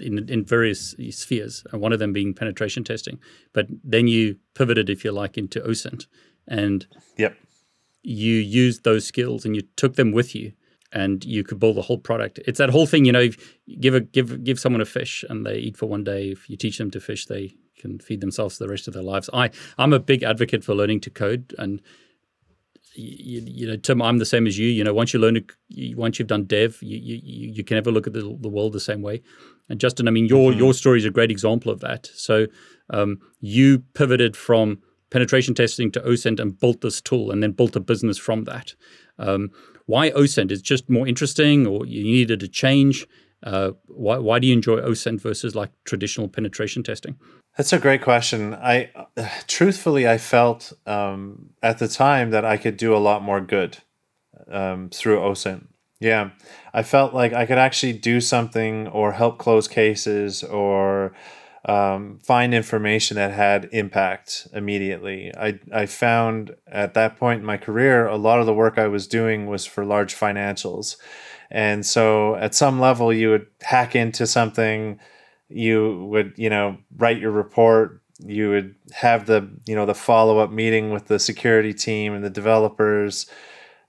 in, 0.00 0.28
in 0.28 0.44
various 0.44 0.94
spheres 1.10 1.64
and 1.72 1.80
one 1.80 1.92
of 1.92 1.98
them 1.98 2.12
being 2.12 2.34
penetration 2.34 2.84
testing. 2.84 3.18
But 3.52 3.66
then 3.82 4.08
you 4.08 4.36
pivoted 4.54 4.90
if 4.90 5.04
you 5.04 5.12
like 5.12 5.38
into 5.38 5.60
osint. 5.60 6.06
And 6.46 6.86
yep. 7.16 7.36
you 8.02 8.34
used 8.34 8.84
those 8.84 9.06
skills 9.06 9.44
and 9.44 9.54
you 9.54 9.62
took 9.76 9.96
them 9.96 10.12
with 10.12 10.34
you 10.34 10.52
and 10.92 11.24
you 11.24 11.44
could 11.44 11.60
build 11.60 11.78
a 11.78 11.82
whole 11.82 11.98
product. 11.98 12.40
It's 12.46 12.58
that 12.58 12.70
whole 12.70 12.86
thing, 12.86 13.04
you 13.04 13.12
know, 13.12 13.28
give 13.78 13.94
a 13.94 14.00
give 14.00 14.42
give 14.42 14.58
someone 14.58 14.80
a 14.80 14.86
fish 14.86 15.24
and 15.28 15.46
they 15.46 15.56
eat 15.56 15.76
for 15.76 15.86
one 15.86 16.02
day. 16.02 16.30
If 16.30 16.50
you 16.50 16.56
teach 16.56 16.78
them 16.78 16.90
to 16.90 17.00
fish, 17.00 17.26
they 17.26 17.54
can 17.80 17.98
feed 17.98 18.20
themselves 18.20 18.58
the 18.58 18.68
rest 18.68 18.88
of 18.88 18.94
their 18.94 19.02
lives. 19.02 19.30
I 19.32 19.50
I'm 19.78 19.92
a 19.92 19.98
big 19.98 20.22
advocate 20.22 20.64
for 20.64 20.74
learning 20.74 21.00
to 21.02 21.10
code 21.10 21.54
and. 21.58 21.80
You, 22.96 23.40
you 23.46 23.66
know, 23.68 23.76
Tim, 23.76 24.02
I'm 24.02 24.18
the 24.18 24.26
same 24.26 24.48
as 24.48 24.58
you. 24.58 24.66
You 24.66 24.82
know, 24.82 24.92
once 24.92 25.14
you 25.14 25.20
learn, 25.20 25.34
to, 25.34 25.94
once 25.94 26.18
you've 26.18 26.26
done 26.26 26.44
dev, 26.44 26.82
you, 26.82 26.98
you, 26.98 27.52
you 27.52 27.62
can 27.62 27.76
never 27.76 27.92
look 27.92 28.08
at 28.08 28.12
the, 28.12 28.36
the 28.40 28.48
world 28.48 28.72
the 28.72 28.80
same 28.80 29.00
way. 29.00 29.22
And 29.68 29.78
Justin, 29.78 30.08
I 30.08 30.10
mean, 30.10 30.26
your 30.26 30.50
mm-hmm. 30.50 30.58
your 30.58 30.74
story 30.74 30.98
is 30.98 31.04
a 31.04 31.10
great 31.10 31.30
example 31.30 31.70
of 31.70 31.78
that. 31.80 32.10
So, 32.14 32.48
um, 32.90 33.20
you 33.38 33.84
pivoted 33.94 34.36
from 34.36 34.82
penetration 35.10 35.54
testing 35.54 35.92
to 35.92 36.00
OSINT 36.00 36.40
and 36.40 36.58
built 36.58 36.80
this 36.80 37.00
tool 37.00 37.30
and 37.30 37.42
then 37.42 37.52
built 37.52 37.76
a 37.76 37.80
business 37.80 38.18
from 38.18 38.44
that. 38.44 38.74
Um, 39.18 39.50
why 39.86 40.10
OSINT? 40.10 40.50
Is 40.50 40.62
just 40.62 40.88
more 40.88 41.06
interesting 41.06 41.66
or 41.66 41.86
you 41.86 42.02
needed 42.02 42.42
a 42.42 42.48
change? 42.48 43.06
Uh, 43.42 43.72
why, 43.86 44.18
why 44.18 44.38
do 44.38 44.46
you 44.46 44.52
enjoy 44.52 44.80
OSINT 44.80 45.20
versus 45.20 45.54
like 45.54 45.70
traditional 45.84 46.28
penetration 46.28 46.82
testing? 46.82 47.16
That's 47.56 47.72
a 47.72 47.78
great 47.78 48.02
question. 48.02 48.54
I 48.54 48.90
truthfully, 49.46 50.08
I 50.08 50.18
felt 50.18 50.72
um, 50.86 51.50
at 51.62 51.78
the 51.78 51.88
time 51.88 52.30
that 52.30 52.44
I 52.44 52.56
could 52.56 52.76
do 52.76 52.94
a 52.94 52.98
lot 52.98 53.22
more 53.22 53.40
good 53.40 53.78
um, 54.50 54.88
through 54.90 55.18
OSINT. 55.18 55.66
Yeah, 56.00 56.30
I 56.72 56.82
felt 56.82 57.12
like 57.12 57.34
I 57.34 57.44
could 57.44 57.58
actually 57.58 57.92
do 57.92 58.22
something 58.22 58.88
or 58.88 59.12
help 59.12 59.36
close 59.36 59.68
cases 59.68 60.42
or 60.42 61.12
um, 61.66 62.18
find 62.24 62.54
information 62.54 63.16
that 63.16 63.32
had 63.32 63.68
impact 63.72 64.48
immediately. 64.54 65.30
I, 65.36 65.60
I 65.72 65.84
found 65.84 66.56
at 66.66 66.94
that 66.94 67.18
point 67.18 67.40
in 67.40 67.46
my 67.46 67.58
career, 67.58 68.06
a 68.06 68.16
lot 68.16 68.40
of 68.40 68.46
the 68.46 68.54
work 68.54 68.78
I 68.78 68.86
was 68.86 69.06
doing 69.06 69.46
was 69.46 69.66
for 69.66 69.84
large 69.84 70.14
financials. 70.14 70.96
And 71.50 71.84
so 71.84 72.36
at 72.36 72.54
some 72.54 72.80
level, 72.80 73.12
you 73.12 73.30
would 73.30 73.46
hack 73.60 73.94
into 73.94 74.26
something, 74.26 75.00
you 75.50 76.04
would, 76.06 76.34
you 76.36 76.48
know, 76.48 76.78
write 76.96 77.18
your 77.18 77.30
report, 77.32 78.00
you 78.24 78.50
would 78.50 78.74
have 78.92 79.26
the, 79.26 79.48
you 79.66 79.74
know, 79.74 79.86
the 79.86 79.94
follow 79.94 80.38
up 80.38 80.50
meeting 80.50 80.90
with 80.90 81.06
the 81.06 81.18
security 81.18 81.74
team 81.74 82.14
and 82.14 82.24
the 82.24 82.30
developers. 82.30 83.26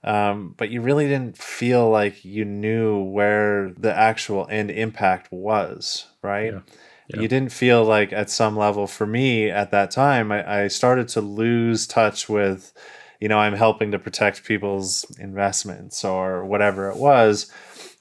Um, 0.04 0.54
but 0.56 0.70
you 0.70 0.80
really 0.80 1.06
didn't 1.06 1.38
feel 1.38 1.88
like 1.88 2.24
you 2.24 2.44
knew 2.44 3.02
where 3.02 3.72
the 3.78 3.96
actual 3.96 4.48
end 4.50 4.70
impact 4.70 5.30
was, 5.30 6.06
right? 6.22 6.52
Yeah. 6.52 6.60
Yeah. 7.08 7.20
You 7.20 7.28
didn't 7.28 7.52
feel 7.52 7.84
like, 7.84 8.12
at 8.12 8.30
some 8.30 8.56
level, 8.56 8.86
for 8.86 9.06
me 9.06 9.50
at 9.50 9.70
that 9.70 9.90
time, 9.90 10.32
I, 10.32 10.62
I 10.62 10.68
started 10.68 11.08
to 11.08 11.20
lose 11.20 11.86
touch 11.86 12.28
with, 12.28 12.72
you 13.20 13.28
know, 13.28 13.38
I'm 13.38 13.54
helping 13.54 13.90
to 13.90 13.98
protect 13.98 14.44
people's 14.44 15.04
investments 15.18 16.04
or 16.04 16.44
whatever 16.44 16.88
it 16.88 16.96
was. 16.96 17.52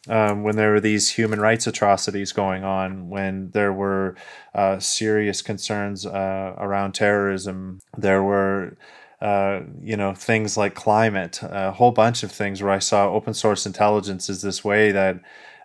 Um, 0.10 0.42
when 0.42 0.56
there 0.56 0.72
were 0.72 0.80
these 0.80 1.12
human 1.12 1.40
rights 1.40 1.68
atrocities 1.68 2.32
going 2.32 2.64
on, 2.64 3.10
when 3.10 3.52
there 3.52 3.72
were 3.72 4.16
uh, 4.56 4.80
serious 4.80 5.44
concerns 5.44 6.06
uh, 6.06 6.56
around 6.58 6.94
terrorism, 6.94 7.80
there 7.98 8.24
were 8.24 8.78
uh, 9.22 9.62
you 9.80 9.96
know 9.96 10.16
things 10.16 10.58
like 10.58 10.74
climate, 10.74 11.40
a 11.44 11.72
whole 11.72 11.92
bunch 11.92 12.24
of 12.24 12.32
things 12.32 12.64
where 12.64 12.72
I 12.72 12.80
saw 12.80 13.12
open 13.12 13.36
source 13.36 13.68
intelligence 13.68 14.28
is 14.30 14.42
this 14.42 14.64
way 14.64 14.92
that 14.92 15.20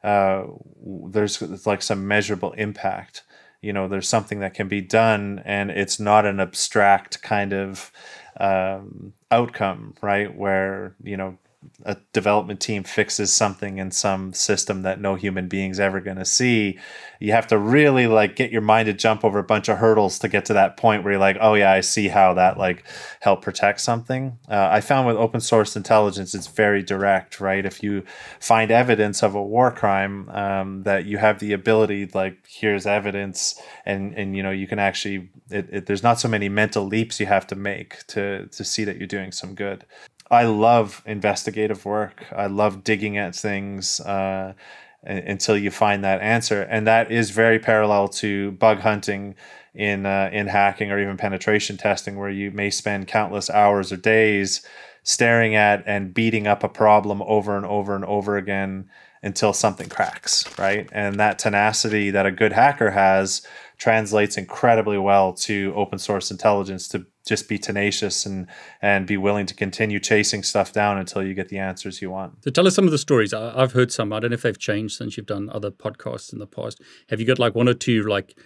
uh, 0.04 0.44
there's 0.84 1.40
like 1.66 1.80
some 1.80 2.06
measurable 2.06 2.52
impact. 2.52 3.22
You 3.62 3.72
know, 3.72 3.88
there's 3.88 4.08
something 4.08 4.40
that 4.40 4.52
can 4.52 4.68
be 4.68 4.82
done, 4.82 5.40
and 5.46 5.70
it's 5.70 5.98
not 5.98 6.26
an 6.26 6.40
abstract 6.40 7.22
kind 7.22 7.54
of 7.54 7.90
um, 8.38 9.14
outcome, 9.30 9.94
right? 10.02 10.34
Where 10.36 10.94
you 11.02 11.16
know 11.16 11.38
a 11.84 11.96
development 12.12 12.60
team 12.60 12.82
fixes 12.82 13.32
something 13.32 13.78
in 13.78 13.90
some 13.90 14.32
system 14.32 14.82
that 14.82 15.00
no 15.00 15.14
human 15.14 15.48
being's 15.48 15.80
ever 15.80 16.00
going 16.00 16.16
to 16.16 16.24
see 16.24 16.78
you 17.18 17.32
have 17.32 17.46
to 17.46 17.56
really 17.56 18.06
like 18.06 18.36
get 18.36 18.50
your 18.50 18.60
mind 18.60 18.86
to 18.86 18.92
jump 18.92 19.24
over 19.24 19.38
a 19.38 19.44
bunch 19.44 19.68
of 19.68 19.78
hurdles 19.78 20.18
to 20.18 20.28
get 20.28 20.44
to 20.44 20.52
that 20.52 20.76
point 20.76 21.02
where 21.02 21.12
you're 21.12 21.20
like 21.20 21.38
oh 21.40 21.54
yeah 21.54 21.72
i 21.72 21.80
see 21.80 22.08
how 22.08 22.34
that 22.34 22.58
like 22.58 22.84
help 23.20 23.42
protect 23.42 23.80
something. 23.80 24.38
Uh, 24.48 24.68
i 24.70 24.80
found 24.80 25.06
with 25.06 25.16
open 25.16 25.40
source 25.40 25.76
intelligence 25.76 26.34
it's 26.34 26.46
very 26.46 26.82
direct 26.82 27.36
right? 27.40 27.64
If 27.64 27.82
you 27.82 28.04
find 28.40 28.70
evidence 28.70 29.22
of 29.22 29.34
a 29.34 29.42
war 29.42 29.70
crime 29.70 30.28
um, 30.30 30.82
that 30.84 31.06
you 31.06 31.18
have 31.18 31.38
the 31.38 31.52
ability 31.52 32.06
like 32.14 32.38
here's 32.48 32.86
evidence 32.86 33.60
and 33.84 34.14
and 34.14 34.36
you 34.36 34.42
know 34.42 34.50
you 34.50 34.66
can 34.66 34.78
actually 34.78 35.28
it, 35.50 35.68
it, 35.70 35.86
there's 35.86 36.02
not 36.02 36.20
so 36.20 36.28
many 36.28 36.48
mental 36.48 36.84
leaps 36.84 37.20
you 37.20 37.26
have 37.26 37.46
to 37.46 37.56
make 37.56 38.06
to 38.06 38.46
to 38.48 38.64
see 38.64 38.84
that 38.84 38.96
you're 38.96 39.06
doing 39.06 39.32
some 39.32 39.54
good 39.54 39.84
I 40.30 40.44
love 40.44 41.02
investigative 41.06 41.84
work. 41.84 42.24
I 42.34 42.46
love 42.46 42.82
digging 42.82 43.16
at 43.16 43.34
things 43.34 44.00
uh, 44.00 44.54
until 45.02 45.56
you 45.56 45.70
find 45.70 46.02
that 46.04 46.20
answer, 46.20 46.62
and 46.62 46.86
that 46.86 47.12
is 47.12 47.30
very 47.30 47.58
parallel 47.58 48.08
to 48.08 48.52
bug 48.52 48.80
hunting 48.80 49.36
in 49.74 50.06
uh, 50.06 50.30
in 50.32 50.48
hacking 50.48 50.90
or 50.90 50.98
even 50.98 51.16
penetration 51.16 51.76
testing, 51.76 52.18
where 52.18 52.30
you 52.30 52.50
may 52.50 52.70
spend 52.70 53.06
countless 53.06 53.48
hours 53.50 53.92
or 53.92 53.96
days 53.96 54.66
staring 55.04 55.54
at 55.54 55.84
and 55.86 56.12
beating 56.12 56.48
up 56.48 56.64
a 56.64 56.68
problem 56.68 57.22
over 57.22 57.56
and 57.56 57.64
over 57.64 57.94
and 57.94 58.04
over 58.04 58.36
again 58.36 58.90
until 59.22 59.52
something 59.52 59.88
cracks, 59.88 60.44
right? 60.58 60.88
And 60.92 61.20
that 61.20 61.38
tenacity 61.38 62.10
that 62.10 62.26
a 62.26 62.32
good 62.32 62.52
hacker 62.52 62.90
has 62.90 63.46
translates 63.78 64.36
incredibly 64.36 64.98
well 64.98 65.32
to 65.32 65.72
open 65.76 65.98
source 65.98 66.30
intelligence 66.30 66.88
to 66.88 67.06
just 67.26 67.48
be 67.48 67.58
tenacious 67.58 68.24
and 68.24 68.46
and 68.80 69.06
be 69.06 69.16
willing 69.16 69.44
to 69.46 69.54
continue 69.54 70.00
chasing 70.00 70.42
stuff 70.42 70.72
down 70.72 70.96
until 70.96 71.22
you 71.22 71.34
get 71.34 71.48
the 71.48 71.58
answers 71.58 72.00
you 72.00 72.10
want. 72.10 72.44
So 72.44 72.50
tell 72.50 72.66
us 72.66 72.74
some 72.74 72.86
of 72.86 72.92
the 72.92 72.98
stories. 72.98 73.34
I've 73.34 73.72
heard 73.72 73.92
some. 73.92 74.12
I 74.12 74.20
don't 74.20 74.30
know 74.30 74.34
if 74.34 74.42
they've 74.42 74.58
changed 74.58 74.96
since 74.96 75.16
you've 75.16 75.26
done 75.26 75.50
other 75.50 75.70
podcasts 75.70 76.32
in 76.32 76.38
the 76.38 76.46
past. 76.46 76.80
Have 77.10 77.20
you 77.20 77.26
got 77.26 77.38
like 77.38 77.54
one 77.54 77.68
or 77.68 77.74
two 77.74 78.02
like 78.02 78.38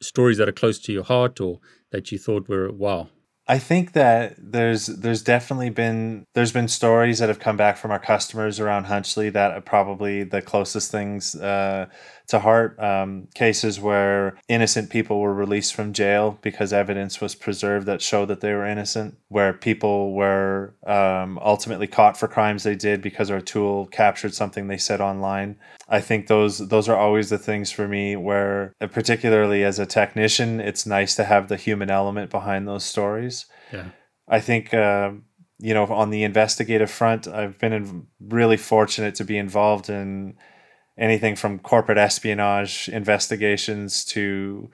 stories 0.00 0.38
that 0.38 0.48
are 0.48 0.52
close 0.52 0.78
to 0.78 0.92
your 0.92 1.04
heart 1.04 1.40
or 1.40 1.58
that 1.90 2.12
you 2.12 2.18
thought 2.18 2.48
were 2.48 2.70
wow? 2.70 3.08
I 3.50 3.58
think 3.58 3.92
that 3.94 4.34
there's 4.36 4.86
there's 4.86 5.22
definitely 5.22 5.70
been 5.70 6.26
there's 6.34 6.52
been 6.52 6.68
stories 6.68 7.18
that 7.18 7.30
have 7.30 7.38
come 7.38 7.56
back 7.56 7.78
from 7.78 7.90
our 7.90 7.98
customers 7.98 8.60
around 8.60 8.84
Hunchly 8.84 9.30
that 9.30 9.52
are 9.52 9.62
probably 9.62 10.22
the 10.22 10.42
closest 10.42 10.90
things 10.90 11.34
uh, 11.34 11.86
to 12.28 12.38
heart. 12.38 12.78
Um, 12.78 13.28
cases 13.34 13.80
where 13.80 14.38
innocent 14.48 14.90
people 14.90 15.20
were 15.20 15.34
released 15.34 15.74
from 15.74 15.92
jail 15.92 16.38
because 16.42 16.72
evidence 16.72 17.20
was 17.20 17.34
preserved 17.34 17.86
that 17.86 18.02
showed 18.02 18.26
that 18.26 18.40
they 18.40 18.52
were 18.52 18.66
innocent. 18.66 19.16
Where 19.28 19.52
people 19.52 20.12
were 20.12 20.74
um, 20.86 21.38
ultimately 21.42 21.86
caught 21.86 22.16
for 22.16 22.28
crimes 22.28 22.62
they 22.62 22.74
did 22.74 23.02
because 23.02 23.30
our 23.30 23.40
tool 23.40 23.86
captured 23.86 24.34
something 24.34 24.68
they 24.68 24.78
said 24.78 25.00
online. 25.00 25.56
I 25.88 26.00
think 26.00 26.26
those 26.26 26.68
those 26.68 26.88
are 26.88 26.96
always 26.96 27.30
the 27.30 27.38
things 27.38 27.70
for 27.70 27.88
me 27.88 28.14
where, 28.14 28.74
particularly 28.92 29.64
as 29.64 29.78
a 29.78 29.86
technician, 29.86 30.60
it's 30.60 30.86
nice 30.86 31.14
to 31.16 31.24
have 31.24 31.48
the 31.48 31.56
human 31.56 31.90
element 31.90 32.30
behind 32.30 32.68
those 32.68 32.84
stories. 32.84 33.46
Yeah. 33.72 33.88
I 34.28 34.40
think. 34.40 34.72
Uh, 34.72 35.12
you 35.60 35.74
know, 35.74 35.86
on 35.86 36.10
the 36.10 36.22
investigative 36.22 36.88
front, 36.88 37.26
I've 37.26 37.58
been 37.58 38.06
really 38.20 38.56
fortunate 38.56 39.16
to 39.16 39.24
be 39.24 39.36
involved 39.36 39.90
in 39.90 40.36
anything 40.98 41.36
from 41.36 41.58
corporate 41.58 41.98
espionage 41.98 42.88
investigations 42.88 44.04
to 44.04 44.68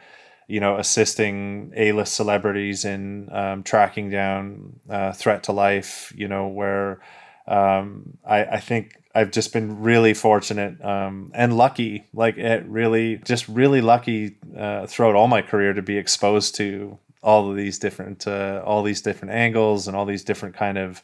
you 0.46 0.60
know 0.60 0.76
assisting 0.78 1.72
a-list 1.76 2.14
celebrities 2.14 2.84
in 2.84 3.28
um, 3.32 3.62
tracking 3.62 4.10
down 4.10 4.80
uh, 4.88 5.12
threat 5.12 5.44
to 5.44 5.52
life 5.52 6.12
you 6.16 6.28
know 6.28 6.48
where 6.48 7.00
um, 7.46 8.16
I, 8.26 8.44
I 8.44 8.60
think 8.60 8.96
I've 9.14 9.30
just 9.30 9.52
been 9.52 9.82
really 9.82 10.14
fortunate 10.14 10.82
um, 10.84 11.30
and 11.34 11.56
lucky 11.56 12.06
like 12.12 12.36
it 12.36 12.64
really 12.66 13.18
just 13.18 13.48
really 13.48 13.80
lucky 13.80 14.36
uh, 14.56 14.86
throughout 14.86 15.14
all 15.14 15.28
my 15.28 15.42
career 15.42 15.72
to 15.72 15.82
be 15.82 15.98
exposed 15.98 16.54
to 16.56 16.98
all 17.22 17.50
of 17.50 17.56
these 17.56 17.78
different 17.78 18.26
uh, 18.26 18.62
all 18.64 18.82
these 18.82 19.00
different 19.00 19.34
angles 19.34 19.88
and 19.88 19.96
all 19.96 20.04
these 20.04 20.24
different 20.24 20.54
kind 20.54 20.76
of 20.78 21.02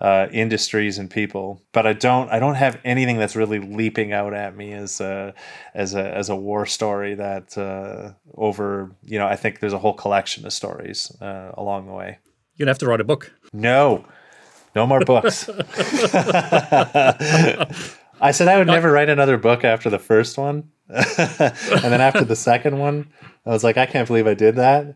uh, 0.00 0.28
industries 0.32 0.98
and 0.98 1.10
people. 1.10 1.62
But 1.72 1.86
I 1.86 1.92
don't 1.92 2.30
I 2.30 2.38
don't 2.38 2.54
have 2.54 2.78
anything 2.84 3.18
that's 3.18 3.36
really 3.36 3.58
leaping 3.58 4.12
out 4.12 4.32
at 4.34 4.56
me 4.56 4.72
as 4.72 5.00
a 5.00 5.34
as 5.74 5.94
a 5.94 6.16
as 6.16 6.28
a 6.28 6.36
war 6.36 6.66
story 6.66 7.14
that 7.14 7.56
uh, 7.58 8.12
over 8.34 8.90
you 9.02 9.18
know 9.18 9.26
I 9.26 9.36
think 9.36 9.60
there's 9.60 9.72
a 9.72 9.78
whole 9.78 9.94
collection 9.94 10.46
of 10.46 10.52
stories 10.52 11.12
uh, 11.20 11.52
along 11.54 11.86
the 11.86 11.92
way. 11.92 12.18
You'd 12.56 12.68
have 12.68 12.78
to 12.78 12.86
write 12.86 13.00
a 13.00 13.04
book. 13.04 13.32
No, 13.52 14.04
no 14.74 14.86
more 14.86 15.00
books. 15.00 15.48
I 18.22 18.32
said 18.32 18.48
I 18.48 18.58
would 18.58 18.66
never 18.66 18.90
write 18.92 19.08
another 19.08 19.38
book 19.38 19.64
after 19.64 19.88
the 19.88 19.98
first 19.98 20.36
one. 20.36 20.70
and 20.88 21.04
then 21.08 22.00
after 22.00 22.24
the 22.24 22.36
second 22.36 22.78
one, 22.78 23.10
I 23.46 23.50
was 23.50 23.64
like, 23.64 23.76
I 23.78 23.86
can't 23.86 24.06
believe 24.08 24.26
I 24.26 24.34
did 24.34 24.56
that 24.56 24.94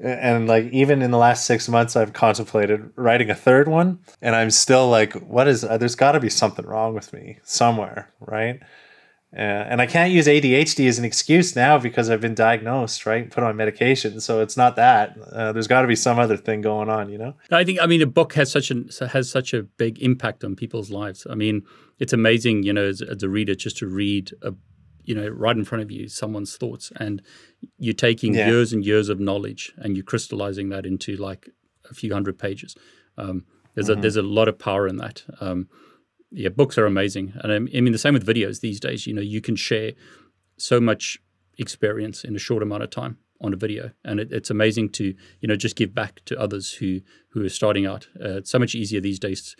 and 0.00 0.48
like 0.48 0.64
even 0.72 1.02
in 1.02 1.10
the 1.10 1.18
last 1.18 1.46
six 1.46 1.68
months 1.68 1.94
i've 1.94 2.12
contemplated 2.12 2.90
writing 2.96 3.30
a 3.30 3.34
third 3.34 3.68
one 3.68 3.98
and 4.20 4.34
i'm 4.34 4.50
still 4.50 4.88
like 4.88 5.14
what 5.14 5.46
is 5.46 5.64
uh, 5.64 5.78
there's 5.78 5.94
got 5.94 6.12
to 6.12 6.20
be 6.20 6.30
something 6.30 6.66
wrong 6.66 6.94
with 6.94 7.12
me 7.12 7.38
somewhere 7.42 8.10
right? 8.20 8.60
Uh, 9.36 9.40
and 9.40 9.80
i 9.80 9.86
can't 9.86 10.12
use 10.12 10.26
adhd 10.26 10.86
as 10.86 10.98
an 10.98 11.04
excuse 11.04 11.56
now 11.56 11.76
because 11.76 12.08
i've 12.08 12.20
been 12.20 12.34
diagnosed 12.34 13.04
right 13.04 13.30
put 13.30 13.42
on 13.42 13.56
medication 13.56 14.20
so 14.20 14.40
it's 14.40 14.56
not 14.56 14.76
that 14.76 15.16
uh, 15.32 15.52
there's 15.52 15.66
got 15.66 15.82
to 15.82 15.88
be 15.88 15.96
some 15.96 16.20
other 16.20 16.36
thing 16.36 16.60
going 16.60 16.88
on 16.88 17.08
you 17.08 17.18
know? 17.18 17.34
I 17.50 17.64
think 17.64 17.80
i 17.80 17.86
mean 17.86 18.00
a 18.02 18.06
book 18.06 18.34
has 18.34 18.50
such 18.50 18.70
an 18.70 18.88
has 19.10 19.28
such 19.28 19.52
a 19.52 19.62
big 19.64 20.00
impact 20.00 20.44
on 20.44 20.54
people's 20.54 20.90
lives. 20.90 21.26
I 21.28 21.34
mean 21.34 21.62
it's 21.98 22.12
amazing 22.12 22.62
you 22.62 22.72
know 22.72 22.84
as, 22.84 23.02
as 23.02 23.24
a 23.24 23.28
reader 23.28 23.56
just 23.56 23.78
to 23.78 23.88
read 23.88 24.32
a 24.42 24.54
you 25.04 25.14
know 25.14 25.28
right 25.28 25.56
in 25.56 25.64
front 25.64 25.82
of 25.82 25.90
you 25.90 26.08
someone's 26.08 26.56
thoughts 26.56 26.92
and 26.96 27.22
you're 27.78 27.94
taking 27.94 28.34
yeah. 28.34 28.48
years 28.48 28.72
and 28.72 28.84
years 28.84 29.08
of 29.08 29.20
knowledge 29.20 29.72
and 29.76 29.96
you're 29.96 30.04
crystallizing 30.04 30.68
that 30.68 30.86
into 30.86 31.16
like 31.16 31.48
a 31.90 31.94
few 31.94 32.12
hundred 32.12 32.38
pages 32.38 32.74
um, 33.18 33.44
there's 33.74 33.88
mm-hmm. 33.88 33.98
a 33.98 34.02
there's 34.02 34.16
a 34.16 34.22
lot 34.22 34.48
of 34.48 34.58
power 34.58 34.86
in 34.88 34.96
that 34.96 35.24
um, 35.40 35.68
yeah 36.30 36.48
books 36.48 36.78
are 36.78 36.86
amazing 36.86 37.32
and 37.42 37.52
I 37.52 37.58
mean 37.58 37.92
the 37.92 37.98
same 37.98 38.14
with 38.14 38.26
videos 38.26 38.60
these 38.60 38.80
days 38.80 39.06
you 39.06 39.14
know 39.14 39.22
you 39.22 39.40
can 39.40 39.56
share 39.56 39.92
so 40.56 40.80
much 40.80 41.18
experience 41.58 42.24
in 42.24 42.34
a 42.34 42.38
short 42.38 42.62
amount 42.62 42.82
of 42.82 42.90
time 42.90 43.18
on 43.40 43.52
a 43.52 43.56
video, 43.56 43.90
and 44.04 44.20
it, 44.20 44.32
it's 44.32 44.50
amazing 44.50 44.88
to 44.88 45.14
you 45.40 45.48
know 45.48 45.56
just 45.56 45.76
give 45.76 45.94
back 45.94 46.20
to 46.24 46.38
others 46.38 46.72
who 46.74 47.00
who 47.30 47.44
are 47.44 47.50
starting 47.50 47.86
out. 47.86 48.08
Uh, 48.20 48.38
it's 48.38 48.50
so 48.50 48.58
much 48.58 48.74
easier 48.74 49.00
these 49.00 49.18
days, 49.18 49.56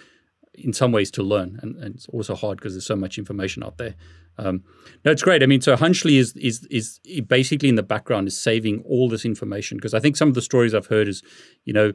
in 0.56 0.72
some 0.72 0.92
ways, 0.92 1.10
to 1.12 1.22
learn, 1.22 1.58
and, 1.62 1.76
and 1.76 1.94
it's 1.96 2.08
also 2.08 2.34
hard 2.34 2.58
because 2.58 2.74
there's 2.74 2.86
so 2.86 2.96
much 2.96 3.18
information 3.18 3.62
out 3.62 3.78
there. 3.78 3.94
Um, 4.38 4.64
no, 5.04 5.12
it's 5.12 5.22
great. 5.22 5.42
I 5.42 5.46
mean, 5.46 5.60
so 5.60 5.76
Hunchly 5.76 6.16
is 6.16 6.34
is 6.36 6.66
is 6.70 7.00
basically 7.26 7.68
in 7.68 7.76
the 7.76 7.82
background 7.82 8.28
is 8.28 8.36
saving 8.36 8.82
all 8.86 9.08
this 9.08 9.24
information 9.24 9.76
because 9.76 9.94
I 9.94 10.00
think 10.00 10.16
some 10.16 10.28
of 10.28 10.34
the 10.34 10.42
stories 10.42 10.74
I've 10.74 10.86
heard 10.86 11.08
is, 11.08 11.22
you 11.64 11.72
know, 11.72 11.92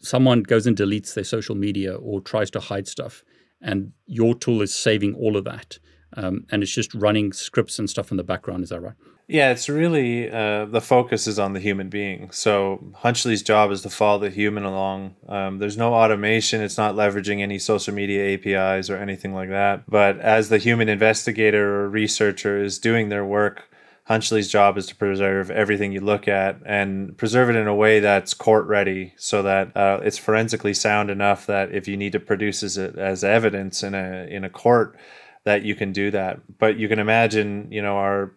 someone 0.00 0.42
goes 0.42 0.66
and 0.66 0.76
deletes 0.76 1.14
their 1.14 1.24
social 1.24 1.54
media 1.54 1.94
or 1.94 2.20
tries 2.20 2.50
to 2.52 2.60
hide 2.60 2.88
stuff, 2.88 3.24
and 3.60 3.92
your 4.06 4.34
tool 4.34 4.62
is 4.62 4.74
saving 4.74 5.14
all 5.14 5.36
of 5.36 5.44
that. 5.44 5.78
Um, 6.16 6.46
and 6.50 6.62
it's 6.62 6.72
just 6.72 6.94
running 6.94 7.32
scripts 7.32 7.78
and 7.78 7.88
stuff 7.88 8.10
in 8.10 8.16
the 8.16 8.24
background. 8.24 8.64
Is 8.64 8.70
that 8.70 8.80
right? 8.80 8.94
Yeah, 9.28 9.52
it's 9.52 9.68
really 9.68 10.28
uh, 10.28 10.64
the 10.64 10.80
focus 10.80 11.28
is 11.28 11.38
on 11.38 11.52
the 11.52 11.60
human 11.60 11.88
being. 11.88 12.32
So 12.32 12.84
Hunchly's 12.96 13.44
job 13.44 13.70
is 13.70 13.82
to 13.82 13.90
follow 13.90 14.18
the 14.18 14.30
human 14.30 14.64
along. 14.64 15.14
Um, 15.28 15.58
there's 15.58 15.76
no 15.76 15.94
automation. 15.94 16.60
It's 16.60 16.76
not 16.76 16.96
leveraging 16.96 17.40
any 17.40 17.60
social 17.60 17.94
media 17.94 18.34
APIs 18.34 18.90
or 18.90 18.96
anything 18.96 19.32
like 19.32 19.50
that. 19.50 19.88
But 19.88 20.18
as 20.18 20.48
the 20.48 20.58
human 20.58 20.88
investigator 20.88 21.82
or 21.82 21.88
researcher 21.88 22.60
is 22.60 22.80
doing 22.80 23.08
their 23.08 23.24
work, 23.24 23.70
Hunchly's 24.10 24.48
job 24.48 24.76
is 24.76 24.86
to 24.86 24.96
preserve 24.96 25.52
everything 25.52 25.92
you 25.92 26.00
look 26.00 26.26
at 26.26 26.56
and 26.66 27.16
preserve 27.16 27.48
it 27.50 27.54
in 27.54 27.68
a 27.68 27.74
way 27.74 28.00
that's 28.00 28.34
court 28.34 28.66
ready, 28.66 29.14
so 29.16 29.44
that 29.44 29.76
uh, 29.76 30.00
it's 30.02 30.18
forensically 30.18 30.74
sound 30.74 31.08
enough 31.08 31.46
that 31.46 31.70
if 31.72 31.86
you 31.86 31.96
need 31.96 32.10
to 32.10 32.18
produce 32.18 32.64
it 32.76 32.98
as 32.98 33.22
evidence 33.22 33.84
in 33.84 33.94
a 33.94 34.26
in 34.28 34.42
a 34.42 34.50
court, 34.50 34.96
that 35.44 35.62
you 35.64 35.74
can 35.74 35.92
do 35.92 36.10
that. 36.10 36.40
But 36.58 36.78
you 36.78 36.88
can 36.88 36.98
imagine, 36.98 37.70
you 37.70 37.82
know, 37.82 37.96
our 37.96 38.32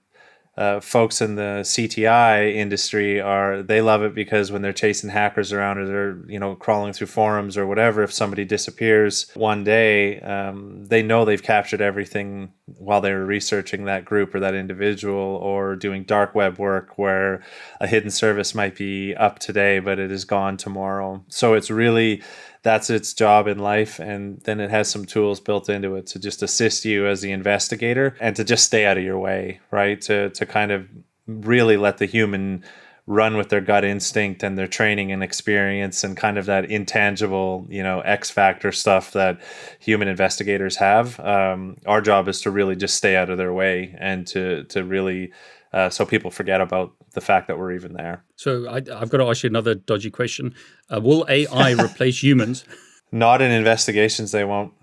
uh, 0.56 0.80
folks 0.80 1.20
in 1.20 1.34
the 1.36 1.62
CTI 1.64 2.54
industry 2.54 3.20
are 3.20 3.64
they 3.64 3.82
love 3.82 4.04
it 4.04 4.14
because 4.14 4.51
when 4.51 4.62
they're 4.62 4.72
chasing 4.72 5.10
hackers 5.10 5.51
around 5.51 5.80
or 5.80 5.88
they're 5.88 6.20
you 6.28 6.38
know 6.39 6.56
crawling 6.56 6.93
through 6.93 7.08
forums 7.08 7.58
or 7.58 7.66
whatever, 7.66 8.04
if 8.04 8.14
somebody 8.14 8.45
disappears 8.45 9.32
one 9.34 9.64
day, 9.64 10.20
um, 10.20 10.86
they 10.86 11.01
know 11.01 11.26
they've 11.26 11.41
captured 11.41 11.82
everything 11.82 12.51
while 12.66 13.01
they 13.01 13.12
were 13.12 13.26
researching 13.26 13.86
that 13.86 14.06
group 14.06 14.34
or 14.36 14.39
that 14.39 14.54
individual 14.54 15.38
or 15.38 15.76
doing 15.76 16.04
dark 16.04 16.36
web 16.36 16.60
work 16.60 16.99
where 16.99 17.43
a 17.82 17.88
hidden 17.88 18.12
service 18.12 18.54
might 18.54 18.76
be 18.76 19.16
up 19.16 19.39
today 19.39 19.80
but 19.80 19.97
it 19.97 20.12
is 20.12 20.24
gone 20.24 20.56
tomorrow. 20.56 21.24
So 21.30 21.56
it's 21.56 21.72
really 21.72 22.22
that's 22.64 22.89
its 22.89 23.14
job 23.14 23.47
in 23.47 23.59
life. 23.59 23.99
And 23.99 24.39
then 24.41 24.59
it 24.59 24.72
has 24.72 24.89
some 24.89 25.05
tools 25.05 25.39
built 25.39 25.70
into 25.70 25.95
it 25.95 26.07
to 26.07 26.20
just 26.20 26.41
assist 26.41 26.86
you 26.86 27.07
as 27.07 27.22
the 27.22 27.32
investigator 27.32 28.16
and 28.20 28.36
to 28.38 28.43
just 28.43 28.66
stay 28.66 28.86
out 28.86 28.97
of 28.97 29.03
your 29.03 29.20
way, 29.20 29.59
right? 29.70 29.99
To, 30.01 30.30
to 30.32 30.45
kind 30.45 30.72
of 30.72 30.88
really 31.28 31.78
let 31.78 31.97
the 31.97 32.05
human 32.05 32.64
run 33.05 33.36
with 33.36 33.49
their 33.49 33.59
gut 33.59 33.84
instinct 33.84 34.43
and 34.43 34.57
their 34.57 34.68
training 34.68 35.11
and 35.11 35.22
experience 35.22 36.05
and 36.05 36.16
kind 36.16 36.38
of 36.38 36.45
that 36.45 36.72
intangible, 36.72 37.68
you 37.70 37.84
know, 37.84 37.99
X 37.99 38.30
factor 38.30 38.72
stuff 38.72 39.11
that 39.11 39.41
human 39.80 40.07
investigators 40.07 40.78
have. 40.78 41.20
Um, 41.20 41.78
our 41.86 41.99
job 41.99 42.30
is 42.30 42.39
to 42.41 42.51
really 42.51 42.78
just 42.78 42.95
stay 42.95 43.18
out 43.18 43.30
of 43.30 43.38
their 43.38 43.53
way 43.53 43.93
and 43.99 44.26
to 44.28 44.64
to 44.66 44.86
really 44.86 45.34
uh, 45.74 45.89
so 45.89 46.05
people 46.05 46.30
forget 46.30 46.61
about 46.61 46.93
the 47.13 47.21
fact 47.21 47.47
that 47.47 47.57
we're 47.57 47.74
even 47.74 47.93
there. 47.93 48.24
So 48.36 48.69
I, 48.69 48.76
have 48.76 49.09
got 49.09 49.17
to 49.17 49.26
ask 49.26 49.43
you 49.43 49.49
another 49.49 49.76
dodgy 49.76 50.11
question: 50.11 50.53
uh, 50.93 51.01
Will 51.01 51.26
AI 51.28 51.71
replace 51.84 52.24
humans? 52.24 52.63
Not 53.11 53.41
in 53.41 53.51
investigations. 53.51 54.32
They 54.32 54.43
won't. 54.43 54.74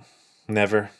Never. 0.49 0.91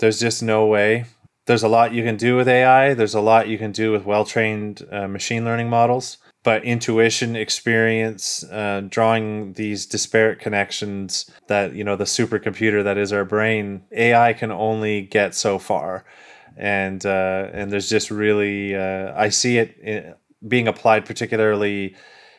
There's 0.00 0.18
just 0.18 0.42
no 0.42 0.66
way. 0.66 1.04
There's 1.46 1.62
a 1.62 1.68
lot 1.68 1.92
you 1.92 2.02
can 2.02 2.16
do 2.16 2.36
with 2.36 2.48
AI. 2.48 2.94
There's 2.94 3.14
a 3.14 3.20
lot 3.20 3.48
you 3.48 3.58
can 3.58 3.70
do 3.70 3.92
with 3.92 4.04
well 4.06 4.24
trained 4.24 4.86
uh, 4.90 5.06
machine 5.08 5.44
learning 5.44 5.68
models. 5.68 6.18
But 6.42 6.62
intuition, 6.64 7.36
experience, 7.36 8.44
uh, 8.44 8.82
drawing 8.88 9.54
these 9.54 9.86
disparate 9.86 10.40
connections 10.40 11.30
that, 11.48 11.74
you 11.74 11.84
know, 11.84 11.96
the 11.96 12.04
supercomputer 12.04 12.84
that 12.84 12.98
is 12.98 13.14
our 13.14 13.24
brain, 13.24 13.82
AI 13.92 14.34
can 14.34 14.52
only 14.52 15.00
get 15.00 15.34
so 15.34 15.58
far 15.58 16.04
and 16.56 17.04
uh, 17.04 17.48
and 17.52 17.70
there's 17.70 17.88
just 17.88 18.10
really 18.10 18.74
uh, 18.74 19.12
I 19.16 19.28
see 19.28 19.58
it 19.58 19.76
in, 19.78 20.14
being 20.46 20.68
applied 20.68 21.04
particularly 21.04 21.96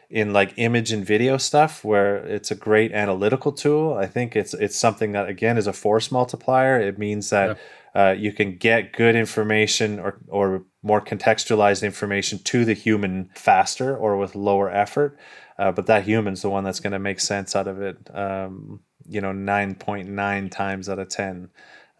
in 0.09 0.34
like 0.34 0.53
image 0.57 0.91
and 0.91 1.05
video 1.05 1.38
stuff 1.38 1.84
where 1.84 2.18
it's 2.18 2.51
a 2.51 2.55
great 2.55 2.91
analytical 2.91 3.51
tool. 3.51 3.93
I 3.93 4.05
think 4.05 4.36
it's 4.36 4.53
it's 4.53 4.76
something 4.78 5.11
that 5.13 5.28
again 5.28 5.57
is 5.57 5.68
a 5.68 5.74
force 5.74 6.11
multiplier. 6.11 6.80
It 6.80 6.97
means 6.97 7.30
that 7.32 7.57
yeah. 7.95 8.09
uh, 8.09 8.11
you 8.13 8.32
can 8.32 8.57
get 8.57 8.93
good 8.93 9.16
information 9.16 9.99
or 9.99 10.20
or 10.28 10.63
more 10.84 11.01
contextualized 11.01 11.84
information 11.84 12.39
to 12.39 12.63
the 12.63 12.74
human 12.74 13.30
faster 13.36 13.97
or 13.97 14.18
with 14.18 14.36
lower 14.36 14.70
effort. 14.70 15.18
Uh, 15.57 15.72
but 15.72 15.88
that 15.88 16.03
human's 16.03 16.41
the 16.41 16.49
one 16.49 16.63
that's 16.63 16.82
going 16.82 16.93
to 16.93 16.99
make 16.99 17.20
sense 17.20 17.55
out 17.55 17.68
of 17.68 17.82
it. 17.82 17.97
Um, 18.13 18.82
you 19.07 19.22
know, 19.22 19.32
nine 19.32 19.76
point 19.76 20.09
nine 20.09 20.49
times 20.49 20.89
out 20.89 20.99
of 20.99 21.09
ten. 21.09 21.49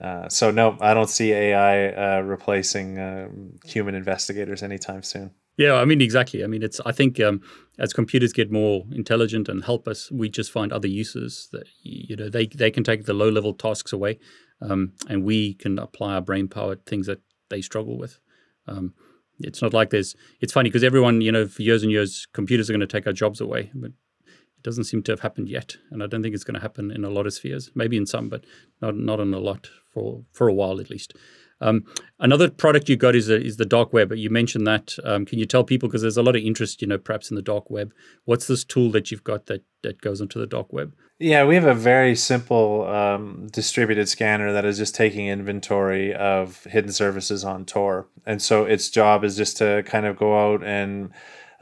Uh, 0.02 0.28
so 0.28 0.52
no, 0.52 0.78
I 0.82 0.94
don't 0.94 1.10
see 1.10 1.32
AI 1.32 2.18
uh, 2.18 2.22
replacing 2.22 3.00
uh, 3.00 3.30
human 3.66 3.96
investigators 3.96 4.62
anytime 4.62 5.04
soon. 5.04 5.32
Yeah, 5.58 5.76
I 5.76 5.86
mean 5.86 6.02
exactly. 6.02 6.44
I 6.44 6.48
mean, 6.48 6.64
it's. 6.64 6.82
I 6.86 6.92
think 6.92 7.20
um, 7.22 7.42
as 7.80 7.94
computers 7.94 8.34
get 8.34 8.52
more 8.52 8.84
intelligent 8.92 9.48
and 9.48 9.64
help 9.64 9.88
us, 9.88 10.12
we 10.12 10.28
just 10.28 10.52
find 10.52 10.74
other 10.74 10.88
uses 10.88 11.48
that 11.54 11.66
you 11.82 12.18
know 12.18 12.30
they 12.30 12.48
they 12.48 12.72
can 12.72 12.84
take 12.84 13.06
the 13.06 13.14
low 13.14 13.30
level 13.30 13.54
tasks 13.54 13.94
away, 13.94 14.20
um, 14.62 14.92
and 15.08 15.24
we 15.24 15.54
can 15.54 15.80
apply 15.80 16.16
our 16.16 16.22
brain 16.22 16.50
power 16.50 16.76
to 16.76 16.82
things 16.86 17.08
that 17.08 17.22
they 17.50 17.62
struggle 17.62 17.98
with. 17.98 18.20
Um, 18.68 18.96
it's 19.40 19.62
not 19.62 19.74
like 19.74 19.92
there's. 19.92 20.14
It's 20.42 20.52
funny 20.52 20.70
because 20.70 20.84
everyone, 20.84 21.22
you 21.22 21.32
know, 21.32 21.48
for 21.48 21.62
years 21.62 21.84
and 21.84 21.92
years, 21.92 22.28
computers 22.34 22.70
are 22.70 22.74
going 22.74 22.82
to 22.82 22.88
take 22.88 23.08
our 23.08 23.14
jobs 23.14 23.40
away, 23.40 23.72
but 23.74 23.92
it 24.26 24.64
doesn't 24.64 24.86
seem 24.86 25.04
to 25.04 25.14
have 25.14 25.22
happened 25.22 25.48
yet, 25.48 25.78
and 25.90 26.04
I 26.04 26.08
don't 26.08 26.22
think 26.22 26.36
it's 26.36 26.44
going 26.44 26.56
to 26.56 26.62
happen 26.62 26.92
in 26.92 27.06
a 27.06 27.10
lot 27.10 27.28
of 27.28 27.34
spheres. 27.34 27.72
Maybe 27.76 27.96
in 27.96 28.06
some, 28.06 28.28
but 28.28 28.44
not 28.82 28.98
not 28.98 29.22
in 29.22 29.34
a 29.34 29.40
lot 29.40 29.70
for 29.96 30.24
for 30.34 30.48
a 30.48 30.54
while 30.54 30.80
at 30.80 30.92
least. 30.92 31.16
Um, 31.62 31.86
another 32.20 32.50
product 32.50 32.90
you 32.90 32.98
got 32.98 33.16
is 33.16 33.30
a, 33.30 33.42
is 33.42 33.56
the 33.56 33.66
dark 33.66 33.94
web. 33.94 34.12
You 34.12 34.30
mentioned 34.30 34.68
that. 34.68 34.96
Um, 35.06 35.26
can 35.26 35.40
you 35.40 35.46
tell 35.46 35.64
people 35.64 35.88
because 35.88 36.02
there's 36.02 36.18
a 36.18 36.22
lot 36.22 36.36
of 36.36 36.44
interest, 36.44 36.82
you 36.82 36.88
know, 36.88 36.98
perhaps 36.98 37.30
in 37.30 37.36
the 37.36 37.42
dark 37.42 37.70
web. 37.70 37.94
What's 38.26 38.48
this 38.48 38.66
tool 38.66 38.92
that 38.92 39.10
you've 39.10 39.24
got 39.24 39.46
that 39.46 39.64
that 39.82 40.02
goes 40.02 40.20
into 40.20 40.38
the 40.38 40.48
dark 40.48 40.74
web? 40.74 40.94
Yeah, 41.18 41.46
we 41.46 41.56
have 41.56 41.66
a 41.66 41.74
very 41.74 42.14
simple 42.14 42.86
um, 42.88 43.48
distributed 43.54 44.10
scanner 44.10 44.52
that 44.52 44.66
is 44.66 44.78
just 44.78 44.96
taking 44.96 45.28
inventory 45.28 46.14
of 46.14 46.66
hidden 46.66 46.92
services 46.92 47.46
on 47.46 47.64
Tor, 47.64 48.08
and 48.26 48.42
so 48.42 48.66
its 48.66 48.90
job 48.90 49.24
is 49.24 49.38
just 49.38 49.56
to 49.58 49.84
kind 49.84 50.06
of 50.06 50.18
go 50.18 50.38
out 50.38 50.62
and 50.62 51.12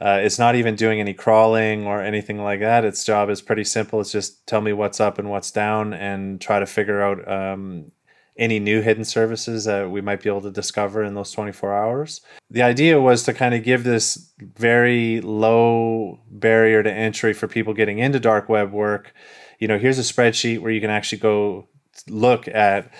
uh, 0.00 0.18
it's 0.20 0.40
not 0.40 0.56
even 0.56 0.74
doing 0.74 1.00
any 1.00 1.14
crawling 1.14 1.86
or 1.86 2.02
anything 2.02 2.42
like 2.42 2.58
that. 2.60 2.84
Its 2.84 3.04
job 3.04 3.30
is 3.30 3.40
pretty 3.40 3.62
simple. 3.62 4.00
It's 4.00 4.10
just 4.10 4.44
tell 4.44 4.60
me 4.60 4.72
what's 4.72 5.00
up 5.00 5.20
and 5.20 5.30
what's 5.30 5.52
down 5.52 5.94
and 5.94 6.40
try 6.40 6.58
to 6.58 6.66
figure 6.66 7.00
out 7.00 7.26
um, 7.30 7.92
any 8.36 8.58
new 8.58 8.80
hidden 8.80 9.04
services 9.04 9.64
that 9.64 9.90
we 9.90 10.00
might 10.00 10.22
be 10.22 10.28
able 10.28 10.40
to 10.42 10.50
discover 10.50 11.04
in 11.04 11.14
those 11.14 11.30
24 11.30 11.74
hours. 11.74 12.20
The 12.50 12.62
idea 12.62 13.00
was 13.00 13.22
to 13.24 13.34
kind 13.34 13.54
of 13.54 13.62
give 13.62 13.84
this 13.84 14.32
very 14.40 15.20
low 15.20 16.20
barrier 16.30 16.82
to 16.82 16.92
entry 16.92 17.32
for 17.32 17.46
people 17.46 17.74
getting 17.74 17.98
into 17.98 18.18
dark 18.18 18.48
web 18.48 18.72
work. 18.72 19.14
You 19.60 19.68
know, 19.68 19.78
here's 19.78 19.98
a 19.98 20.02
spreadsheet 20.02 20.60
where 20.60 20.72
you 20.72 20.80
can 20.80 20.90
actually 20.90 21.18
go 21.18 21.68
look 22.08 22.48
at 22.48 22.90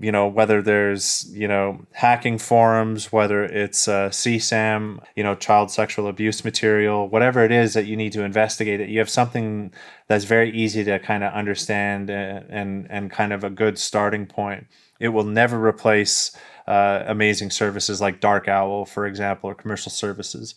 you 0.00 0.10
know 0.10 0.26
whether 0.26 0.60
there's 0.60 1.30
you 1.32 1.46
know 1.46 1.80
hacking 1.92 2.38
forums 2.38 3.12
whether 3.12 3.44
it's 3.44 3.86
uh, 3.86 4.08
csam 4.08 5.00
you 5.14 5.22
know 5.22 5.34
child 5.36 5.70
sexual 5.70 6.08
abuse 6.08 6.44
material 6.44 7.08
whatever 7.08 7.44
it 7.44 7.52
is 7.52 7.74
that 7.74 7.86
you 7.86 7.96
need 7.96 8.12
to 8.12 8.24
investigate 8.24 8.80
it 8.80 8.88
you 8.88 8.98
have 8.98 9.08
something 9.08 9.72
that's 10.08 10.24
very 10.24 10.50
easy 10.50 10.84
to 10.84 10.98
kind 10.98 11.24
of 11.24 11.32
understand 11.32 12.10
and 12.10 12.44
uh, 12.44 12.46
and, 12.48 12.86
and 12.90 13.10
kind 13.10 13.32
of 13.32 13.44
a 13.44 13.50
good 13.50 13.78
starting 13.78 14.26
point. 14.26 14.66
It 15.00 15.08
will 15.08 15.24
never 15.24 15.64
replace 15.64 16.36
uh, 16.66 17.04
amazing 17.06 17.50
services 17.50 18.00
like 18.00 18.20
DarkOwl 18.20 18.88
for 18.88 19.06
example 19.06 19.50
or 19.50 19.54
commercial 19.54 19.90
services. 19.90 20.54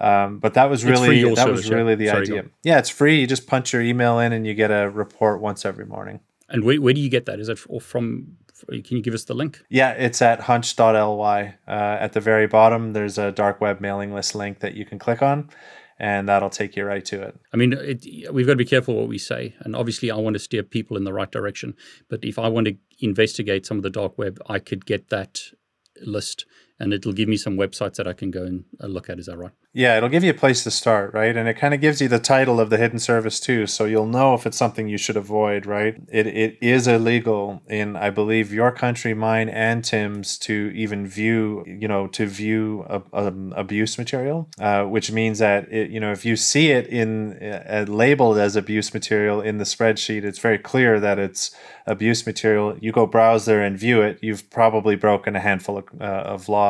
Um, 0.00 0.38
but 0.38 0.54
that 0.54 0.68
was 0.68 0.84
really 0.84 1.22
that 1.22 1.36
service, 1.36 1.58
was 1.58 1.70
really 1.70 1.92
yeah. 1.92 1.96
the 1.96 2.06
Sorry, 2.08 2.22
idea. 2.22 2.44
yeah 2.62 2.78
it's 2.78 2.90
free. 2.90 3.20
You 3.20 3.26
just 3.26 3.46
punch 3.46 3.72
your 3.72 3.82
email 3.82 4.18
in 4.18 4.32
and 4.32 4.46
you 4.46 4.54
get 4.54 4.70
a 4.70 4.90
report 4.90 5.40
once 5.40 5.64
every 5.64 5.86
morning. 5.86 6.20
And 6.48 6.64
where, 6.64 6.80
where 6.80 6.92
do 6.92 7.00
you 7.00 7.08
get 7.08 7.26
that? 7.26 7.40
Is 7.40 7.48
it 7.48 7.58
from 7.58 8.36
can 8.68 8.96
you 8.96 9.02
give 9.02 9.14
us 9.14 9.24
the 9.24 9.34
link? 9.34 9.62
Yeah, 9.68 9.90
it's 9.92 10.22
at 10.22 10.40
hunch.ly. 10.40 11.54
Uh, 11.66 11.70
at 11.70 12.12
the 12.12 12.20
very 12.20 12.46
bottom, 12.46 12.92
there's 12.92 13.18
a 13.18 13.32
dark 13.32 13.60
web 13.60 13.80
mailing 13.80 14.14
list 14.14 14.34
link 14.34 14.60
that 14.60 14.74
you 14.74 14.84
can 14.84 14.98
click 14.98 15.22
on, 15.22 15.50
and 15.98 16.28
that'll 16.28 16.50
take 16.50 16.76
you 16.76 16.84
right 16.84 17.04
to 17.06 17.22
it. 17.22 17.38
I 17.52 17.56
mean, 17.56 17.72
it, 17.72 18.32
we've 18.32 18.46
got 18.46 18.52
to 18.52 18.56
be 18.56 18.64
careful 18.64 18.94
what 18.94 19.08
we 19.08 19.18
say. 19.18 19.54
And 19.60 19.76
obviously, 19.76 20.10
I 20.10 20.16
want 20.16 20.34
to 20.34 20.40
steer 20.40 20.62
people 20.62 20.96
in 20.96 21.04
the 21.04 21.12
right 21.12 21.30
direction. 21.30 21.74
But 22.08 22.24
if 22.24 22.38
I 22.38 22.48
want 22.48 22.66
to 22.68 22.76
investigate 23.00 23.66
some 23.66 23.76
of 23.76 23.82
the 23.82 23.90
dark 23.90 24.18
web, 24.18 24.40
I 24.46 24.58
could 24.58 24.86
get 24.86 25.10
that 25.10 25.40
list 26.04 26.46
and 26.78 26.92
it'll 26.92 27.12
give 27.12 27.28
me 27.28 27.36
some 27.36 27.56
websites 27.56 27.94
that 27.96 28.08
I 28.08 28.12
can 28.12 28.30
go 28.30 28.42
and 28.44 28.64
uh, 28.82 28.86
look 28.86 29.08
at. 29.08 29.18
Is 29.18 29.26
that 29.26 29.36
right? 29.38 29.52
Yeah, 29.74 29.96
it'll 29.96 30.10
give 30.10 30.22
you 30.22 30.30
a 30.30 30.34
place 30.34 30.64
to 30.64 30.70
start, 30.70 31.14
right? 31.14 31.34
And 31.34 31.48
it 31.48 31.54
kind 31.54 31.72
of 31.72 31.80
gives 31.80 32.02
you 32.02 32.08
the 32.08 32.18
title 32.18 32.60
of 32.60 32.68
the 32.68 32.76
hidden 32.76 32.98
service 32.98 33.40
too, 33.40 33.66
so 33.66 33.86
you'll 33.86 34.06
know 34.06 34.34
if 34.34 34.44
it's 34.44 34.56
something 34.56 34.86
you 34.86 34.98
should 34.98 35.16
avoid, 35.16 35.64
right? 35.64 35.96
It 36.10 36.26
it 36.26 36.58
is 36.60 36.86
illegal 36.86 37.62
in 37.68 37.96
I 37.96 38.10
believe 38.10 38.52
your 38.52 38.70
country, 38.72 39.14
mine, 39.14 39.48
and 39.48 39.82
Tim's 39.82 40.36
to 40.40 40.72
even 40.74 41.06
view, 41.06 41.64
you 41.66 41.88
know, 41.88 42.06
to 42.08 42.26
view 42.26 42.84
a, 42.88 43.02
um, 43.14 43.54
abuse 43.56 43.96
material, 43.96 44.48
uh, 44.60 44.84
which 44.84 45.10
means 45.10 45.38
that 45.38 45.72
it, 45.72 45.90
you 45.90 46.00
know 46.00 46.12
if 46.12 46.24
you 46.26 46.36
see 46.36 46.70
it 46.70 46.86
in 46.88 47.42
uh, 47.42 47.86
labeled 47.88 48.38
as 48.38 48.56
abuse 48.56 48.92
material 48.92 49.40
in 49.40 49.58
the 49.58 49.64
spreadsheet, 49.64 50.24
it's 50.24 50.38
very 50.38 50.58
clear 50.58 51.00
that 51.00 51.18
it's 51.18 51.54
abuse 51.86 52.26
material. 52.26 52.76
You 52.80 52.92
go 52.92 53.06
browse 53.06 53.44
there 53.44 53.62
and 53.62 53.78
view 53.78 54.02
it, 54.02 54.18
you've 54.22 54.48
probably 54.50 54.96
broken 54.96 55.36
a 55.36 55.40
handful 55.40 55.78
of, 55.78 55.84
uh, 56.00 56.04
of 56.04 56.48
laws. 56.48 56.61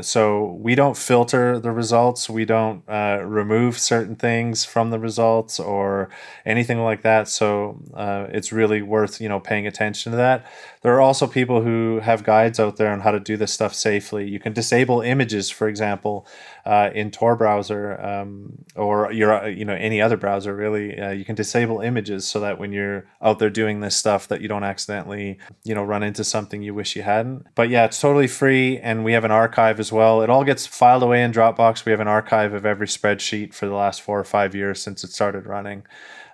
So 0.00 0.52
we 0.60 0.74
don't 0.74 0.96
filter 0.96 1.58
the 1.58 1.70
results. 1.72 2.28
We 2.30 2.44
don't 2.44 2.82
uh, 2.88 3.20
remove 3.24 3.78
certain 3.78 4.16
things 4.16 4.64
from 4.64 4.90
the 4.90 4.98
results 4.98 5.58
or 5.58 6.10
anything 6.46 6.78
like 6.82 7.02
that. 7.02 7.28
So 7.28 7.80
uh, 7.94 8.26
it's 8.30 8.52
really 8.52 8.82
worth 8.82 9.20
you 9.20 9.28
know 9.28 9.40
paying 9.40 9.66
attention 9.66 10.12
to 10.12 10.16
that. 10.18 10.46
There 10.82 10.94
are 10.94 11.00
also 11.00 11.26
people 11.26 11.60
who 11.60 12.00
have 12.00 12.24
guides 12.24 12.58
out 12.58 12.76
there 12.76 12.90
on 12.90 13.00
how 13.00 13.10
to 13.10 13.20
do 13.20 13.36
this 13.36 13.52
stuff 13.52 13.74
safely. 13.74 14.26
You 14.28 14.40
can 14.40 14.54
disable 14.54 15.02
images, 15.02 15.50
for 15.50 15.68
example, 15.68 16.26
uh, 16.64 16.90
in 16.94 17.10
Tor 17.10 17.36
browser 17.36 18.00
um, 18.00 18.64
or 18.76 19.12
your 19.12 19.48
you 19.48 19.66
know 19.66 19.74
any 19.74 20.00
other 20.00 20.16
browser 20.16 20.56
really. 20.56 20.98
Uh, 20.98 21.10
you 21.10 21.24
can 21.26 21.34
disable 21.34 21.80
images 21.80 22.26
so 22.26 22.40
that 22.40 22.58
when 22.58 22.72
you're 22.72 23.06
out 23.20 23.38
there 23.38 23.50
doing 23.50 23.80
this 23.80 23.94
stuff, 23.94 24.26
that 24.28 24.40
you 24.40 24.48
don't 24.48 24.64
accidentally 24.64 25.38
you 25.64 25.74
know 25.74 25.84
run 25.84 26.02
into 26.02 26.24
something 26.24 26.62
you 26.62 26.72
wish 26.72 26.96
you 26.96 27.02
hadn't. 27.02 27.46
But 27.54 27.68
yeah, 27.68 27.84
it's 27.84 28.00
totally 28.00 28.28
free, 28.28 28.78
and 28.78 29.04
we 29.04 29.12
have 29.12 29.24
an 29.24 29.30
archive 29.30 29.80
as 29.80 29.92
well. 29.92 30.22
It 30.22 30.30
all 30.30 30.44
gets 30.44 30.66
filed 30.66 31.02
away 31.02 31.22
in 31.22 31.30
Dropbox. 31.30 31.84
We 31.84 31.92
have 31.92 32.00
an 32.00 32.08
archive 32.08 32.54
of 32.54 32.64
every 32.64 32.86
spreadsheet 32.86 33.52
for 33.52 33.66
the 33.66 33.74
last 33.74 34.00
four 34.00 34.18
or 34.18 34.24
five 34.24 34.54
years 34.54 34.80
since 34.80 35.04
it 35.04 35.10
started 35.10 35.46
running. 35.46 35.84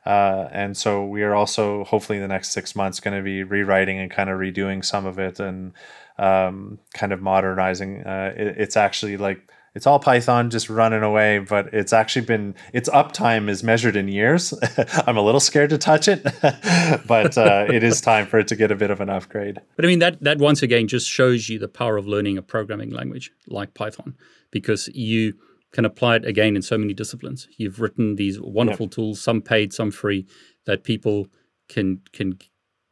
Uh, 0.06 0.48
and 0.52 0.76
so 0.76 1.04
we 1.04 1.22
are 1.24 1.34
also 1.34 1.84
hopefully 1.84 2.20
the 2.20 2.28
next 2.28 2.52
six 2.52 2.76
months 2.76 3.00
going 3.00 3.16
to 3.16 3.22
be 3.22 3.42
rewriting 3.42 3.98
and 3.98 4.10
kind 4.10 4.30
of 4.30 4.38
redoing 4.38 4.84
some 4.84 5.04
of 5.04 5.18
it 5.18 5.40
and 5.40 5.72
um, 6.18 6.78
kind 6.94 7.12
of 7.12 7.20
modernizing. 7.20 8.02
Uh, 8.04 8.32
it, 8.36 8.54
it's 8.58 8.76
actually 8.76 9.16
like 9.16 9.50
it's 9.74 9.86
all 9.86 9.98
Python 9.98 10.48
just 10.48 10.70
running 10.70 11.02
away, 11.02 11.40
but 11.40 11.74
it's 11.74 11.92
actually 11.92 12.24
been 12.24 12.54
its 12.72 12.88
uptime 12.88 13.50
is 13.50 13.62
measured 13.62 13.96
in 13.96 14.08
years. 14.08 14.54
I'm 15.06 15.16
a 15.16 15.22
little 15.22 15.40
scared 15.40 15.70
to 15.70 15.78
touch 15.78 16.08
it, 16.08 16.22
but 17.06 17.36
uh, 17.36 17.66
it 17.68 17.82
is 17.82 18.00
time 18.00 18.26
for 18.26 18.38
it 18.38 18.48
to 18.48 18.56
get 18.56 18.70
a 18.70 18.76
bit 18.76 18.90
of 18.90 19.00
an 19.00 19.10
upgrade. 19.10 19.60
But 19.74 19.84
I 19.84 19.88
mean 19.88 19.98
that 19.98 20.22
that 20.22 20.38
once 20.38 20.62
again 20.62 20.86
just 20.86 21.08
shows 21.10 21.48
you 21.48 21.58
the 21.58 21.68
power 21.68 21.96
of 21.96 22.06
learning 22.06 22.38
a 22.38 22.42
programming 22.42 22.90
language 22.90 23.32
like 23.48 23.74
Python 23.74 24.14
because 24.50 24.88
you 24.94 25.34
can 25.76 25.84
apply 25.84 26.16
it 26.16 26.24
again 26.24 26.56
in 26.56 26.62
so 26.62 26.78
many 26.78 26.94
disciplines. 26.94 27.48
You've 27.58 27.82
written 27.82 28.16
these 28.16 28.40
wonderful 28.40 28.86
yep. 28.86 28.92
tools, 28.92 29.20
some 29.20 29.42
paid, 29.42 29.74
some 29.74 29.90
free, 29.90 30.26
that 30.64 30.84
people 30.84 31.28
can 31.68 32.00
can 32.14 32.38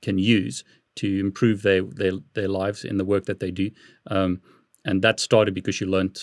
can 0.02 0.18
use 0.18 0.64
to 0.96 1.18
improve 1.18 1.62
their 1.62 1.82
their, 1.82 2.12
their 2.34 2.48
lives 2.48 2.84
in 2.84 2.98
the 2.98 3.04
work 3.06 3.24
that 3.24 3.40
they 3.40 3.50
do. 3.50 3.70
Um, 4.08 4.42
and 4.84 5.00
that 5.00 5.18
started 5.18 5.54
because 5.54 5.80
you 5.80 5.86
learned 5.86 6.18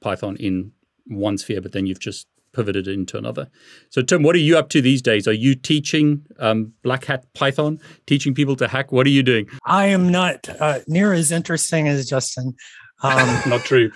Python 0.00 0.36
in 0.36 0.72
one 1.06 1.36
sphere, 1.36 1.60
but 1.60 1.72
then 1.72 1.84
you've 1.84 2.00
just 2.00 2.26
pivoted 2.54 2.88
into 2.88 3.18
another. 3.18 3.50
So, 3.90 4.00
Tim, 4.00 4.22
what 4.22 4.34
are 4.34 4.46
you 4.48 4.56
up 4.56 4.70
to 4.70 4.80
these 4.80 5.02
days? 5.02 5.28
Are 5.28 5.34
you 5.34 5.54
teaching 5.54 6.24
um, 6.38 6.72
Black 6.82 7.04
Hat 7.04 7.26
Python, 7.34 7.78
teaching 8.06 8.32
people 8.32 8.56
to 8.56 8.68
hack? 8.68 8.90
What 8.90 9.06
are 9.06 9.10
you 9.10 9.22
doing? 9.22 9.48
I 9.66 9.84
am 9.88 10.10
not 10.10 10.48
uh, 10.48 10.78
near 10.88 11.12
as 11.12 11.30
interesting 11.30 11.88
as 11.88 12.08
Justin. 12.08 12.54
Um, 13.02 13.40
Not 13.46 13.64
true. 13.64 13.90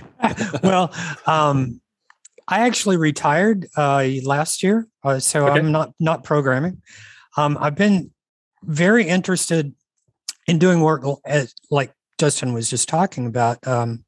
well, 0.62 0.92
um, 1.26 1.80
I 2.48 2.60
actually 2.60 2.96
retired 2.96 3.68
uh, 3.76 4.08
last 4.24 4.62
year, 4.62 4.86
uh, 5.04 5.18
so 5.20 5.46
okay. 5.46 5.58
I'm 5.58 5.72
not 5.72 5.92
not 6.00 6.24
programming. 6.24 6.82
Um, 7.36 7.56
I've 7.60 7.76
been 7.76 8.10
very 8.64 9.06
interested 9.06 9.72
in 10.46 10.58
doing 10.58 10.80
work 10.80 11.04
as, 11.24 11.54
like 11.70 11.92
Justin 12.18 12.52
was 12.52 12.68
just 12.68 12.88
talking 12.88 13.26
about, 13.26 13.66
um, 13.66 14.04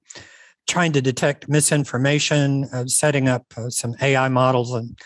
trying 0.66 0.92
to 0.92 1.00
detect 1.00 1.48
misinformation, 1.48 2.64
uh, 2.72 2.86
setting 2.86 3.28
up 3.28 3.46
uh, 3.56 3.70
some 3.70 3.94
AI 4.02 4.28
models, 4.28 4.74
and 4.74 4.98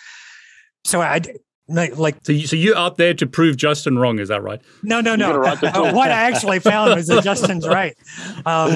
so 0.84 1.02
I 1.02 1.20
like 1.68 2.16
so 2.22 2.32
you 2.32 2.46
so 2.46 2.56
you're 2.56 2.76
out 2.76 2.96
there 2.96 3.12
to 3.14 3.26
prove 3.26 3.56
Justin 3.56 3.98
wrong, 3.98 4.18
is 4.18 4.28
that 4.28 4.42
right? 4.42 4.60
No, 4.82 5.00
no, 5.00 5.16
no. 5.16 5.38
what 5.40 6.10
I 6.10 6.22
actually 6.22 6.60
found 6.60 6.94
was 6.94 7.08
that 7.08 7.22
Justin's 7.22 7.68
right. 7.68 7.94
Um, 8.46 8.70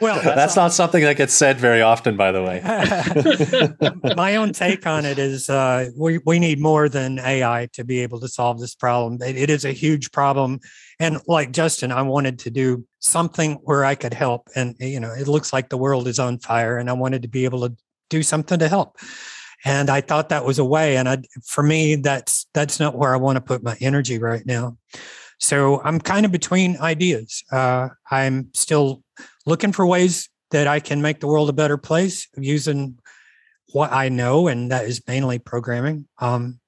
well, 0.00 0.22
that's 0.22 0.54
not 0.54 0.72
something 0.72 1.02
that 1.02 1.16
gets 1.16 1.34
said 1.34 1.58
very 1.58 1.82
often, 1.82 2.16
by 2.16 2.30
the 2.30 2.42
way. 2.42 4.14
my 4.16 4.36
own 4.36 4.52
take 4.52 4.86
on 4.86 5.04
it 5.04 5.18
is 5.18 5.50
uh, 5.50 5.90
we 5.96 6.18
we 6.24 6.38
need 6.38 6.60
more 6.60 6.88
than 6.88 7.18
AI 7.18 7.68
to 7.72 7.84
be 7.84 8.00
able 8.00 8.20
to 8.20 8.28
solve 8.28 8.60
this 8.60 8.76
problem. 8.76 9.20
it, 9.20 9.36
it 9.36 9.50
is 9.50 9.64
a 9.64 9.72
huge 9.72 10.12
problem, 10.12 10.60
and 11.00 11.20
like 11.26 11.50
Justin, 11.50 11.90
I 11.90 12.02
wanted 12.02 12.38
to 12.40 12.50
do 12.50 12.84
something 13.00 13.54
where 13.64 13.84
I 13.84 13.96
could 13.96 14.14
help, 14.14 14.48
and 14.54 14.76
you 14.78 15.00
know, 15.00 15.12
it 15.12 15.26
looks 15.26 15.52
like 15.52 15.68
the 15.68 15.78
world 15.78 16.06
is 16.06 16.20
on 16.20 16.38
fire, 16.38 16.78
and 16.78 16.88
I 16.88 16.92
wanted 16.92 17.22
to 17.22 17.28
be 17.28 17.44
able 17.44 17.68
to 17.68 17.76
do 18.08 18.22
something 18.22 18.60
to 18.60 18.68
help 18.68 18.96
and 19.64 19.88
I 19.88 20.00
thought 20.00 20.28
that 20.28 20.44
was 20.44 20.58
a 20.58 20.64
way. 20.64 20.96
And 20.96 21.08
I, 21.08 21.22
for 21.44 21.62
me, 21.62 21.96
that's 21.96 22.46
that's 22.52 22.78
not 22.78 22.96
where 22.96 23.14
I 23.14 23.16
want 23.16 23.36
to 23.36 23.40
put 23.40 23.62
my 23.62 23.76
energy 23.80 24.18
right 24.18 24.44
now. 24.44 24.76
So 25.38 25.80
I'm 25.82 26.00
kind 26.00 26.24
of 26.26 26.32
between 26.32 26.76
ideas. 26.78 27.42
Uh, 27.50 27.88
I'm 28.10 28.50
still 28.54 29.02
looking 29.46 29.72
for 29.72 29.86
ways 29.86 30.28
that 30.50 30.66
I 30.66 30.80
can 30.80 31.02
make 31.02 31.20
the 31.20 31.26
world 31.26 31.48
a 31.48 31.52
better 31.52 31.76
place 31.76 32.28
using 32.36 32.98
what 33.72 33.92
I 33.92 34.08
know, 34.08 34.46
and 34.46 34.70
that 34.70 34.84
is 34.84 35.02
mainly 35.08 35.38
programming. 35.38 36.06
Um, 36.18 36.60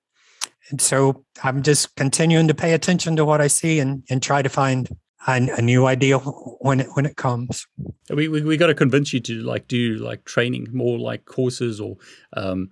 and 0.70 0.80
so 0.80 1.24
I'm 1.44 1.62
just 1.62 1.94
continuing 1.94 2.48
to 2.48 2.54
pay 2.54 2.72
attention 2.72 3.14
to 3.16 3.24
what 3.24 3.40
I 3.40 3.46
see 3.46 3.78
and 3.78 4.02
and 4.10 4.22
try 4.22 4.42
to 4.42 4.48
find 4.48 4.88
a, 5.28 5.34
a 5.34 5.62
new 5.62 5.86
idea 5.86 6.18
when 6.18 6.80
it 6.80 6.88
when 6.94 7.06
it 7.06 7.16
comes. 7.16 7.66
We 8.10 8.28
we, 8.28 8.40
we 8.42 8.56
got 8.56 8.66
to 8.68 8.74
convince 8.74 9.12
you 9.12 9.20
to 9.20 9.42
like 9.42 9.68
do 9.68 9.96
like 9.96 10.24
training 10.24 10.68
more 10.72 10.98
like 10.98 11.24
courses 11.26 11.80
or 11.80 11.96
um, 12.36 12.70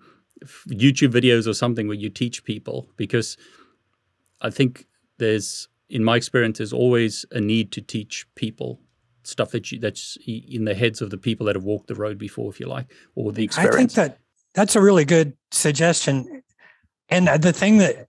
YouTube 0.69 1.13
videos 1.13 1.47
or 1.47 1.55
something 1.55 1.87
where 1.87 1.97
you 1.97 2.11
teach 2.11 2.45
people 2.45 2.89
because 2.97 3.37
I 4.41 4.51
think 4.51 4.87
there's 5.19 5.69
in 5.89 6.03
my 6.03 6.17
experience 6.17 6.59
there's 6.59 6.73
always 6.73 7.25
a 7.31 7.41
need 7.41 7.73
to 7.73 7.81
teach 7.81 8.27
people 8.35 8.81
stuff 9.23 9.51
that 9.53 9.73
you, 9.73 9.79
that's 9.79 10.19
in 10.27 10.65
the 10.65 10.75
heads 10.75 11.01
of 11.01 11.11
the 11.11 11.19
people 11.19 11.47
that 11.47 11.57
have 11.57 11.65
walked 11.65 11.87
the 11.87 11.95
road 11.95 12.19
before 12.19 12.51
if 12.51 12.61
you 12.61 12.67
like 12.67 12.93
or 13.15 13.33
the 13.33 13.45
experience. 13.45 13.75
I 13.75 13.79
think 13.79 13.93
that 13.93 14.19
that's 14.55 14.77
a 14.77 14.81
really 14.81 15.05
good 15.05 15.37
suggestion 15.51 16.43
and 17.09 17.29
the 17.43 17.53
thing 17.53 17.79
that 17.79 18.09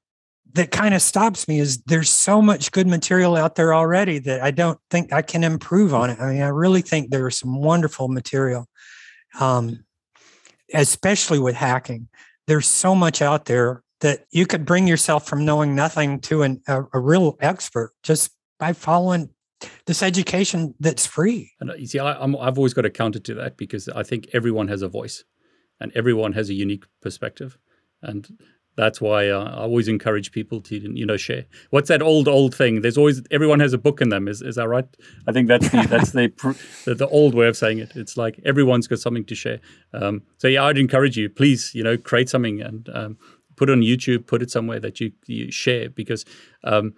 that 0.53 0.71
kind 0.71 0.93
of 0.93 1.01
stops 1.01 1.49
me 1.49 1.59
is 1.59 1.81
there's 1.83 2.09
so 2.09 2.41
much 2.41 2.71
good 2.71 2.88
material 2.88 3.36
out 3.36 3.55
there 3.55 3.73
already 3.73 4.19
that 4.19 4.41
I 4.41 4.51
don't 4.51 4.79
think 4.89 5.11
I 5.11 5.21
can 5.21 5.43
improve 5.43 5.93
on 5.93 6.09
it. 6.09 6.19
I 6.19 6.31
mean, 6.31 6.41
I 6.41 6.47
really 6.47 6.81
think 6.81 7.09
there's 7.09 7.38
some 7.38 7.61
wonderful 7.61 8.07
material. 8.07 8.65
Um, 9.38 9.83
especially 10.76 11.39
with 11.39 11.55
hacking. 11.55 12.07
There's 12.47 12.67
so 12.67 12.93
much 12.93 13.21
out 13.21 13.45
there 13.45 13.84
that 14.01 14.26
you 14.32 14.45
could 14.45 14.65
bring 14.65 14.88
yourself 14.88 15.28
from 15.28 15.45
knowing 15.45 15.73
nothing 15.73 16.19
to 16.21 16.43
an, 16.43 16.61
a, 16.67 16.84
a 16.93 16.99
real 16.99 17.38
expert 17.39 17.91
just 18.03 18.32
by 18.59 18.73
following 18.73 19.30
this 19.86 20.03
education 20.03 20.76
that's 20.80 21.05
free. 21.05 21.51
And 21.59 21.71
uh, 21.71 21.76
you 21.76 21.88
see, 21.88 21.99
I, 21.99 22.19
have 22.19 22.57
always 22.57 22.73
got 22.73 22.86
a 22.86 22.89
counter 22.89 23.19
to 23.19 23.34
that 23.36 23.57
because 23.57 23.88
I 23.89 24.03
think 24.03 24.30
everyone 24.34 24.67
has 24.67 24.82
a 24.82 24.88
voice 24.88 25.23
and 25.80 25.91
everyone 25.95 26.34
has 26.34 26.49
a 26.49 26.53
unique 26.53 26.86
perspective. 27.01 27.57
And 28.01 28.38
that's 28.76 28.99
why 28.99 29.30
uh, 29.30 29.43
I 29.43 29.61
always 29.61 29.88
encourage 29.88 30.32
people 30.32 30.61
to 30.61 30.76
you 30.76 31.05
know 31.05 31.17
share. 31.17 31.45
What's 31.69 31.88
that 31.89 32.01
old 32.01 32.28
old 32.28 32.53
thing? 32.53 32.82
There's 32.82 32.97
always 32.97 33.21
everyone 33.32 33.59
has 33.59 33.73
a 33.73 33.78
book 33.78 34.01
in 34.01 34.09
them. 34.09 34.28
Is 34.28 34.41
is 34.41 34.55
that 34.55 34.67
right? 34.67 34.86
I 35.28 35.32
think 35.32 35.47
that's 35.47 35.69
the 35.69 35.88
that's 35.89 36.11
the, 36.11 36.32
the, 36.86 36.95
the 36.95 37.07
old 37.07 37.36
way 37.36 37.47
of 37.47 37.55
saying 37.55 37.80
it. 37.80 37.93
It's 37.95 38.17
like 38.17 38.39
everyone's 38.45 38.88
got 38.88 38.99
something 38.99 39.26
to 39.26 39.36
share. 39.36 39.59
Um, 39.93 40.23
so 40.38 40.47
yeah, 40.47 40.65
I'd 40.65 40.78
encourage 40.78 41.17
you, 41.17 41.30
please, 41.30 41.73
you 41.73 41.84
know, 41.84 41.97
create 41.97 42.30
something 42.30 42.61
and 42.61 42.89
um, 42.93 43.17
put 43.55 43.69
it 43.69 43.73
on 43.73 43.82
YouTube, 43.82 44.28
put 44.28 44.41
it 44.41 44.51
somewhere 44.51 44.80
that 44.80 44.99
you 44.99 45.11
you 45.26 45.51
share 45.51 45.89
because. 45.89 46.26
Um, 46.63 46.93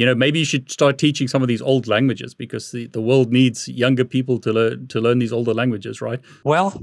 you 0.00 0.06
know, 0.06 0.14
maybe 0.14 0.38
you 0.38 0.46
should 0.46 0.70
start 0.70 0.96
teaching 0.96 1.28
some 1.28 1.42
of 1.42 1.48
these 1.48 1.60
old 1.60 1.86
languages 1.86 2.32
because 2.32 2.70
the, 2.70 2.86
the 2.86 3.02
world 3.02 3.30
needs 3.30 3.68
younger 3.68 4.02
people 4.02 4.38
to 4.38 4.50
learn 4.50 4.86
to 4.86 4.98
learn 4.98 5.18
these 5.18 5.30
older 5.30 5.52
languages, 5.52 6.00
right? 6.00 6.18
Well, 6.42 6.70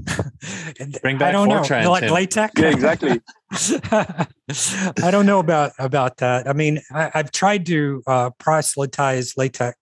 bring 1.02 1.18
back 1.18 1.30
I 1.30 1.32
don't 1.32 1.48
Fortran, 1.48 1.82
know, 1.82 1.90
like 1.90 2.08
LaTeX. 2.08 2.52
Yeah, 2.56 2.68
exactly. 2.68 3.20
I 5.02 5.10
don't 5.10 5.26
know 5.26 5.40
about 5.40 5.72
about 5.80 6.18
that. 6.18 6.46
I 6.46 6.52
mean, 6.52 6.78
I, 6.92 7.10
have 7.12 7.32
tried 7.32 7.66
to 7.66 8.04
uh, 8.06 8.30
proselytize 8.38 9.36
LaTeX 9.36 9.76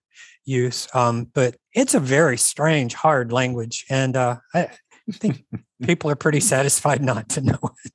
use, 0.46 0.88
um, 0.94 1.28
but 1.34 1.56
it's 1.74 1.92
a 1.92 2.00
very 2.00 2.38
strange, 2.38 2.94
hard 2.94 3.32
language, 3.32 3.84
and 3.90 4.16
uh, 4.16 4.36
I 4.54 4.70
think 5.12 5.44
people 5.82 6.10
are 6.10 6.16
pretty 6.16 6.40
satisfied 6.40 7.04
not 7.04 7.28
to 7.30 7.42
know 7.42 7.58
it. 7.84 7.92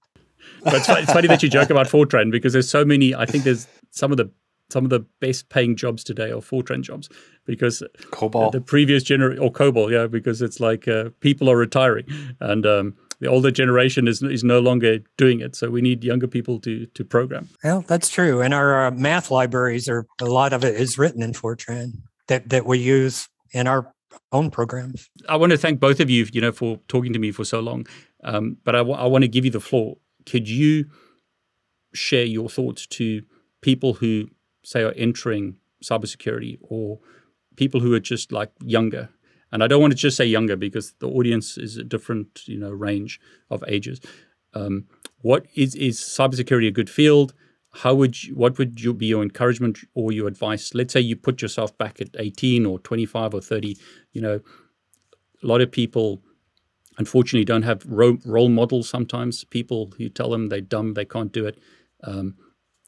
But 0.63 0.75
it's, 0.75 0.87
it's 0.87 1.11
funny 1.11 1.27
that 1.29 1.41
you 1.41 1.49
joke 1.49 1.71
about 1.71 1.87
Fortran 1.87 2.31
because 2.31 2.53
there's 2.53 2.69
so 2.69 2.85
many. 2.85 3.15
I 3.15 3.25
think 3.25 3.43
there's 3.43 3.67
some 3.89 4.11
of 4.11 4.17
the 4.17 4.29
some 4.71 4.83
of 4.85 4.89
the 4.89 5.01
best 5.19 5.49
paying 5.49 5.75
jobs 5.75 6.03
today 6.03 6.31
are 6.31 6.41
Fortran 6.41 6.81
jobs 6.81 7.09
because 7.45 7.83
COBOL, 8.11 8.51
the 8.51 8.61
previous 8.61 9.03
generation 9.03 9.43
or 9.43 9.51
COBOL, 9.51 9.91
yeah, 9.91 10.07
because 10.07 10.41
it's 10.41 10.59
like 10.59 10.87
uh, 10.87 11.09
people 11.19 11.49
are 11.49 11.57
retiring 11.57 12.05
and 12.39 12.65
um, 12.65 12.95
the 13.19 13.27
older 13.27 13.51
generation 13.51 14.07
is 14.07 14.21
is 14.21 14.43
no 14.43 14.59
longer 14.59 14.99
doing 15.17 15.41
it. 15.41 15.55
So 15.55 15.69
we 15.69 15.81
need 15.81 16.03
younger 16.03 16.27
people 16.27 16.59
to 16.61 16.85
to 16.87 17.05
program. 17.05 17.49
Well, 17.63 17.83
that's 17.87 18.09
true. 18.09 18.41
And 18.41 18.53
our 18.53 18.87
uh, 18.87 18.91
math 18.91 19.31
libraries 19.31 19.87
are 19.87 20.05
a 20.19 20.25
lot 20.25 20.53
of 20.53 20.63
it 20.63 20.75
is 20.75 20.97
written 20.97 21.21
in 21.21 21.33
Fortran 21.33 22.01
that 22.27 22.49
that 22.49 22.65
we 22.65 22.79
use 22.79 23.29
in 23.53 23.67
our 23.67 23.93
own 24.31 24.49
programs. 24.49 25.09
I 25.29 25.35
want 25.37 25.51
to 25.51 25.57
thank 25.57 25.79
both 25.79 25.99
of 25.99 26.09
you, 26.09 26.27
you 26.33 26.41
know, 26.41 26.51
for 26.51 26.79
talking 26.87 27.13
to 27.13 27.19
me 27.19 27.31
for 27.31 27.45
so 27.45 27.59
long. 27.59 27.85
Um, 28.23 28.57
but 28.63 28.75
I, 28.75 28.79
w- 28.79 28.97
I 28.97 29.05
want 29.05 29.23
to 29.23 29.27
give 29.27 29.45
you 29.45 29.51
the 29.51 29.59
floor. 29.59 29.97
Could 30.25 30.49
you 30.49 30.85
share 31.93 32.25
your 32.25 32.49
thoughts 32.49 32.85
to 32.87 33.23
people 33.61 33.93
who 33.93 34.29
say 34.63 34.81
are 34.83 34.91
entering 34.91 35.57
cybersecurity 35.83 36.57
or 36.61 36.99
people 37.55 37.79
who 37.79 37.93
are 37.93 37.99
just 37.99 38.31
like 38.31 38.51
younger? 38.63 39.09
And 39.51 39.63
I 39.63 39.67
don't 39.67 39.81
want 39.81 39.91
to 39.91 39.97
just 39.97 40.17
say 40.17 40.25
younger 40.25 40.55
because 40.55 40.93
the 40.99 41.09
audience 41.09 41.57
is 41.57 41.77
a 41.77 41.83
different, 41.83 42.47
you 42.47 42.57
know, 42.57 42.71
range 42.71 43.19
of 43.49 43.63
ages. 43.67 43.99
Um, 44.53 44.85
what 45.19 45.45
is 45.55 45.75
is 45.75 45.99
cybersecurity 45.99 46.67
a 46.67 46.71
good 46.71 46.89
field? 46.89 47.33
How 47.73 47.93
would 47.93 48.23
you, 48.23 48.35
what 48.35 48.57
would 48.57 48.81
you 48.81 48.93
be 48.93 49.05
your 49.05 49.23
encouragement 49.23 49.79
or 49.93 50.11
your 50.11 50.27
advice? 50.27 50.73
Let's 50.73 50.93
say 50.93 50.99
you 50.99 51.15
put 51.15 51.41
yourself 51.41 51.77
back 51.77 52.01
at 52.01 52.09
18 52.19 52.65
or 52.65 52.79
25 52.79 53.33
or 53.33 53.41
30. 53.41 53.77
You 54.11 54.21
know, 54.21 54.41
a 55.41 55.47
lot 55.47 55.61
of 55.61 55.71
people 55.71 56.21
unfortunately 56.97 57.45
don't 57.45 57.63
have 57.63 57.85
ro- 57.85 58.19
role 58.25 58.49
models 58.49 58.89
sometimes 58.89 59.43
people 59.45 59.93
who 59.97 60.09
tell 60.09 60.29
them 60.29 60.49
they're 60.49 60.61
dumb 60.61 60.93
they 60.93 61.05
can't 61.05 61.31
do 61.31 61.45
it 61.45 61.57
um, 62.03 62.35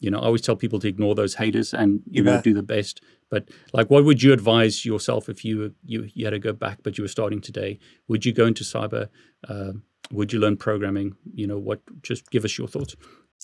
you 0.04 0.12
know 0.12 0.20
i 0.20 0.24
always 0.24 0.42
tell 0.42 0.56
people 0.56 0.80
to 0.80 0.88
ignore 0.88 1.16
those 1.16 1.36
haters 1.36 1.74
and 1.74 2.02
you, 2.10 2.24
you 2.24 2.30
will 2.30 2.42
do 2.42 2.54
the 2.54 2.64
best. 2.64 3.02
But 3.30 3.50
like 3.74 3.90
what 3.90 4.06
would 4.06 4.22
you 4.22 4.34
advise 4.34 4.86
yourself 4.86 5.30
if 5.30 5.44
you, 5.44 5.74
you 5.86 6.10
you 6.14 6.26
had 6.26 6.32
to 6.32 6.40
go 6.40 6.54
back 6.54 6.80
but 6.84 6.98
you 6.98 7.04
were 7.04 7.08
starting 7.08 7.42
today? 7.42 7.80
Would 8.08 8.26
you 8.26 8.34
go 8.34 8.46
into 8.46 8.64
cyber? 8.64 9.08
Uh, 9.48 9.74
would 10.12 10.34
you 10.34 10.40
learn 10.40 10.58
programming? 10.58 11.16
You 11.34 11.48
know 11.48 11.58
what 11.58 11.82
just 12.02 12.30
give 12.30 12.46
us 12.46 12.58
your 12.58 12.68
thoughts. 12.68 12.96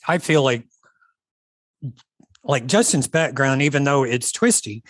I 0.07 0.18
feel 0.18 0.44
like 0.44 0.65
like 2.44 2.65
justin's 2.68 3.07
background 3.07 3.61
even 3.61 3.84
though 3.86 4.03
it's 4.03 4.31
twisty 4.31 4.84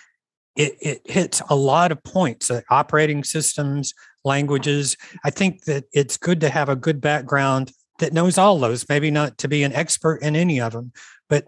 it, 0.56 0.76
it 0.82 1.02
hits 1.06 1.41
a 1.50 1.56
lot 1.56 1.91
of 1.91 2.04
points 2.04 2.50
uh, 2.52 2.62
operating 2.70 3.24
systems 3.24 3.94
languages. 4.26 4.98
I 5.24 5.30
think 5.30 5.64
that 5.64 5.86
it's 5.94 6.18
good 6.18 6.41
to 6.41 6.50
have 6.50 6.68
a 6.68 6.76
good 6.76 7.00
background 7.00 7.72
that 8.00 8.12
knows 8.12 8.38
all 8.38 8.60
those 8.60 8.88
maybe 8.90 9.12
not 9.12 9.38
to 9.38 9.48
be 9.48 9.64
an 9.64 9.74
expert 9.74 10.16
in 10.22 10.36
any 10.36 10.60
of 10.60 10.74
them 10.74 10.91
but 11.30 11.46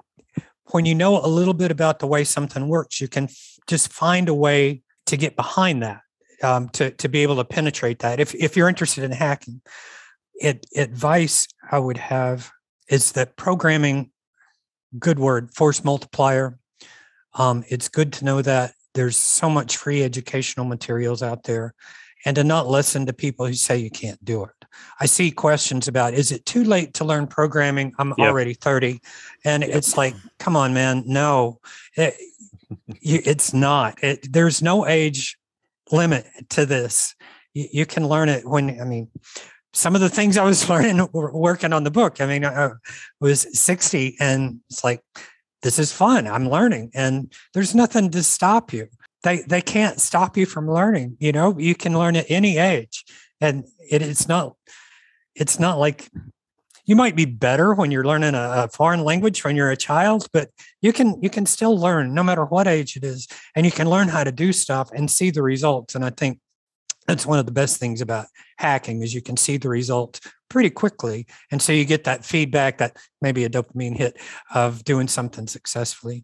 when 0.67 0.85
you 0.85 0.95
know 0.95 1.23
a 1.23 1.27
little 1.27 1.53
bit 1.53 1.71
about 1.71 1.99
the 1.99 2.07
way 2.07 2.23
something 2.23 2.67
works 2.67 3.01
you 3.01 3.07
can 3.07 3.25
f- 3.25 3.57
just 3.67 3.91
find 3.91 4.29
a 4.29 4.33
way 4.33 4.81
to 5.05 5.17
get 5.17 5.35
behind 5.35 5.83
that 5.83 6.01
um, 6.43 6.69
to, 6.69 6.91
to 6.91 7.07
be 7.07 7.19
able 7.23 7.35
to 7.37 7.45
penetrate 7.45 7.99
that. 7.99 8.19
If, 8.19 8.33
if 8.35 8.55
you're 8.55 8.69
interested 8.69 9.03
in 9.03 9.11
hacking 9.11 9.61
it, 10.35 10.65
advice 10.75 11.47
i 11.71 11.77
would 11.77 11.97
have 11.97 12.51
is 12.89 13.11
that 13.13 13.35
programming 13.37 14.11
good 14.97 15.19
word 15.19 15.53
force 15.53 15.83
multiplier. 15.83 16.57
Um, 17.35 17.63
it's 17.69 17.87
good 17.87 18.11
to 18.13 18.25
know 18.25 18.41
that 18.41 18.73
there's 18.93 19.15
so 19.15 19.49
much 19.49 19.77
free 19.77 20.03
educational 20.03 20.65
materials 20.65 21.23
out 21.23 21.43
there 21.43 21.73
and 22.25 22.35
to 22.35 22.43
not 22.43 22.67
listen 22.67 23.05
to 23.05 23.13
people 23.13 23.45
who 23.45 23.53
say 23.53 23.77
you 23.77 23.89
can't 23.89 24.23
do 24.23 24.43
it. 24.43 24.65
I 24.99 25.05
see 25.05 25.31
questions 25.31 25.87
about 25.87 26.13
is 26.13 26.31
it 26.31 26.45
too 26.45 26.63
late 26.63 26.93
to 26.95 27.05
learn 27.05 27.27
programming? 27.27 27.93
I'm 27.97 28.13
yep. 28.17 28.29
already 28.29 28.53
30. 28.53 29.01
And 29.43 29.63
yep. 29.63 29.75
it's 29.75 29.97
like, 29.97 30.15
come 30.39 30.55
on, 30.55 30.73
man. 30.73 31.03
No, 31.05 31.59
it, 31.95 32.15
you, 33.01 33.21
it's 33.25 33.53
not. 33.53 34.01
It, 34.03 34.31
there's 34.31 34.61
no 34.61 34.87
age 34.87 35.37
limit 35.91 36.25
to 36.49 36.65
this. 36.65 37.15
You, 37.53 37.67
you, 37.71 37.85
can 37.85 38.07
learn 38.07 38.29
it 38.29 38.45
when, 38.45 38.79
I 38.79 38.85
mean, 38.85 39.09
some 39.73 39.95
of 39.95 40.01
the 40.01 40.09
things 40.09 40.37
I 40.37 40.43
was 40.43 40.69
learning 40.69 41.05
working 41.11 41.73
on 41.73 41.83
the 41.83 41.91
book. 41.91 42.21
I 42.21 42.25
mean, 42.25 42.45
I 42.45 42.71
was 43.19 43.59
60 43.59 44.17
and 44.19 44.61
it's 44.69 44.83
like, 44.83 45.01
this 45.61 45.77
is 45.77 45.91
fun. 45.91 46.27
I'm 46.27 46.49
learning, 46.49 46.91
and 46.93 47.31
there's 47.53 47.75
nothing 47.75 48.09
to 48.11 48.23
stop 48.23 48.73
you. 48.73 48.87
They 49.23 49.41
they 49.41 49.61
can't 49.61 49.99
stop 50.01 50.37
you 50.37 50.45
from 50.45 50.69
learning. 50.69 51.17
You 51.19 51.31
know, 51.31 51.57
you 51.57 51.75
can 51.75 51.97
learn 51.97 52.15
at 52.15 52.25
any 52.29 52.57
age, 52.57 53.05
and 53.39 53.65
it, 53.89 54.01
it's 54.01 54.27
not 54.27 54.55
it's 55.35 55.59
not 55.59 55.79
like 55.79 56.09
you 56.85 56.95
might 56.95 57.15
be 57.15 57.25
better 57.25 57.73
when 57.73 57.91
you're 57.91 58.03
learning 58.03 58.35
a, 58.35 58.63
a, 58.63 58.67
foreign 58.67 59.03
language 59.03 59.43
when 59.43 59.55
you're 59.55 59.71
a 59.71 59.77
child 59.77 60.27
but 60.33 60.49
you 60.81 60.91
can 60.91 61.21
you 61.21 61.29
can 61.29 61.45
still 61.45 61.77
learn 61.77 62.13
no 62.13 62.23
matter 62.23 62.45
what 62.45 62.67
age 62.67 62.97
it 62.97 63.03
is 63.03 63.27
and 63.55 63.65
you 63.65 63.71
can 63.71 63.89
learn 63.89 64.07
how 64.07 64.23
to 64.23 64.31
do 64.31 64.51
stuff 64.51 64.89
and 64.91 65.09
see 65.09 65.29
the 65.29 65.41
results 65.41 65.95
and 65.95 66.03
i 66.03 66.09
think 66.09 66.39
that's 67.07 67.25
one 67.25 67.39
of 67.39 67.45
the 67.45 67.51
best 67.51 67.77
things 67.77 68.01
about 68.01 68.25
hacking 68.57 69.01
is 69.01 69.13
you 69.13 69.21
can 69.21 69.37
see 69.37 69.57
the 69.57 69.69
result 69.69 70.19
pretty 70.49 70.69
quickly 70.69 71.25
and 71.51 71.61
so 71.61 71.71
you 71.71 71.85
get 71.85 72.03
that 72.03 72.25
feedback 72.25 72.77
that 72.77 72.97
maybe 73.21 73.43
a 73.43 73.49
dopamine 73.49 73.95
hit 73.95 74.17
of 74.53 74.83
doing 74.83 75.07
something 75.07 75.47
successfully 75.47 76.23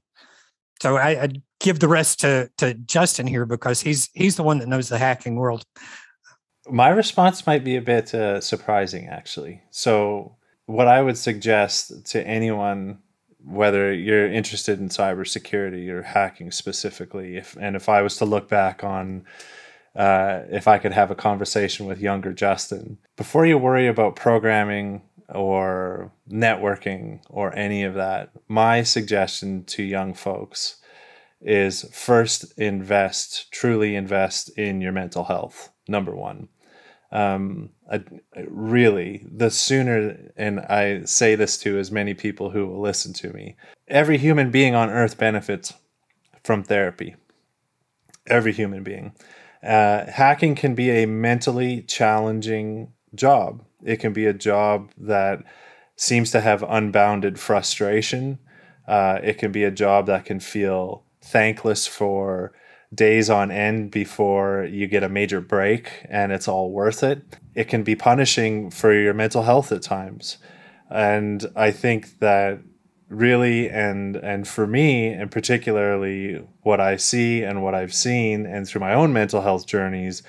so 0.82 0.98
I, 0.98 1.24
I 1.24 1.30
give 1.60 1.80
the 1.80 1.88
rest 1.88 2.20
to 2.22 2.49
to 2.58 2.74
justin 2.74 3.28
here 3.28 3.45
because 3.45 3.82
he's 3.82 4.10
he's 4.14 4.36
the 4.36 4.44
one 4.44 4.60
that 4.60 4.68
knows 4.68 4.90
the 4.90 4.98
hacking 4.98 5.36
world 5.36 5.64
my 6.70 6.90
response 6.90 7.48
might 7.48 7.64
be 7.64 7.76
a 7.76 7.82
bit 7.82 8.14
uh, 8.14 8.41
surprising 8.41 9.08
actually 9.08 9.62
so 9.70 10.36
what 10.66 10.88
i 10.88 11.02
would 11.02 11.18
suggest 11.18 12.06
to 12.08 12.26
anyone 12.26 12.99
whether 13.44 13.94
you're 13.94 14.30
interested 14.30 14.80
in 14.80 14.90
cybersecurity 14.90 15.90
or 15.90 16.02
hacking 16.02 16.52
specifically 16.52 17.38
if 17.38 17.56
and 17.60 17.76
if 17.76 17.90
i 17.90 18.02
was 18.02 18.18
to 18.18 18.26
look 18.26 18.49
back 18.49 18.84
on 18.84 19.26
uh, 19.98 20.44
if 20.52 20.68
I 20.68 20.78
could 20.78 20.94
have 20.94 21.10
a 21.10 21.16
conversation 21.16 21.88
with 21.88 21.99
younger 21.99 22.32
Justin. 22.32 22.99
Before 23.16 23.48
you 23.48 23.58
worry 23.58 23.88
about 23.88 24.16
programming 24.16 25.02
or 25.34 26.12
networking 26.30 27.22
or 27.30 27.56
any 27.56 27.84
of 27.84 27.94
that, 27.95 28.32
my 28.48 28.84
suggestion 28.84 29.64
to 29.66 29.84
young 29.84 30.14
folks 30.14 30.78
is 31.41 31.84
first 31.94 32.58
invest, 32.58 33.52
truly 33.52 33.95
invest 33.95 34.49
in 34.58 34.82
your 34.82 34.91
mental 34.91 35.26
health, 35.26 35.72
number 35.88 36.16
one. 36.16 36.48
Um, 37.12 37.70
I, 37.90 38.04
really, 38.48 39.26
the 39.32 39.49
sooner, 39.49 40.32
and 40.36 40.60
I 40.60 41.04
say 41.06 41.36
this 41.36 41.58
to 41.60 41.78
as 41.78 41.91
many 41.91 42.14
people 42.14 42.49
who 42.49 42.68
will 42.68 42.82
listen 42.82 43.14
to 43.14 43.32
me, 43.32 43.56
every 43.88 44.18
human 44.18 44.52
being 44.52 44.76
on 44.76 44.90
earth 44.90 45.18
benefits 45.18 45.74
from 46.44 46.64
therapy. 46.64 47.16
Every 48.26 48.52
human 48.52 48.84
being. 48.84 49.14
Uh, 49.64 50.06
hacking 50.06 50.56
can 50.56 50.76
be 50.76 50.90
a 50.90 51.06
mentally 51.06 51.82
challenging 51.82 52.94
job. 53.15 53.63
It 53.84 53.97
can 53.97 54.13
be 54.13 54.25
a 54.25 54.34
job 54.34 54.91
that 54.97 55.43
seems 55.95 56.31
to 56.31 56.41
have 56.41 56.63
unbounded 56.63 57.39
frustration. 57.39 58.39
Uh, 58.88 59.19
it 59.23 59.38
can 59.38 59.51
be 59.51 59.63
a 59.63 59.71
job 59.71 60.05
that 60.07 60.25
can 60.25 60.39
feel 60.39 61.03
thankless 61.21 61.88
for 61.88 62.53
days 62.93 63.29
on 63.29 63.51
end 63.51 63.91
before 63.91 64.65
you 64.71 64.88
get 64.88 65.03
a 65.03 65.09
major 65.09 65.41
break 65.41 66.05
and 66.09 66.31
it's 66.31 66.47
all 66.47 66.71
worth 66.71 67.03
it. 67.03 67.38
It 67.53 67.65
can 67.65 67.84
be 67.84 67.95
punishing 67.95 68.69
for 68.71 68.93
your 68.93 69.13
mental 69.13 69.43
health 69.43 69.71
at 69.71 69.81
times. 69.81 70.38
And 70.89 71.45
I 71.55 71.71
think 71.71 72.19
that 72.19 72.59
really 73.09 73.69
and 73.69 74.15
and 74.17 74.47
for 74.47 74.67
me 74.67 75.07
and 75.07 75.31
particularly 75.31 76.45
what 76.63 76.81
i 76.81 76.97
see 76.97 77.41
and 77.41 77.63
what 77.63 77.73
i've 77.73 77.93
seen 77.93 78.45
and 78.45 78.67
through 78.67 78.81
my 78.81 78.93
own 78.93 79.13
mental 79.13 79.41
health 79.41 79.65
journeys 79.65 80.23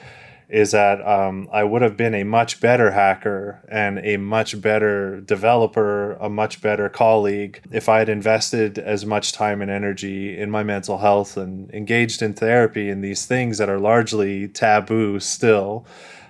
is 0.49 0.71
that 0.71 1.07
um, 1.07 1.49
I 1.53 1.63
would 1.63 1.83
have 1.83 1.97
been 1.97 2.15
a 2.15 2.25
much 2.25 2.61
better 2.61 2.91
hacker 2.91 3.63
and 3.71 3.99
a 3.99 4.17
much 4.17 4.61
better 4.61 5.21
developer, 5.21 6.15
a 6.15 6.31
much 6.31 6.63
better 6.63 6.89
colleague 6.89 7.61
if 7.71 7.89
I 7.89 7.99
had 7.99 8.09
invested 8.09 8.79
as 8.79 9.05
much 9.05 9.33
time 9.33 9.61
and 9.61 9.71
energy 9.71 10.39
in 10.39 10.51
my 10.51 10.63
mental 10.63 10.99
health 10.99 11.37
and 11.37 11.71
engaged 11.73 12.23
in 12.23 12.33
therapy 12.33 12.89
and 12.89 13.05
these 13.05 13.27
things 13.27 13.59
that 13.59 13.69
are 13.69 13.79
largely 13.79 14.49
taboo 14.49 15.21
still. 15.21 15.87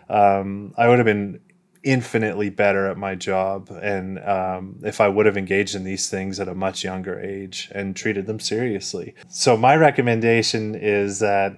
Um, 0.09 0.74
I 0.77 0.89
would 0.89 0.99
have 0.99 1.07
been 1.07 1.40
infinitely 1.85 2.51
better 2.51 2.86
at 2.86 2.97
my 2.97 3.15
job 3.15 3.70
and 3.81 4.19
um, 4.19 4.78
if 4.82 5.01
i 5.01 5.07
would 5.07 5.27
have 5.27 5.36
engaged 5.36 5.77
in 5.77 5.85
these 5.85 6.11
things 6.11 6.40
at 6.40 6.49
a 6.49 6.55
much 6.55 6.82
younger 6.82 7.20
age 7.20 7.70
and 7.73 7.95
treated 7.95 8.27
them 8.27 8.40
seriously 8.40 9.15
so 9.28 9.57
my 9.57 9.77
recommendation 9.77 10.74
is 10.74 11.20
that 11.20 11.57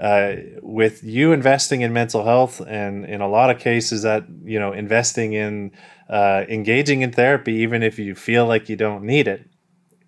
uh, 0.00 0.36
with 0.62 1.04
you 1.04 1.32
investing 1.32 1.82
in 1.82 1.92
mental 1.92 2.24
health 2.24 2.60
and 2.66 3.04
in 3.04 3.20
a 3.20 3.28
lot 3.28 3.50
of 3.50 3.58
cases 3.58 4.02
that 4.02 4.24
you 4.44 4.58
know 4.58 4.72
investing 4.72 5.34
in 5.34 5.70
uh, 6.08 6.44
engaging 6.48 7.02
in 7.02 7.12
therapy 7.12 7.52
even 7.52 7.82
if 7.82 7.98
you 7.98 8.14
feel 8.14 8.46
like 8.46 8.68
you 8.68 8.76
don't 8.76 9.04
need 9.04 9.28
it 9.28 9.46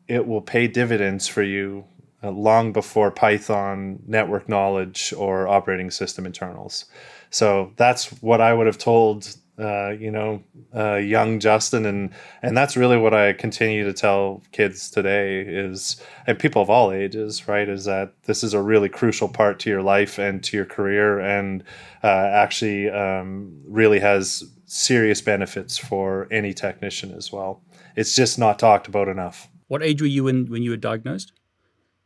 it 0.08 0.26
will 0.26 0.40
pay 0.40 0.66
dividends 0.66 1.28
for 1.28 1.42
you 1.42 1.84
uh, 2.22 2.30
long 2.30 2.72
before 2.72 3.10
python 3.10 3.98
network 4.06 4.48
knowledge 4.48 5.12
or 5.16 5.46
operating 5.46 5.90
system 5.90 6.24
internals. 6.24 6.86
So 7.28 7.72
that's 7.76 8.08
what 8.22 8.40
i 8.40 8.54
would 8.54 8.66
have 8.66 8.78
told 8.78 9.36
uh, 9.58 9.90
you 9.90 10.10
know, 10.10 10.42
uh, 10.74 10.94
young 10.94 11.38
Justin, 11.38 11.84
and 11.84 12.10
and 12.42 12.56
that's 12.56 12.76
really 12.76 12.96
what 12.96 13.12
I 13.12 13.34
continue 13.34 13.84
to 13.84 13.92
tell 13.92 14.42
kids 14.52 14.90
today 14.90 15.40
is, 15.40 16.00
and 16.26 16.38
people 16.38 16.62
of 16.62 16.70
all 16.70 16.90
ages, 16.90 17.46
right, 17.46 17.68
is 17.68 17.84
that 17.84 18.14
this 18.24 18.42
is 18.42 18.54
a 18.54 18.62
really 18.62 18.88
crucial 18.88 19.28
part 19.28 19.58
to 19.60 19.70
your 19.70 19.82
life 19.82 20.18
and 20.18 20.42
to 20.44 20.56
your 20.56 20.64
career, 20.64 21.20
and 21.20 21.62
uh, 22.02 22.06
actually 22.06 22.88
um, 22.88 23.60
really 23.66 24.00
has 24.00 24.42
serious 24.64 25.20
benefits 25.20 25.76
for 25.76 26.28
any 26.30 26.54
technician 26.54 27.12
as 27.12 27.30
well. 27.30 27.62
It's 27.94 28.16
just 28.16 28.38
not 28.38 28.58
talked 28.58 28.88
about 28.88 29.08
enough. 29.08 29.48
What 29.68 29.82
age 29.82 30.00
were 30.00 30.08
you 30.08 30.28
in 30.28 30.46
when 30.46 30.62
you 30.62 30.70
were 30.70 30.76
diagnosed? 30.78 31.32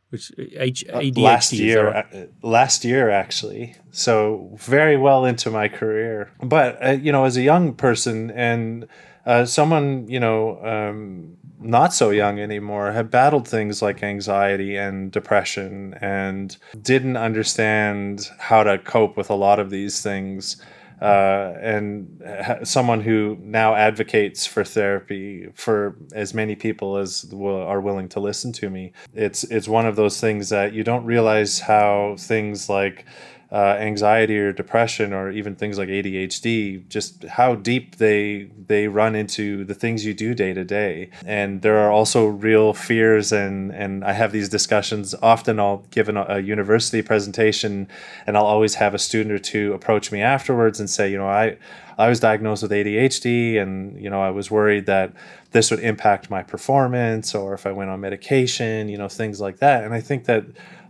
Which 0.09 0.31
age? 0.37 0.85
ADHD, 0.87 1.17
last 1.17 1.53
year, 1.53 1.91
right? 1.91 2.05
Uh, 2.13 2.25
last 2.41 2.85
year 2.85 3.09
actually. 3.09 3.75
So 3.91 4.55
very 4.57 4.95
well 4.95 5.25
into 5.25 5.51
my 5.51 5.67
career. 5.67 6.31
But 6.41 6.85
uh, 6.85 6.91
you 6.91 7.11
know, 7.11 7.25
as 7.25 7.35
a 7.35 7.41
young 7.41 7.73
person 7.73 8.31
and 8.31 8.87
uh, 9.25 9.45
someone 9.45 10.07
you 10.07 10.19
know 10.19 10.63
um, 10.63 11.37
not 11.59 11.93
so 11.93 12.11
young 12.11 12.39
anymore 12.39 12.91
had 12.91 13.11
battled 13.11 13.47
things 13.47 13.81
like 13.81 14.03
anxiety 14.03 14.77
and 14.77 15.11
depression 15.11 15.95
and 15.99 16.57
didn't 16.81 17.17
understand 17.17 18.29
how 18.39 18.63
to 18.63 18.77
cope 18.77 19.17
with 19.17 19.29
a 19.29 19.35
lot 19.35 19.59
of 19.59 19.69
these 19.69 20.01
things 20.01 20.61
uh, 21.01 21.53
and 21.61 22.21
ha- 22.25 22.59
someone 22.63 23.01
who 23.01 23.37
now 23.41 23.75
advocates 23.75 24.45
for 24.45 24.63
therapy 24.63 25.47
for 25.53 25.97
as 26.13 26.33
many 26.33 26.55
people 26.55 26.97
as 26.97 27.31
are 27.33 27.81
willing 27.81 28.09
to 28.09 28.19
listen 28.19 28.51
to 28.53 28.69
me. 28.69 28.91
It's 29.13 29.43
it's 29.45 29.67
one 29.67 29.85
of 29.85 29.95
those 29.95 30.19
things 30.19 30.49
that 30.49 30.73
you 30.73 30.83
don't 30.83 31.05
realize 31.05 31.59
how 31.59 32.15
things 32.17 32.69
like 32.69 33.05
uh, 33.51 33.77
anxiety 33.79 34.37
or 34.37 34.51
depression 34.51 35.13
or 35.13 35.31
even 35.31 35.55
things 35.55 35.77
like 35.77 35.87
ADHD, 35.87 36.87
just 36.89 37.23
how 37.23 37.55
deep 37.55 37.95
they 37.95 38.49
they 38.67 38.89
run 38.89 39.15
into 39.15 39.63
the 39.63 39.73
things 39.73 40.05
you 40.05 40.13
do 40.13 40.33
day 40.33 40.53
to 40.53 40.65
day. 40.65 41.09
And 41.25 41.61
there 41.61 41.77
are 41.77 41.89
also 41.89 42.25
real 42.25 42.73
fears 42.73 43.31
and 43.31 43.71
and 43.71 44.03
I 44.03 44.11
have 44.11 44.33
these 44.33 44.49
discussions. 44.49 45.15
Often 45.21 45.61
I'll 45.61 45.85
give 45.91 46.09
an, 46.09 46.17
a 46.17 46.39
university 46.39 47.01
presentation 47.01 47.87
and 48.25 48.35
I'll 48.35 48.45
always 48.45 48.75
have 48.75 48.93
a 48.93 48.99
student 48.99 49.33
or 49.33 49.39
two 49.39 49.73
approach 49.73 50.11
me 50.11 50.21
afterwards 50.21 50.81
and 50.81 50.89
say, 50.89 51.09
you 51.09 51.17
know, 51.17 51.29
I 51.29 51.57
I 51.97 52.09
was 52.09 52.19
diagnosed 52.19 52.63
with 52.63 52.71
ADHD 52.71 53.61
and 53.61 53.97
you 54.01 54.09
know 54.09 54.21
I 54.21 54.29
was 54.29 54.51
worried 54.51 54.87
that 54.87 55.13
this 55.51 55.71
would 55.71 55.79
impact 55.79 56.29
my 56.29 56.43
performance 56.43 57.33
or 57.33 57.53
if 57.53 57.65
I 57.65 57.71
went 57.71 57.89
on 57.89 58.01
medication, 58.01 58.89
you 58.89 58.97
know, 58.97 59.07
things 59.07 59.39
like 59.39 59.59
that. 59.59 59.85
And 59.85 59.93
I 59.93 60.01
think 60.01 60.25
that 60.25 60.43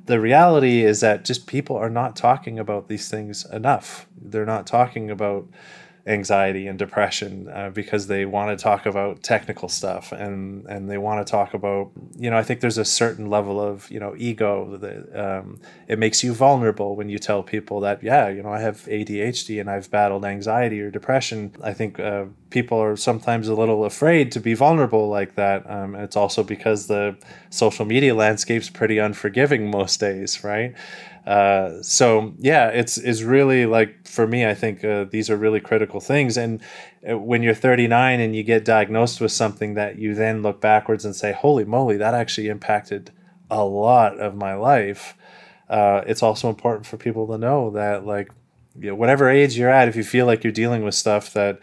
the 0.07 0.19
reality 0.19 0.83
is 0.83 1.01
that 1.01 1.25
just 1.25 1.47
people 1.47 1.75
are 1.75 1.89
not 1.89 2.15
talking 2.15 2.57
about 2.57 2.87
these 2.87 3.09
things 3.09 3.45
enough. 3.51 4.07
They're 4.19 4.45
not 4.45 4.65
talking 4.65 5.11
about 5.11 5.47
anxiety 6.07 6.67
and 6.67 6.79
depression 6.79 7.49
uh, 7.49 7.69
because 7.69 8.07
they 8.07 8.25
want 8.25 8.57
to 8.57 8.61
talk 8.61 8.85
about 8.85 9.21
technical 9.23 9.67
stuff 9.67 10.13
and 10.13 10.65
and 10.67 10.89
they 10.89 10.97
want 10.97 11.25
to 11.25 11.29
talk 11.29 11.53
about 11.53 11.91
you 12.17 12.29
know 12.29 12.37
I 12.37 12.43
think 12.43 12.61
there's 12.61 12.77
a 12.77 12.85
certain 12.85 13.29
level 13.29 13.59
of 13.59 13.91
you 13.91 13.99
know 13.99 14.15
ego 14.17 14.77
that 14.77 15.19
um, 15.19 15.59
it 15.87 15.99
makes 15.99 16.23
you 16.23 16.33
vulnerable 16.33 16.95
when 16.95 17.09
you 17.09 17.19
tell 17.19 17.43
people 17.43 17.81
that 17.81 18.01
yeah 18.01 18.29
you 18.29 18.41
know 18.41 18.51
I 18.51 18.61
have 18.61 18.77
ADHD 18.85 19.59
and 19.59 19.69
I've 19.69 19.91
battled 19.91 20.23
anxiety 20.23 20.79
or 20.79 20.89
depression. 20.89 21.51
I 21.61 21.73
think 21.73 21.99
uh, 21.99 22.25
people 22.49 22.81
are 22.81 22.95
sometimes 22.95 23.49
a 23.49 23.55
little 23.55 23.83
afraid 23.83 24.31
to 24.31 24.39
be 24.39 24.53
vulnerable 24.53 25.09
like 25.09 25.35
that 25.35 25.69
um, 25.69 25.93
it's 25.95 26.15
also 26.15 26.41
because 26.41 26.87
the 26.87 27.17
social 27.49 27.85
media 27.85 28.15
landscape's 28.15 28.69
pretty 28.69 28.97
unforgiving 28.97 29.69
most 29.69 29.99
days 29.99 30.43
right 30.43 30.73
uh, 31.27 31.83
so 31.83 32.33
yeah, 32.37 32.69
it's 32.69 32.97
is 32.97 33.21
really 33.21 33.65
like 33.65 34.07
for 34.07 34.25
me. 34.25 34.45
I 34.45 34.53
think 34.53 34.85
uh, 34.85 35.03
these 35.11 35.29
are 35.29 35.35
really 35.35 35.59
critical 35.59 35.99
things. 35.99 36.37
And 36.37 36.61
uh, 37.07 37.17
when 37.17 37.43
you're 37.43 37.53
39 37.53 38.21
and 38.21 38.33
you 38.33 38.43
get 38.43 38.63
diagnosed 38.63 39.19
with 39.19 39.33
something 39.33 39.73
that 39.73 39.99
you 39.99 40.15
then 40.15 40.41
look 40.41 40.61
backwards 40.61 41.03
and 41.03 41.13
say, 41.13 41.33
"Holy 41.33 41.65
moly, 41.65 41.97
that 41.97 42.13
actually 42.13 42.47
impacted 42.47 43.11
a 43.51 43.65
lot 43.65 44.17
of 44.17 44.35
my 44.35 44.53
life." 44.53 45.17
Uh, 45.69 46.01
it's 46.07 46.23
also 46.23 46.47
important 46.47 46.85
for 46.85 46.95
people 46.95 47.27
to 47.27 47.37
know 47.37 47.71
that, 47.71 48.05
like, 48.05 48.31
you 48.79 48.91
know, 48.91 48.95
whatever 48.95 49.29
age 49.29 49.57
you're 49.57 49.69
at, 49.69 49.89
if 49.89 49.97
you 49.97 50.05
feel 50.05 50.25
like 50.25 50.45
you're 50.45 50.53
dealing 50.53 50.85
with 50.85 50.95
stuff 50.95 51.33
that 51.33 51.59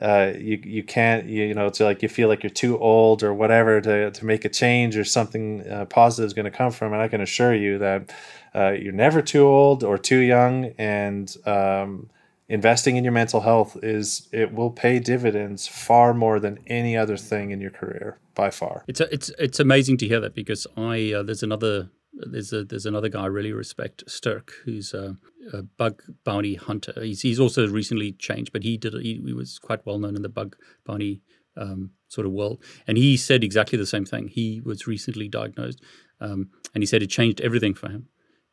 uh, 0.00 0.32
you 0.38 0.58
you 0.64 0.82
can't 0.82 1.26
you, 1.26 1.44
you 1.44 1.54
know 1.54 1.66
it's 1.66 1.80
like 1.80 2.02
you 2.02 2.08
feel 2.08 2.28
like 2.28 2.42
you're 2.42 2.50
too 2.50 2.78
old 2.78 3.22
or 3.22 3.32
whatever 3.32 3.80
to, 3.80 4.10
to 4.10 4.24
make 4.24 4.44
a 4.44 4.48
change 4.48 4.96
or 4.96 5.04
something 5.04 5.68
uh, 5.68 5.84
positive 5.84 6.26
is 6.26 6.32
going 6.32 6.44
to 6.44 6.50
come 6.50 6.72
from 6.72 6.92
and 6.92 7.00
I 7.00 7.06
can 7.06 7.20
assure 7.20 7.54
you 7.54 7.78
that 7.78 8.10
uh, 8.54 8.70
you're 8.70 8.92
never 8.92 9.22
too 9.22 9.46
old 9.46 9.82
or 9.82 9.98
too 9.98 10.18
young 10.18 10.66
and 10.78 11.36
um, 11.46 12.10
investing 12.48 12.96
in 12.96 13.04
your 13.04 13.12
mental 13.12 13.40
health 13.40 13.76
is 13.82 14.28
it 14.32 14.52
will 14.52 14.70
pay 14.70 14.98
dividends 14.98 15.66
far 15.66 16.12
more 16.12 16.38
than 16.38 16.58
any 16.66 16.96
other 16.96 17.16
thing 17.16 17.50
in 17.50 17.60
your 17.60 17.70
career 17.70 18.18
by 18.34 18.50
far 18.50 18.84
it's 18.88 19.00
a, 19.00 19.12
it's 19.12 19.30
it's 19.38 19.60
amazing 19.60 19.96
to 19.96 20.06
hear 20.06 20.20
that 20.20 20.34
because 20.34 20.66
I 20.76 21.12
uh, 21.12 21.22
there's 21.22 21.42
another 21.42 21.90
there's 22.12 22.52
a 22.52 22.64
there's 22.64 22.86
another 22.86 23.08
guy 23.08 23.22
I 23.22 23.26
really 23.26 23.52
respect, 23.52 24.04
STÖK, 24.06 24.50
who's 24.64 24.94
a, 24.94 25.16
a, 25.52 25.62
bug 25.62 26.02
bounty 26.24 26.54
hunter. 26.54 26.92
He's 26.96 27.22
he's 27.22 27.40
also 27.40 27.66
recently 27.68 28.12
changed, 28.12 28.52
but 28.52 28.62
he 28.62 28.76
did 28.76 28.94
he, 28.94 29.20
he 29.24 29.32
was 29.32 29.58
quite 29.58 29.84
well 29.86 29.98
known 29.98 30.16
in 30.16 30.22
the 30.22 30.28
bug 30.28 30.56
bounty 30.84 31.22
um, 31.56 31.90
sort 32.08 32.26
of 32.26 32.32
world, 32.32 32.62
and 32.86 32.98
he 32.98 33.16
said 33.16 33.42
exactly 33.42 33.78
the 33.78 33.86
same 33.86 34.04
thing. 34.04 34.28
He 34.28 34.60
was 34.60 34.86
recently 34.86 35.28
diagnosed, 35.28 35.80
um, 36.20 36.50
and 36.74 36.82
he 36.82 36.86
said 36.86 37.02
it 37.02 37.08
changed 37.08 37.40
everything 37.40 37.74
for 37.74 37.88
him 37.88 38.08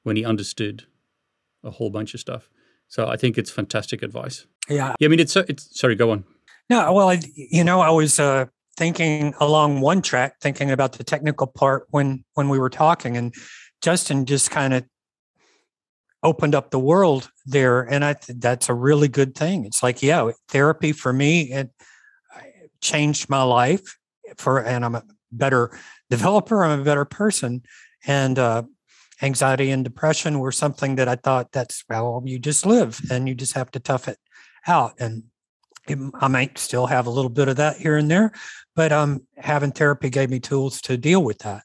when 0.10 0.18
he 0.18 0.26
understood 0.26 0.88
a 1.64 1.70
whole 1.70 1.92
bunch 1.92 2.16
of 2.16 2.20
stuff. 2.20 2.50
So 2.88 3.08
I 3.08 3.16
think 3.16 3.38
it's 3.38 3.52
fantastic 3.52 4.02
advice. 4.02 4.48
Yeah, 4.68 4.96
yeah. 5.00 5.06
I 5.06 5.08
mean, 5.08 5.20
it's 5.20 5.36
it's 5.36 5.80
sorry, 5.80 5.94
go 5.94 6.10
on. 6.10 6.24
No, 6.68 6.92
well, 6.94 7.10
I, 7.10 7.22
you 7.36 7.64
know, 7.64 7.80
I 7.80 7.92
was 7.92 8.20
uh, 8.20 8.46
thinking 8.76 9.36
along 9.40 9.82
one 9.82 10.02
track, 10.02 10.40
thinking 10.42 10.72
about 10.72 10.94
the 10.94 11.04
technical 11.04 11.46
part 11.46 11.86
when 11.92 12.26
when 12.34 12.50
we 12.50 12.58
were 12.58 12.72
talking, 12.72 13.18
and 13.18 13.36
Justin 13.84 14.26
just 14.26 14.50
kind 14.50 14.74
of 14.74 14.84
opened 16.24 16.56
up 16.56 16.72
the 16.72 16.80
world 16.80 17.30
there, 17.46 17.82
and 17.82 18.04
I 18.04 18.14
th- 18.14 18.40
that's 18.40 18.68
a 18.68 18.74
really 18.74 19.10
good 19.10 19.36
thing. 19.36 19.66
It's 19.66 19.84
like, 19.84 20.02
yeah, 20.02 20.32
therapy 20.48 20.92
for 20.92 21.14
me 21.14 21.54
it 21.54 21.70
changed 22.82 23.30
my 23.30 23.44
life 23.44 23.96
for, 24.38 24.58
and 24.58 24.84
I'm 24.84 24.96
a 24.96 25.04
better 25.32 25.70
developer. 26.10 26.64
I'm 26.64 26.80
a 26.80 26.84
better 26.84 27.06
person, 27.06 27.62
and 28.08 28.40
uh, 28.40 28.64
anxiety 29.22 29.72
and 29.72 29.84
depression 29.84 30.40
were 30.40 30.52
something 30.52 30.96
that 30.96 31.08
I 31.08 31.16
thought 31.16 31.52
that's 31.52 31.84
well, 31.90 32.22
you 32.26 32.40
just 32.40 32.66
live 32.66 33.00
and 33.12 33.28
you 33.28 33.36
just 33.36 33.54
have 33.54 33.72
to 33.72 33.80
tough 33.80 34.08
it 34.08 34.18
out 34.68 34.94
and 35.00 35.24
I 36.22 36.28
might 36.28 36.58
still 36.58 36.88
have 36.88 37.08
a 37.08 37.10
little 37.10 37.30
bit 37.30 37.48
of 37.48 37.56
that 37.58 37.78
here 37.78 37.98
and 37.98 38.10
there, 38.10 38.32
but 38.76 38.92
um, 38.92 39.26
having 39.38 39.72
therapy 39.72 40.10
gave 40.10 40.30
me 40.30 40.40
tools 40.40 40.82
to 40.82 40.98
deal 40.98 41.24
with 41.24 41.40
that, 41.40 41.64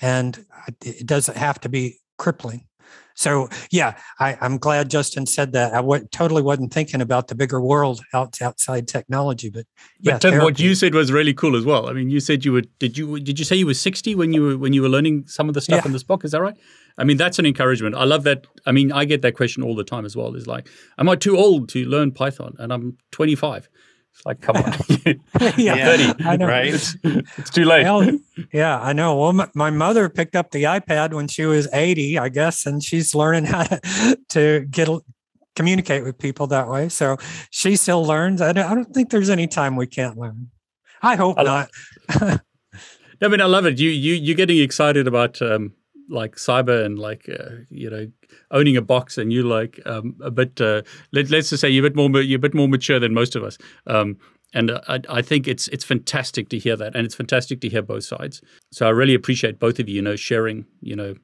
and 0.00 0.44
it 0.84 1.06
doesn't 1.06 1.36
have 1.36 1.60
to 1.60 1.68
be 1.68 1.98
crippling. 2.18 2.66
So 3.14 3.48
yeah, 3.70 3.96
I, 4.20 4.36
am 4.42 4.58
glad 4.58 4.90
Justin 4.90 5.24
said 5.24 5.52
that. 5.52 5.72
I 5.72 5.76
w- 5.76 6.06
totally 6.12 6.42
wasn't 6.42 6.72
thinking 6.72 7.00
about 7.00 7.28
the 7.28 7.34
bigger 7.34 7.62
world 7.62 8.02
out, 8.12 8.40
outside 8.42 8.86
technology, 8.88 9.48
but 9.48 9.66
yeah. 10.00 10.14
But 10.14 10.22
Tim, 10.22 10.42
what 10.42 10.60
you 10.60 10.74
said 10.74 10.94
was 10.94 11.10
really 11.10 11.32
cool 11.32 11.56
as 11.56 11.64
well. 11.64 11.88
I 11.88 11.94
mean, 11.94 12.10
you 12.10 12.20
said 12.20 12.44
you 12.44 12.52
were 12.52 12.62
did 12.78 12.98
you 12.98 13.18
did 13.20 13.38
you 13.38 13.44
say 13.44 13.56
you 13.56 13.66
were 13.66 13.74
60 13.74 14.14
when 14.14 14.34
you 14.34 14.42
were 14.42 14.58
when 14.58 14.74
you 14.74 14.82
were 14.82 14.90
learning 14.90 15.24
some 15.26 15.48
of 15.48 15.54
the 15.54 15.62
stuff 15.62 15.82
yeah. 15.82 15.86
in 15.86 15.92
this 15.92 16.02
book? 16.02 16.24
Is 16.24 16.32
that 16.32 16.42
right? 16.42 16.56
I 16.98 17.04
mean, 17.04 17.16
that's 17.16 17.38
an 17.38 17.46
encouragement. 17.46 17.94
I 17.94 18.04
love 18.04 18.24
that. 18.24 18.46
I 18.64 18.72
mean, 18.72 18.90
I 18.90 19.04
get 19.04 19.22
that 19.22 19.34
question 19.34 19.62
all 19.62 19.74
the 19.74 19.84
time 19.84 20.04
as 20.04 20.16
well. 20.16 20.34
Is 20.34 20.46
like, 20.46 20.68
am 20.98 21.08
I 21.08 21.16
too 21.16 21.36
old 21.36 21.68
to 21.70 21.84
learn 21.84 22.12
Python? 22.12 22.54
And 22.58 22.72
I'm 22.72 22.96
25. 23.12 23.68
It's 24.12 24.24
like, 24.24 24.40
come 24.40 24.56
on, 24.56 24.72
yeah, 25.58 25.96
30, 26.14 26.24
I 26.24 26.36
know. 26.36 26.46
right? 26.46 26.72
It's, 26.72 26.96
it's 27.02 27.50
too 27.50 27.66
late. 27.66 27.84
Well, 27.84 28.18
yeah, 28.52 28.80
I 28.80 28.94
know. 28.94 29.14
Well, 29.14 29.34
my, 29.34 29.48
my, 29.54 29.68
mother 29.68 30.08
picked 30.08 30.34
up 30.34 30.52
the 30.52 30.62
iPad 30.62 31.12
when 31.12 31.28
she 31.28 31.44
was 31.44 31.68
80, 31.70 32.18
I 32.18 32.30
guess, 32.30 32.64
and 32.64 32.82
she's 32.82 33.14
learning 33.14 33.44
how 33.44 33.64
to, 33.64 34.18
to 34.30 34.60
get 34.70 34.88
communicate 35.54 36.02
with 36.02 36.16
people 36.18 36.46
that 36.46 36.68
way. 36.68 36.88
So 36.88 37.18
she 37.50 37.76
still 37.76 38.06
learns. 38.06 38.40
I 38.40 38.52
don't, 38.52 38.64
I 38.64 38.74
don't 38.74 38.94
think 38.94 39.10
there's 39.10 39.30
any 39.30 39.46
time 39.46 39.76
we 39.76 39.86
can't 39.86 40.16
learn. 40.16 40.48
I 41.02 41.16
hope 41.16 41.38
I 41.38 41.42
not. 41.42 41.70
I 42.08 43.28
mean, 43.28 43.40
I 43.40 43.46
love 43.46 43.66
it. 43.66 43.78
You 43.78 43.90
you 43.90 44.14
you're 44.14 44.36
getting 44.36 44.58
excited 44.58 45.06
about 45.06 45.40
um, 45.42 45.72
like 46.08 46.36
cyber 46.36 46.84
and 46.84 46.98
like 46.98 47.28
uh, 47.28 47.56
you 47.70 47.90
know 47.90 48.06
owning 48.50 48.76
a 48.76 48.82
box 48.82 49.18
and 49.18 49.32
you 49.32 49.42
like 49.42 49.80
um, 49.86 50.16
a 50.22 50.30
bit 50.30 50.60
uh, 50.60 50.82
let, 51.12 51.32
us 51.32 51.50
just 51.50 51.60
say 51.60 51.68
you're 51.68 51.86
a 51.86 51.90
bit 51.90 51.96
more 51.96 52.22
you're 52.22 52.38
a 52.38 52.40
bit 52.40 52.54
more 52.54 52.68
mature 52.68 53.00
than 53.00 53.14
most 53.14 53.36
of 53.36 53.42
us. 53.42 53.58
Um, 53.86 54.18
and 54.54 54.70
I, 54.70 55.00
I, 55.10 55.22
think 55.22 55.48
it's 55.48 55.66
it's 55.68 55.84
fantastic 55.84 56.48
to 56.50 56.58
hear 56.58 56.76
that 56.76 56.94
and 56.94 57.04
it's 57.04 57.16
fantastic 57.16 57.60
to 57.62 57.68
hear 57.68 57.82
both 57.82 58.04
sides. 58.04 58.40
So 58.72 58.86
I 58.86 58.90
really 58.90 59.14
appreciate 59.14 59.58
both 59.58 59.78
of 59.78 59.88
you 59.88 59.96
you 59.96 60.02
know 60.02 60.16
sharing 60.16 60.66
you 60.80 60.96
know 60.96 61.14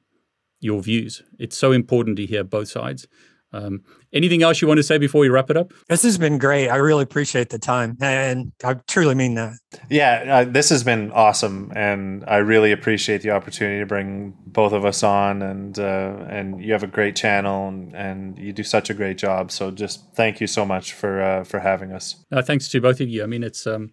your 0.59 0.81
views. 0.81 1.23
It's 1.39 1.57
so 1.57 1.71
important 1.71 2.17
to 2.17 2.25
hear 2.25 2.43
both 2.43 2.69
sides 2.69 3.07
Um, 3.53 3.83
anything 4.11 4.41
else 4.41 4.61
you 4.61 4.67
want 4.67 4.79
to 4.79 4.83
say 4.83 4.97
before 4.97 5.21
we 5.21 5.29
wrap 5.29 5.49
it 5.51 5.57
up? 5.57 5.71
This 5.87 6.01
has 6.03 6.17
been 6.17 6.39
great. 6.39 6.69
I 6.69 6.77
really 6.77 7.03
appreciate 7.03 7.49
the 7.49 7.59
time, 7.59 7.97
and 8.01 8.51
I 8.63 8.75
truly 8.87 9.13
mean 9.13 9.35
that. 9.35 9.53
Yeah, 9.89 10.23
uh, 10.27 10.43
this 10.51 10.69
has 10.69 10.83
been 10.83 11.11
awesome, 11.11 11.71
and 11.75 12.23
I 12.27 12.37
really 12.37 12.71
appreciate 12.71 13.21
the 13.21 13.29
opportunity 13.29 13.79
to 13.79 13.85
bring 13.85 14.33
both 14.47 14.73
of 14.73 14.85
us 14.85 15.03
on. 15.03 15.41
And 15.43 15.77
uh, 15.77 16.25
and 16.29 16.63
you 16.63 16.73
have 16.73 16.83
a 16.83 16.87
great 16.87 17.15
channel, 17.15 17.67
and, 17.67 17.95
and 17.95 18.39
you 18.39 18.53
do 18.53 18.63
such 18.63 18.89
a 18.89 18.93
great 18.93 19.17
job. 19.17 19.51
So 19.51 19.69
just 19.69 20.15
thank 20.15 20.41
you 20.41 20.47
so 20.47 20.65
much 20.65 20.93
for 20.93 21.21
uh, 21.21 21.43
for 21.43 21.59
having 21.59 21.91
us. 21.91 22.15
thanks 22.43 22.67
to 22.69 22.81
both 22.81 22.99
of 23.01 23.07
you. 23.07 23.23
I 23.23 23.27
mean, 23.27 23.43
it's 23.43 23.67
um, 23.67 23.91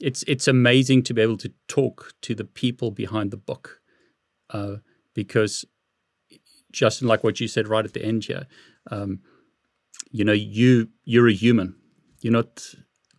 it's 0.00 0.24
it's 0.26 0.48
amazing 0.48 1.02
to 1.04 1.14
be 1.14 1.20
able 1.20 1.38
to 1.38 1.52
talk 1.68 2.12
to 2.22 2.34
the 2.34 2.44
people 2.44 2.90
behind 2.90 3.30
the 3.30 3.36
book, 3.36 3.80
uh, 4.50 4.76
because 5.14 5.66
Justin, 6.72 7.06
like 7.06 7.22
what 7.22 7.40
you 7.40 7.48
said 7.48 7.68
right 7.68 7.84
at 7.84 7.92
the 7.92 8.04
end 8.04 8.24
here, 8.24 8.46
um, 8.90 9.20
you 10.10 10.24
know, 10.24 10.32
you 10.32 10.88
you're 11.04 11.28
a 11.28 11.32
human. 11.32 11.76
You're 12.20 12.32
not. 12.32 12.74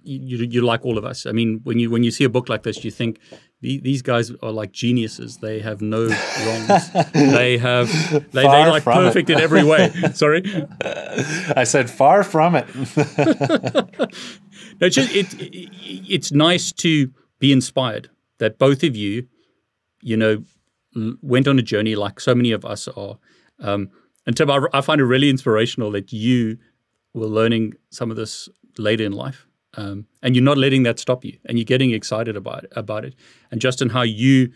You, 0.05 0.37
you're 0.37 0.63
like 0.63 0.85
all 0.85 0.97
of 0.97 1.05
us. 1.05 1.25
I 1.25 1.31
mean, 1.31 1.61
when 1.63 1.79
you 1.79 1.89
when 1.89 2.03
you 2.03 2.11
see 2.11 2.25
a 2.25 2.29
book 2.29 2.49
like 2.49 2.63
this, 2.63 2.83
you 2.83 2.91
think 2.91 3.19
these 3.63 4.01
guys 4.01 4.29
are 4.41 4.51
like 4.51 4.73
geniuses. 4.73 5.37
They 5.37 5.61
have 5.61 5.81
no 5.81 6.07
wrongs. 6.07 6.91
they 7.13 7.57
have 7.57 7.89
they 8.31 8.41
they 8.41 8.67
like 8.67 8.83
perfect 8.83 9.29
it. 9.29 9.33
in 9.33 9.39
every 9.39 9.63
way. 9.63 9.89
Sorry, 10.13 10.43
I 11.55 11.63
said 11.63 11.89
far 11.89 12.23
from 12.23 12.55
it. 12.55 12.67
no, 12.75 13.87
it's 14.81 14.95
just 14.95 15.15
it, 15.15 15.33
it, 15.39 15.69
it's 16.09 16.31
nice 16.33 16.73
to 16.73 17.11
be 17.39 17.53
inspired 17.53 18.09
that 18.39 18.59
both 18.59 18.83
of 18.83 18.97
you, 18.97 19.27
you 20.01 20.17
know, 20.17 20.43
went 21.21 21.47
on 21.47 21.57
a 21.57 21.63
journey 21.63 21.95
like 21.95 22.19
so 22.19 22.35
many 22.35 22.51
of 22.51 22.65
us 22.65 22.89
are. 22.89 23.17
Um, 23.59 23.91
and 24.25 24.35
Tim, 24.35 24.49
I, 24.49 24.65
I, 24.73 24.81
find 24.81 25.01
it 25.01 25.05
really 25.05 25.29
inspirational 25.29 25.91
that 25.91 26.13
you 26.13 26.57
were 27.13 27.27
learning 27.27 27.73
some 27.89 28.09
of 28.09 28.17
this 28.17 28.49
later 28.77 29.03
in 29.03 29.11
life, 29.11 29.47
um, 29.75 30.07
and 30.21 30.35
you're 30.35 30.43
not 30.43 30.57
letting 30.57 30.83
that 30.83 30.99
stop 30.99 31.25
you, 31.25 31.37
and 31.45 31.57
you're 31.57 31.65
getting 31.65 31.91
excited 31.91 32.35
about 32.35 32.65
about 32.75 33.05
it. 33.05 33.15
And 33.51 33.59
Justin, 33.59 33.89
how 33.89 34.01
you, 34.01 34.51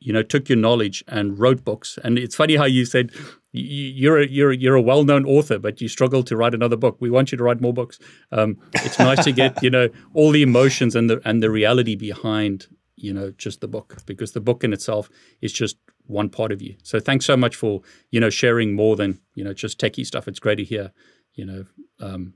you 0.00 0.12
know, 0.12 0.22
took 0.22 0.48
your 0.48 0.58
knowledge 0.58 1.02
and 1.08 1.38
wrote 1.38 1.64
books. 1.64 1.98
And 2.04 2.18
it's 2.18 2.36
funny 2.36 2.56
how 2.56 2.64
you 2.64 2.84
said 2.84 3.12
you're 3.52 4.18
a, 4.18 4.26
you're 4.26 4.50
a, 4.50 4.56
you're 4.56 4.74
a 4.74 4.82
well-known 4.82 5.24
author, 5.24 5.58
but 5.58 5.80
you 5.80 5.88
struggle 5.88 6.22
to 6.24 6.36
write 6.36 6.54
another 6.54 6.76
book. 6.76 6.98
We 7.00 7.10
want 7.10 7.32
you 7.32 7.38
to 7.38 7.44
write 7.44 7.60
more 7.60 7.72
books. 7.72 7.98
Um, 8.30 8.58
it's 8.74 8.98
nice 8.98 9.24
to 9.24 9.32
get 9.32 9.62
you 9.62 9.70
know 9.70 9.88
all 10.14 10.30
the 10.30 10.42
emotions 10.42 10.94
and 10.94 11.08
the 11.08 11.20
and 11.24 11.42
the 11.42 11.50
reality 11.50 11.96
behind 11.96 12.66
you 12.96 13.12
know 13.12 13.30
just 13.38 13.60
the 13.60 13.68
book 13.68 13.98
because 14.06 14.32
the 14.32 14.40
book 14.40 14.64
in 14.64 14.72
itself 14.72 15.08
is 15.40 15.52
just 15.52 15.76
one 16.08 16.28
part 16.28 16.50
of 16.50 16.60
you. 16.60 16.74
So 16.82 16.98
thanks 16.98 17.24
so 17.24 17.36
much 17.36 17.54
for 17.54 17.82
you 18.10 18.20
know 18.20 18.30
sharing 18.30 18.74
more 18.74 18.96
than 18.96 19.20
you 19.34 19.44
know 19.44 19.52
just 19.52 19.80
techie 19.80 20.04
stuff. 20.04 20.26
It's 20.26 20.40
great 20.40 20.56
to 20.56 20.64
hear 20.64 20.92
you 21.34 21.46
know 21.46 21.64
um, 22.00 22.34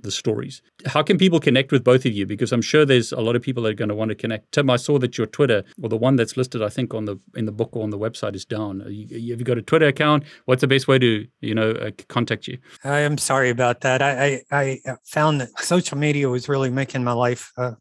the 0.00 0.10
stories. 0.10 0.62
How 0.86 1.02
can 1.02 1.18
people 1.18 1.38
connect 1.38 1.70
with 1.70 1.84
both 1.84 2.04
of 2.04 2.12
you? 2.12 2.26
Because 2.26 2.52
I'm 2.52 2.62
sure 2.62 2.84
there's 2.84 3.12
a 3.12 3.20
lot 3.20 3.36
of 3.36 3.42
people 3.42 3.62
that 3.64 3.70
are 3.70 3.74
going 3.74 3.90
to 3.90 3.94
want 3.94 4.08
to 4.08 4.14
connect. 4.14 4.52
Tim, 4.52 4.70
I 4.70 4.76
saw 4.76 4.98
that 4.98 5.18
your 5.18 5.26
Twitter, 5.26 5.62
or 5.82 5.88
the 5.88 5.96
one 5.96 6.16
that's 6.16 6.36
listed, 6.36 6.62
I 6.62 6.68
think 6.68 6.94
on 6.94 7.04
the 7.04 7.18
in 7.36 7.46
the 7.46 7.52
book 7.52 7.70
or 7.76 7.82
on 7.82 7.90
the 7.90 7.98
website, 7.98 8.34
is 8.34 8.44
down. 8.44 8.82
You, 8.88 9.32
have 9.32 9.40
you 9.40 9.44
got 9.44 9.58
a 9.58 9.62
Twitter 9.62 9.86
account? 9.86 10.24
What's 10.46 10.60
the 10.60 10.66
best 10.66 10.88
way 10.88 10.98
to 10.98 11.26
you 11.40 11.54
know 11.54 11.70
uh, 11.72 11.90
contact 12.08 12.48
you? 12.48 12.58
I 12.84 13.00
am 13.00 13.18
sorry 13.18 13.50
about 13.50 13.80
that. 13.82 14.02
I, 14.02 14.42
I, 14.50 14.80
I 14.86 14.96
found 15.04 15.40
that 15.40 15.58
social 15.60 15.98
media 15.98 16.28
was 16.28 16.48
really 16.48 16.70
making 16.70 17.04
my 17.04 17.12
life 17.12 17.52
uh, 17.56 17.72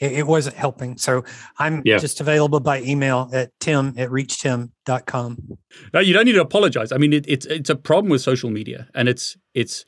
it, 0.00 0.12
it 0.12 0.26
wasn't 0.26 0.56
helping. 0.56 0.98
So 0.98 1.24
I'm 1.58 1.82
yeah. 1.84 1.98
just 1.98 2.20
available 2.20 2.60
by 2.60 2.82
email 2.82 3.30
at 3.32 3.50
tim 3.60 3.94
at 3.96 4.10
reachtim.com. 4.10 5.58
No, 5.92 6.00
you 6.00 6.12
don't 6.12 6.24
need 6.24 6.32
to 6.32 6.40
apologize. 6.40 6.92
I 6.92 6.98
mean, 6.98 7.12
it, 7.12 7.24
it's 7.28 7.46
it's 7.46 7.70
a 7.70 7.76
problem 7.76 8.10
with 8.10 8.22
social 8.22 8.50
media, 8.50 8.88
and 8.94 9.08
it's 9.08 9.36
it's 9.54 9.84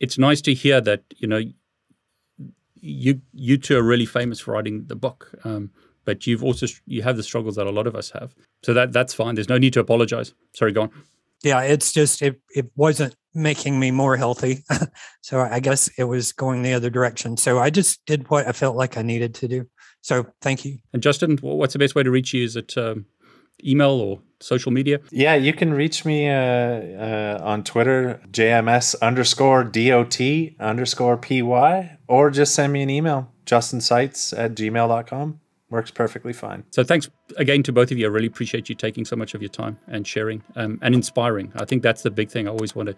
it's 0.00 0.18
nice 0.18 0.40
to 0.42 0.54
hear 0.54 0.80
that 0.80 1.04
you 1.16 1.28
know 1.28 1.42
you 2.80 3.20
you 3.32 3.58
two 3.58 3.76
are 3.76 3.82
really 3.82 4.06
famous 4.06 4.40
for 4.40 4.52
writing 4.52 4.84
the 4.86 4.96
book. 4.96 5.32
Um, 5.44 5.70
but 6.04 6.26
you've 6.26 6.44
also 6.44 6.66
you 6.86 7.02
have 7.02 7.16
the 7.16 7.22
struggles 7.22 7.56
that 7.56 7.66
a 7.66 7.70
lot 7.70 7.86
of 7.86 7.94
us 7.94 8.10
have. 8.10 8.34
So 8.62 8.72
that 8.74 8.92
that's 8.92 9.12
fine. 9.12 9.34
There's 9.34 9.48
no 9.48 9.58
need 9.58 9.74
to 9.74 9.80
apologize. 9.80 10.32
Sorry, 10.54 10.72
go 10.72 10.82
on. 10.82 10.90
Yeah, 11.42 11.60
it's 11.62 11.92
just 11.92 12.22
it 12.22 12.40
it 12.54 12.70
wasn't 12.76 13.14
making 13.36 13.78
me 13.78 13.90
more 13.90 14.16
healthy. 14.16 14.64
so 15.20 15.40
I 15.40 15.60
guess 15.60 15.88
it 15.98 16.04
was 16.04 16.32
going 16.32 16.62
the 16.62 16.72
other 16.72 16.90
direction. 16.90 17.36
So 17.36 17.58
I 17.58 17.70
just 17.70 18.04
did 18.06 18.28
what 18.30 18.48
I 18.48 18.52
felt 18.52 18.76
like 18.76 18.96
I 18.96 19.02
needed 19.02 19.34
to 19.36 19.48
do. 19.48 19.66
So 20.00 20.26
thank 20.40 20.64
you. 20.64 20.78
And 20.92 21.02
Justin, 21.02 21.36
what's 21.38 21.72
the 21.72 21.78
best 21.78 21.94
way 21.94 22.02
to 22.02 22.10
reach 22.10 22.32
you? 22.32 22.44
Is 22.44 22.56
it 22.56 22.76
um, 22.76 23.06
email 23.64 23.90
or 23.90 24.20
social 24.40 24.72
media? 24.72 25.00
Yeah, 25.10 25.34
you 25.34 25.52
can 25.52 25.74
reach 25.74 26.04
me 26.04 26.28
uh, 26.28 26.34
uh, 26.34 27.40
on 27.42 27.64
Twitter, 27.64 28.20
JMS 28.30 28.94
underscore 29.00 29.64
DOT 29.64 30.20
underscore 30.60 31.16
PY, 31.16 31.98
or 32.08 32.30
just 32.30 32.54
send 32.54 32.72
me 32.72 32.82
an 32.82 32.90
email, 32.90 33.32
justinseitz 33.44 34.36
at 34.38 34.54
gmail.com 34.54 35.40
works 35.70 35.90
perfectly 35.90 36.32
fine. 36.32 36.64
So 36.70 36.84
thanks 36.84 37.10
again 37.36 37.62
to 37.64 37.72
both 37.72 37.90
of 37.90 37.98
you. 37.98 38.06
I 38.06 38.10
really 38.10 38.26
appreciate 38.26 38.68
you 38.68 38.74
taking 38.74 39.04
so 39.04 39.16
much 39.16 39.34
of 39.34 39.42
your 39.42 39.48
time 39.48 39.78
and 39.88 40.06
sharing 40.06 40.42
um, 40.54 40.78
and 40.82 40.94
inspiring. 40.94 41.52
I 41.56 41.64
think 41.64 41.82
that's 41.82 42.02
the 42.02 42.10
big 42.10 42.30
thing. 42.30 42.46
I 42.46 42.50
always 42.50 42.74
want 42.74 42.88
to, 42.88 42.96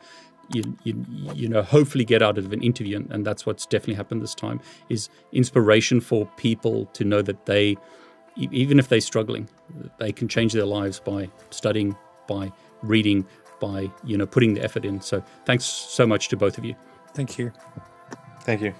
you, 0.52 0.76
you, 0.84 1.06
you 1.34 1.48
know, 1.48 1.62
hopefully 1.62 2.04
get 2.04 2.22
out 2.22 2.38
of 2.38 2.52
an 2.52 2.62
interview, 2.62 2.96
and, 2.96 3.10
and 3.10 3.26
that's 3.26 3.46
what's 3.46 3.66
definitely 3.66 3.94
happened 3.94 4.22
this 4.22 4.34
time. 4.34 4.60
Is 4.88 5.08
inspiration 5.32 6.00
for 6.00 6.26
people 6.36 6.86
to 6.86 7.04
know 7.04 7.22
that 7.22 7.46
they, 7.46 7.76
even 8.36 8.78
if 8.78 8.88
they're 8.88 9.00
struggling, 9.00 9.48
they 9.98 10.12
can 10.12 10.28
change 10.28 10.52
their 10.52 10.66
lives 10.66 11.00
by 11.00 11.30
studying, 11.50 11.96
by 12.26 12.52
reading, 12.82 13.26
by 13.60 13.90
you 14.04 14.16
know 14.16 14.26
putting 14.26 14.54
the 14.54 14.62
effort 14.62 14.84
in. 14.84 15.00
So 15.00 15.22
thanks 15.44 15.64
so 15.64 16.06
much 16.06 16.28
to 16.28 16.36
both 16.36 16.58
of 16.58 16.64
you. 16.64 16.74
Thank 17.14 17.38
you. 17.38 17.52
Thank 18.42 18.62
you. 18.62 18.74